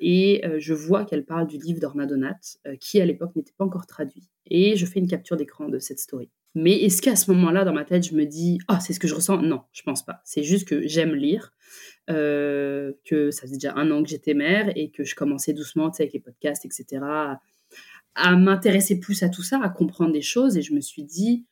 Et 0.00 0.44
euh, 0.44 0.56
je 0.58 0.74
vois 0.74 1.04
qu'elle 1.04 1.24
parle 1.24 1.46
du 1.46 1.58
livre 1.58 1.80
d'Orna 1.80 2.06
Donat, 2.06 2.38
euh, 2.66 2.76
qui 2.76 3.00
à 3.00 3.06
l'époque 3.06 3.34
n'était 3.36 3.54
pas 3.56 3.64
encore 3.64 3.86
traduit. 3.86 4.28
Et 4.46 4.76
je 4.76 4.86
fais 4.86 5.00
une 5.00 5.08
capture 5.08 5.36
d'écran 5.36 5.68
de 5.68 5.78
cette 5.78 5.98
story. 5.98 6.30
Mais 6.54 6.82
est-ce 6.82 7.00
qu'à 7.00 7.16
ce, 7.16 7.30
moment-là, 7.30 7.64
dans 7.64 7.72
ma 7.72 7.84
tête, 7.84 8.06
je 8.06 8.14
me 8.14 8.26
dis 8.26 8.58
Ah, 8.68 8.78
c'est 8.80 8.92
ce 8.92 9.00
que 9.00 9.08
je 9.08 9.14
ressens? 9.14 9.40
Non, 9.42 9.62
je 9.72 9.82
pense 9.82 10.04
pas. 10.04 10.20
C'est 10.24 10.42
juste 10.42 10.68
que 10.68 10.86
j'aime 10.86 11.14
lire, 11.14 11.54
euh, 12.10 12.92
que 13.04 13.30
ça 13.30 13.42
faisait 13.42 13.56
déjà 13.56 13.74
un 13.74 13.90
an 13.90 14.02
que 14.02 14.08
j'étais 14.08 14.34
mère 14.34 14.70
et 14.76 14.90
que 14.90 15.02
je 15.02 15.14
commençais 15.14 15.54
doucement, 15.54 15.90
tu 15.90 15.96
sais, 15.96 16.02
avec 16.02 16.12
les 16.12 16.20
podcasts, 16.20 16.66
etc., 16.66 17.00
m'intéresser 18.36 19.00
plus 19.00 19.22
à 19.22 19.28
tout 19.28 19.42
ça, 19.42 19.60
à 19.62 19.68
comprendre 19.68 20.12
des 20.12 20.22
choses. 20.22 20.56
Et 20.56 20.62
je 20.62 20.74
me 20.74 20.80
suis 20.80 21.04
dit, 21.04 21.46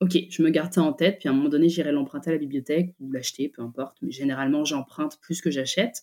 ok, 0.00 0.16
je 0.28 0.42
me 0.42 0.50
garde 0.50 0.72
ça 0.72 0.82
en 0.82 0.92
tête. 0.92 1.18
Puis 1.18 1.28
à 1.28 1.32
un 1.32 1.34
moment 1.34 1.48
donné, 1.48 1.68
j'irai 1.68 1.92
l'emprunter 1.92 2.30
à 2.30 2.32
la 2.32 2.38
bibliothèque 2.38 2.94
ou 3.00 3.10
l'acheter, 3.10 3.48
peu 3.48 3.62
importe. 3.62 3.96
Mais 4.02 4.10
généralement, 4.10 4.64
j'emprunte 4.64 5.18
plus 5.20 5.40
que 5.40 5.50
j'achète. 5.50 6.02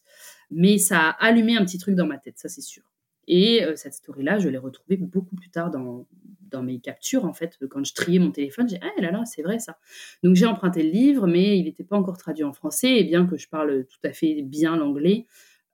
Mais 0.52 0.78
ça 0.78 1.00
a 1.00 1.26
allumé 1.26 1.58
un 1.58 1.66
petit 1.66 1.78
truc 1.78 1.96
dans 1.96 2.08
ma 2.08 2.18
tête, 2.18 2.38
ça 2.38 2.50
c'est 2.50 2.62
sûr. 2.62 2.84
Et 3.28 3.64
euh, 3.64 3.76
cette 3.76 3.94
story-là, 3.94 4.40
je 4.40 4.50
l'ai 4.50 4.58
retrouvée 4.58 4.98
beaucoup 4.98 5.36
plus 5.36 5.52
tard 5.52 5.70
dans, 5.70 6.08
dans 6.50 6.64
mes 6.64 6.80
captures, 6.80 7.26
en 7.26 7.34
fait. 7.34 7.60
Quand 7.70 7.84
je 7.84 7.94
triais 7.94 8.18
mon 8.18 8.32
téléphone, 8.32 8.68
j'ai 8.68 8.80
ah 8.82 9.02
là 9.02 9.12
là, 9.12 9.24
c'est 9.26 9.44
vrai 9.44 9.60
ça. 9.60 9.78
Donc 10.24 10.36
j'ai 10.36 10.48
emprunté 10.48 10.82
le 10.82 10.90
livre, 10.90 11.28
mais 11.28 11.58
il 11.58 11.66
n'était 11.66 11.84
pas 11.84 11.96
encore 11.96 12.18
traduit 12.18 12.44
en 12.44 12.54
français. 12.54 12.98
Et 12.98 13.04
bien 13.04 13.28
que 13.28 13.38
je 13.38 13.48
parle 13.48 13.86
tout 13.86 14.00
à 14.04 14.14
fait 14.14 14.42
bien 14.42 14.76
l'anglais, 14.76 15.28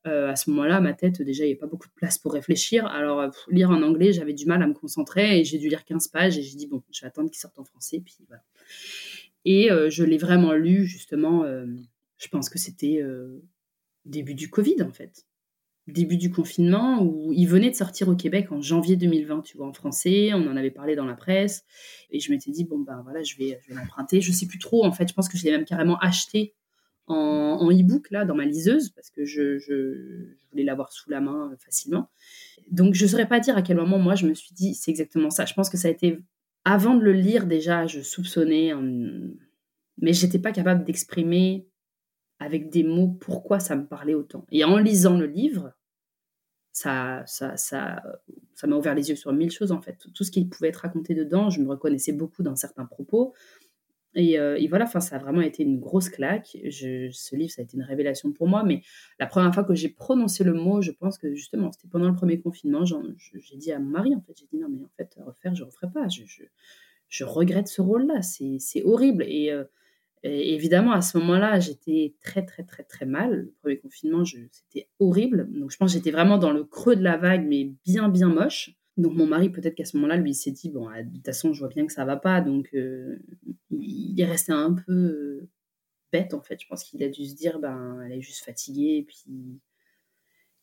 euh, 0.08 0.30
à 0.30 0.36
ce 0.36 0.50
moment-là, 0.52 0.82
ma 0.82 0.94
tête, 0.94 1.22
déjà, 1.22 1.44
il 1.44 1.48
n'y 1.48 1.54
avait 1.54 1.60
pas 1.60 1.68
beaucoup 1.68 1.88
de 1.88 1.94
place 1.94 2.18
pour 2.18 2.34
réfléchir. 2.34 2.86
Alors, 2.88 3.20
euh, 3.20 3.30
lire 3.50 3.72
en 3.72 3.82
anglais, 3.82 4.14
j'avais 4.14 4.34
du 4.34 4.46
mal 4.46 4.62
à 4.62 4.68
me 4.68 4.74
concentrer 4.74 5.40
et 5.40 5.44
j'ai 5.44 5.58
dû 5.58 5.68
lire 5.68 5.84
15 5.84 6.10
pages 6.10 6.38
et 6.38 6.44
j'ai 6.44 6.56
dit, 6.56 6.68
bon, 6.68 6.84
je 6.92 7.02
vais 7.02 7.08
attendre 7.08 7.30
qu'il 7.30 7.40
sorte 7.40 7.58
en 7.58 7.64
français. 7.64 8.04
Et 9.46 9.72
euh, 9.72 9.90
je 9.90 10.04
l'ai 10.04 10.18
vraiment 10.18 10.54
lu, 10.54 10.86
justement, 10.86 11.44
je 12.18 12.28
pense 12.28 12.50
que 12.50 12.60
c'était 12.60 13.02
début 14.06 14.36
du 14.36 14.50
Covid, 14.50 14.82
en 14.84 14.92
fait. 14.92 15.26
Début 15.88 16.18
du 16.18 16.32
confinement, 16.32 17.04
où 17.04 17.32
il 17.32 17.48
venait 17.48 17.70
de 17.70 17.76
sortir 17.76 18.08
au 18.08 18.16
Québec 18.16 18.52
en 18.52 18.60
janvier 18.60 18.96
2020, 18.96 19.42
tu 19.42 19.58
vois, 19.58 19.68
en 19.68 19.74
français. 19.74 20.34
On 20.34 20.48
en 20.48 20.56
avait 20.56 20.72
parlé 20.72 20.96
dans 20.96 21.06
la 21.06 21.14
presse. 21.14 21.64
Et 22.10 22.20
je 22.20 22.32
m'étais 22.32 22.52
dit, 22.52 22.64
bon, 22.64 22.80
ben 22.80 23.02
voilà, 23.04 23.22
je 23.22 23.36
vais, 23.38 23.60
je 23.68 23.74
l'emprunter. 23.74 24.22
Je 24.22 24.32
sais 24.32 24.48
plus 24.48 24.60
trop, 24.60 24.84
en 24.84 24.92
fait. 24.92 25.08
Je 25.08 25.14
pense 25.14 25.30
que 25.30 25.38
je 25.38 25.44
l'ai 25.44 25.52
même 25.52 25.66
carrément 25.66 25.98
acheté 26.00 26.56
en, 27.08 27.70
e-book 27.72 28.10
là 28.12 28.26
dans 28.26 28.36
ma 28.36 28.46
liseuse 28.46 28.90
parce 28.90 29.10
que 29.10 29.26
je, 29.26 30.34
voulais 30.52 30.64
l'avoir 30.64 30.92
sous 30.92 31.10
la 31.10 31.22
main 31.22 31.52
euh, 31.52 31.58
facilement. 31.58 32.10
Donc 32.72 32.94
je 32.96 33.04
ne 33.04 33.10
saurais 33.10 33.28
pas 33.28 33.40
dire 33.40 33.58
à 33.58 33.62
quel 33.62 33.78
moment 33.78 34.00
moi 34.00 34.16
je 34.16 34.28
me 34.28 34.34
suis 34.34 34.54
dit 34.54 34.74
c'est 34.74 34.92
exactement 34.92 35.30
ça. 35.30 35.46
Je 35.46 35.54
pense 35.54 35.70
que 35.70 35.78
ça 35.78 35.88
a 35.88 35.92
été 35.92 36.20
avant 36.64 36.96
de 36.96 37.02
le 37.02 37.14
lire 37.14 37.46
déjà 37.46 37.86
je 37.86 38.02
soupçonnais, 38.02 38.74
mais 40.00 40.14
j'étais 40.14 40.40
pas 40.40 40.52
capable 40.52 40.84
d'exprimer 40.84 41.68
avec 42.40 42.70
des 42.70 42.84
mots 42.84 43.08
pourquoi 43.08 43.60
ça 43.60 43.76
me 43.76 43.86
parlait 43.86 44.14
autant. 44.14 44.46
Et 44.52 44.64
en 44.64 44.78
lisant 44.78 45.18
le 45.18 45.26
livre, 45.26 45.74
ça, 46.72 47.24
ça, 47.26 47.56
ça, 47.56 48.04
ça 48.54 48.68
m'a 48.68 48.76
ouvert 48.76 48.96
les 48.96 49.10
yeux 49.10 49.16
sur 49.16 49.32
mille 49.32 49.52
choses 49.52 49.72
en 49.72 49.82
fait. 49.82 49.98
Tout 50.14 50.24
ce 50.26 50.32
qui 50.32 50.44
pouvait 50.46 50.70
être 50.70 50.82
raconté 50.82 51.16
dedans, 51.16 51.50
je 51.50 51.62
me 51.62 51.70
reconnaissais 51.70 52.12
beaucoup 52.12 52.44
dans 52.44 52.58
certains 52.58 52.86
propos. 52.86 53.34
Euh, 54.18 54.56
et, 54.58 54.68
voilà, 54.68 54.86
ça 54.86 55.16
a 55.16 55.20
vraiment 55.20 55.42
été 55.42 55.64
une 55.64 55.80
grosse 55.80 56.10
claque. 56.10 56.58
ce 56.72 57.36
livre, 57.36 57.52
ça 57.52 57.62
a 57.62 57.64
été 57.64 57.76
une 57.76 57.84
révélation 57.84 58.32
pour 58.32 58.48
moi. 58.48 58.64
Mais 58.64 58.82
la 59.20 59.28
première 59.28 59.54
fois 59.54 59.64
que 59.64 59.76
j'ai 59.76 59.90
prononcé 59.90 60.44
le 60.44 60.54
mot, 60.54 60.82
je 60.82 60.92
pense 60.92 61.18
que 61.18 61.34
justement, 61.34 61.72
c'était 61.72 61.88
pendant 61.88 62.08
le 62.08 62.16
premier 62.16 62.40
confinement. 62.40 62.84
J'ai 62.86 63.58
dit 63.58 63.72
à 63.72 63.80
mon 63.80 63.90
mari, 63.90 64.16
en 64.16 64.22
fait, 64.22 64.34
j'ai 64.38 64.48
dit 64.48 64.58
non, 64.58 64.70
mais 64.70 64.84
en 64.84 64.90
fait, 64.98 65.18
refaire, 65.26 65.56
je 65.56 65.64
ne 65.64 65.68
referai 65.68 65.92
pas. 65.92 66.08
Je, 66.08 66.24
je, 67.10 67.24
regrette 67.24 67.68
ce 67.68 67.82
rôle-là. 67.82 68.22
C'est 68.22 68.84
horrible. 68.84 69.24
Et, 69.28 69.52
euh, 69.52 69.66
Et 70.24 70.56
évidemment, 70.56 70.94
à 70.94 71.02
ce 71.02 71.18
moment-là, 71.20 71.60
j'étais 71.60 72.16
très, 72.22 72.46
très, 72.46 72.64
très, 72.64 72.84
très 72.84 73.06
mal. 73.06 73.32
Le 73.32 73.54
premier 73.62 73.78
confinement, 73.78 74.24
c'était 74.26 74.88
horrible. 75.00 75.50
Donc, 75.52 75.72
je 75.72 75.78
pense 75.78 75.92
que 75.92 75.98
j'étais 75.98 76.12
vraiment 76.12 76.38
dans 76.38 76.52
le 76.52 76.64
creux 76.64 76.96
de 76.96 77.04
la 77.04 77.18
vague, 77.18 77.46
mais 77.48 77.72
bien, 77.86 78.10
bien 78.10 78.30
moche. 78.30 78.72
Donc, 78.98 79.14
mon 79.14 79.28
mari, 79.28 79.50
peut-être 79.50 79.76
qu'à 79.76 79.86
ce 79.86 79.98
moment-là, 79.98 80.18
lui, 80.18 80.34
s'est 80.34 80.52
dit, 80.52 80.70
bon, 80.70 80.88
de 80.90 81.16
toute 81.16 81.26
façon, 81.26 81.54
je 81.54 81.60
vois 81.60 81.70
bien 81.70 81.86
que 81.86 81.94
ça 81.94 82.06
va 82.06 82.16
pas. 82.16 82.42
Donc, 82.42 82.70
euh, 82.74 83.20
il 83.72 84.20
est 84.20 84.26
resté 84.26 84.52
un 84.54 84.74
peu 84.74 84.94
euh, 84.94 85.50
bête, 86.14 86.34
en 86.34 86.42
fait. 86.42 86.62
Je 86.62 86.68
pense 86.68 86.84
qu'il 86.84 87.04
a 87.04 87.10
dû 87.10 87.26
se 87.26 87.36
dire, 87.36 87.60
ben, 87.60 88.02
elle 88.06 88.14
est 88.14 88.22
juste 88.22 88.46
fatiguée. 88.46 89.06
Puis, 89.08 89.60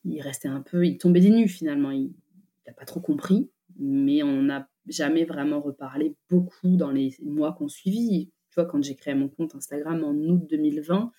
il 0.05 0.21
restait 0.21 0.49
un 0.49 0.63
peu, 0.63 0.87
il 0.87 0.99
tombait 0.99 1.21
des 1.21 1.31
nues, 1.31 1.49
finalement. 1.49 1.91
Il 1.91 2.13
n'a 2.67 2.73
pas 2.73 2.87
trop 2.87 3.01
compris. 3.01 3.51
Mais 3.79 4.23
on 4.23 4.43
n'a 4.43 4.69
jamais 4.87 5.25
vraiment 5.25 5.61
reparlé 5.61 6.17
beaucoup 6.29 6.77
dans 6.77 6.91
les 6.91 7.17
mois 7.23 7.53
qu'on 7.53 7.69
suivit 7.69 8.31
tu 8.53 8.61
vois, 8.61 8.67
quand 8.67 8.83
j'ai 8.83 8.95
créé 8.95 9.15
mon 9.15 9.29
compte 9.29 9.55
Instagram 9.55 10.05
en 10.05 10.13
août 10.13 10.47
2020, 10.51 11.11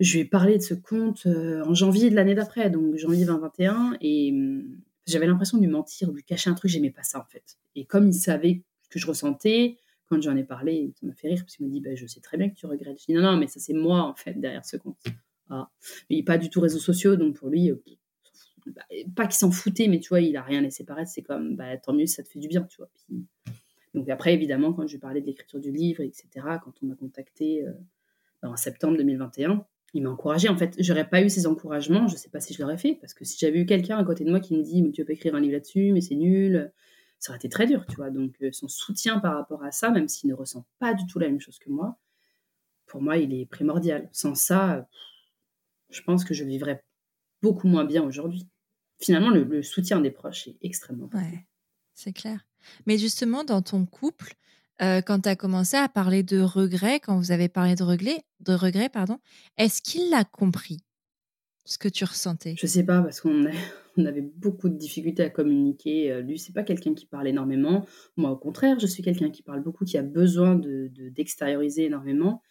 je 0.00 0.12
lui 0.14 0.20
ai 0.20 0.24
parlé 0.24 0.56
de 0.56 0.62
ce 0.62 0.72
compte 0.72 1.26
euh, 1.26 1.62
en 1.64 1.74
janvier 1.74 2.08
de 2.08 2.14
l'année 2.14 2.34
d'après, 2.34 2.70
donc 2.70 2.96
janvier 2.96 3.26
2021, 3.26 3.98
et 4.00 4.32
hum, 4.32 4.80
j'avais 5.08 5.26
l'impression 5.26 5.58
de 5.58 5.62
lui 5.62 5.70
mentir, 5.70 6.08
de 6.10 6.14
lui 6.14 6.24
cacher 6.24 6.50
un 6.50 6.54
truc, 6.54 6.70
j'aimais 6.70 6.90
pas 6.90 7.02
ça 7.02 7.20
en 7.20 7.24
fait. 7.24 7.58
Et 7.74 7.84
comme 7.84 8.08
il 8.08 8.14
savait 8.14 8.62
ce 8.82 8.88
que 8.88 8.98
je 8.98 9.06
ressentais, 9.06 9.78
quand 10.08 10.20
j'en 10.22 10.36
ai 10.36 10.44
parlé, 10.44 10.92
ça 10.98 11.06
m'a 11.06 11.14
fait 11.14 11.28
rire 11.28 11.42
parce 11.42 11.56
qu'il 11.56 11.66
m'a 11.66 11.72
dit 11.72 11.80
bah, 11.80 11.94
Je 11.94 12.06
sais 12.06 12.20
très 12.20 12.36
bien 12.36 12.48
que 12.48 12.54
tu 12.54 12.66
regrettes. 12.66 13.00
Je 13.00 13.06
dis 13.06 13.14
Non, 13.14 13.22
non, 13.22 13.36
mais 13.36 13.46
ça 13.46 13.60
c'est 13.60 13.74
moi 13.74 14.02
en 14.02 14.14
fait 14.14 14.34
derrière 14.34 14.64
ce 14.64 14.76
compte. 14.76 14.98
Ah. 15.50 15.70
Il 16.08 16.18
n'est 16.18 16.24
pas 16.24 16.38
du 16.38 16.50
tout 16.50 16.60
réseaux 16.60 16.78
sociaux, 16.78 17.16
donc 17.16 17.36
pour 17.36 17.48
lui, 17.48 17.70
euh, 17.70 17.82
bah, 18.66 18.82
pas 19.16 19.26
qu'il 19.26 19.36
s'en 19.36 19.50
foutait, 19.50 19.88
mais 19.88 20.00
tu 20.00 20.10
vois, 20.10 20.20
il 20.20 20.36
a 20.36 20.42
rien 20.42 20.60
laissé 20.60 20.84
paraître. 20.84 21.10
C'est 21.10 21.22
comme 21.22 21.56
bah, 21.56 21.76
Tant 21.78 21.92
mieux, 21.92 22.06
ça 22.06 22.22
te 22.22 22.28
fait 22.28 22.38
du 22.38 22.48
bien, 22.48 22.62
tu 22.64 22.78
vois. 22.78 22.90
Donc 23.94 24.08
après, 24.08 24.34
évidemment, 24.34 24.72
quand 24.72 24.86
je 24.86 24.96
parlais 24.98 25.20
de 25.20 25.26
l'écriture 25.26 25.60
du 25.60 25.72
livre, 25.72 26.02
etc., 26.02 26.28
quand 26.62 26.72
on 26.82 26.86
m'a 26.86 26.94
contacté 26.94 27.66
euh, 27.66 27.72
en 28.42 28.56
septembre 28.56 28.96
2021, 28.96 29.64
il 29.94 30.02
m'a 30.02 30.10
encouragé. 30.10 30.48
En 30.48 30.56
fait, 30.56 30.74
j'aurais 30.78 31.08
pas 31.08 31.22
eu 31.22 31.30
ces 31.30 31.46
encouragements, 31.46 32.08
je 32.08 32.16
sais 32.16 32.28
pas 32.28 32.40
si 32.40 32.54
je 32.54 32.62
l'aurais 32.62 32.78
fait, 32.78 32.96
parce 33.00 33.14
que 33.14 33.24
si 33.24 33.38
j'avais 33.38 33.60
eu 33.60 33.66
quelqu'un 33.66 33.98
à 33.98 34.04
côté 34.04 34.24
de 34.24 34.30
moi 34.30 34.40
qui 34.40 34.56
me 34.56 34.62
dit, 34.62 34.82
mais 34.82 34.92
tu 34.92 35.04
peux 35.04 35.12
écrire 35.12 35.34
un 35.34 35.40
livre 35.40 35.54
là-dessus, 35.54 35.92
mais 35.92 36.00
c'est 36.00 36.14
nul, 36.14 36.72
ça 37.18 37.32
aurait 37.32 37.38
été 37.38 37.48
très 37.48 37.66
dur, 37.66 37.84
tu 37.86 37.96
vois. 37.96 38.10
Donc 38.10 38.34
euh, 38.42 38.50
son 38.52 38.68
soutien 38.68 39.18
par 39.18 39.34
rapport 39.34 39.64
à 39.64 39.72
ça, 39.72 39.90
même 39.90 40.08
s'il 40.08 40.30
ne 40.30 40.34
ressent 40.34 40.66
pas 40.78 40.94
du 40.94 41.06
tout 41.06 41.18
la 41.18 41.28
même 41.28 41.40
chose 41.40 41.58
que 41.58 41.70
moi, 41.70 41.98
pour 42.86 43.02
moi, 43.02 43.18
il 43.18 43.34
est 43.34 43.46
primordial. 43.46 44.08
Sans 44.12 44.34
ça, 44.34 44.88
je 45.90 46.02
pense 46.02 46.24
que 46.24 46.34
je 46.34 46.44
vivrais 46.44 46.84
beaucoup 47.42 47.68
moins 47.68 47.84
bien 47.84 48.02
aujourd'hui. 48.02 48.48
Finalement, 49.00 49.30
le, 49.30 49.62
soutien 49.62 50.00
des 50.00 50.10
proches 50.10 50.48
est 50.48 50.56
extrêmement 50.62 51.04
important. 51.04 51.24
Ouais, 51.24 51.46
c'est 51.94 52.12
clair. 52.12 52.44
Mais 52.86 52.98
justement, 52.98 53.44
dans 53.44 53.62
ton 53.62 53.86
couple, 53.86 54.34
euh, 54.82 55.00
quand 55.00 55.20
tu 55.20 55.28
as 55.28 55.36
commencé 55.36 55.76
à 55.76 55.88
parler 55.88 56.22
de 56.22 56.40
regrets, 56.40 57.00
quand 57.00 57.16
vous 57.16 57.32
avez 57.32 57.48
parlé 57.48 57.74
de 57.74 57.82
regrets, 57.82 58.22
de 58.40 58.52
regrets 58.52 58.88
pardon, 58.88 59.18
est-ce 59.56 59.82
qu'il 59.82 60.10
l'a 60.10 60.24
compris 60.24 60.78
ce 61.64 61.78
que 61.78 61.88
tu 61.88 62.04
ressentais? 62.04 62.54
Je 62.58 62.66
sais 62.66 62.84
pas 62.84 63.02
parce 63.02 63.20
qu'on 63.20 63.46
on 63.96 64.06
avait 64.06 64.20
beaucoup 64.22 64.68
de 64.68 64.76
difficultés 64.76 65.24
à 65.24 65.30
communiquer. 65.30 66.12
Euh, 66.12 66.20
lui, 66.22 66.38
c'est 66.38 66.52
pas 66.52 66.62
quelqu'un 66.62 66.94
qui 66.94 67.06
parle 67.06 67.26
énormément. 67.26 67.84
Moi, 68.16 68.30
au 68.30 68.36
contraire, 68.36 68.78
je 68.78 68.86
suis 68.86 69.02
quelqu'un 69.02 69.30
qui 69.30 69.42
parle 69.42 69.62
beaucoup, 69.62 69.84
qui 69.84 69.98
a 69.98 70.02
besoin 70.02 70.54
de 70.54 70.90
d'extérioriser 71.10 71.86
énormément. 71.86 72.42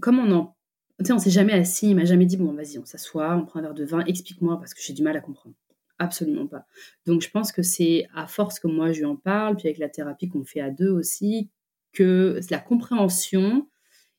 comme 0.00 0.18
on 0.18 0.30
en, 0.32 0.56
tu 0.98 1.06
sais, 1.06 1.12
on 1.12 1.18
s'est 1.18 1.30
jamais 1.30 1.52
assis, 1.52 1.90
il 1.90 1.96
m'a 1.96 2.04
jamais 2.04 2.26
dit 2.26 2.36
bon, 2.36 2.52
vas-y, 2.52 2.78
on 2.78 2.84
s'assoit, 2.84 3.36
on 3.36 3.44
prend 3.44 3.60
un 3.60 3.62
verre 3.62 3.74
de 3.74 3.84
vin, 3.84 4.04
explique-moi 4.04 4.58
parce 4.58 4.74
que 4.74 4.80
j'ai 4.82 4.92
du 4.92 5.02
mal 5.02 5.16
à 5.16 5.20
comprendre. 5.20 5.54
Absolument 6.00 6.46
pas. 6.46 6.64
Donc 7.04 7.20
je 7.20 7.28
pense 7.28 7.52
que 7.52 7.60
c'est 7.62 8.06
à 8.14 8.26
force 8.26 8.58
que 8.58 8.66
moi 8.66 8.90
je 8.90 9.00
lui 9.00 9.04
en 9.04 9.16
parle, 9.16 9.56
puis 9.56 9.68
avec 9.68 9.76
la 9.76 9.90
thérapie 9.90 10.28
qu'on 10.30 10.44
fait 10.44 10.62
à 10.62 10.70
deux 10.70 10.88
aussi, 10.88 11.50
que 11.92 12.40
la 12.50 12.58
compréhension 12.58 13.68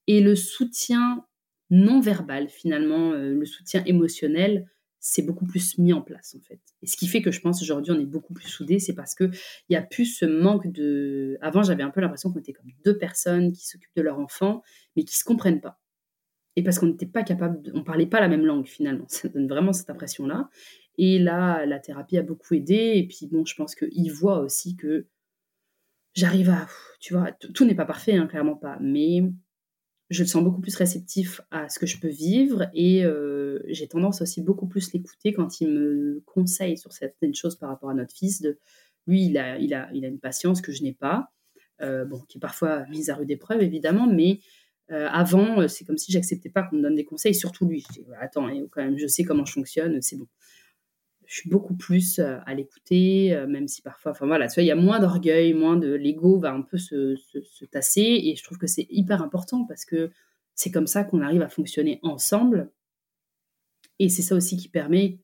et 0.05 0.21
le 0.21 0.35
soutien 0.35 1.25
non 1.71 1.99
verbal, 1.99 2.49
finalement, 2.49 3.13
euh, 3.13 3.33
le 3.33 3.45
soutien 3.45 3.83
émotionnel, 3.85 4.69
c'est 4.99 5.23
beaucoup 5.23 5.47
plus 5.47 5.79
mis 5.79 5.91
en 5.91 6.03
place 6.03 6.35
en 6.37 6.41
fait. 6.41 6.59
Et 6.83 6.87
ce 6.87 6.95
qui 6.97 7.07
fait 7.07 7.23
que 7.23 7.31
je 7.31 7.41
pense 7.41 7.63
aujourd'hui 7.63 7.93
on 7.93 7.99
est 7.99 8.05
beaucoup 8.05 8.35
plus 8.35 8.47
soudés, 8.47 8.77
c'est 8.77 8.93
parce 8.93 9.15
que 9.15 9.31
il 9.69 9.73
y 9.73 9.75
a 9.75 9.81
plus 9.81 10.05
ce 10.05 10.25
manque 10.25 10.71
de. 10.71 11.39
Avant 11.41 11.63
j'avais 11.63 11.81
un 11.83 11.89
peu 11.89 12.01
l'impression 12.01 12.31
qu'on 12.31 12.39
était 12.39 12.53
comme 12.53 12.69
deux 12.85 12.99
personnes 12.99 13.53
qui 13.53 13.67
s'occupent 13.67 13.95
de 13.95 14.03
leur 14.03 14.19
enfant, 14.19 14.61
mais 14.95 15.03
qui 15.03 15.17
se 15.17 15.23
comprennent 15.23 15.61
pas. 15.61 15.80
Et 16.55 16.63
parce 16.63 16.79
qu'on 16.79 16.87
n'était 16.87 17.05
pas 17.05 17.23
capable, 17.23 17.61
de... 17.61 17.71
on 17.73 17.83
parlait 17.83 18.05
pas 18.05 18.19
la 18.19 18.27
même 18.27 18.45
langue 18.45 18.67
finalement. 18.67 19.05
Ça 19.07 19.29
donne 19.29 19.47
vraiment 19.47 19.73
cette 19.73 19.89
impression 19.89 20.25
là. 20.25 20.49
Et 20.97 21.19
là, 21.19 21.65
la 21.65 21.79
thérapie 21.79 22.17
a 22.17 22.23
beaucoup 22.23 22.53
aidé. 22.53 22.93
Et 22.95 23.07
puis, 23.07 23.27
bon, 23.27 23.45
je 23.45 23.55
pense 23.55 23.75
qu'il 23.75 24.11
voit 24.11 24.39
aussi 24.39 24.75
que 24.75 25.07
j'arrive 26.13 26.49
à. 26.49 26.67
Tu 26.99 27.13
vois, 27.13 27.31
tout 27.31 27.65
n'est 27.65 27.75
pas 27.75 27.85
parfait, 27.85 28.15
hein, 28.15 28.27
clairement 28.27 28.55
pas. 28.55 28.77
Mais 28.81 29.23
je 30.09 30.23
le 30.23 30.27
sens 30.27 30.43
beaucoup 30.43 30.59
plus 30.61 30.75
réceptif 30.75 31.41
à 31.51 31.69
ce 31.69 31.79
que 31.79 31.85
je 31.85 31.99
peux 31.99 32.09
vivre. 32.09 32.69
Et 32.73 33.05
euh, 33.05 33.61
j'ai 33.67 33.87
tendance 33.87 34.21
aussi 34.21 34.41
beaucoup 34.41 34.67
plus 34.67 34.91
l'écouter 34.93 35.33
quand 35.33 35.61
il 35.61 35.69
me 35.69 36.21
conseille 36.25 36.77
sur 36.77 36.91
certaines 36.91 37.33
choses 37.33 37.55
par 37.55 37.69
rapport 37.69 37.89
à 37.89 37.93
notre 37.93 38.13
fils. 38.13 38.45
Lui, 39.07 39.25
il 39.25 39.37
a, 39.37 39.57
il 39.57 39.73
a, 39.73 39.89
il 39.93 40.05
a 40.05 40.09
une 40.09 40.19
patience 40.19 40.61
que 40.61 40.71
je 40.71 40.83
n'ai 40.83 40.93
pas. 40.93 41.31
Euh, 41.81 42.05
bon, 42.05 42.19
qui 42.27 42.37
est 42.37 42.41
parfois 42.41 42.85
mise 42.89 43.09
à 43.09 43.15
rude 43.15 43.31
épreuve, 43.31 43.63
évidemment, 43.63 44.05
mais 44.05 44.39
euh, 44.91 45.07
avant, 45.09 45.67
c'est 45.67 45.85
comme 45.85 45.97
si 45.97 46.11
j'acceptais 46.11 46.49
pas 46.49 46.63
qu'on 46.63 46.75
me 46.77 46.81
donne 46.81 46.95
des 46.95 47.05
conseils, 47.05 47.33
surtout 47.33 47.65
lui. 47.65 47.83
Je 47.87 47.93
dis, 47.93 48.05
attends, 48.19 48.47
hein, 48.47 48.67
quand 48.71 48.83
même, 48.83 48.97
je 48.97 49.07
sais 49.07 49.23
comment 49.23 49.45
je 49.45 49.53
fonctionne, 49.53 50.01
c'est 50.01 50.17
bon. 50.17 50.27
Je 51.25 51.35
suis 51.37 51.49
beaucoup 51.49 51.75
plus 51.75 52.19
euh, 52.19 52.39
à 52.45 52.53
l'écouter, 52.53 53.33
euh, 53.33 53.47
même 53.47 53.67
si 53.69 53.81
parfois, 53.81 54.11
enfin 54.11 54.27
voilà, 54.27 54.47
il 54.57 54.65
y 54.65 54.71
a 54.71 54.75
moins 54.75 54.99
d'orgueil, 54.99 55.53
moins 55.53 55.77
de 55.77 55.93
l'ego 55.93 56.37
va 56.39 56.51
un 56.51 56.61
peu 56.61 56.77
se, 56.77 57.15
se, 57.15 57.63
tasser, 57.63 58.01
et 58.01 58.35
je 58.35 58.43
trouve 58.43 58.57
que 58.57 58.67
c'est 58.67 58.85
hyper 58.89 59.21
important 59.21 59.65
parce 59.65 59.85
que 59.85 60.11
c'est 60.55 60.71
comme 60.71 60.87
ça 60.87 61.05
qu'on 61.05 61.21
arrive 61.21 61.41
à 61.41 61.47
fonctionner 61.47 61.99
ensemble, 62.03 62.69
et 63.99 64.09
c'est 64.09 64.23
ça 64.23 64.35
aussi 64.35 64.57
qui 64.57 64.67
permet 64.67 65.19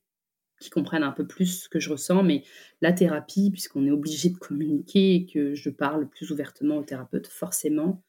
qu'ils 0.60 0.72
comprennent 0.72 1.02
un 1.02 1.12
peu 1.12 1.26
plus 1.26 1.64
ce 1.64 1.68
que 1.68 1.78
je 1.78 1.90
ressens, 1.90 2.22
mais 2.22 2.42
la 2.80 2.92
thérapie, 2.92 3.50
puisqu'on 3.50 3.86
est 3.86 3.90
obligé 3.90 4.30
de 4.30 4.36
communiquer 4.38 5.14
et 5.14 5.26
que 5.26 5.54
je 5.54 5.68
parle 5.68 6.08
plus 6.08 6.30
ouvertement 6.30 6.78
au 6.78 6.84
thérapeute, 6.84 7.26
forcément, 7.26 7.90
euh, 7.90 8.07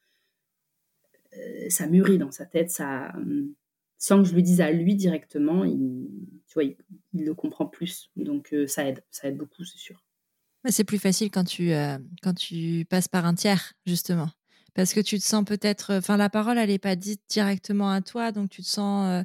ça 1.70 1.88
mûrit 1.88 2.18
dans 2.18 2.32
sa 2.32 2.46
tête, 2.46 2.72
ça, 2.72 3.12
hum, 3.16 3.54
sans 4.00 4.24
que 4.24 4.30
je 4.30 4.34
lui 4.34 4.42
dise 4.42 4.62
à 4.62 4.72
lui 4.72 4.96
directement, 4.96 5.66
il, 5.66 6.08
tu 6.48 6.54
vois, 6.54 6.64
il, 6.64 6.78
le 7.14 7.34
comprend 7.36 7.68
plus. 7.68 8.10
Donc 8.16 8.54
euh, 8.54 8.66
ça 8.66 8.88
aide, 8.88 9.04
ça 9.12 9.28
aide 9.28 9.38
beaucoup, 9.38 9.64
c'est 9.66 9.78
sûr. 9.78 10.04
C'est 10.70 10.86
plus 10.86 11.00
facile 11.00 11.30
quand 11.30 11.44
tu, 11.44 11.74
euh, 11.74 11.98
quand 12.24 12.34
tu 12.34 12.86
passes 12.90 13.08
par 13.08 13.26
un 13.26 13.36
tiers, 13.36 13.74
justement. 13.86 14.30
Parce 14.74 14.94
que 14.94 15.00
tu 15.02 15.20
te 15.20 15.24
sens 15.24 15.44
peut-être. 15.44 15.96
Enfin, 15.96 16.16
la 16.16 16.30
parole, 16.30 16.58
elle 16.58 16.70
n'est 16.70 16.80
pas 16.80 16.96
dite 16.96 17.22
directement 17.30 17.92
à 17.92 18.02
toi, 18.02 18.32
donc 18.32 18.50
tu 18.50 18.62
te 18.62 18.68
sens. 18.68 19.06
Euh, 19.08 19.24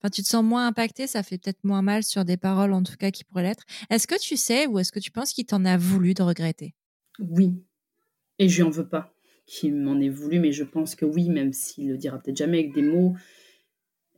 enfin, 0.00 0.10
tu 0.10 0.22
te 0.22 0.26
sens 0.26 0.44
moins 0.44 0.66
impacté, 0.66 1.06
ça 1.06 1.22
fait 1.22 1.38
peut-être 1.38 1.62
moins 1.62 1.82
mal 1.82 2.02
sur 2.02 2.24
des 2.24 2.36
paroles, 2.36 2.72
en 2.72 2.82
tout 2.82 2.96
cas, 2.96 3.12
qui 3.12 3.22
pourraient 3.22 3.44
l'être. 3.44 3.64
Est-ce 3.90 4.06
que 4.06 4.18
tu 4.20 4.36
sais 4.36 4.66
ou 4.66 4.78
est-ce 4.80 4.90
que 4.90 5.00
tu 5.00 5.12
penses 5.12 5.32
qu'il 5.32 5.46
t'en 5.46 5.64
a 5.64 5.76
voulu 5.76 6.14
de 6.14 6.22
regretter? 6.22 6.74
Oui. 7.20 7.62
Et 8.38 8.48
je 8.48 8.56
lui 8.56 8.62
en 8.64 8.70
veux 8.70 8.88
pas 8.88 9.15
qu'il 9.46 9.74
m'en 9.74 10.00
ait 10.00 10.08
voulu, 10.08 10.40
mais 10.40 10.52
je 10.52 10.64
pense 10.64 10.94
que 10.94 11.04
oui, 11.04 11.28
même 11.30 11.52
s'il 11.52 11.88
le 11.88 11.96
dira 11.96 12.18
peut-être 12.18 12.36
jamais 12.36 12.58
avec 12.58 12.74
des 12.74 12.82
mots, 12.82 13.14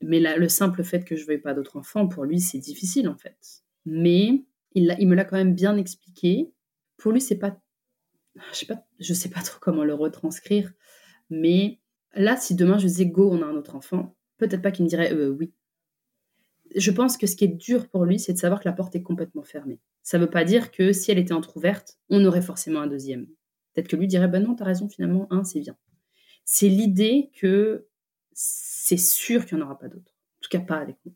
mais 0.01 0.21
le 0.21 0.49
simple 0.49 0.83
fait 0.85 1.05
que 1.05 1.17
je 1.17 1.27
veuille 1.27 1.41
pas 1.41 1.55
d'autres 1.55 1.77
enfants, 1.77 2.09
pour 2.09 2.25
lui, 2.25 2.41
c'est 2.41 2.59
difficile 2.59 3.09
en 3.09 3.17
fait. 3.17 3.63
Mais 3.85 4.45
il, 4.75 5.09
me 5.09 5.15
l'a 5.15 5.25
quand 5.25 5.37
même 5.37 5.55
bien 5.55 5.77
expliqué. 5.77 6.51
Pour 6.97 7.13
lui, 7.13 7.21
c'est 7.21 7.39
pas, 7.39 7.61
je 8.53 9.15
sais 9.15 9.15
sais 9.15 9.29
pas 9.29 9.43
trop 9.43 9.59
comment 9.61 9.85
le 9.85 9.95
retranscrire. 9.95 10.73
Mais 11.31 11.81
là, 12.15 12.37
si 12.37 12.55
demain 12.55 12.79
je 12.79 12.87
disais 12.87 13.07
go, 13.07 13.31
on 13.31 13.43
a 13.43 13.47
un 13.47 13.57
autre 13.57 13.75
enfant, 13.75 14.17
peut-être 14.39 14.63
pas 14.63 14.71
qu'il 14.71 14.85
me 14.85 14.89
dirait 14.89 15.13
euh, 15.13 15.31
oui. 15.31 15.53
Je 16.77 16.91
pense 16.91 17.17
que 17.17 17.27
ce 17.27 17.35
qui 17.35 17.45
est 17.45 17.49
dur 17.49 17.89
pour 17.89 18.05
lui, 18.05 18.19
c'est 18.19 18.35
de 18.35 18.39
savoir 18.39 18.61
que 18.61 18.69
la 18.69 18.75
porte 18.75 18.95
est 18.95 19.03
complètement 19.03 19.43
fermée. 19.43 19.81
Ça 20.03 20.19
ne 20.19 20.25
veut 20.25 20.31
pas 20.31 20.45
dire 20.45 20.71
que 20.71 20.93
si 20.93 21.11
elle 21.11 21.19
était 21.19 21.33
entr'ouverte, 21.33 21.99
on 22.11 22.25
aurait 22.25 22.43
forcément 22.43 22.81
un 22.81 22.87
deuxième. 22.87 23.27
Peut-être 23.79 23.91
que 23.91 23.97
lui 23.97 24.09
dirait 24.09 24.27
ben 24.27 24.43
non, 24.43 24.57
t'as 24.57 24.65
raison, 24.65 24.89
finalement, 24.89 25.33
un, 25.33 25.45
c'est 25.45 25.61
bien. 25.61 25.77
C'est 26.45 26.69
l'idée 26.69 27.31
que 27.39 27.87
c'est 28.33 28.97
sûr 28.97 29.47
qu'il 29.47 29.57
n'y 29.57 29.63
en 29.63 29.67
aura 29.67 29.79
pas 29.79 29.87
d'autres. 29.87 30.11
En 30.11 30.41
tout 30.41 30.49
cas, 30.51 30.59
pas 30.59 30.79
avec 30.79 30.97
moi. 31.05 31.15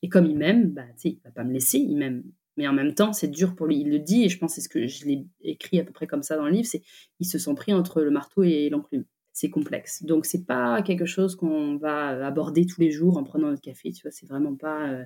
Et 0.00 0.08
comme 0.08 0.24
il 0.24 0.34
m'aime, 0.34 0.70
bah, 0.70 0.86
il 1.04 1.20
va 1.22 1.30
pas 1.32 1.44
me 1.44 1.52
laisser, 1.52 1.76
il 1.76 1.98
m'aime. 1.98 2.24
Mais 2.56 2.66
en 2.66 2.72
même 2.72 2.94
temps, 2.94 3.12
c'est 3.12 3.28
dur 3.28 3.54
pour 3.54 3.66
lui. 3.66 3.80
Il 3.80 3.90
le 3.90 3.98
dit, 3.98 4.24
et 4.24 4.30
je 4.30 4.38
pense 4.38 4.54
c'est 4.54 4.62
ce 4.62 4.70
que 4.70 4.86
je 4.86 5.04
l'ai 5.04 5.26
écrit 5.42 5.80
à 5.80 5.84
peu 5.84 5.92
près 5.92 6.06
comme 6.06 6.22
ça 6.22 6.38
dans 6.38 6.46
le 6.46 6.50
livre, 6.50 6.66
c'est 6.66 6.82
il 7.20 7.26
se 7.26 7.38
sent 7.38 7.54
pris 7.54 7.74
entre 7.74 8.00
le 8.00 8.10
marteau 8.10 8.42
et 8.42 8.70
l'enclume. 8.70 9.04
C'est 9.34 9.50
complexe. 9.50 10.02
Donc 10.02 10.24
c'est 10.24 10.46
pas 10.46 10.80
quelque 10.80 11.04
chose 11.04 11.36
qu'on 11.36 11.76
va 11.76 12.26
aborder 12.26 12.64
tous 12.64 12.80
les 12.80 12.90
jours 12.90 13.18
en 13.18 13.24
prenant 13.24 13.50
notre 13.50 13.60
café. 13.60 13.92
Tu 13.92 14.00
vois, 14.00 14.12
c'est 14.12 14.26
vraiment 14.26 14.56
pas. 14.56 14.88
Euh, 14.88 15.04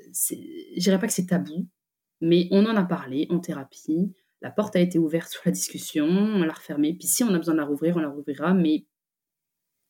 je 0.00 0.80
dirais 0.80 0.98
pas 0.98 1.06
que 1.06 1.12
c'est 1.12 1.26
tabou, 1.26 1.68
mais 2.20 2.48
on 2.50 2.66
en 2.66 2.74
a 2.74 2.82
parlé 2.82 3.28
en 3.30 3.38
thérapie. 3.38 4.12
La 4.44 4.50
porte 4.50 4.76
a 4.76 4.80
été 4.80 4.98
ouverte 4.98 5.32
sur 5.32 5.42
la 5.44 5.52
discussion, 5.52 6.04
on 6.04 6.44
l'a 6.44 6.52
refermée. 6.52 6.92
Puis 6.94 7.08
si 7.08 7.24
on 7.24 7.32
a 7.34 7.38
besoin 7.38 7.54
de 7.54 7.60
la 7.60 7.64
rouvrir, 7.64 7.96
on 7.96 8.00
la 8.00 8.10
rouvrira, 8.10 8.52
mais 8.54 8.84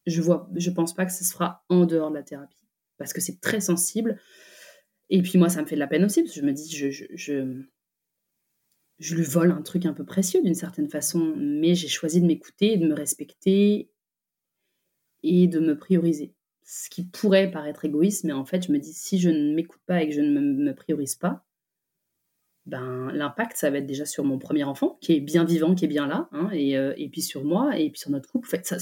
je 0.07 0.23
vois, 0.23 0.49
je 0.55 0.71
pense 0.71 0.95
pas 0.95 1.05
que 1.05 1.13
ce 1.13 1.25
sera 1.25 1.65
en 1.69 1.87
dehors 1.87 2.11
de 2.11 2.15
la 2.15 2.23
thérapie 2.23 2.65
parce 2.97 3.13
que 3.13 3.21
c'est 3.21 3.41
très 3.41 3.61
sensible. 3.61 4.21
Et 5.11 5.23
puis 5.23 5.39
moi, 5.39 5.49
ça 5.49 5.61
me 5.61 5.67
fait 5.67 5.75
de 5.75 5.81
la 5.81 5.87
peine 5.87 6.05
aussi 6.05 6.23
parce 6.23 6.35
que 6.35 6.41
je 6.41 6.47
me 6.47 6.53
dis, 6.53 6.71
je, 6.71 6.91
je, 6.91 7.05
je, 7.15 7.63
je 8.99 9.15
lui 9.17 9.25
vole 9.25 9.51
un 9.51 9.63
truc 9.63 9.87
un 9.87 9.93
peu 9.93 10.05
précieux 10.05 10.41
d'une 10.43 10.55
certaine 10.55 10.89
façon, 10.89 11.35
mais 11.37 11.75
j'ai 11.75 11.89
choisi 11.89 12.21
de 12.21 12.27
m'écouter, 12.27 12.77
de 12.77 12.87
me 12.87 12.95
respecter 12.95 13.91
et 15.23 15.49
de 15.49 15.59
me 15.59 15.77
prioriser. 15.77 16.35
Ce 16.63 16.89
qui 16.89 17.05
pourrait 17.05 17.51
paraître 17.51 17.85
égoïste, 17.85 18.25
mais 18.25 18.33
en 18.33 18.45
fait, 18.45 18.67
je 18.67 18.73
me 18.73 18.79
dis, 18.79 18.95
si 18.95 19.19
je 19.19 19.31
ne 19.31 19.55
m'écoute 19.55 19.83
pas 19.87 20.03
et 20.03 20.09
que 20.09 20.15
je 20.15 20.21
ne 20.21 20.41
me, 20.41 20.75
priorise 20.75 21.17
pas, 21.17 21.45
ben, 22.67 23.11
l'impact, 23.13 23.57
ça 23.57 23.71
va 23.71 23.79
être 23.79 23.87
déjà 23.87 24.07
sur 24.07 24.25
mon 24.25 24.39
premier 24.39 24.65
enfant, 24.65 24.99
qui 25.01 25.13
est 25.13 25.21
bien 25.21 25.45
vivant, 25.45 25.75
qui 25.75 25.85
est 25.85 25.89
bien 25.89 26.07
là, 26.07 26.29
hein, 26.33 26.49
et, 26.53 26.79
euh, 26.79 26.95
et, 26.97 27.09
puis 27.09 27.21
sur 27.21 27.45
moi, 27.45 27.79
et 27.79 27.91
puis 27.91 28.01
sur 28.01 28.11
notre 28.11 28.29
couple. 28.31 28.49
En 28.49 28.51
fait, 28.51 28.67
ça, 28.67 28.79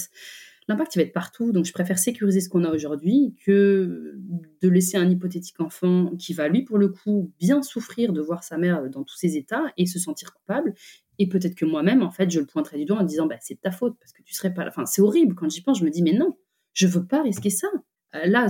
l'impact, 0.68 0.94
il 0.94 0.98
va 0.98 1.04
être 1.04 1.12
partout. 1.12 1.52
Donc, 1.52 1.64
je 1.64 1.72
préfère 1.72 1.98
sécuriser 1.98 2.40
ce 2.40 2.48
qu'on 2.48 2.64
a 2.64 2.70
aujourd'hui 2.70 3.34
que 3.44 4.14
de 4.60 4.68
laisser 4.68 4.96
un 4.96 5.10
hypothétique 5.10 5.60
enfant 5.60 6.14
qui 6.16 6.32
va, 6.32 6.48
lui, 6.48 6.62
pour 6.62 6.78
le 6.78 6.88
coup, 6.88 7.32
bien 7.38 7.62
souffrir 7.62 8.12
de 8.12 8.20
voir 8.20 8.44
sa 8.44 8.58
mère 8.58 8.88
dans 8.88 9.02
tous 9.02 9.16
ses 9.16 9.36
états 9.36 9.64
et 9.76 9.86
se 9.86 9.98
sentir 9.98 10.32
coupable. 10.34 10.74
Et 11.18 11.28
peut-être 11.28 11.54
que 11.54 11.64
moi-même, 11.64 12.02
en 12.02 12.10
fait, 12.10 12.30
je 12.30 12.40
le 12.40 12.46
pointerai 12.46 12.78
du 12.78 12.84
doigt 12.84 12.98
en 12.98 13.04
disant, 13.04 13.26
bah, 13.26 13.36
c'est 13.40 13.60
ta 13.60 13.70
faute 13.70 13.96
parce 13.98 14.12
que 14.12 14.22
tu 14.22 14.34
serais 14.34 14.54
pas 14.54 14.64
là. 14.64 14.70
Enfin, 14.70 14.86
c'est 14.86 15.02
horrible. 15.02 15.34
Quand 15.34 15.48
j'y 15.48 15.62
pense, 15.62 15.80
je 15.80 15.84
me 15.84 15.90
dis, 15.90 16.02
mais 16.02 16.12
non, 16.12 16.36
je 16.72 16.86
veux 16.86 17.04
pas 17.04 17.22
risquer 17.22 17.50
ça. 17.50 17.68
Euh, 18.14 18.26
là, 18.26 18.46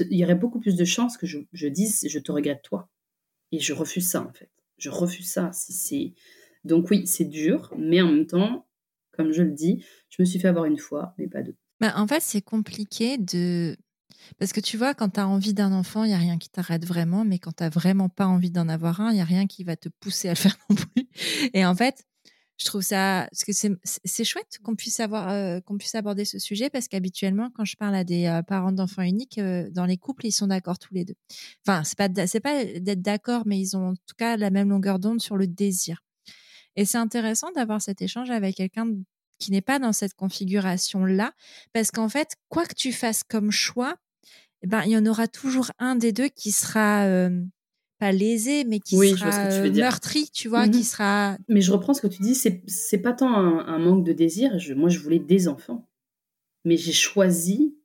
il 0.00 0.16
y 0.16 0.24
aurait 0.24 0.34
beaucoup 0.34 0.60
plus 0.60 0.76
de 0.76 0.84
chances 0.84 1.16
que 1.16 1.26
je, 1.26 1.38
je, 1.52 1.66
dise, 1.68 2.06
je 2.08 2.18
te 2.18 2.32
regrette 2.32 2.62
toi. 2.62 2.88
Et 3.52 3.58
je 3.58 3.72
refuse 3.72 4.08
ça, 4.08 4.22
en 4.22 4.32
fait. 4.32 4.50
Je 4.78 4.90
refuse 4.90 5.30
ça. 5.30 5.50
Donc 6.64 6.90
oui, 6.90 7.06
c'est 7.06 7.24
dur, 7.24 7.72
mais 7.76 8.00
en 8.00 8.10
même 8.10 8.26
temps, 8.26 8.66
comme 9.12 9.32
je 9.32 9.42
le 9.42 9.50
dis, 9.50 9.84
je 10.10 10.22
me 10.22 10.24
suis 10.24 10.38
fait 10.38 10.48
avoir 10.48 10.64
une 10.64 10.78
fois, 10.78 11.14
mais 11.18 11.28
pas 11.28 11.42
deux. 11.42 11.56
Bah, 11.80 11.92
en 11.96 12.06
fait, 12.06 12.20
c'est 12.20 12.42
compliqué 12.42 13.18
de. 13.18 13.76
Parce 14.38 14.52
que 14.52 14.60
tu 14.60 14.76
vois, 14.76 14.94
quand 14.94 15.10
tu 15.10 15.20
as 15.20 15.28
envie 15.28 15.54
d'un 15.54 15.72
enfant, 15.72 16.04
il 16.04 16.08
n'y 16.08 16.14
a 16.14 16.18
rien 16.18 16.38
qui 16.38 16.50
t'arrête 16.50 16.84
vraiment, 16.84 17.24
mais 17.24 17.38
quand 17.38 17.52
tu 17.56 17.62
n'as 17.62 17.70
vraiment 17.70 18.08
pas 18.08 18.26
envie 18.26 18.50
d'en 18.50 18.68
avoir 18.68 19.00
un, 19.00 19.10
il 19.10 19.14
n'y 19.14 19.20
a 19.20 19.24
rien 19.24 19.46
qui 19.46 19.64
va 19.64 19.76
te 19.76 19.88
pousser 19.88 20.28
à 20.28 20.32
le 20.32 20.36
faire 20.36 20.56
non 20.68 20.76
plus. 20.76 21.08
Et 21.54 21.64
en 21.64 21.74
fait, 21.74 22.04
je 22.58 22.64
trouve 22.64 22.82
ça. 22.82 23.28
Parce 23.30 23.44
que 23.44 23.52
c'est 24.04 24.24
chouette 24.24 24.58
qu'on 24.62 24.74
puisse, 24.74 25.00
avoir, 25.00 25.30
euh, 25.30 25.60
qu'on 25.60 25.78
puisse 25.78 25.94
aborder 25.94 26.24
ce 26.24 26.38
sujet, 26.38 26.68
parce 26.70 26.88
qu'habituellement, 26.88 27.50
quand 27.54 27.64
je 27.64 27.76
parle 27.76 27.94
à 27.94 28.04
des 28.04 28.26
euh, 28.26 28.42
parents 28.42 28.72
d'enfants 28.72 29.02
uniques, 29.02 29.38
euh, 29.38 29.70
dans 29.70 29.86
les 29.86 29.96
couples, 29.96 30.26
ils 30.26 30.32
sont 30.32 30.48
d'accord 30.48 30.78
tous 30.78 30.92
les 30.92 31.04
deux. 31.04 31.14
Enfin, 31.66 31.84
c'est 31.84 31.96
pas, 31.96 32.26
c'est 32.26 32.40
pas 32.40 32.64
d'être 32.64 33.02
d'accord, 33.02 33.42
mais 33.46 33.58
ils 33.58 33.76
ont 33.76 33.90
en 33.90 33.94
tout 33.94 34.16
cas 34.16 34.36
la 34.36 34.50
même 34.50 34.70
longueur 34.70 34.98
d'onde 34.98 35.20
sur 35.20 35.36
le 35.36 35.46
désir. 35.46 36.02
Et 36.76 36.84
c'est 36.84 36.98
intéressant 36.98 37.50
d'avoir 37.52 37.80
cet 37.80 38.02
échange 38.02 38.30
avec 38.30 38.56
quelqu'un 38.56 38.88
qui 39.38 39.52
n'est 39.52 39.62
pas 39.62 39.78
dans 39.78 39.92
cette 39.92 40.14
configuration-là, 40.14 41.32
parce 41.72 41.92
qu'en 41.92 42.08
fait, 42.08 42.34
quoi 42.48 42.66
que 42.66 42.74
tu 42.74 42.92
fasses 42.92 43.22
comme 43.22 43.52
choix, 43.52 43.96
eh 44.62 44.66
ben, 44.66 44.82
il 44.84 44.90
y 44.90 44.96
en 44.96 45.06
aura 45.06 45.28
toujours 45.28 45.70
un 45.78 45.94
des 45.94 46.10
deux 46.10 46.28
qui 46.28 46.50
sera 46.50 47.06
pas 47.98 48.12
lésé, 48.12 48.64
mais 48.64 48.80
qui 48.80 48.96
sera 48.96 49.68
meurtri, 49.70 50.30
tu 50.32 50.48
vois, 50.48 50.68
qui 50.68 50.80
mmh 50.80 50.82
sera. 50.82 51.38
Mais 51.48 51.60
je 51.60 51.72
reprends 51.72 51.94
ce 51.94 52.00
que 52.00 52.06
tu 52.06 52.22
dis, 52.22 52.34
c'est, 52.34 52.98
pas 52.98 53.12
tant 53.12 53.32
un, 53.34 53.78
manque 53.78 54.04
de 54.04 54.12
désir. 54.12 54.58
Je, 54.58 54.74
moi, 54.74 54.88
je 54.88 54.98
voulais 54.98 55.18
des 55.18 55.48
enfants, 55.48 55.88
mais 56.64 56.76
j'ai 56.76 56.92
choisi 56.92 57.76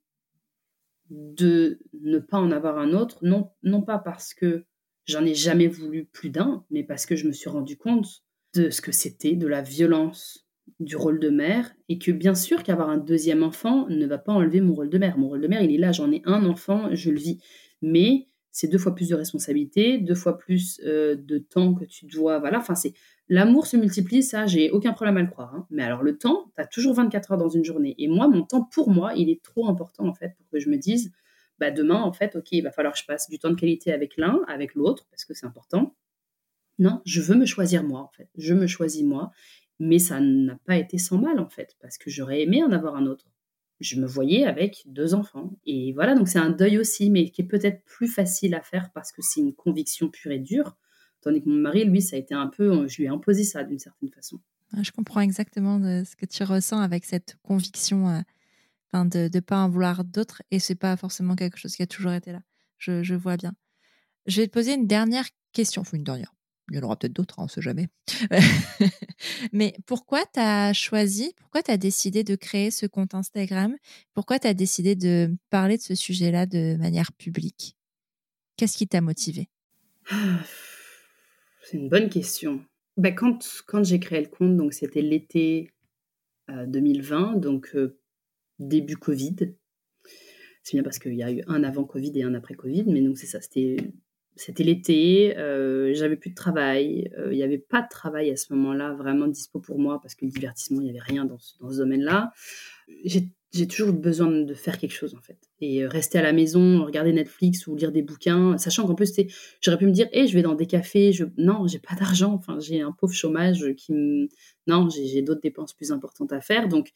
de 1.10 1.80
ne 2.02 2.20
pas 2.20 2.38
en 2.38 2.52
avoir 2.52 2.78
un 2.78 2.94
autre, 2.94 3.20
non, 3.22 3.50
non 3.64 3.82
pas 3.82 4.00
parce 4.00 4.34
que 4.34 4.66
j'en 5.06 5.26
ai 5.26 5.36
jamais 5.36 5.68
voulu 5.68 6.06
plus 6.06 6.30
d'un, 6.30 6.66
mais 6.72 6.84
parce 6.84 7.06
que 7.06 7.16
je 7.16 7.28
me 7.28 7.34
suis 7.34 7.50
rendu 7.50 7.78
compte 7.78 8.24
de 8.56 8.70
ce 8.70 8.82
que 8.82 8.92
c'était, 8.92 9.36
de 9.36 9.48
la 9.48 9.62
violence 9.62 10.48
du 10.80 10.96
rôle 10.96 11.20
de 11.20 11.30
mère, 11.30 11.74
et 11.90 11.98
que 11.98 12.12
bien 12.12 12.36
sûr 12.36 12.64
qu'avoir 12.64 12.90
un 12.90 12.98
deuxième 12.98 13.44
enfant 13.44 13.88
ne 13.90 14.06
va 14.06 14.18
pas 14.18 14.32
enlever 14.32 14.62
mon 14.62 14.74
rôle 14.74 14.90
de 14.90 14.98
mère. 14.98 15.18
Mon 15.18 15.28
rôle 15.28 15.42
de 15.42 15.48
mère, 15.48 15.62
il 15.62 15.74
est 15.74 15.78
là, 15.78 15.92
j'en 15.92 16.12
ai 16.12 16.22
un 16.26 16.46
enfant, 16.46 16.90
je 16.94 17.12
le 17.12 17.20
vis. 17.20 17.40
Mais 17.82 18.28
c'est 18.54 18.68
deux 18.68 18.78
fois 18.78 18.94
plus 18.94 19.10
de 19.10 19.16
responsabilités, 19.16 19.98
deux 19.98 20.14
fois 20.14 20.38
plus 20.38 20.80
euh, 20.86 21.16
de 21.16 21.40
temps 21.40 21.74
que 21.74 21.86
tu 21.86 22.06
dois. 22.06 22.38
Voilà, 22.38 22.60
enfin, 22.60 22.76
c'est 22.76 22.94
l'amour 23.28 23.66
se 23.66 23.76
multiplie, 23.76 24.22
ça, 24.22 24.46
j'ai 24.46 24.70
aucun 24.70 24.94
problème 24.94 25.18
à 25.18 25.22
le 25.22 25.28
croire. 25.28 25.56
Hein. 25.56 25.66
Mais 25.72 25.82
alors, 25.82 26.04
le 26.04 26.20
temps, 26.20 26.52
tu 26.56 26.62
as 26.62 26.68
toujours 26.68 26.94
24 26.94 27.32
heures 27.32 27.38
dans 27.40 27.50
une 27.50 27.66
journée. 27.66 27.96
Et 27.98 28.08
moi, 28.08 28.28
mon 28.28 28.44
temps, 28.44 28.64
pour 28.64 28.92
moi, 28.92 29.14
il 29.16 29.30
est 29.32 29.42
trop 29.42 29.68
important, 29.68 30.08
en 30.08 30.14
fait, 30.14 30.36
pour 30.38 30.48
que 30.52 30.60
je 30.60 30.70
me 30.70 30.78
dise, 30.78 31.12
bah, 31.58 31.72
demain, 31.72 32.00
en 32.00 32.14
fait, 32.14 32.36
OK, 32.36 32.52
il 32.52 32.62
va 32.62 32.70
falloir 32.70 32.94
que 32.94 33.00
je 33.00 33.06
passe 33.06 33.28
du 33.28 33.40
temps 33.40 33.50
de 33.50 33.56
qualité 33.56 33.92
avec 33.92 34.18
l'un, 34.18 34.42
avec 34.48 34.76
l'autre, 34.76 35.08
parce 35.10 35.26
que 35.26 35.34
c'est 35.34 35.48
important. 35.48 35.96
Non, 36.78 37.02
je 37.06 37.22
veux 37.22 37.36
me 37.36 37.48
choisir 37.48 37.84
moi, 37.84 38.02
en 38.02 38.12
fait. 38.16 38.30
Je 38.38 38.54
me 38.54 38.68
choisis 38.68 39.04
moi. 39.04 39.32
Mais 39.80 39.98
ça 39.98 40.20
n'a 40.20 40.60
pas 40.66 40.78
été 40.78 41.00
sans 41.00 41.18
mal, 41.18 41.40
en 41.40 41.50
fait, 41.50 41.76
parce 41.82 41.98
que 41.98 42.12
j'aurais 42.12 42.44
aimé 42.44 42.64
en 42.64 42.72
avoir 42.72 42.96
un 42.96 43.08
autre. 43.08 43.26
Je 43.84 44.00
me 44.00 44.08
voyais 44.08 44.46
avec 44.46 44.84
deux 44.86 45.14
enfants. 45.14 45.52
Et 45.66 45.92
voilà, 45.92 46.16
donc 46.16 46.30
c'est 46.30 46.40
un 46.40 46.50
deuil 46.50 46.78
aussi, 46.78 47.10
mais 47.10 47.30
qui 47.30 47.42
est 47.42 47.46
peut-être 47.46 47.84
plus 47.84 48.08
facile 48.08 48.56
à 48.56 48.62
faire 48.62 48.92
parce 48.94 49.12
que 49.12 49.22
c'est 49.22 49.42
une 49.42 49.54
conviction 49.54 50.10
pure 50.10 50.32
et 50.32 50.40
dure. 50.40 50.78
Tandis 51.22 51.42
que 51.42 51.50
mon 51.50 51.56
mari, 51.60 51.84
lui, 51.84 52.02
ça 52.02 52.16
a 52.16 52.20
été 52.20 52.34
un 52.34 52.48
peu, 52.48 52.88
je 52.88 52.98
lui 52.98 53.06
ai 53.06 53.10
imposé 53.10 53.44
ça 53.44 53.64
d'une 53.64 53.80
certaine 53.80 54.10
façon. 54.10 54.40
Je 54.82 54.92
comprends 54.92 55.20
exactement 55.20 55.80
ce 55.82 56.16
que 56.16 56.26
tu 56.26 56.44
ressens 56.44 56.80
avec 56.80 57.04
cette 57.04 57.38
conviction 57.44 58.08
euh, 58.08 59.04
de 59.04 59.30
ne 59.34 59.40
pas 59.42 59.58
en 59.58 59.70
vouloir 59.70 60.06
d'autres. 60.06 60.42
Et 60.50 60.60
c'est 60.60 60.76
pas 60.76 60.96
forcément 60.96 61.36
quelque 61.36 61.58
chose 61.58 61.76
qui 61.76 61.84
a 61.84 61.88
toujours 61.88 62.14
été 62.14 62.32
là. 62.32 62.42
Je, 62.78 63.04
je 63.04 63.16
vois 63.16 63.36
bien. 63.36 63.54
Je 64.28 64.42
vais 64.42 64.48
te 64.48 64.54
poser 64.54 64.74
une 64.74 64.88
dernière 64.88 65.26
question. 65.52 65.82
Enfin, 65.82 65.98
une 65.98 66.04
dernière 66.06 66.34
il 66.74 66.78
y 66.78 66.80
en 66.80 66.86
aura 66.86 66.98
peut-être 66.98 67.14
d'autres, 67.14 67.40
hein, 67.40 67.44
on 67.44 67.46
ne 67.46 67.50
sait 67.50 67.62
jamais. 67.62 67.88
Mais 69.54 69.76
pourquoi 69.86 70.24
tu 70.34 70.40
as 70.40 70.74
choisi, 70.74 71.34
pourquoi 71.38 71.62
tu 71.62 71.72
as 71.72 71.78
décidé 71.78 72.24
de 72.24 72.36
créer 72.36 72.72
ce 72.72 72.86
compte 72.88 73.14
Instagram? 73.14 73.76
Pourquoi 74.14 74.40
tu 74.40 74.48
as 74.48 74.54
décidé 74.54 74.96
de 74.96 75.36
parler 75.50 75.78
de 75.78 75.84
ce 75.84 75.94
sujet-là 75.94 76.46
de 76.48 76.76
manière 76.78 77.14
publique? 77.14 77.78
Qu'est-ce 78.58 78.78
qui 78.78 78.88
t'a 78.88 79.02
motivé 79.02 79.50
C'est 81.64 81.78
une 81.78 81.90
bonne 81.90 82.10
question. 82.10 82.66
Bah, 82.98 83.12
quand 83.12 83.40
quand 83.68 83.84
j'ai 83.84 84.00
créé 84.00 84.22
le 84.22 84.28
compte, 84.28 84.58
donc 84.58 84.74
c'était 84.74 85.02
l'été 85.02 85.72
2020, 86.50 87.36
euh, 87.36 87.40
donc 87.40 87.72
euh, 87.76 88.00
début 88.60 88.98
Covid. 88.98 89.36
C'est 90.64 90.78
bien 90.78 90.84
parce 90.84 91.00
qu'il 91.00 91.16
y 91.16 91.24
a 91.24 91.32
eu 91.32 91.44
un 91.48 91.64
avant 91.64 91.84
Covid 91.84 92.12
et 92.16 92.24
un 92.24 92.34
après 92.34 92.56
Covid, 92.56 92.86
mais 92.88 93.02
donc 93.02 93.18
c'est 93.18 93.28
ça, 93.28 93.42
c'était 93.42 93.78
c'était 94.36 94.64
l'été, 94.64 95.38
euh, 95.38 95.94
j'avais 95.94 96.16
plus 96.16 96.32
de 96.32 96.36
travail, 96.36 97.12
euh, 97.18 97.32
il 97.32 97.38
n'y 97.38 97.44
avait 97.44 97.58
pas 97.58 97.82
de 97.82 97.88
travail 97.90 98.32
à 98.32 98.36
ce 98.36 98.54
moment-là 98.54 98.94
vraiment 98.94 99.28
dispo 99.28 99.60
pour 99.60 99.80
moi 99.80 100.00
parce 100.02 100.16
que 100.16 100.26
le 100.26 100.32
divertissement, 100.32 100.82
il 100.82 100.86
n'y 100.86 100.90
avait 100.90 101.00
rien 101.00 101.26
dans 101.26 101.38
ce, 101.38 101.58
domaine-là. 101.78 102.32
J'ai 103.06 103.68
toujours 103.68 103.94
besoin 103.94 104.32
de 104.32 104.54
faire 104.56 104.80
quelque 104.80 104.94
chose 104.94 105.14
en 105.14 105.22
fait. 105.22 105.38
Et 105.62 105.84
euh, 105.84 105.88
rester 105.88 106.18
à 106.18 106.24
la 106.24 106.34
maison, 106.34 106.84
regarder 106.84 107.14
Netflix 107.14 107.68
ou 107.68 107.76
lire 107.76 107.92
des 107.92 108.02
bouquins, 108.02 108.58
sachant 108.58 108.88
qu'en 108.88 108.96
plus, 108.96 109.14
j'aurais 109.62 109.78
pu 109.78 109.86
me 109.86 109.92
dire, 109.92 110.08
hey, 110.12 110.28
je 110.28 110.34
vais 110.34 110.42
dans 110.42 110.56
des 110.56 110.66
cafés, 110.66 111.12
je... 111.14 111.26
non, 111.38 111.68
j'ai 111.68 111.80
pas 111.80 111.96
d'argent, 111.96 112.34
enfin, 112.34 112.60
j'ai 112.60 112.82
un 112.82 112.92
pauvre 112.92 113.14
chômage 113.14 113.74
qui 113.78 113.94
me... 113.94 114.28
Non, 114.66 114.90
j'ai 114.90 115.22
d'autres 115.22 115.42
dépenses 115.42 115.74
plus 115.74 115.92
importantes 115.92 116.34
à 116.34 116.42
faire, 116.42 116.68
donc 116.68 116.92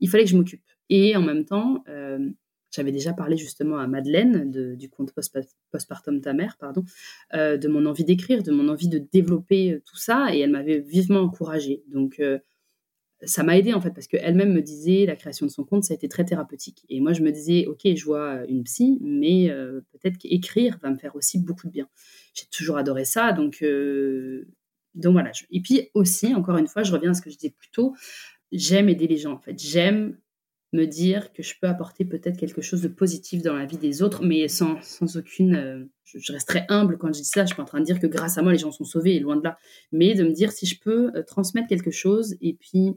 il 0.00 0.08
fallait 0.08 0.24
que 0.24 0.30
je 0.30 0.36
m'occupe. 0.36 0.62
Et 0.88 1.14
en 1.14 1.22
même 1.22 1.44
temps, 1.44 1.84
j'avais 2.70 2.92
déjà 2.92 3.12
parlé 3.12 3.36
justement 3.36 3.78
à 3.78 3.86
Madeleine 3.86 4.50
du 4.76 4.88
compte 4.88 5.12
Postpartum 5.70 6.20
Ta 6.20 6.32
Mère, 6.32 6.56
pardon, 6.58 6.84
euh, 7.34 7.56
de 7.56 7.68
mon 7.68 7.86
envie 7.86 8.04
d'écrire, 8.04 8.42
de 8.42 8.52
mon 8.52 8.68
envie 8.68 8.88
de 8.88 8.98
développer 8.98 9.72
euh, 9.72 9.82
tout 9.84 9.96
ça, 9.96 10.34
et 10.34 10.40
elle 10.40 10.50
m'avait 10.50 10.78
vivement 10.78 11.20
encouragée. 11.20 11.82
Donc, 11.88 12.20
euh, 12.20 12.38
ça 13.22 13.42
m'a 13.42 13.58
aidé 13.58 13.74
en 13.74 13.80
fait, 13.80 13.90
parce 13.90 14.06
qu'elle-même 14.06 14.52
me 14.52 14.62
disait, 14.62 15.04
la 15.04 15.16
création 15.16 15.44
de 15.44 15.50
son 15.50 15.64
compte, 15.64 15.84
ça 15.84 15.92
a 15.92 15.96
été 15.96 16.08
très 16.08 16.24
thérapeutique. 16.24 16.86
Et 16.88 17.00
moi, 17.00 17.12
je 17.12 17.22
me 17.22 17.32
disais, 17.32 17.66
ok, 17.66 17.80
je 17.84 18.04
vois 18.04 18.46
une 18.46 18.64
psy, 18.64 18.98
mais 19.02 19.50
peut-être 19.92 20.16
qu'écrire 20.16 20.78
va 20.82 20.90
me 20.90 20.96
faire 20.96 21.14
aussi 21.16 21.38
beaucoup 21.38 21.66
de 21.66 21.72
bien. 21.72 21.86
J'ai 22.32 22.46
toujours 22.50 22.78
adoré 22.78 23.04
ça, 23.04 23.32
donc, 23.32 23.62
donc 24.94 25.12
voilà. 25.12 25.32
Et 25.50 25.60
puis 25.60 25.90
aussi, 25.92 26.34
encore 26.34 26.56
une 26.56 26.66
fois, 26.66 26.82
je 26.82 26.92
reviens 26.92 27.10
à 27.10 27.14
ce 27.14 27.20
que 27.20 27.28
je 27.28 27.36
disais 27.36 27.50
plus 27.50 27.68
tôt, 27.68 27.94
j'aime 28.52 28.88
aider 28.88 29.06
les 29.06 29.18
gens 29.18 29.32
en 29.32 29.38
fait. 29.38 29.58
J'aime 29.58 30.16
me 30.72 30.86
dire 30.86 31.32
que 31.32 31.42
je 31.42 31.54
peux 31.60 31.66
apporter 31.66 32.04
peut-être 32.04 32.36
quelque 32.36 32.62
chose 32.62 32.80
de 32.80 32.88
positif 32.88 33.42
dans 33.42 33.54
la 33.54 33.66
vie 33.66 33.78
des 33.78 34.02
autres, 34.02 34.22
mais 34.22 34.46
sans, 34.48 34.80
sans 34.82 35.16
aucune... 35.16 35.56
Euh, 35.56 35.84
je, 36.04 36.32
resterai 36.32 36.64
humble 36.68 36.98
quand 36.98 37.08
je 37.08 37.20
dis 37.20 37.24
ça, 37.24 37.44
je 37.44 37.52
suis 37.52 37.62
en 37.62 37.64
train 37.64 37.80
de 37.80 37.84
dire 37.84 38.00
que 38.00 38.06
grâce 38.06 38.38
à 38.38 38.42
moi, 38.42 38.52
les 38.52 38.58
gens 38.58 38.70
sont 38.70 38.84
sauvés, 38.84 39.16
et 39.16 39.20
loin 39.20 39.36
de 39.36 39.42
là, 39.42 39.58
mais 39.92 40.14
de 40.14 40.24
me 40.24 40.32
dire 40.32 40.52
si 40.52 40.66
je 40.66 40.78
peux 40.80 41.12
euh, 41.16 41.22
transmettre 41.22 41.68
quelque 41.68 41.90
chose, 41.90 42.36
et 42.40 42.54
puis, 42.54 42.94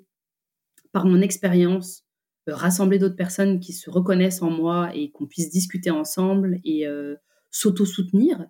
par 0.91 1.05
mon 1.05 1.21
expérience, 1.21 2.03
euh, 2.47 2.55
rassembler 2.55 2.99
d'autres 2.99 3.15
personnes 3.15 3.59
qui 3.59 3.73
se 3.73 3.89
reconnaissent 3.89 4.41
en 4.41 4.51
moi, 4.51 4.91
et 4.95 5.11
qu'on 5.11 5.25
puisse 5.25 5.49
discuter 5.49 5.89
ensemble, 5.89 6.59
et 6.63 6.85
s'auto-soutenir, 7.49 8.47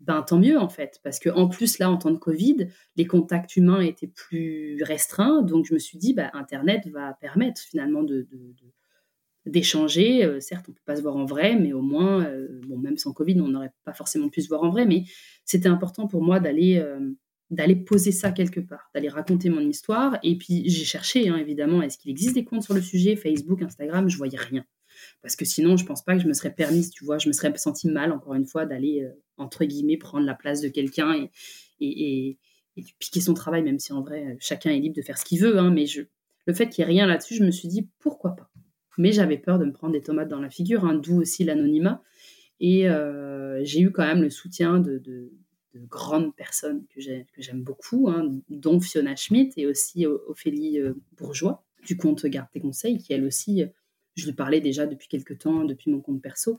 ben 0.00 0.22
tant 0.22 0.38
mieux 0.38 0.58
en 0.58 0.68
fait, 0.68 0.98
parce 1.04 1.18
que 1.18 1.28
en 1.28 1.48
plus 1.48 1.78
là 1.78 1.90
en 1.90 1.98
temps 1.98 2.10
de 2.10 2.16
Covid, 2.16 2.68
les 2.96 3.06
contacts 3.06 3.56
humains 3.56 3.80
étaient 3.82 4.06
plus 4.06 4.82
restreints, 4.82 5.42
donc 5.42 5.66
je 5.66 5.74
me 5.74 5.78
suis 5.78 5.98
dit 5.98 6.14
bah, 6.14 6.30
Internet 6.32 6.86
va 6.88 7.12
permettre 7.20 7.60
finalement 7.60 8.02
d'échanger. 9.44 10.24
Euh, 10.24 10.40
certes, 10.40 10.66
on 10.68 10.72
peut 10.72 10.80
pas 10.86 10.96
se 10.96 11.02
voir 11.02 11.16
en 11.16 11.26
vrai, 11.26 11.54
mais 11.54 11.74
au 11.74 11.82
moins, 11.82 12.24
euh, 12.24 12.60
bon 12.66 12.78
même 12.78 12.96
sans 12.96 13.12
Covid, 13.12 13.40
on 13.42 13.48
n'aurait 13.48 13.72
pas 13.84 13.92
forcément 13.92 14.30
pu 14.30 14.40
se 14.40 14.48
voir 14.48 14.62
en 14.62 14.70
vrai, 14.70 14.86
mais 14.86 15.04
c'était 15.44 15.68
important 15.68 16.06
pour 16.06 16.22
moi 16.22 16.40
d'aller 16.40 16.78
euh, 16.78 17.12
d'aller 17.50 17.76
poser 17.76 18.12
ça 18.12 18.30
quelque 18.32 18.60
part, 18.60 18.90
d'aller 18.94 19.08
raconter 19.08 19.50
mon 19.50 19.60
histoire. 19.60 20.18
Et 20.22 20.38
puis 20.38 20.68
j'ai 20.70 20.84
cherché 20.84 21.28
hein, 21.28 21.36
évidemment, 21.36 21.82
est-ce 21.82 21.98
qu'il 21.98 22.10
existe 22.10 22.34
des 22.36 22.44
comptes 22.44 22.62
sur 22.62 22.74
le 22.74 22.80
sujet, 22.80 23.16
Facebook, 23.16 23.60
Instagram, 23.60 24.08
je 24.08 24.16
voyais 24.16 24.38
rien. 24.38 24.64
Parce 25.22 25.36
que 25.36 25.44
sinon, 25.44 25.76
je 25.76 25.84
pense 25.84 26.04
pas 26.04 26.14
que 26.14 26.22
je 26.22 26.28
me 26.28 26.32
serais 26.32 26.54
permise, 26.54 26.90
tu 26.90 27.04
vois, 27.04 27.18
je 27.18 27.28
me 27.28 27.32
serais 27.32 27.52
senti 27.56 27.88
mal, 27.88 28.12
encore 28.12 28.34
une 28.34 28.46
fois, 28.46 28.66
d'aller, 28.66 29.08
entre 29.40 29.64
guillemets, 29.64 29.96
prendre 29.96 30.26
la 30.26 30.34
place 30.34 30.60
de 30.60 30.68
quelqu'un 30.68 31.14
et, 31.14 31.30
et, 31.80 32.38
piquer 32.98 33.20
son 33.20 33.34
travail, 33.34 33.62
même 33.62 33.78
si 33.78 33.92
en 33.92 34.02
vrai, 34.02 34.36
chacun 34.40 34.70
est 34.70 34.78
libre 34.78 34.96
de 34.96 35.02
faire 35.02 35.18
ce 35.18 35.24
qu'il 35.24 35.40
veut. 35.40 35.58
Hein, 35.58 35.70
mais 35.70 35.86
je, 35.86 36.02
le 36.46 36.54
fait 36.54 36.68
qu'il 36.68 36.84
n'y 36.84 36.90
ait 36.90 36.94
rien 36.94 37.06
là-dessus, 37.06 37.34
je 37.34 37.44
me 37.44 37.50
suis 37.50 37.68
dit, 37.68 37.88
pourquoi 37.98 38.36
pas? 38.36 38.50
Mais 38.96 39.12
j'avais 39.12 39.38
peur 39.38 39.58
de 39.58 39.64
me 39.64 39.72
prendre 39.72 39.92
des 39.92 40.02
tomates 40.02 40.28
dans 40.28 40.40
la 40.40 40.50
figure, 40.50 40.84
hein, 40.84 40.94
d'où 40.94 41.20
aussi 41.20 41.44
l'anonymat. 41.44 42.02
Et 42.60 42.86
j'ai 43.62 43.80
eu 43.80 43.90
quand 43.90 44.04
même 44.04 44.22
le 44.22 44.30
soutien 44.30 44.80
de, 44.80 44.98
de, 44.98 45.32
grandes 45.74 46.34
personnes 46.34 46.84
que 46.94 47.00
j'aime 47.38 47.62
beaucoup, 47.62 48.08
hein, 48.08 48.30
dont 48.48 48.80
Fiona 48.80 49.16
Schmidt 49.16 49.58
et 49.58 49.66
aussi 49.66 50.04
Ophélie 50.06 50.78
Bourgeois 51.16 51.64
du 51.86 51.96
compte 51.96 52.26
Garde 52.26 52.48
tes 52.52 52.60
conseils, 52.60 52.98
qui 52.98 53.12
elle 53.12 53.24
aussi 53.24 53.64
je 54.16 54.26
lui 54.26 54.32
parlais 54.32 54.60
déjà 54.60 54.86
depuis 54.86 55.08
quelques 55.08 55.38
temps, 55.38 55.64
depuis 55.64 55.90
mon 55.90 56.00
compte 56.00 56.22
perso. 56.22 56.58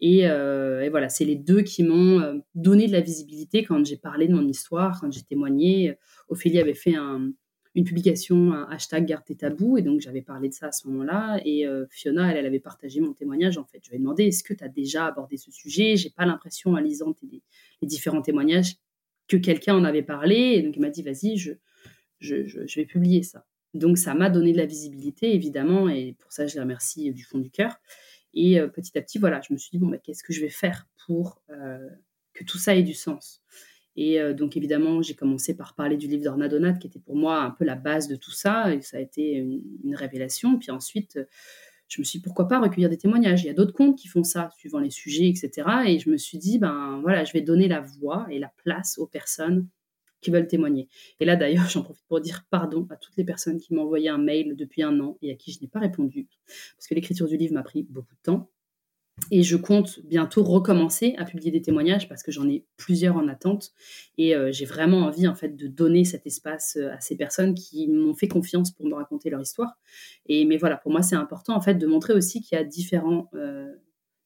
Et, 0.00 0.28
euh, 0.28 0.88
voilà, 0.90 1.08
c'est 1.08 1.24
les 1.24 1.36
deux 1.36 1.62
qui 1.62 1.82
m'ont 1.82 2.20
euh, 2.20 2.34
donné 2.54 2.86
de 2.86 2.92
la 2.92 3.00
visibilité 3.00 3.64
quand 3.64 3.84
j'ai 3.84 3.96
parlé 3.96 4.28
de 4.28 4.34
mon 4.34 4.46
histoire, 4.46 5.00
quand 5.00 5.12
j'ai 5.12 5.22
témoigné. 5.22 5.96
Ophélie 6.28 6.58
avait 6.60 6.74
fait 6.74 6.94
une 6.94 7.84
publication, 7.84 8.52
un 8.52 8.64
hashtag 8.70 9.06
Garde 9.06 9.24
tes 9.24 9.36
tabous, 9.36 9.78
et 9.78 9.82
donc 9.82 10.00
j'avais 10.00 10.22
parlé 10.22 10.48
de 10.48 10.54
ça 10.54 10.66
à 10.66 10.72
ce 10.72 10.88
moment-là. 10.88 11.40
Et 11.44 11.66
euh, 11.66 11.86
Fiona, 11.90 12.30
elle, 12.30 12.38
elle, 12.38 12.46
avait 12.46 12.60
partagé 12.60 13.00
mon 13.00 13.12
témoignage. 13.12 13.58
En 13.58 13.64
fait, 13.64 13.80
je 13.82 13.90
lui 13.90 13.96
ai 13.96 13.98
demandé 13.98 14.24
est-ce 14.24 14.42
que 14.42 14.54
tu 14.54 14.64
as 14.64 14.68
déjà 14.68 15.06
abordé 15.06 15.36
ce 15.36 15.50
sujet? 15.50 15.96
J'ai 15.96 16.10
pas 16.10 16.26
l'impression, 16.26 16.72
en 16.72 16.78
lisant 16.78 17.14
les 17.30 17.88
différents 17.88 18.22
témoignages, 18.22 18.76
que 19.28 19.36
quelqu'un 19.36 19.76
en 19.76 19.84
avait 19.84 20.02
parlé. 20.02 20.36
Et 20.56 20.62
donc, 20.62 20.76
il 20.76 20.80
m'a 20.80 20.90
dit 20.90 21.02
vas-y, 21.02 21.36
je 21.36 21.54
vais 22.76 22.86
publier 22.86 23.22
ça. 23.22 23.44
Donc 23.74 23.98
ça 23.98 24.14
m'a 24.14 24.30
donné 24.30 24.52
de 24.52 24.58
la 24.58 24.66
visibilité, 24.66 25.34
évidemment, 25.34 25.88
et 25.88 26.14
pour 26.18 26.32
ça, 26.32 26.46
je 26.46 26.54
les 26.54 26.60
remercie 26.60 27.12
du 27.12 27.24
fond 27.24 27.38
du 27.38 27.50
cœur. 27.50 27.76
Et 28.34 28.60
euh, 28.60 28.68
petit 28.68 28.96
à 28.96 29.02
petit, 29.02 29.18
voilà, 29.18 29.40
je 29.46 29.52
me 29.52 29.58
suis 29.58 29.70
dit, 29.72 29.78
bon, 29.78 29.88
bah, 29.88 29.98
qu'est-ce 29.98 30.22
que 30.22 30.32
je 30.32 30.40
vais 30.40 30.48
faire 30.48 30.86
pour 31.06 31.42
euh, 31.50 31.88
que 32.34 32.44
tout 32.44 32.58
ça 32.58 32.74
ait 32.74 32.82
du 32.82 32.94
sens? 32.94 33.42
Et 33.96 34.20
euh, 34.20 34.32
donc, 34.32 34.56
évidemment, 34.56 35.02
j'ai 35.02 35.14
commencé 35.14 35.56
par 35.56 35.74
parler 35.74 35.96
du 35.96 36.06
livre 36.06 36.22
d'Ornadonat, 36.22 36.74
qui 36.74 36.86
était 36.86 37.00
pour 37.00 37.16
moi 37.16 37.42
un 37.42 37.50
peu 37.50 37.64
la 37.64 37.74
base 37.74 38.06
de 38.08 38.16
tout 38.16 38.30
ça, 38.30 38.72
et 38.72 38.80
ça 38.80 38.98
a 38.98 39.00
été 39.00 39.32
une, 39.32 39.94
révélation. 39.94 40.58
Puis 40.58 40.70
ensuite, 40.70 41.18
je 41.88 42.00
me 42.00 42.04
suis 42.04 42.20
dit, 42.20 42.22
pourquoi 42.22 42.46
pas 42.46 42.60
recueillir 42.60 42.90
des 42.90 42.98
témoignages? 42.98 43.42
Il 43.42 43.46
y 43.46 43.50
a 43.50 43.54
d'autres 43.54 43.72
comptes 43.72 43.98
qui 43.98 44.06
font 44.08 44.22
ça, 44.22 44.50
suivant 44.56 44.78
les 44.78 44.90
sujets, 44.90 45.28
etc. 45.28 45.68
Et 45.86 45.98
je 45.98 46.10
me 46.10 46.16
suis 46.16 46.38
dit, 46.38 46.58
ben 46.58 47.00
voilà, 47.02 47.24
je 47.24 47.32
vais 47.32 47.40
donner 47.40 47.66
la 47.66 47.80
voix 47.80 48.26
et 48.30 48.38
la 48.38 48.52
place 48.62 48.98
aux 48.98 49.06
personnes 49.06 49.66
qui 50.20 50.30
veulent 50.30 50.48
témoigner. 50.48 50.88
Et 51.20 51.24
là, 51.24 51.36
d'ailleurs, 51.36 51.68
j'en 51.70 51.82
profite 51.82 52.06
pour 52.08 52.20
dire 52.20 52.44
pardon 52.50 52.86
à 52.90 52.96
toutes 52.96 53.16
les 53.16 53.24
personnes 53.24 53.58
qui 53.60 53.74
m'ont 53.74 53.82
envoyé 53.82 54.08
un 54.08 54.18
mail 54.18 54.56
depuis 54.56 54.82
un 54.82 54.98
an 55.00 55.18
et 55.22 55.30
à 55.30 55.34
qui 55.34 55.52
je 55.52 55.60
n'ai 55.60 55.68
pas 55.68 55.80
répondu, 55.80 56.28
parce 56.76 56.86
que 56.88 56.94
l'écriture 56.94 57.28
du 57.28 57.36
livre 57.36 57.54
m'a 57.54 57.62
pris 57.62 57.84
beaucoup 57.84 58.14
de 58.14 58.22
temps. 58.22 58.50
Et 59.30 59.42
je 59.42 59.56
compte 59.56 60.00
bientôt 60.04 60.42
recommencer 60.42 61.14
à 61.18 61.24
publier 61.24 61.50
des 61.50 61.60
témoignages 61.60 62.08
parce 62.08 62.22
que 62.22 62.32
j'en 62.32 62.48
ai 62.48 62.64
plusieurs 62.76 63.16
en 63.16 63.28
attente. 63.28 63.72
Et 64.16 64.34
euh, 64.34 64.52
j'ai 64.52 64.64
vraiment 64.64 65.06
envie, 65.06 65.26
en 65.26 65.34
fait, 65.34 65.56
de 65.56 65.66
donner 65.66 66.04
cet 66.04 66.26
espace 66.26 66.76
euh, 66.76 66.92
à 66.92 67.00
ces 67.00 67.16
personnes 67.16 67.54
qui 67.54 67.88
m'ont 67.88 68.14
fait 68.14 68.28
confiance 68.28 68.70
pour 68.70 68.86
me 68.86 68.94
raconter 68.94 69.30
leur 69.30 69.40
histoire. 69.40 69.78
Et, 70.26 70.44
mais 70.44 70.56
voilà, 70.56 70.76
pour 70.76 70.92
moi, 70.92 71.02
c'est 71.02 71.16
important, 71.16 71.54
en 71.54 71.60
fait, 71.60 71.74
de 71.74 71.86
montrer 71.86 72.14
aussi 72.14 72.40
qu'il 72.40 72.56
y 72.56 72.60
a 72.60 72.64
différents, 72.64 73.28
euh, 73.34 73.74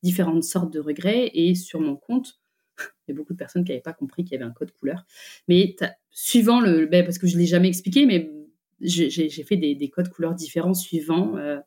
différentes 0.03 0.45
sortes 0.45 0.73
de 0.73 0.81
regrets. 0.81 1.31
Et 1.35 1.55
sur 1.55 1.81
mon 1.81 1.97
compte, 1.97 2.42
il 3.09 3.13
y 3.13 3.13
a 3.13 3.15
beaucoup 3.15 3.33
de 3.33 3.39
personnes 3.39 3.65
qui 3.65 3.73
n'avaient 3.73 3.83
pas 3.83 3.93
compris 3.93 4.25
qu'il 4.25 4.33
y 4.33 4.37
avait 4.37 4.49
un 4.49 4.53
code 4.53 4.73
couleur. 4.73 5.05
Mais 5.49 5.77
suivant 6.11 6.61
le. 6.61 6.87
Ben, 6.87 7.05
parce 7.05 7.19
que 7.19 7.27
je 7.27 7.35
ne 7.35 7.41
l'ai 7.41 7.47
jamais 7.47 7.69
expliqué, 7.69 8.07
mais 8.07 8.31
j'ai 8.81 9.45
fait 9.45 9.57
des, 9.57 9.91
codes 9.91 10.09
couleurs 10.09 10.35
différents 10.35 10.75
suivant 10.75 11.37
euh, 11.37 11.59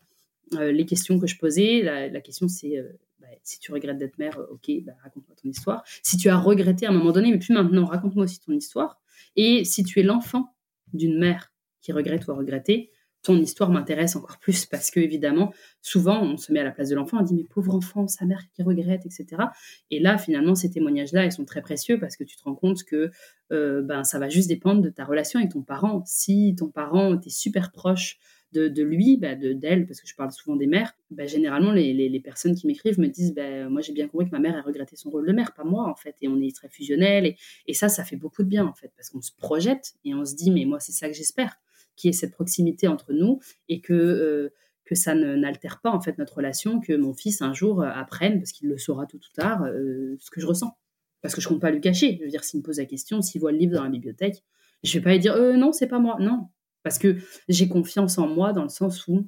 euh, 0.54 0.72
les 0.72 0.86
questions 0.86 1.20
que 1.20 1.28
je 1.28 1.38
posais. 1.38 1.82
La, 1.82 2.22
question, 2.22 2.48
c'est 2.48 2.78
euh, 2.78 2.90
ben, 3.20 3.30
si 3.44 3.60
tu 3.60 3.72
regrettes 3.72 3.98
d'être 3.98 4.18
mère, 4.18 4.40
ok, 4.52 4.70
ben, 4.84 4.96
raconte-moi 5.02 5.36
ton 5.42 5.50
histoire. 5.50 5.84
Si 6.04 6.18
tu 6.18 6.30
as 6.30 6.38
regretté 6.38 6.86
à 6.86 6.90
un 6.90 6.94
moment 6.94 7.12
donné, 7.12 7.32
mais 7.32 7.40
plus 7.40 7.54
maintenant, 7.54 7.86
raconte-moi 7.86 8.26
aussi 8.26 8.40
ton 8.40 8.54
histoire. 8.54 9.02
Et 9.36 9.64
si 9.64 9.84
tu 9.84 10.00
es 10.00 10.04
l'enfant 10.04 10.56
d'une 10.94 11.18
mère 11.18 11.54
qui 11.82 11.92
regrette 11.92 12.28
ou 12.28 12.32
a 12.32 12.36
regretté, 12.36 12.92
ton 13.26 13.38
histoire 13.38 13.72
m'intéresse 13.72 14.16
encore 14.16 14.38
plus 14.38 14.66
parce 14.66 14.92
que 14.92 15.00
évidemment, 15.00 15.52
souvent, 15.82 16.22
on 16.22 16.38
se 16.38 16.54
met 16.54 16.60
à 16.60 16.64
la 16.64 16.72
place 16.72 16.90
de 16.90 16.96
l'enfant, 16.96 17.18
on 17.20 17.24
dit 17.24 17.34
mais 17.34 17.44
pauvre 17.44 17.74
enfant, 17.74 18.08
sa 18.08 18.26
mère 18.26 18.44
qui 18.54 18.62
regrette, 18.62 19.06
etc. 19.06 19.44
Et 19.90 20.00
là, 20.00 20.18
finalement, 20.18 20.54
ces 20.54 20.70
témoignages-là, 20.70 21.26
ils 21.26 21.32
sont 21.32 21.46
très 21.46 21.62
précieux 21.62 22.00
parce 22.00 22.16
que 22.16 22.24
tu 22.24 22.38
te 22.38 22.44
rends 22.44 22.56
compte 22.56 22.84
que 22.84 23.10
euh, 23.52 23.82
ben, 23.82 24.04
ça 24.04 24.20
va 24.20 24.30
juste 24.30 24.48
dépendre 24.48 24.82
de 24.82 24.90
ta 24.90 25.06
relation 25.06 25.40
avec 25.40 25.52
ton 25.52 25.64
parent. 25.64 26.04
Si 26.06 26.56
ton 26.58 26.70
parent 26.70 27.16
était 27.16 27.32
super 27.32 27.72
proche 27.72 28.18
de, 28.54 28.84
lui, 28.84 29.18
ben, 29.18 29.38
de 29.38 29.52
d'elle, 29.52 29.86
parce 29.86 30.00
que 30.00 30.08
je 30.08 30.16
parle 30.16 30.32
souvent 30.32 30.56
des 30.56 30.68
mères, 30.68 30.94
ben, 31.12 31.28
généralement, 31.28 31.74
les, 31.74 31.94
les, 31.94 32.20
personnes 32.22 32.56
qui 32.56 32.68
m'écrivent 32.68 33.00
me 33.00 33.08
disent 33.08 33.34
ben, 33.34 33.68
Moi, 33.70 33.82
j'ai 33.82 33.92
bien 33.92 34.08
compris 34.08 34.28
que 34.28 34.32
ma 34.32 34.40
mère 34.40 34.56
a 34.56 34.62
regretté 34.62 34.96
son 34.96 35.10
rôle 35.10 35.28
de 35.28 35.34
mère, 35.34 35.54
pas 35.54 35.66
moi, 35.66 35.90
en 35.90 35.96
fait. 35.96 36.16
Et 36.22 36.28
on 36.28 36.40
est 36.40 36.56
très 36.56 36.70
fusionnel. 36.70 37.26
Et, 37.26 37.38
et 37.68 37.74
ça, 37.74 37.90
ça 37.90 38.06
fait 38.06 38.16
beaucoup 38.16 38.44
de 38.44 38.48
bien, 38.48 38.66
en 38.66 38.74
fait, 38.74 38.92
parce 38.96 39.10
qu'on 39.10 39.22
se 39.22 39.34
projette 39.36 39.96
et 40.06 40.14
on 40.14 40.24
se 40.24 40.36
dit 40.36 40.52
Mais 40.52 40.64
moi, 40.66 40.80
c'est 40.80 40.94
ça 40.94 41.08
que 41.10 41.14
j'espère 41.16 41.60
qu'il 41.96 42.10
y 42.10 42.10
ait 42.10 42.14
cette 42.14 42.34
proximité 42.34 42.88
entre 42.88 43.14
nous 43.14 43.40
et 43.70 43.82
que, 43.82 43.94
euh, 43.94 44.54
que 44.86 44.96
ça 44.96 45.16
n'altère 45.16 45.82
pas 45.82 45.92
en 45.92 46.00
fait 46.00 46.18
notre 46.18 46.36
relation, 46.36 46.80
que 46.80 46.94
mon 46.94 47.14
fils 47.14 47.42
un 47.42 47.54
jour 47.54 47.82
euh, 47.82 47.88
apprenne, 47.88 48.40
parce 48.40 48.52
qu'il 48.52 48.70
le 48.70 48.78
saura 48.78 49.06
tout 49.06 49.18
ou 49.18 49.34
tard, 49.36 49.64
euh, 49.64 50.16
ce 50.20 50.30
que 50.32 50.40
je 50.40 50.46
ressens. 50.46 50.78
Parce 51.22 51.34
que 51.34 51.42
je 51.42 51.48
compte 51.48 51.62
pas 51.62 51.72
lui 51.72 51.82
cacher. 51.82 52.18
Je 52.20 52.26
veux 52.26 52.30
dire, 52.30 52.44
s'il 52.44 52.60
me 52.60 52.64
pose 52.64 52.78
la 52.78 52.86
question, 52.86 53.22
s'il 53.22 53.42
voit 53.42 53.52
le 53.52 53.58
livre 53.58 53.74
dans 53.74 53.84
la 53.84 53.90
bibliothèque, 53.90 54.44
je 54.84 54.98
vais 54.98 55.04
pas 55.04 55.12
lui 55.12 55.20
dire 55.20 55.36
non, 55.58 55.72
c'est 55.72 55.88
pas 55.88 55.98
moi. 55.98 56.18
Non, 56.20 56.50
parce 56.84 57.00
que 57.00 57.16
j'ai 57.50 57.68
confiance 57.68 58.20
en 58.20 58.28
moi 58.28 58.54
dans 58.54 58.62
le 58.62 58.70
sens 58.70 59.08
où 59.08 59.28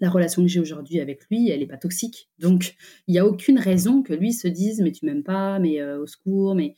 la 0.00 0.10
relation 0.10 0.42
que 0.42 0.48
j'ai 0.48 0.58
aujourd'hui 0.58 0.98
avec 0.98 1.24
lui, 1.30 1.48
elle 1.48 1.60
n'est 1.60 1.66
pas 1.66 1.76
toxique. 1.76 2.28
Donc, 2.40 2.74
il 3.06 3.12
n'y 3.12 3.20
a 3.20 3.26
aucune 3.26 3.60
raison 3.60 4.02
que 4.02 4.12
lui 4.12 4.32
se 4.32 4.48
dise, 4.48 4.80
mais 4.80 4.90
tu 4.90 5.06
m'aimes 5.06 5.22
pas, 5.22 5.60
mais 5.60 5.80
au 5.80 6.08
secours, 6.08 6.56
mais 6.56 6.74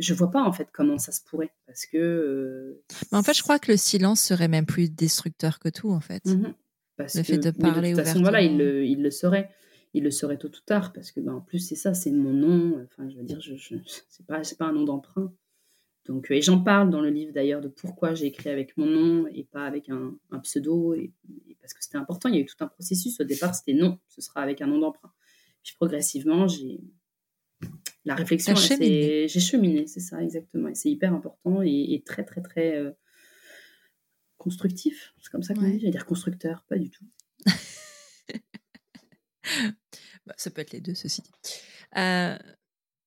je 0.00 0.14
vois 0.14 0.30
pas 0.30 0.42
en 0.42 0.52
fait 0.52 0.68
comment 0.72 0.98
ça 0.98 1.12
se 1.12 1.20
pourrait 1.22 1.52
parce 1.66 1.86
que. 1.86 1.96
Euh, 1.96 2.82
en 3.12 3.22
fait, 3.22 3.34
je 3.34 3.42
crois 3.42 3.58
que 3.58 3.70
le 3.70 3.76
silence 3.76 4.20
serait 4.20 4.48
même 4.48 4.66
plus 4.66 4.90
destructeur 4.90 5.58
que 5.58 5.68
tout 5.68 5.90
en 5.90 6.00
fait. 6.00 6.24
Mmh 6.26 6.54
le 6.98 7.22
fait 7.22 7.38
de 7.38 7.50
parler 7.50 7.92
de 7.92 7.96
toute 7.96 8.04
façon, 8.04 8.20
voilà, 8.20 8.42
il 8.42 8.58
le, 8.58 8.84
il 8.84 9.02
le 9.02 9.10
saurait. 9.10 9.50
Il 9.92 10.04
le 10.04 10.10
saurait 10.10 10.38
tôt 10.38 10.48
ou 10.48 10.60
tard 10.64 10.92
parce 10.92 11.10
que 11.10 11.20
ben, 11.20 11.32
en 11.32 11.40
plus 11.40 11.58
c'est 11.58 11.74
ça, 11.74 11.94
c'est 11.94 12.12
mon 12.12 12.32
nom. 12.32 12.80
Enfin, 12.84 13.08
je 13.08 13.16
veux 13.16 13.24
dire, 13.24 13.40
je, 13.40 13.56
je 13.56 13.74
c'est 14.08 14.24
pas, 14.24 14.44
c'est 14.44 14.56
pas 14.56 14.66
un 14.66 14.72
nom 14.72 14.84
d'emprunt. 14.84 15.32
Donc, 16.06 16.30
euh, 16.30 16.34
et 16.34 16.42
j'en 16.42 16.60
parle 16.60 16.90
dans 16.90 17.00
le 17.00 17.10
livre 17.10 17.32
d'ailleurs 17.32 17.60
de 17.60 17.68
pourquoi 17.68 18.14
j'ai 18.14 18.26
écrit 18.26 18.50
avec 18.50 18.76
mon 18.76 18.86
nom 18.86 19.26
et 19.28 19.44
pas 19.44 19.66
avec 19.66 19.88
un, 19.88 20.16
un 20.30 20.38
pseudo, 20.40 20.94
et, 20.94 21.12
parce 21.60 21.74
que 21.74 21.82
c'était 21.82 21.98
important. 21.98 22.28
Il 22.28 22.36
y 22.36 22.38
a 22.38 22.40
eu 22.40 22.46
tout 22.46 22.56
un 22.60 22.68
processus. 22.68 23.20
Au 23.20 23.24
départ, 23.24 23.54
c'était 23.54 23.74
non, 23.74 23.98
ce 24.08 24.20
sera 24.20 24.40
avec 24.40 24.60
un 24.60 24.66
nom 24.66 24.78
d'emprunt. 24.78 25.12
Puis 25.62 25.74
progressivement, 25.76 26.46
j'ai 26.46 26.80
la 28.04 28.14
réflexion, 28.14 28.54
j'ai 28.54 29.28
cheminé, 29.28 29.86
c'est 29.86 30.00
ça, 30.00 30.22
exactement. 30.22 30.68
Et 30.68 30.74
c'est 30.74 30.90
hyper 30.90 31.12
important 31.12 31.62
et, 31.62 32.02
très, 32.04 32.24
très, 32.24 32.40
très 32.40 32.76
euh, 32.76 32.92
constructif. 34.38 35.14
C'est 35.20 35.30
comme 35.30 35.42
ça 35.42 35.54
qu'on 35.54 35.62
dit. 35.62 35.78
J'allais 35.78 35.90
dire 35.90 36.06
constructeur, 36.06 36.64
pas 36.68 36.78
du 36.78 36.90
tout. 36.90 37.04
Bah, 40.26 40.34
ça 40.36 40.50
peut 40.50 40.60
être 40.60 40.72
les 40.72 40.82
deux, 40.82 40.94
ceci 40.94 41.22
dit. 41.22 41.30
Euh, 41.96 42.36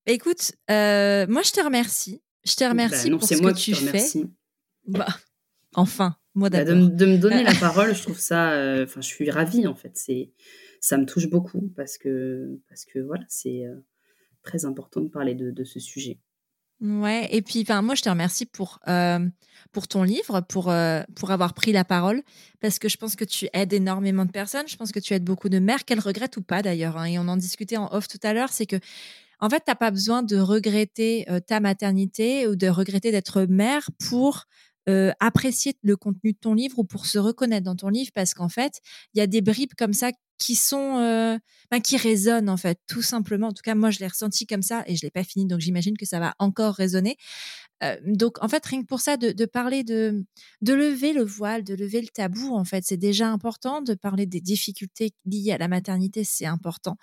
écoute, 0.07 0.51
euh, 0.69 1.27
moi, 1.27 1.43
je 1.43 1.51
te 1.51 1.63
remercie. 1.63 2.21
Je 2.43 2.55
te 2.55 2.63
remercie 2.63 3.09
bah, 3.09 3.17
pour 3.17 3.27
ce 3.27 3.35
que 3.35 3.53
tu 3.53 3.75
fais. 3.75 4.25
Bah, 4.87 5.05
enfin, 5.73 6.17
moi 6.33 6.49
bah, 6.49 6.65
d'abord. 6.65 6.89
de, 6.89 7.05
me 7.05 7.17
donner 7.17 7.43
la 7.43 7.53
parole, 7.59 7.95
je 7.95 8.01
trouve 8.01 8.19
ça. 8.19 8.47
Enfin, 8.81 8.99
je 8.99 9.07
suis 9.07 9.29
ravie 9.29 9.67
en 9.67 9.75
fait. 9.75 9.91
C'est, 9.93 10.33
ça 10.81 10.97
me 10.97 11.05
touche 11.05 11.29
beaucoup 11.29 11.71
parce 11.75 11.99
que 11.99 12.59
parce 12.67 12.83
que 12.83 12.99
voilà, 12.99 13.23
c'est 13.29 13.63
très 14.43 14.65
important 14.65 15.01
de 15.01 15.07
parler 15.07 15.35
de, 15.35 15.63
ce 15.63 15.79
sujet. 15.79 16.19
Ouais, 16.81 17.29
et 17.31 17.41
puis 17.41 17.61
enfin 17.61 17.81
moi 17.81 17.95
je 17.95 18.01
te 18.01 18.09
remercie 18.09 18.45
pour 18.45 18.79
euh, 18.89 19.19
pour 19.71 19.87
ton 19.87 20.03
livre, 20.03 20.41
pour 20.41 20.69
euh, 20.69 21.01
pour 21.15 21.31
avoir 21.31 21.53
pris 21.53 21.71
la 21.71 21.85
parole 21.85 22.21
parce 22.59 22.77
que 22.77 22.89
je 22.89 22.97
pense 22.97 23.15
que 23.15 23.23
tu 23.23 23.47
aides 23.53 23.71
énormément 23.71 24.25
de 24.25 24.31
personnes, 24.31 24.67
je 24.67 24.75
pense 24.75 24.91
que 24.91 24.99
tu 24.99 25.13
aides 25.13 25.23
beaucoup 25.23 25.47
de 25.47 25.59
mères 25.59 25.85
qu'elles 25.85 26.01
regrettent 26.01 26.35
ou 26.35 26.41
pas 26.41 26.61
d'ailleurs 26.61 26.97
hein, 26.97 27.05
et 27.05 27.17
on 27.19 27.27
en 27.29 27.37
discutait 27.37 27.77
en 27.77 27.87
off 27.93 28.09
tout 28.09 28.19
à 28.23 28.33
l'heure, 28.33 28.49
c'est 28.49 28.65
que 28.65 28.75
en 29.39 29.49
fait, 29.49 29.59
tu 29.65 29.71
n'as 29.71 29.75
pas 29.75 29.91
besoin 29.91 30.23
de 30.23 30.37
regretter 30.37 31.29
euh, 31.29 31.41
ta 31.41 31.59
maternité 31.59 32.47
ou 32.47 32.55
de 32.55 32.67
regretter 32.67 33.11
d'être 33.11 33.43
mère 33.43 33.89
pour 34.07 34.45
apprécier 35.21 35.75
le 35.81 35.95
contenu 35.95 36.33
de 36.33 36.37
ton 36.37 36.53
livre 36.53 36.79
ou 36.79 36.83
pour 36.83 37.05
se 37.05 37.17
reconnaître 37.17 37.63
dans 37.63 37.75
ton 37.77 37.87
livre 37.87 38.11
parce 38.13 38.33
qu'en 38.33 38.49
fait, 38.49 38.81
il 39.13 39.19
y 39.19 39.21
a 39.21 39.27
des 39.27 39.39
bribes 39.39 39.71
comme 39.77 39.93
ça 39.93 40.11
qui 40.37 40.55
sont 40.55 40.97
euh, 40.97 41.37
qui 41.83 41.97
résonnent 41.97 42.49
en 42.49 42.57
fait 42.57 42.79
tout 42.87 43.01
simplement. 43.01 43.47
En 43.47 43.53
tout 43.53 43.63
cas 43.63 43.75
moi 43.75 43.89
je 43.91 43.99
l'ai 43.99 44.07
ressenti 44.07 44.45
comme 44.45 44.61
ça 44.61 44.83
et 44.87 44.95
je 44.95 45.01
l'ai 45.03 45.11
pas 45.11 45.23
fini 45.23 45.45
donc 45.47 45.59
j'imagine 45.59 45.97
que 45.97 46.05
ça 46.05 46.19
va 46.19 46.33
encore 46.39 46.75
résonner. 46.75 47.17
Euh, 47.83 47.97
donc 48.05 48.41
en 48.43 48.47
fait 48.47 48.65
rien 48.65 48.81
que 48.81 48.87
pour 48.87 49.01
ça 49.01 49.17
de, 49.17 49.31
de, 49.31 49.45
parler 49.45 49.83
de 49.83 50.25
de 50.61 50.73
lever 50.73 51.13
le 51.13 51.23
voile 51.23 51.63
de 51.63 51.73
lever 51.75 52.01
le 52.01 52.07
tabou 52.07 52.55
en 52.55 52.63
fait 52.65 52.83
c'est 52.85 52.97
déjà 52.97 53.29
important. 53.29 53.81
De 53.81 53.93
parler 53.95 54.25
des 54.25 54.41
difficultés 54.41 55.11
liées 55.25 55.51
à 55.53 55.57
la 55.57 55.67
maternité 55.67 56.23
c'est 56.23 56.45
important 56.45 56.97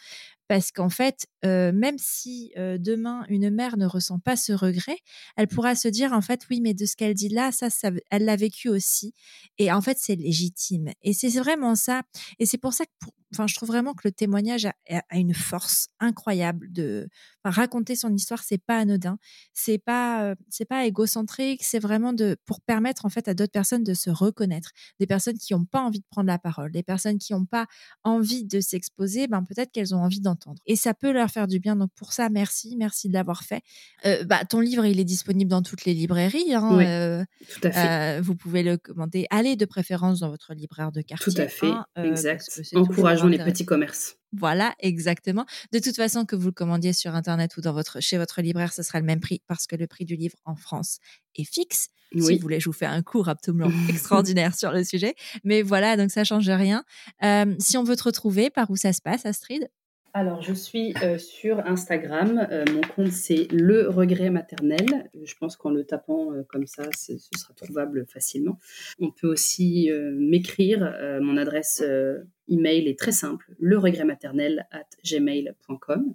parce 0.51 0.73
qu'en 0.73 0.89
fait, 0.89 1.29
euh, 1.45 1.71
même 1.71 1.95
si 1.97 2.51
euh, 2.59 2.77
demain 2.77 3.25
une 3.29 3.51
mère 3.51 3.77
ne 3.77 3.87
ressent 3.87 4.19
pas 4.19 4.35
ce 4.35 4.53
regret, 4.53 4.99
elle 5.37 5.47
pourra 5.47 5.77
se 5.77 5.87
dire 5.87 6.13
en 6.13 6.23
fait 6.23 6.41
oui, 6.51 6.61
mais 6.61 6.75
de 6.75 6.87
ce 6.87 6.97
qu'elle 6.97 7.15
dit 7.15 7.29
là, 7.29 7.53
ça, 7.53 7.71
ça 7.71 7.93
elle 8.11 8.25
l'a 8.25 8.35
vécu 8.35 8.69
aussi, 8.69 9.15
et 9.59 9.71
en 9.71 9.81
fait 9.81 9.97
c'est 10.01 10.17
légitime. 10.17 10.89
Et 11.03 11.13
c'est 11.13 11.29
vraiment 11.39 11.77
ça. 11.77 12.03
Et 12.41 12.47
c'est 12.47 12.59
pour 12.59 12.73
ça 12.73 12.85
que, 12.85 12.91
enfin, 13.33 13.47
je 13.47 13.55
trouve 13.55 13.69
vraiment 13.69 13.95
que 13.95 14.01
le 14.03 14.11
témoignage 14.11 14.67
a, 14.67 14.75
a 14.89 15.19
une 15.19 15.35
force 15.35 15.87
incroyable 16.01 16.67
de 16.73 17.09
raconter 17.45 17.95
son 17.95 18.13
histoire. 18.13 18.43
C'est 18.43 18.59
pas 18.59 18.79
anodin. 18.79 19.19
C'est 19.55 19.79
pas, 19.79 20.25
euh, 20.25 20.35
c'est 20.49 20.65
pas 20.65 20.85
égocentrique, 20.85 21.63
c'est 21.63 21.79
vraiment 21.79 22.13
de 22.13 22.37
pour 22.45 22.61
permettre 22.61 23.07
en 23.07 23.09
fait 23.09 23.29
à 23.29 23.35
d'autres 23.35 23.53
personnes 23.53 23.85
de 23.85 23.95
se 23.95 24.11
reconnaître, 24.11 24.73
des 24.99 25.07
personnes 25.07 25.39
qui 25.39 25.55
n'ont 25.55 25.65
pas 25.65 25.81
envie 25.81 26.01
de 26.01 26.07
prendre 26.11 26.27
la 26.27 26.41
parole, 26.41 26.73
des 26.73 26.83
personnes 26.83 27.19
qui 27.19 27.35
n'ont 27.35 27.47
pas 27.47 27.67
envie 28.03 28.45
de 28.45 28.61
s'exposer, 28.61 29.29
ben 29.29 29.45
peut-être 29.45 29.71
qu'elles 29.71 29.95
ont 29.95 30.03
envie 30.03 30.21
d'entendre. 30.21 30.40
Et 30.67 30.77
ça 30.77 30.95
peut 30.95 31.13
leur 31.13 31.31
faire 31.31 31.47
du 31.47 31.61
bien. 31.61 31.77
Donc 31.77 31.91
pour 31.95 32.13
ça, 32.13 32.29
merci, 32.29 32.77
merci 32.77 33.09
de 33.09 33.15
l'avoir 33.15 33.43
fait. 33.43 33.63
Euh, 34.07 34.25
bah, 34.25 34.45
ton 34.45 34.61
livre, 34.61 34.85
il 34.87 34.99
est 35.01 35.05
disponible 35.05 35.51
dans 35.51 35.63
toutes 35.63 35.85
les 35.85 35.95
librairies. 35.95 36.55
Hein, 36.55 36.77
Oui, 36.77 36.85
euh, 36.87 37.25
tout 37.53 37.61
à 37.69 37.71
fait. 37.71 38.19
euh, 38.19 38.21
vous 38.23 38.37
pouvez 38.37 38.63
le 38.63 38.77
commander. 38.77 39.27
Allez 39.31 39.57
de 39.57 39.65
préférence 39.65 40.21
dans 40.21 40.31
votre 40.31 40.55
libraire 40.55 40.93
de 40.93 41.03
quartier. 41.03 41.33
Tout 41.33 41.41
à 41.41 41.49
fait, 41.49 41.67
hein, 41.67 41.87
exact. 41.97 42.49
Encourageons 42.75 43.27
les 43.27 43.39
petits 43.39 43.65
commerces. 43.65 44.17
Voilà, 44.33 44.75
exactement. 44.79 45.45
De 45.73 45.81
toute 45.81 45.97
façon, 45.97 46.25
que 46.25 46.37
vous 46.37 46.47
le 46.47 46.53
commandiez 46.53 46.93
sur 46.93 47.17
Internet 47.17 47.57
ou 47.57 47.61
dans 47.61 47.73
votre, 47.73 48.01
chez 48.01 48.17
votre 48.17 48.43
libraire, 48.43 48.73
ce 48.73 48.85
sera 48.85 49.01
le 49.01 49.05
même 49.07 49.19
prix 49.19 49.43
parce 49.49 49.67
que 49.67 49.75
le 49.75 49.89
prix 49.89 50.05
du 50.05 50.15
livre 50.15 50.37
en 50.45 50.55
France 50.55 50.99
est 51.35 51.45
fixe. 51.45 51.89
Si 52.13 52.19
vous 52.37 52.41
voulez, 52.41 52.59
je 52.61 52.67
vous 52.67 52.73
fais 52.73 52.87
un 52.87 53.03
cours 53.03 53.29
absolument 53.29 53.71
extraordinaire 53.89 54.55
sur 54.57 54.73
le 54.73 54.85
sujet. 54.85 55.15
Mais 55.45 55.63
voilà, 55.63 55.97
donc 55.97 56.11
ça 56.11 56.25
change 56.25 56.49
rien. 56.49 56.85
Euh, 57.23 57.55
si 57.59 57.77
on 57.77 57.85
veut 57.85 57.97
te 57.97 58.03
retrouver, 58.05 58.51
par 58.51 58.71
où 58.71 58.77
ça 58.77 58.93
se 58.93 59.01
passe, 59.01 59.27
Astrid? 59.27 59.69
Alors, 60.13 60.43
je 60.43 60.53
suis 60.53 60.93
euh, 61.05 61.19
sur 61.19 61.61
Instagram. 61.61 62.45
Euh, 62.51 62.65
mon 62.73 62.81
compte, 62.81 63.13
c'est 63.13 63.47
Le 63.53 63.89
Regret 63.89 64.31
Maternel. 64.31 65.09
Je 65.23 65.35
pense 65.37 65.57
qu'en 65.57 65.71
le 65.71 65.85
tapant 65.85 66.33
euh, 66.33 66.43
comme 66.43 66.67
ça, 66.67 66.83
ce 66.99 67.13
sera 67.39 67.55
trouvable 67.55 68.05
facilement. 68.09 68.59
On 68.99 69.13
peut 69.13 69.29
aussi 69.29 69.89
euh, 69.89 70.11
m'écrire. 70.13 70.83
Euh, 70.83 71.21
mon 71.21 71.37
adresse 71.37 71.81
euh, 71.87 72.25
email 72.49 72.89
est 72.89 72.99
très 72.99 73.13
simple 73.13 73.55
leregretmaternel 73.61 74.67
at 74.73 74.83
gmail.com. 75.05 76.15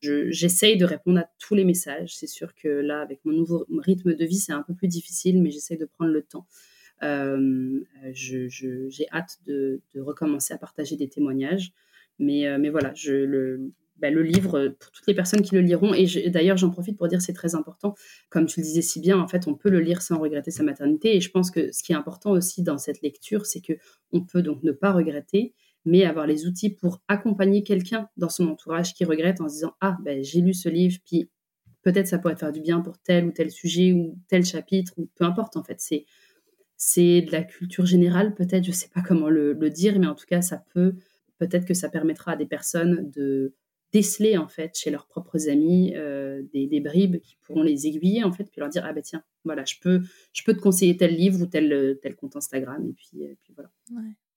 Je- 0.00 0.30
J'essaye 0.30 0.78
de 0.78 0.86
répondre 0.86 1.18
à 1.20 1.28
tous 1.38 1.54
les 1.54 1.64
messages. 1.64 2.16
C'est 2.16 2.26
sûr 2.26 2.54
que 2.54 2.68
là, 2.68 3.02
avec 3.02 3.20
mon 3.26 3.32
nouveau 3.32 3.66
rythme 3.78 4.14
de 4.14 4.24
vie, 4.24 4.38
c'est 4.38 4.52
un 4.52 4.62
peu 4.62 4.72
plus 4.72 4.88
difficile, 4.88 5.42
mais 5.42 5.50
j'essaye 5.50 5.76
de 5.76 5.84
prendre 5.84 6.12
le 6.12 6.22
temps. 6.22 6.46
Euh, 7.02 7.80
J'ai 8.14 9.06
hâte 9.12 9.38
de 9.46 9.82
recommencer 9.96 10.54
à 10.54 10.58
partager 10.58 10.96
des 10.96 11.08
témoignages. 11.08 11.72
Mais, 12.18 12.46
euh, 12.46 12.58
mais 12.58 12.70
voilà, 12.70 12.92
je, 12.94 13.12
le, 13.12 13.72
bah, 13.96 14.10
livre, 14.10 14.58
euh, 14.58 14.70
pour 14.78 14.90
toutes 14.90 15.06
les 15.06 15.14
personnes 15.14 15.42
qui 15.42 15.54
le 15.54 15.60
liront, 15.60 15.94
et 15.94 16.28
d'ailleurs 16.28 16.56
j'en 16.56 16.70
profite 16.70 16.96
pour 16.98 17.08
dire 17.08 17.22
c'est 17.22 17.32
très 17.32 17.54
important, 17.54 17.94
comme 18.28 18.46
tu 18.46 18.60
le 18.60 18.64
disais 18.64 18.82
si 18.82 19.00
bien, 19.00 19.18
en 19.18 19.28
fait 19.28 19.46
on 19.46 19.54
peut 19.54 19.70
le 19.70 19.80
lire 19.80 20.02
sans 20.02 20.18
regretter 20.18 20.50
sa 20.50 20.62
maternité, 20.62 21.16
et 21.16 21.20
je 21.20 21.30
pense 21.30 21.50
que 21.50 21.72
ce 21.72 21.82
qui 21.82 21.92
est 21.92 21.96
important 21.96 22.32
aussi 22.32 22.62
dans 22.62 22.76
cette 22.78 23.02
lecture, 23.02 23.46
c'est 23.46 23.60
que 23.60 23.74
on 24.12 24.20
peut 24.22 24.42
donc 24.42 24.62
ne 24.62 24.72
pas 24.72 24.92
regretter, 24.92 25.54
mais 25.84 26.04
avoir 26.04 26.26
les 26.26 26.46
outils 26.46 26.70
pour 26.70 27.02
accompagner 27.08 27.62
quelqu'un 27.62 28.08
dans 28.16 28.28
son 28.28 28.48
entourage 28.48 28.94
qui 28.94 29.04
regrette 29.04 29.40
en 29.40 29.48
se 29.48 29.54
disant 29.54 29.74
ah 29.80 29.96
ben 30.04 30.24
j'ai 30.24 30.40
lu 30.40 30.54
ce 30.54 30.68
livre, 30.68 30.98
puis 31.06 31.30
peut-être 31.82 32.08
ça 32.08 32.18
pourrait 32.18 32.36
faire 32.36 32.52
du 32.52 32.60
bien 32.60 32.80
pour 32.80 32.98
tel 32.98 33.26
ou 33.26 33.30
tel 33.30 33.50
sujet 33.50 33.92
ou 33.92 34.18
tel 34.28 34.44
chapitre, 34.44 34.92
ou 34.96 35.08
peu 35.14 35.24
importe 35.24 35.56
en 35.56 35.62
fait, 35.62 35.80
c'est 35.80 36.04
c'est 36.76 37.22
de 37.22 37.30
la 37.30 37.44
culture 37.44 37.86
générale 37.86 38.34
peut-être, 38.34 38.64
je 38.64 38.72
sais 38.72 38.88
pas 38.92 39.02
comment 39.02 39.30
le 39.30 39.54
dire, 39.70 39.98
mais 40.00 40.08
en 40.08 40.16
tout 40.16 40.26
cas 40.26 40.42
ça 40.42 40.64
peut 40.74 40.96
peut-être 41.38 41.66
que 41.66 41.74
ça 41.74 41.88
permettra 41.88 42.32
à 42.32 42.36
des 42.36 42.46
personnes 42.46 43.10
de 43.10 43.54
déceler 43.92 44.36
en 44.36 44.48
fait 44.48 44.76
chez 44.76 44.90
leurs 44.90 45.06
propres 45.06 45.48
amis 45.48 45.94
euh, 45.94 46.42
des, 46.52 46.80
bribes 46.80 47.20
qui 47.20 47.36
pourront 47.42 47.62
les 47.62 47.86
aiguiller 47.86 48.24
en 48.24 48.32
fait 48.32 48.44
puis 48.44 48.60
leur 48.60 48.68
dire 48.68 48.84
ah 48.84 48.92
ben 48.92 49.02
tiens 49.02 49.22
voilà 49.44 49.64
je 49.64 49.76
peux 49.80 50.00
je 50.32 50.42
peux 50.42 50.52
te 50.52 50.60
conseiller 50.60 50.96
tel 50.96 51.14
livre 51.14 51.40
ou 51.40 51.46
tel 51.46 51.72
euh, 51.72 51.94
tel 52.02 52.16
compte 52.16 52.34
Instagram 52.34 52.84
et 52.88 52.92
puis 52.92 53.22
et 53.22 53.38
puis 53.40 53.54
voilà 53.54 53.70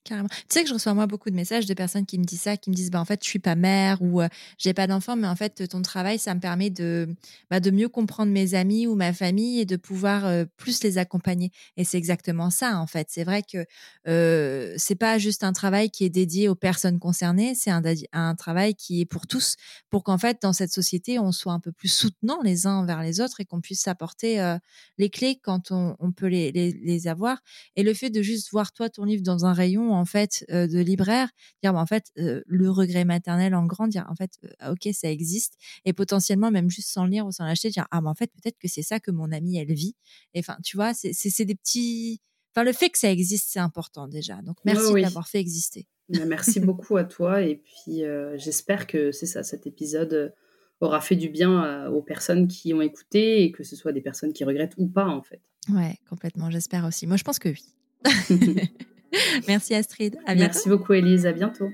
Tu 0.08 0.38
sais 0.50 0.64
que 0.64 0.70
je 0.70 0.74
reçois 0.74 0.94
moi 0.94 1.08
beaucoup 1.08 1.30
de 1.30 1.36
messages 1.36 1.66
de 1.66 1.74
personnes 1.74 2.06
qui 2.06 2.18
me 2.18 2.24
disent 2.24 2.42
ça, 2.42 2.58
qui 2.58 2.70
me 2.70 2.76
disent 2.76 2.92
bah 2.92 3.00
en 3.00 3.06
fait 3.06 3.24
je 3.24 3.30
suis 3.30 3.40
pas 3.40 3.56
mère 3.56 4.02
ou 4.02 4.22
euh, 4.22 4.28
j'ai 4.58 4.74
pas 4.74 4.88
d'enfant, 4.88 5.16
mais 5.16 5.28
en 5.28 5.36
fait 5.36 5.68
ton 5.68 5.82
travail 5.82 6.20
ça 6.20 6.34
me 6.34 6.40
permet 6.40 6.70
de 6.70 7.08
bah, 7.50 7.60
de 7.60 7.72
mieux 7.72 7.90
comprendre 7.90 8.32
mes 8.32 8.54
amis 8.54 8.88
ou 8.88 8.96
ma 8.96 9.14
famille 9.14 9.60
et 9.60 9.66
de 9.66 9.76
pouvoir 9.76 10.26
euh, 10.26 10.46
plus 10.58 10.84
les 10.84 10.98
accompagner. 10.98 11.52
Et 11.76 11.84
c'est 11.84 11.98
exactement 11.98 12.50
ça 12.50 12.80
en 12.80 12.88
fait. 12.88 13.08
C'est 13.10 13.24
vrai 13.24 13.44
que 13.44 13.66
euh, 14.08 14.74
c'est 14.78 14.96
pas 14.96 15.18
juste 15.18 15.44
un 15.44 15.54
travail 15.54 15.90
qui 15.90 16.06
est 16.06 16.10
dédié 16.10 16.50
aux 16.50 16.56
personnes 16.56 17.00
concernées, 17.00 17.56
c'est 17.56 17.72
un, 17.72 18.36
travail 18.36 18.76
qui 18.76 19.02
est 19.02 19.06
pour 19.06 19.28
tous, 19.28 19.56
pour 19.90 20.04
qu'en 20.04 20.18
fait 20.18 20.42
dans 20.42 20.54
cette 20.54 20.72
société 20.72 21.20
on 21.20 21.32
soit 21.32 21.54
un 21.54 21.60
peu 21.60 21.72
plus 21.72 21.88
soutenants 21.88 22.42
les 22.44 22.68
uns 22.68 22.76
envers 22.76 23.02
les 23.02 23.22
autres 23.22 23.40
et 23.40 23.46
qu'on 23.46 23.62
puisse 23.62 23.82
s'apporter 23.82 24.40
euh, 24.40 24.58
les 24.98 25.10
clés 25.10 25.40
quand 25.42 25.72
on, 25.72 26.12
peut 26.12 26.28
les, 26.28 26.52
les 26.52 27.08
avoir. 27.08 27.40
Et 27.76 27.84
le 27.84 27.94
fait 27.94 28.10
de 28.10 28.22
juste 28.22 28.52
voir 28.52 28.72
toi 28.72 28.90
ton 28.90 29.04
livre 29.04 29.24
dans 29.24 29.46
un 29.46 29.54
rayon 29.54 29.94
en 29.98 30.06
fait 30.06 30.46
euh, 30.52 30.68
de 30.68 30.80
libraire, 30.80 31.30
dire 31.64 31.74
bah, 31.74 31.80
en 31.80 31.86
fait 31.86 32.12
euh, 32.18 32.42
le 32.46 32.70
regret 32.70 33.06
maternel 33.06 33.56
en 33.56 33.66
grand, 33.66 33.88
dire 33.88 34.06
en 34.10 34.16
fait 34.16 34.32
euh, 34.64 34.74
ok 34.74 34.94
ça 34.94 35.10
existe 35.10 35.56
et 35.86 35.94
potentiellement 35.94 36.52
même 36.52 36.70
juste 36.70 36.90
sans 36.90 37.06
le 37.06 37.12
lire 37.12 37.26
ou 37.26 37.32
sans 37.32 37.46
l'acheter, 37.46 37.70
dire 37.70 37.88
ah 37.92 38.02
mais 38.02 38.10
en 38.10 38.16
fait 38.16 38.32
peut-être 38.32 38.58
que 38.58 38.68
c'est 38.68 38.82
ça 38.82 39.00
que 39.00 39.12
mon 39.12 39.32
amie 39.32 39.58
elle 39.58 39.74
vit. 39.74 39.96
Et 40.34 40.40
enfin 40.40 40.58
tu 40.64 40.78
vois 40.78 40.94
c'est 40.94 41.14
c'est 41.14 41.46
des 41.46 41.56
petits, 41.56 42.22
enfin 42.54 42.64
le 42.64 42.74
fait 42.74 42.90
que 42.90 42.98
ça 42.98 43.12
existe 43.12 43.50
c'est 43.50 43.60
important 43.60 44.08
déjà. 44.08 44.42
Donc 44.42 44.58
merci 44.64 44.92
oui. 44.92 45.02
de 45.02 45.06
l'avoir 45.06 45.28
fait 45.28 45.40
exister. 45.40 45.88
Merci 46.10 46.60
beaucoup 46.60 46.98
à 46.98 47.04
toi 47.04 47.42
et 47.42 47.56
puis 47.56 48.04
j'espère 48.36 48.88
que 48.88 49.12
c'est 49.12 49.26
ça 49.26 49.44
cet 49.44 49.68
épisode 49.68 50.34
aura 50.80 51.02
fait 51.02 51.16
du 51.16 51.30
bien 51.30 51.88
aux 51.88 52.04
personnes 52.04 52.48
qui 52.48 52.74
ont 52.74 52.82
écouté 52.82 53.44
et 53.44 53.52
que 53.52 53.64
ce 53.64 53.76
soit 53.76 53.92
des 53.92 54.02
personnes 54.02 54.32
qui 54.32 54.44
regrettent 54.44 54.76
ou 54.78 54.88
pas 54.88 55.08
en 55.08 55.24
fait 55.24 55.42
Ouais 55.70 55.98
complètement 56.10 56.52
j'espère 56.52 56.86
aussi. 56.86 57.08
Moi 57.08 57.18
je 57.18 57.24
pense 57.24 57.40
que 57.40 57.50
oui. 57.50 57.66
merci 59.48 59.76
Astrid. 59.76 60.16
À 60.26 60.36
bientôt. 60.36 60.54
merci 60.54 60.70
beaucoup 60.70 60.94
Elise 60.94 61.26
à 61.26 61.32
bientôt 61.32 61.72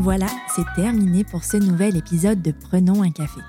Voilà, 0.00 0.28
c'est 0.54 0.64
terminé 0.76 1.24
pour 1.24 1.44
ce 1.44 1.56
nouvel 1.56 1.96
épisode 1.96 2.40
de 2.40 2.52
Prenons 2.52 3.02
un 3.02 3.10
café. 3.10 3.40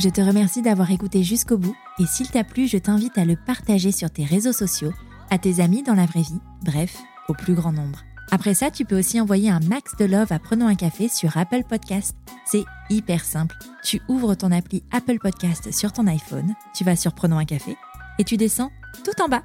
Je 0.00 0.08
te 0.08 0.20
remercie 0.20 0.60
d'avoir 0.60 0.90
écouté 0.90 1.22
jusqu'au 1.22 1.56
bout 1.56 1.76
et 2.00 2.06
s'il 2.06 2.28
t'a 2.28 2.42
plu, 2.42 2.66
je 2.66 2.76
t'invite 2.76 3.16
à 3.18 3.24
le 3.24 3.36
partager 3.36 3.92
sur 3.92 4.10
tes 4.10 4.24
réseaux 4.24 4.52
sociaux, 4.52 4.92
à 5.30 5.38
tes 5.38 5.60
amis 5.60 5.84
dans 5.84 5.94
la 5.94 6.06
vraie 6.06 6.22
vie, 6.22 6.40
bref, 6.64 6.98
au 7.28 7.34
plus 7.34 7.54
grand 7.54 7.72
nombre. 7.72 8.00
Après 8.32 8.54
ça, 8.54 8.70
tu 8.70 8.84
peux 8.84 8.98
aussi 8.98 9.20
envoyer 9.20 9.50
un 9.50 9.60
max 9.60 9.94
de 9.96 10.04
love 10.04 10.32
à 10.32 10.38
Prenons 10.38 10.66
un 10.66 10.74
café 10.74 11.08
sur 11.08 11.36
Apple 11.36 11.62
Podcast. 11.68 12.16
C'est 12.46 12.64
hyper 12.90 13.24
simple. 13.24 13.54
Tu 13.84 14.00
ouvres 14.08 14.34
ton 14.34 14.50
appli 14.50 14.82
Apple 14.90 15.18
Podcast 15.18 15.72
sur 15.72 15.92
ton 15.92 16.06
iPhone, 16.06 16.54
tu 16.74 16.82
vas 16.82 16.96
sur 16.96 17.14
Prenons 17.14 17.38
un 17.38 17.44
café 17.44 17.76
et 18.18 18.24
tu 18.24 18.36
descends 18.36 18.70
tout 19.04 19.22
en 19.22 19.28
bas. 19.28 19.42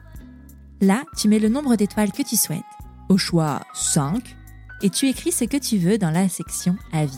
Là, 0.82 1.03
tu 1.18 1.28
mets 1.28 1.40
le 1.40 1.49
nombre 1.49 1.76
d'étoiles 1.76 2.11
que 2.11 2.22
tu 2.22 2.36
souhaites, 2.36 2.61
au 3.10 3.18
choix 3.18 3.61
5, 3.74 4.36
et 4.82 4.90
tu 4.90 5.07
écris 5.07 5.32
ce 5.32 5.45
que 5.45 5.57
tu 5.57 5.78
veux 5.78 5.98
dans 5.98 6.11
la 6.11 6.30
section 6.30 6.76
Avis. 6.91 7.18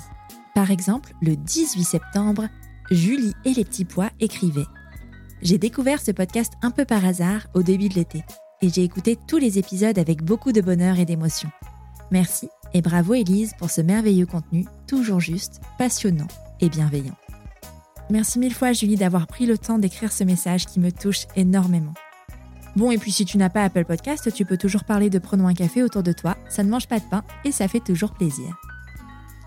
Par 0.56 0.72
exemple, 0.72 1.14
le 1.22 1.36
18 1.36 1.84
septembre, 1.84 2.48
Julie 2.92 3.34
et 3.46 3.54
les 3.54 3.66
petits 3.66 3.86
pois 3.86 4.10
écrivaient 4.20 4.66
J'ai 5.42 5.58
découvert 5.58 6.02
ce 6.02 6.12
podcast 6.12 6.54
un 6.62 6.72
peu 6.72 6.86
par 6.86 7.06
hasard 7.06 7.48
au 7.54 7.64
début 7.64 7.90
de 7.90 7.96
l'été 7.96 8.24
et 8.62 8.70
j'ai 8.70 8.84
écouté 8.84 9.18
tous 9.28 9.38
les 9.38 9.58
épisodes 9.58 9.98
avec 9.98 10.24
beaucoup 10.24 10.52
de 10.52 10.62
bonheur 10.62 11.00
et 11.00 11.06
d'émotion. 11.06 11.50
Merci 12.12 12.50
et 12.74 12.82
bravo 12.82 13.14
Élise 13.14 13.54
pour 13.58 13.70
ce 13.70 13.82
merveilleux 13.82 14.26
contenu, 14.26 14.66
toujours 14.88 15.20
juste, 15.20 15.62
passionnant 15.78 16.28
et 16.60 16.70
bienveillant. 16.70 17.16
Merci 18.10 18.40
mille 18.40 18.54
fois 18.54 18.74
Julie 18.74 18.96
d'avoir 18.96 19.28
pris 19.28 19.46
le 19.46 19.58
temps 19.58 19.78
d'écrire 19.78 20.12
ce 20.12 20.24
message 20.24 20.66
qui 20.66 20.80
me 20.80 20.92
touche 20.92 21.28
énormément. 21.36 21.94
Bon, 22.76 22.92
et 22.92 22.98
puis 22.98 23.12
si 23.12 23.26
tu 23.26 23.38
n'as 23.38 23.50
pas 23.50 23.64
Apple 23.64 23.86
Podcast, 23.86 24.32
tu 24.34 24.46
peux 24.46 24.58
toujours 24.58 24.84
parler 24.84 25.10
de 25.10 25.20
Prenons 25.20 25.48
un 25.48 25.54
café 25.54 25.84
autour 25.84 26.04
de 26.04 26.12
toi, 26.12 26.38
ça 26.50 26.64
ne 26.64 26.70
mange 26.70 26.88
pas 26.88 27.00
de 27.00 27.06
pain 27.10 27.24
et 27.44 27.52
ça 27.52 27.68
fait 27.68 27.80
toujours 27.80 28.14
plaisir. 28.14 28.56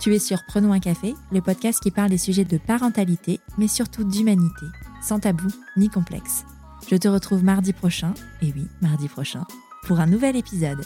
Tu 0.00 0.14
es 0.14 0.18
sur 0.18 0.44
Prenons 0.46 0.72
un 0.72 0.80
café, 0.80 1.14
le 1.30 1.40
podcast 1.40 1.80
qui 1.80 1.92
parle 1.92 2.10
des 2.10 2.18
sujets 2.18 2.44
de 2.44 2.58
parentalité, 2.58 3.40
mais 3.56 3.68
surtout 3.68 4.04
d'humanité, 4.04 4.66
sans 5.00 5.20
tabou 5.20 5.48
ni 5.76 5.88
complexe. 5.88 6.44
Je 6.90 6.96
te 6.96 7.06
retrouve 7.06 7.44
mardi 7.44 7.72
prochain, 7.72 8.12
et 8.42 8.52
oui, 8.54 8.66
mardi 8.80 9.08
prochain, 9.08 9.44
pour 9.84 10.00
un 10.00 10.06
nouvel 10.06 10.36
épisode. 10.36 10.84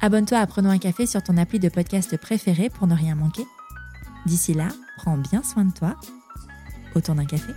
Abonne-toi 0.00 0.38
à 0.38 0.46
Prenons 0.46 0.70
un 0.70 0.78
café 0.78 1.06
sur 1.06 1.22
ton 1.22 1.36
appli 1.36 1.58
de 1.58 1.68
podcast 1.68 2.16
préféré 2.16 2.70
pour 2.70 2.86
ne 2.86 2.94
rien 2.94 3.14
manquer. 3.14 3.44
D'ici 4.24 4.54
là, 4.54 4.68
prends 4.96 5.18
bien 5.18 5.42
soin 5.42 5.66
de 5.66 5.72
toi. 5.72 5.94
Autour 6.94 7.14
d'un 7.14 7.26
café. 7.26 7.52